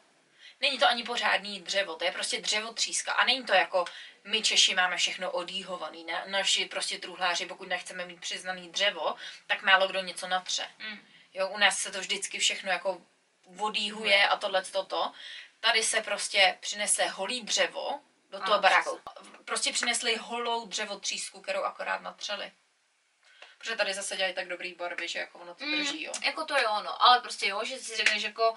Není 0.62 0.80
to 0.80 0.88
ani 0.88 1.04
pořádný 1.04 1.62
dřevo, 1.62 1.96
to 1.96 2.06
je 2.06 2.12
prostě 2.12 2.42
dřevotříska. 2.42 3.14
A 3.14 3.26
není 3.26 3.46
to 3.46 3.54
jako 3.54 3.86
my 4.24 4.42
Češi 4.42 4.76
máme 4.76 4.98
všechno 4.98 5.32
odíhovaný. 5.32 6.04
Ne? 6.04 6.24
Naši 6.28 6.66
prostě 6.66 7.00
truhláři, 7.00 7.46
pokud 7.46 7.68
nechceme 7.68 8.06
mít 8.06 8.22
přiznaný 8.22 8.70
dřevo, 8.70 9.16
tak 9.48 9.62
málo 9.62 9.88
kdo 9.88 10.02
něco 10.02 10.28
natře. 10.28 10.68
Mm. 10.80 11.00
Jo, 11.34 11.48
u 11.48 11.58
nás 11.58 11.80
se 11.80 11.92
to 11.92 12.00
vždycky 12.00 12.40
všechno 12.40 12.72
jako 12.72 13.02
odíhuje 13.58 14.28
a 14.28 14.38
tohle 14.38 14.64
toto. 14.64 15.12
Tady 15.60 15.84
se 15.84 16.02
prostě 16.02 16.58
přinese 16.60 17.08
holý 17.08 17.42
dřevo 17.42 18.00
do 18.30 18.40
toho 18.40 18.54
Ano, 18.54 18.62
baráku. 18.62 19.00
Prostě 19.46 19.74
přinesli 19.74 20.16
holou 20.16 20.68
dřevotřísku, 20.68 21.42
kterou 21.42 21.64
akorát 21.64 22.02
natřeli. 22.02 22.52
Protože 23.58 23.76
tady 23.76 23.94
zase 23.94 24.18
dělají 24.18 24.36
tak 24.36 24.48
dobrý 24.48 24.74
barvy, 24.74 25.08
že 25.08 25.20
jako 25.20 25.40
ono 25.40 25.56
to 25.56 25.66
drží, 25.66 26.04
jo. 26.04 26.12
Jako 26.24 26.46
to 26.46 26.58
jo, 26.58 26.82
no, 26.84 27.04
ale 27.04 27.20
prostě 27.20 27.48
jo, 27.48 27.64
že 27.64 27.78
si 27.78 27.96
řekneš 27.96 28.24
jako, 28.24 28.56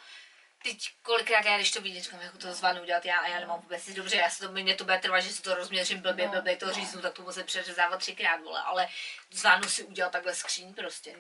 teď 0.62 0.88
kolikrát 1.02 1.44
já, 1.44 1.56
když 1.56 1.70
to 1.70 1.80
vidím, 1.80 2.02
říkám, 2.02 2.20
jako 2.20 2.38
to 2.38 2.54
zvládnu 2.54 2.82
udělat 2.82 3.04
já 3.04 3.18
a 3.18 3.26
já 3.28 3.40
nemám 3.40 3.60
vůbec 3.60 3.86
nic 3.86 3.96
dobře, 3.96 4.16
já 4.16 4.30
si 4.30 4.40
to, 4.40 4.52
mě 4.52 4.74
to 4.74 4.84
bude 4.84 4.98
trvat, 4.98 5.20
že 5.20 5.32
si 5.32 5.42
to 5.42 5.54
rozměřím 5.54 6.00
blbě, 6.00 6.26
No, 6.26 6.32
blbě 6.32 6.56
to 6.56 6.72
říznu, 6.72 7.02
tak 7.02 7.12
to 7.12 7.22
musím 7.22 7.44
přeřezávat 7.44 8.00
třikrát, 8.00 8.36
vole, 8.40 8.60
ale 8.62 8.88
zvládnu 9.30 9.68
si 9.68 9.84
udělat 9.84 10.12
takhle 10.12 10.34
skříň 10.34 10.74
prostě. 10.74 11.16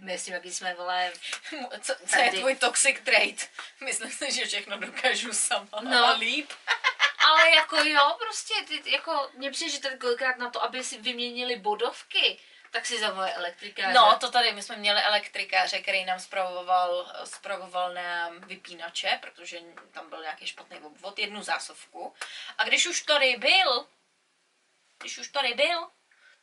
My 0.00 0.18
s 0.18 0.24
tím, 0.24 0.34
jaký 0.34 0.52
jsme, 0.52 0.74
vole, 0.74 1.12
Co, 1.80 1.94
co 2.06 2.18
je 2.18 2.24
Tady. 2.24 2.38
tvůj 2.38 2.54
toxic 2.56 2.96
trait? 3.04 3.50
Myslím 3.84 4.10
si, 4.10 4.32
že 4.32 4.46
všechno 4.46 4.78
dokážu 4.78 5.32
sama 5.32 5.80
No. 5.80 6.04
a 6.06 6.10
líp. 6.12 6.50
ale 7.26 7.50
jako 7.50 7.76
jo, 7.76 8.16
prostě, 8.18 8.54
ty, 8.68 8.90
jako, 8.90 9.30
mě 9.34 9.50
přijde, 9.50 9.72
že 9.72 9.80
tady 9.80 9.96
kolikrát 9.98 10.36
na 10.36 10.50
to, 10.50 10.62
aby 10.62 10.84
si 10.84 10.98
vyměnili 11.00 11.56
bodovky, 11.56 12.38
tak 12.76 12.86
si 12.86 12.98
zavolá 12.98 13.28
elektrika. 13.28 13.92
No, 13.92 14.18
to 14.20 14.30
tady, 14.30 14.52
my 14.52 14.62
jsme 14.62 14.76
měli 14.76 15.00
elektrikáře, 15.02 15.78
který 15.78 16.04
nám 16.04 16.20
spravoval, 16.20 17.12
spravoval 17.24 17.94
nám 17.94 18.40
vypínače, 18.40 19.18
protože 19.22 19.60
tam 19.90 20.10
byl 20.10 20.22
nějaký 20.22 20.46
špatný 20.46 20.78
obvod, 20.80 21.18
jednu 21.18 21.42
zásuvku. 21.42 22.14
A 22.58 22.64
když 22.64 22.86
už 22.86 23.02
tady 23.02 23.36
byl, 23.36 23.86
když 24.98 25.18
už 25.18 25.28
tady 25.28 25.54
byl, 25.54 25.90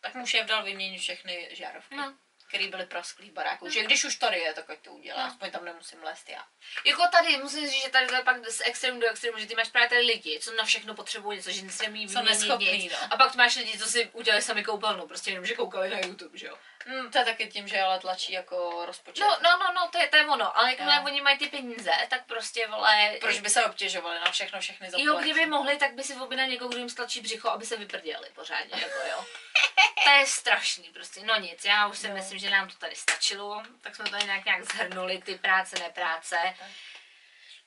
tak 0.02 0.16
mu 0.16 0.26
šéf 0.26 0.48
dal 0.48 0.64
vyměnit 0.64 1.00
všechny 1.00 1.50
žárovky. 1.52 1.96
No. 1.96 2.18
Který 2.54 2.68
byly 2.68 2.86
prasklý 2.86 3.30
v 3.30 3.34
baráku. 3.34 3.70
Že 3.70 3.84
když 3.84 4.04
už 4.06 4.16
tady 4.16 4.39
je, 4.39 4.54
tak 4.54 4.70
ať 4.70 4.80
to 4.80 4.91
udělá. 4.91 5.20
No. 5.24 5.28
Aspoň 5.28 5.51
tam 5.51 5.66
nemusím 5.66 6.04
lézt 6.04 6.30
já. 6.30 6.43
Jako 6.86 7.04
tady, 7.12 7.38
musím 7.38 7.68
říct, 7.70 7.84
že 7.84 7.89
tady 7.89 8.08
to 8.08 8.16
je 8.16 8.24
pak 8.24 8.49
z 8.49 8.62
extrému 8.66 8.99
do 8.99 9.10
extrému, 9.10 9.38
že 9.38 9.45
ty 9.45 9.56
máš 9.56 9.70
právě 9.70 9.89
tady 9.89 10.01
lidi, 10.01 10.39
co 10.39 10.51
na 10.56 10.66
všechno 10.66 10.95
potřebují 10.95 11.38
něco, 11.38 11.51
že 11.51 11.62
nic 11.62 11.82
nemí 11.82 12.01
Jsou 12.10 12.20
vyměnit 12.20 12.30
neschopný, 12.39 12.78
nic. 12.84 12.91
no. 12.91 12.97
A 13.14 13.18
pak 13.18 13.32
tu 13.32 13.38
máš 13.38 13.56
lidi, 13.56 13.78
co 13.80 13.86
si 13.86 14.10
udělali 14.14 14.41
sami 14.41 14.64
koupelnu, 14.64 15.08
prostě 15.08 15.32
jenom, 15.32 15.45
že 15.45 15.56
koukali 15.56 15.89
na 15.89 15.97
YouTube, 15.99 16.38
že 16.38 16.47
jo. 16.47 16.58
Hmm, 16.86 17.12
to 17.12 17.18
je 17.18 17.26
taky 17.26 17.47
tím, 17.47 17.68
že 17.68 17.82
ale 17.82 17.99
tlačí 17.99 18.34
jako 18.34 18.84
rozpočet. 18.86 19.22
No, 19.22 19.38
no, 19.43 19.49
no, 19.60 19.74
no, 19.76 19.89
to 19.91 19.97
je, 19.97 20.08
to 20.08 20.18
je 20.18 20.26
ono, 20.26 20.58
ale 20.58 20.70
jakmile 20.70 20.95
Jo. 20.95 21.01
oni 21.06 21.22
mají 21.22 21.38
ty 21.38 21.47
peníze, 21.47 21.91
tak 22.10 22.26
prostě, 22.26 22.68
vole, 22.68 23.18
Proč 23.22 23.39
by 23.39 23.49
se 23.49 23.66
obtěžovali 23.66 24.20
na 24.20 24.32
všechno, 24.32 24.60
všechny 24.60 24.88
zaplatit? 24.91 25.06
Jo, 25.06 25.18
kdyby 25.18 25.45
mohli, 25.45 25.78
tak 25.78 25.93
by 25.93 26.04
si 26.04 26.16
objednali 26.16 26.51
někoho, 26.51 26.70
kdo 26.70 26.78
jim 26.78 26.89
stlačí 26.89 27.22
břicho, 27.22 27.49
aby 27.49 27.66
se 27.66 27.78
vyprděli 27.78 28.28
pořádně, 28.36 28.82
jako 28.82 28.97
jo. 29.12 29.26
To 30.04 30.10
je 30.10 30.26
strašný 30.26 30.84
prostě, 30.94 31.22
no 31.26 31.40
nic, 31.40 31.66
já 31.66 31.88
už 31.88 31.98
si 31.98 32.08
No. 32.10 32.14
myslím, 32.16 32.40
že 32.40 32.50
nám 32.50 32.68
to 32.70 32.76
tady 32.76 32.96
stačilo, 32.96 33.64
tak 33.82 33.96
jsme 33.96 34.10
tady 34.10 34.26
nějak, 34.26 34.46
nějak 34.46 34.64
zhrnuli 34.64 35.22
ty 35.22 35.36
práce, 35.36 35.80
nepráce. 35.80 36.36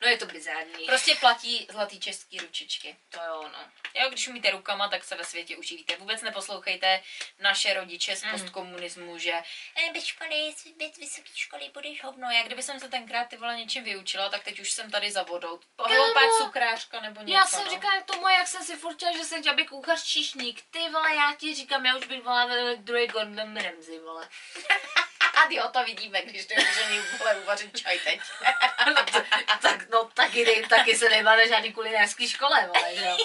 No 0.03 0.09
je 0.09 0.19
to 0.19 0.27
bizární. 0.27 0.87
Prostě 0.87 1.15
platí 1.15 1.67
zlatý 1.71 2.01
český 2.01 2.39
ručičky. 2.39 2.97
To 3.09 3.19
jo, 3.27 3.49
no. 3.53 3.59
Jo, 3.95 4.09
když 4.09 4.29
umíte 4.29 4.51
rukama, 4.51 4.89
tak 4.89 5.05
se 5.05 5.15
ve 5.17 5.25
světě 5.25 5.57
uživíte. 5.57 5.97
Vůbec 5.97 6.23
neposlouchejte 6.23 7.03
naše 7.39 7.75
rodiče 7.75 8.17
z 8.17 8.23
Mhm. 8.23 8.33
postkomunismu, 8.33 9.19
že 9.19 9.33
eh, 9.77 9.93
bez 9.93 10.05
školy, 10.05 10.55
bez 10.77 10.97
vysoké 10.99 11.29
školy 11.35 11.71
budeš 11.75 12.03
hovno. 12.03 12.31
Já 12.31 12.43
kdyby 12.43 12.63
jsem 12.63 12.81
se 12.81 12.89
tenkrát 12.89 13.25
ty 13.29 13.37
vole 13.37 13.57
něčím 13.57 13.85
vyučila, 13.85 14.29
tak 14.29 14.45
teď 14.45 14.61
už 14.61 14.71
jsem 14.73 14.91
tady 14.91 15.11
za 15.11 15.23
vodou. 15.23 15.61
Hloupá 15.79 16.21
cukrářka 16.39 17.01
nebo 17.01 17.21
něco. 17.21 17.33
Já 17.33 17.47
jsem 17.47 17.65
no. 17.65 17.71
říkala 17.71 18.01
to 18.03 18.17
moje, 18.21 18.37
jak 18.37 18.47
jsem 18.49 18.65
si 18.65 18.77
furt 18.77 19.01
že 19.17 19.25
jsem 19.25 19.41
chtěla 19.41 19.57
být 19.57 19.69
kuchař 19.69 20.05
číšník. 20.05 20.63
Ty 20.71 20.79
vole, 20.79 21.15
já 21.15 21.35
ti 21.39 21.55
říkám, 21.55 21.87
já 21.87 21.97
už 21.97 22.07
bych 22.07 22.23
byla 22.23 22.47
ve 22.47 22.77
druhý 22.77 23.07
Gordon 23.07 23.57
Ramsay, 23.57 23.99
vole. 23.99 24.29
A 25.37 25.47
jo, 25.51 25.69
to 25.73 25.85
vidíme, 25.85 26.23
když 26.23 26.47
ty 26.47 26.55
může 26.55 27.01
vole 27.19 27.35
uvařit 27.37 27.81
čaj 27.81 27.99
teď. 27.99 28.21
tak, 29.61 29.89
no 29.89 30.05
tak 30.05 30.15
taky, 30.15 30.67
taky 30.69 30.97
se 30.97 31.09
nejma 31.09 31.37
na 31.37 31.47
žádný 31.47 31.73
kulinárský 31.73 32.29
škole, 32.29 32.71
vole, 32.75 32.95
že 32.97 33.05
jo. 33.05 33.17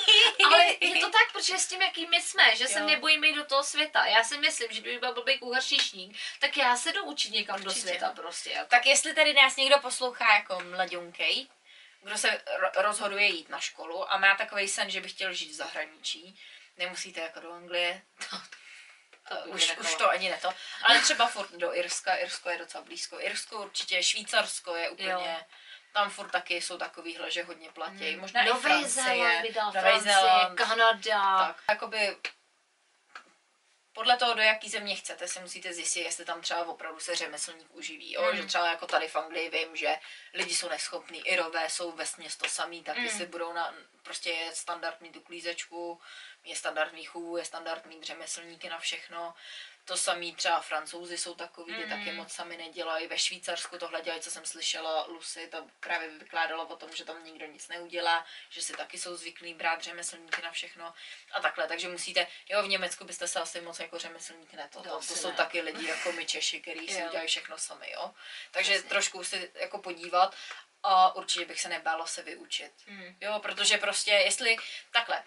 Ale 0.46 0.66
je 0.80 1.00
to 1.00 1.10
tak, 1.10 1.32
protože 1.34 1.58
s 1.58 1.68
tím, 1.68 1.82
jaký 1.82 2.08
my 2.08 2.22
jsme, 2.22 2.56
že 2.56 2.68
se 2.68 2.80
Jo. 2.80 2.86
nebojíme 2.86 3.28
jít 3.28 3.36
do 3.36 3.46
toho 3.46 3.64
světa. 3.64 4.06
Já 4.06 4.24
si 4.24 4.38
myslím, 4.38 4.72
že 4.72 4.82
kdyby 4.82 5.00
byl 5.00 5.14
blbý 5.14 5.40
kuchař 5.40 5.74
tak 6.40 6.58
já 6.58 6.76
se 6.76 6.94
jdu 6.94 7.04
učit 7.04 7.30
někam 7.30 7.64
do 7.64 7.70
Určitě. 7.70 7.88
světa 7.88 8.10
prostě. 8.16 8.50
Jako. 8.52 8.70
Tak 8.70 8.86
jestli 8.86 9.14
tady 9.14 9.34
nás 9.34 9.56
někdo 9.56 9.80
poslouchá 9.80 10.34
jako 10.36 10.60
mladionkej, 10.60 11.48
kdo 12.04 12.18
se 12.18 12.28
ro- 12.30 12.82
rozhoduje 12.82 13.26
jít 13.26 13.50
na 13.50 13.60
školu 13.60 14.12
a 14.14 14.18
má 14.18 14.36
takový 14.36 14.68
sen, 14.68 14.90
že 14.90 15.02
by 15.02 15.10
chtěl 15.10 15.34
žít 15.34 15.52
v 15.52 15.56
zahraničí, 15.56 16.40
nemusíte 16.78 17.20
jako 17.22 17.40
do 17.40 17.52
Anglie, 17.54 18.02
to, 19.36 19.50
už, 19.50 19.78
už 19.78 19.96
to 19.96 20.10
ani 20.10 20.30
ne 20.30 20.38
to, 20.42 20.50
ale 20.84 21.00
třeba 21.00 21.28
furt 21.28 21.52
do 21.52 21.76
Irska, 21.76 22.16
Irsko 22.16 22.50
je 22.50 22.58
docela 22.58 22.84
blízko, 22.84 23.20
Irsko 23.20 23.62
určitě, 23.64 24.04
Švýcarsko 24.04 24.76
je 24.76 24.90
úplně, 24.90 25.10
Jo. 25.10 25.38
tam 25.94 26.10
furt 26.10 26.30
taky 26.32 26.62
jsou 26.62 26.78
takovýhle, 26.78 27.32
že 27.32 27.44
hodně 27.44 27.70
platí, 27.72 28.16
možná 28.16 28.42
i 28.42 28.46
Nový 28.50 28.62
Francie, 28.62 29.04
Zéland 29.04 29.42
by 29.42 29.54
dal, 29.54 29.66
Nový 29.66 29.80
Francie, 29.80 30.14
Zéland, 30.14 30.58
Kanada. 30.58 31.38
tak, 31.48 31.56
jakoby 31.70 32.18
podle 33.94 34.18
toho, 34.18 34.34
do 34.34 34.42
jaký 34.42 34.70
země 34.70 34.96
chcete, 34.96 35.28
si 35.28 35.40
musíte 35.40 35.74
zjistit, 35.74 36.02
jestli 36.02 36.26
tam 36.26 36.42
třeba 36.42 36.66
opravdu 36.66 37.00
se 37.00 37.16
řemeslník 37.16 37.76
uživí. 37.76 38.12
Jo? 38.14 38.32
Mm. 38.32 38.38
Že 38.38 38.46
třeba 38.46 38.68
jako 38.68 38.88
tady 38.88 39.08
v 39.08 39.16
Anglii 39.16 39.50
vím, 39.50 39.76
že 39.76 40.00
lidi 40.34 40.56
jsou 40.56 40.70
neschopní, 40.70 41.28
Irové 41.28 41.70
jsou 41.70 41.92
ve 41.92 42.06
to 42.40 42.50
samý, 42.50 42.84
tak 42.84 42.98
Mm. 42.98 43.04
jestli 43.04 43.26
budou 43.26 43.54
na, 43.54 43.76
prostě 44.04 44.30
je 44.30 44.56
standard 44.56 45.02
mít 45.02 45.16
uklízečku, 45.16 46.02
je 46.44 46.56
standard 46.56 46.94
mít 46.94 47.06
chůvu, 47.06 47.38
je 47.38 47.46
standard 47.46 47.86
mít 47.86 48.04
řemeslníky 48.04 48.70
na 48.70 48.80
všechno. 48.80 49.34
To 49.92 49.98
samý 49.98 50.36
třeba 50.36 50.62
francouzi 50.62 51.18
jsou 51.18 51.36
takový, 51.36 51.74
Mm. 51.74 51.90
taky 51.90 52.12
moc 52.12 52.32
sami 52.34 52.58
nedělají. 52.58 53.08
Ve 53.08 53.18
Švýcarsku 53.20 53.78
tohle 53.78 54.02
dělají, 54.02 54.22
co 54.22 54.32
jsem 54.32 54.46
slyšela, 54.46 55.06
Lucy, 55.08 55.48
ta 55.48 55.66
právě 55.80 56.10
vykládala 56.10 56.64
o 56.70 56.76
tom, 56.76 56.90
že 56.96 57.06
tam 57.06 57.24
nikdo 57.26 57.46
nic 57.46 57.68
neudělá, 57.68 58.26
že 58.50 58.62
si 58.62 58.74
taky 58.74 58.98
jsou 59.00 59.16
zvyklí 59.16 59.54
brát 59.54 59.82
řemeslníky 59.82 60.42
na 60.42 60.52
všechno 60.52 60.94
a 61.32 61.42
takhle. 61.42 61.68
Takže 61.68 61.88
musíte, 61.88 62.28
jo, 62.50 62.64
v 62.64 62.68
Německu 62.68 63.06
byste 63.06 63.28
se 63.28 63.40
asi 63.40 63.62
moc 63.62 63.80
jako 63.80 64.00
řemeslník 64.00 64.54
ne, 64.54 64.70
to, 64.74 64.82
To 64.82 64.90
to, 64.90 64.96
to 65.08 65.16
jsou 65.16 65.30
ne. 65.30 65.36
taky 65.36 65.62
lidi 65.62 65.88
jako 65.88 66.12
my 66.12 66.26
Češi, 66.26 66.62
kteří 66.62 66.88
si 66.88 67.04
udělají 67.08 67.28
všechno 67.28 67.58
sami, 67.58 67.92
jo. 67.92 68.14
Takže 68.52 68.74
Jasně. 68.74 68.90
trošku 68.90 69.24
si 69.24 69.52
jako 69.56 69.78
podívat 69.78 70.36
a 70.84 71.16
určitě 71.16 71.46
bych 71.46 71.62
se 71.62 71.70
nebála 71.70 72.06
se 72.08 72.22
vyučit. 72.24 72.72
Mm. 72.88 73.18
Jo, 73.22 73.40
protože 73.40 73.78
prostě, 73.78 74.12
jestli, 74.12 74.58
takhle, 74.92 75.24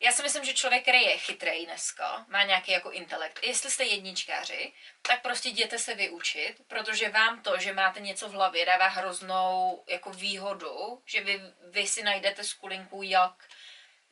já 0.00 0.12
si 0.12 0.22
myslím, 0.22 0.44
že 0.44 0.54
člověk, 0.54 0.82
který 0.82 1.02
je 1.02 1.18
chytrý 1.18 1.66
dneska, 1.66 2.26
má 2.28 2.42
nějaký 2.42 2.72
jako 2.72 2.90
intelekt. 2.90 3.40
Jestli 3.42 3.70
jste 3.70 3.84
jedničkáři, 3.84 4.72
tak 5.02 5.22
prostě 5.22 5.48
jděte 5.48 5.78
se 5.78 5.94
vyučit, 5.94 6.56
protože 6.66 7.08
vám 7.08 7.42
to, 7.42 7.58
že 7.58 7.72
máte 7.72 8.00
něco 8.00 8.28
v 8.28 8.32
hlavě, 8.32 8.66
dává 8.66 8.86
hroznou 8.86 9.84
jako 9.88 10.10
výhodu, 10.10 11.02
že 11.06 11.20
vy, 11.20 11.40
vy 11.70 11.86
si 11.86 12.02
najdete 12.02 12.44
skulinku, 12.44 13.02
jak 13.02 13.34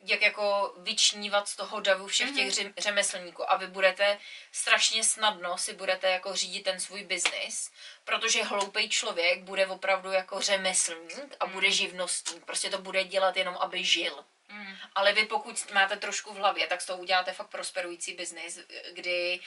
jak 0.04 0.22
jako 0.22 0.74
vyčnívat 0.76 1.48
z 1.48 1.56
toho 1.56 1.80
davu 1.80 2.06
všech 2.06 2.30
těch 2.30 2.48
mm-hmm. 2.48 2.72
řemeslníků 2.78 3.50
a 3.52 3.56
vy 3.56 3.66
budete 3.66 4.18
strašně 4.52 5.04
snadno 5.04 5.58
si 5.58 5.74
budete 5.74 6.10
jako 6.10 6.36
řídit 6.36 6.62
ten 6.62 6.80
svůj 6.80 7.04
biznis, 7.04 7.70
protože 8.04 8.42
hloupý 8.42 8.88
člověk 8.88 9.42
bude 9.42 9.66
opravdu 9.66 10.12
jako 10.12 10.40
řemeslník 10.40 11.36
a 11.40 11.46
bude 11.46 11.70
živnostník, 11.70 12.44
prostě 12.44 12.70
to 12.70 12.78
bude 12.78 13.04
dělat 13.04 13.36
jenom, 13.36 13.56
aby 13.60 13.84
žil. 13.84 14.24
Mm. 14.52 14.76
Ale 14.94 15.12
vy 15.12 15.24
pokud 15.26 15.70
máte 15.72 15.96
trošku 15.96 16.32
v 16.34 16.36
hlavě, 16.36 16.66
tak 16.66 16.80
z 16.80 16.86
toho 16.86 16.98
uděláte 16.98 17.32
fakt 17.32 17.48
prosperující 17.48 18.14
biznis, 18.14 18.58
kdy 18.92 19.40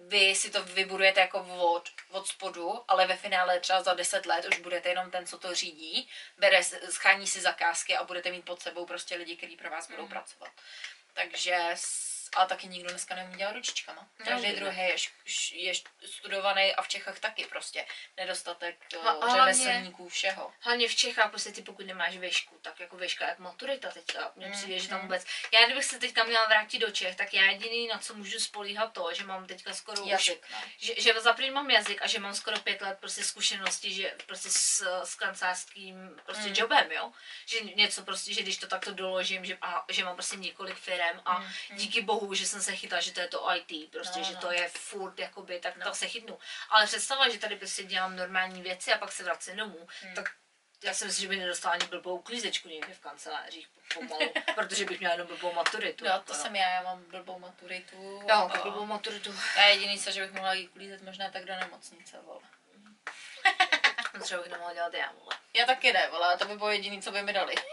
vy 0.00 0.34
si 0.34 0.50
to 0.50 0.62
vybudujete 0.64 1.20
jako 1.20 1.40
od, 1.58 1.88
od 2.10 2.26
spodu, 2.28 2.84
ale 2.88 3.06
ve 3.06 3.16
finále 3.16 3.60
třeba 3.60 3.82
za 3.82 3.94
10 3.94 4.26
let 4.26 4.44
už 4.44 4.58
budete 4.58 4.88
jenom 4.88 5.10
ten, 5.10 5.26
co 5.26 5.38
to 5.38 5.54
řídí, 5.54 6.08
bere, 6.38 6.64
schání 6.90 7.26
si 7.26 7.40
zakázky 7.40 7.96
a 7.96 8.04
budete 8.04 8.30
mít 8.30 8.44
pod 8.44 8.62
sebou 8.62 8.86
prostě 8.86 9.16
lidi, 9.16 9.36
kteří 9.36 9.56
pro 9.56 9.70
vás 9.70 9.90
budou 9.90 10.02
Mhm. 10.02 10.10
pracovat. 10.10 10.50
Takže, 11.14 11.58
a 12.36 12.46
taky 12.46 12.66
nikdo 12.68 12.90
dneska 12.90 13.14
neumí 13.14 13.36
dělat 13.36 13.52
ručičkama. 13.52 14.08
No, 14.18 14.26
Každý 14.26 14.46
ne. 14.48 14.52
druhý 14.54 14.76
je, 14.76 14.96
je 15.52 15.72
studovaný 16.06 16.74
a 16.74 16.82
v 16.82 16.88
Čechách 16.88 17.18
taky 17.20 17.44
prostě. 17.44 17.86
Nedostatek 18.16 18.76
A- 19.04 19.08
a, 19.08 19.12
a 19.12 19.26
hlavně- 19.26 19.54
řemeslníků, 19.54 20.08
všeho. 20.08 20.52
Hlavně 20.60 20.88
v 20.88 20.94
Čechách, 20.94 21.30
prostě 21.30 21.52
ty 21.52 21.62
pokud 21.62 21.86
nemáš 21.86 22.16
vešku, 22.16 22.58
tak 22.62 22.80
jako 22.80 22.96
veška 22.96 23.28
jak 23.28 23.38
maturita 23.38 23.90
teďka. 23.90 24.32
Mně 24.36 24.46
Mm, 24.46 24.52
přijde, 24.52 24.78
že 24.78 24.88
tam 24.88 24.98
mm. 24.98 25.02
vůbec. 25.04 25.26
Já 25.52 25.64
kdybych 25.66 25.84
se 25.84 25.98
teďka 25.98 26.24
měla 26.24 26.46
vrátit 26.46 26.78
do 26.78 26.90
Čech, 26.90 27.16
tak 27.16 27.34
já 27.34 27.42
jediný, 27.50 27.86
na 27.88 27.98
co 27.98 28.14
můžu 28.14 28.40
spolíhat 28.40 28.92
to, 28.92 29.14
že 29.14 29.24
mám 29.24 29.46
teďka 29.46 29.74
skoro 29.74 30.02
už 30.02 30.10
Jazyk, 30.10 30.46
no. 30.52 30.58
že, 30.78 31.00
že 31.00 31.20
za 31.20 31.32
první 31.32 31.50
mám 31.50 31.70
jazyk 31.70 32.02
a 32.02 32.06
že 32.06 32.18
mám 32.18 32.34
skoro 32.34 32.60
pět 32.60 32.80
let 32.80 32.98
prostě 33.00 33.24
zkušenosti, 33.24 33.92
že 33.94 34.14
prostě 34.26 34.50
s, 34.50 34.80
s 35.04 35.14
kancelářským 35.14 36.20
prostě 36.26 36.48
Mm. 36.48 36.54
jobem, 36.58 36.92
jo. 36.92 37.12
Že 37.46 37.60
něco 37.60 38.02
prostě, 38.02 38.34
že 38.34 38.42
když 38.42 38.56
to 38.56 38.66
takto 38.66 38.92
doložím, 38.94 39.44
že, 39.44 39.58
a, 39.62 39.84
že 39.88 40.04
mám 40.04 40.14
prostě 40.14 40.36
několik 40.36 40.76
firm 40.76 41.20
a 41.24 41.38
mm. 41.38 41.48
díky 41.76 42.00
bohu, 42.02 42.23
že 42.32 42.46
jsem 42.46 42.62
se 42.62 42.76
chytla, 42.76 43.00
že 43.00 43.12
to 43.12 43.20
je 43.20 43.28
to 43.28 43.48
IT, 43.56 43.90
prostě, 43.92 44.18
No, 44.18 44.24
že 44.24 44.32
no. 44.34 44.40
to 44.40 44.52
je 44.52 44.68
furt, 44.68 45.18
jakoby, 45.18 45.60
tak 45.60 45.76
No. 45.76 45.84
tak 45.84 45.94
se 45.96 46.08
chytnu. 46.08 46.38
Ale 46.68 46.86
představa, 46.86 47.28
že 47.28 47.38
tady 47.38 47.56
prostě 47.56 47.84
dělám 47.84 48.16
normální 48.16 48.62
věci 48.62 48.92
a 48.92 48.98
pak 48.98 49.12
se 49.12 49.24
vracím 49.24 49.56
domů, 49.56 49.88
Mm. 50.08 50.14
tak 50.14 50.30
já 50.84 50.94
si 50.94 51.04
myslím, 51.04 51.22
že 51.22 51.28
by 51.28 51.36
nedostala 51.36 51.74
ani 51.74 51.86
blbou 51.86 52.16
uklízečku 52.16 52.68
někde 52.68 52.94
v 52.94 53.00
kancelářích 53.00 53.68
pomalu, 53.94 54.32
protože 54.54 54.84
bych 54.84 54.98
měla 54.98 55.14
jenom 55.14 55.28
blbou 55.28 55.52
maturitu. 55.52 56.04
No, 56.04 56.10
jako, 56.10 56.24
to 56.24 56.34
jsem 56.34 56.56
já, 56.56 56.70
já 56.70 56.82
mám 56.82 57.04
blbou 57.04 57.38
maturitu. 57.38 57.96
Jo, 58.28 58.34
a- 58.54 58.62
blbou 58.62 58.86
maturitu. 58.86 59.34
Já 59.56 59.64
jediný 59.66 59.98
co, 59.98 60.10
že 60.10 60.22
bych 60.22 60.32
mohla 60.32 60.52
jít 60.54 60.68
uklízet 60.68 61.02
možná 61.02 61.30
tak 61.30 61.44
do 61.44 61.54
nemocnice, 61.56 62.16
vole. 62.22 62.40
Třeba 64.22 64.42
bych 64.42 64.52
nemohla 64.52 64.74
dělat 64.74 64.94
já, 64.94 65.12
vole. 65.12 65.36
Já 65.54 65.66
taky 65.66 65.92
ne, 65.92 66.08
vole, 66.10 66.36
to 66.38 66.44
by 66.44 66.56
bylo 66.56 66.70
jediný, 66.70 67.02
co 67.02 67.10
by 67.12 67.22
mi 67.22 67.32
dali. 67.32 67.54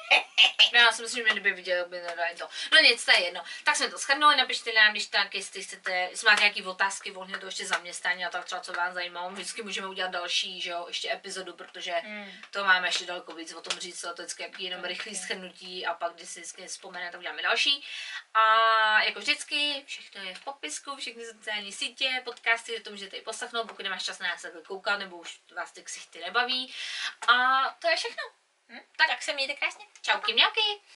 Já 0.74 0.92
si 0.92 1.02
myslím, 1.02 1.28
že 1.28 1.32
kdyby 1.32 1.54
viděl, 1.54 1.86
by 1.90 2.02
nedali 2.02 2.36
to. 2.38 2.48
No 2.74 2.80
nic, 2.80 3.06
to 3.06 3.12
je 3.12 3.22
jedno. 3.26 3.44
Tak 3.64 3.76
jsme 3.76 3.90
to 3.90 3.98
shrnuli, 3.98 4.36
napište 4.36 4.74
nám, 4.74 4.92
když 4.92 5.08
tak, 5.08 5.36
jestli 5.36 5.64
chcete, 5.64 5.92
jestli 5.92 6.26
máte 6.26 6.42
nějaké 6.42 6.64
otázky 6.64 7.12
ohledně 7.12 7.38
toho 7.38 7.48
ještě 7.48 7.66
zaměstnání 7.66 8.26
a 8.26 8.30
tak 8.30 8.46
třeba, 8.46 8.62
co 8.62 8.74
vás 8.74 8.94
zajímalo. 8.94 9.30
Vždycky 9.32 9.64
můžeme 9.64 9.88
udělat 9.88 10.12
další, 10.12 10.62
že 10.62 10.70
jo, 10.72 10.86
ještě 10.88 11.12
epizodu, 11.14 11.54
protože 11.54 11.94
Mm. 12.04 12.32
to 12.52 12.66
máme 12.66 12.88
ještě 12.88 13.06
daleko 13.06 13.34
víc 13.34 13.54
o 13.54 13.62
tom 13.62 13.80
říct, 13.80 14.02
to 14.02 14.08
je 14.08 14.14
vždycky 14.14 14.44
jaký 14.44 14.64
jenom 14.64 14.84
rychlý 14.86 15.16
shrnutí 15.16 15.86
a 15.86 15.94
pak, 15.94 16.14
když 16.14 16.30
si 16.30 16.40
vždycky 16.40 16.68
vzpomene, 16.68 17.12
tak 17.12 17.20
uděláme 17.20 17.42
další. 17.42 17.86
A 18.34 19.04
jako 19.04 19.20
vždycky, 19.20 19.84
všechno 19.88 20.24
je 20.24 20.36
v 20.36 20.44
popisku, 20.44 20.96
všechny 20.96 21.26
sociální 21.26 21.72
sítě, 21.72 22.22
podcasty, 22.26 22.80
to 22.80 22.90
můžete 22.90 23.18
i 23.18 23.22
poslechnout, 23.22 23.68
pokud 23.68 23.84
nemáš 23.84 24.04
čas 24.04 24.20
na 24.20 24.28
nás 24.28 24.46
koukat, 24.68 25.00
nebo 25.00 25.18
už 25.18 25.40
vás 25.56 25.72
ty 25.72 25.84
ksichty 25.84 26.20
nebaví. 26.32 26.74
A 27.28 27.36
to 27.80 27.88
je 27.88 27.96
všechno. 27.96 28.24
Hm? 28.70 28.80
Tak, 28.98 29.08
tak 29.08 29.22
se 29.24 29.34
mějte 29.34 29.54
krásně. 29.54 29.86
Čauky 30.02 30.34
mňauky. 30.34 30.82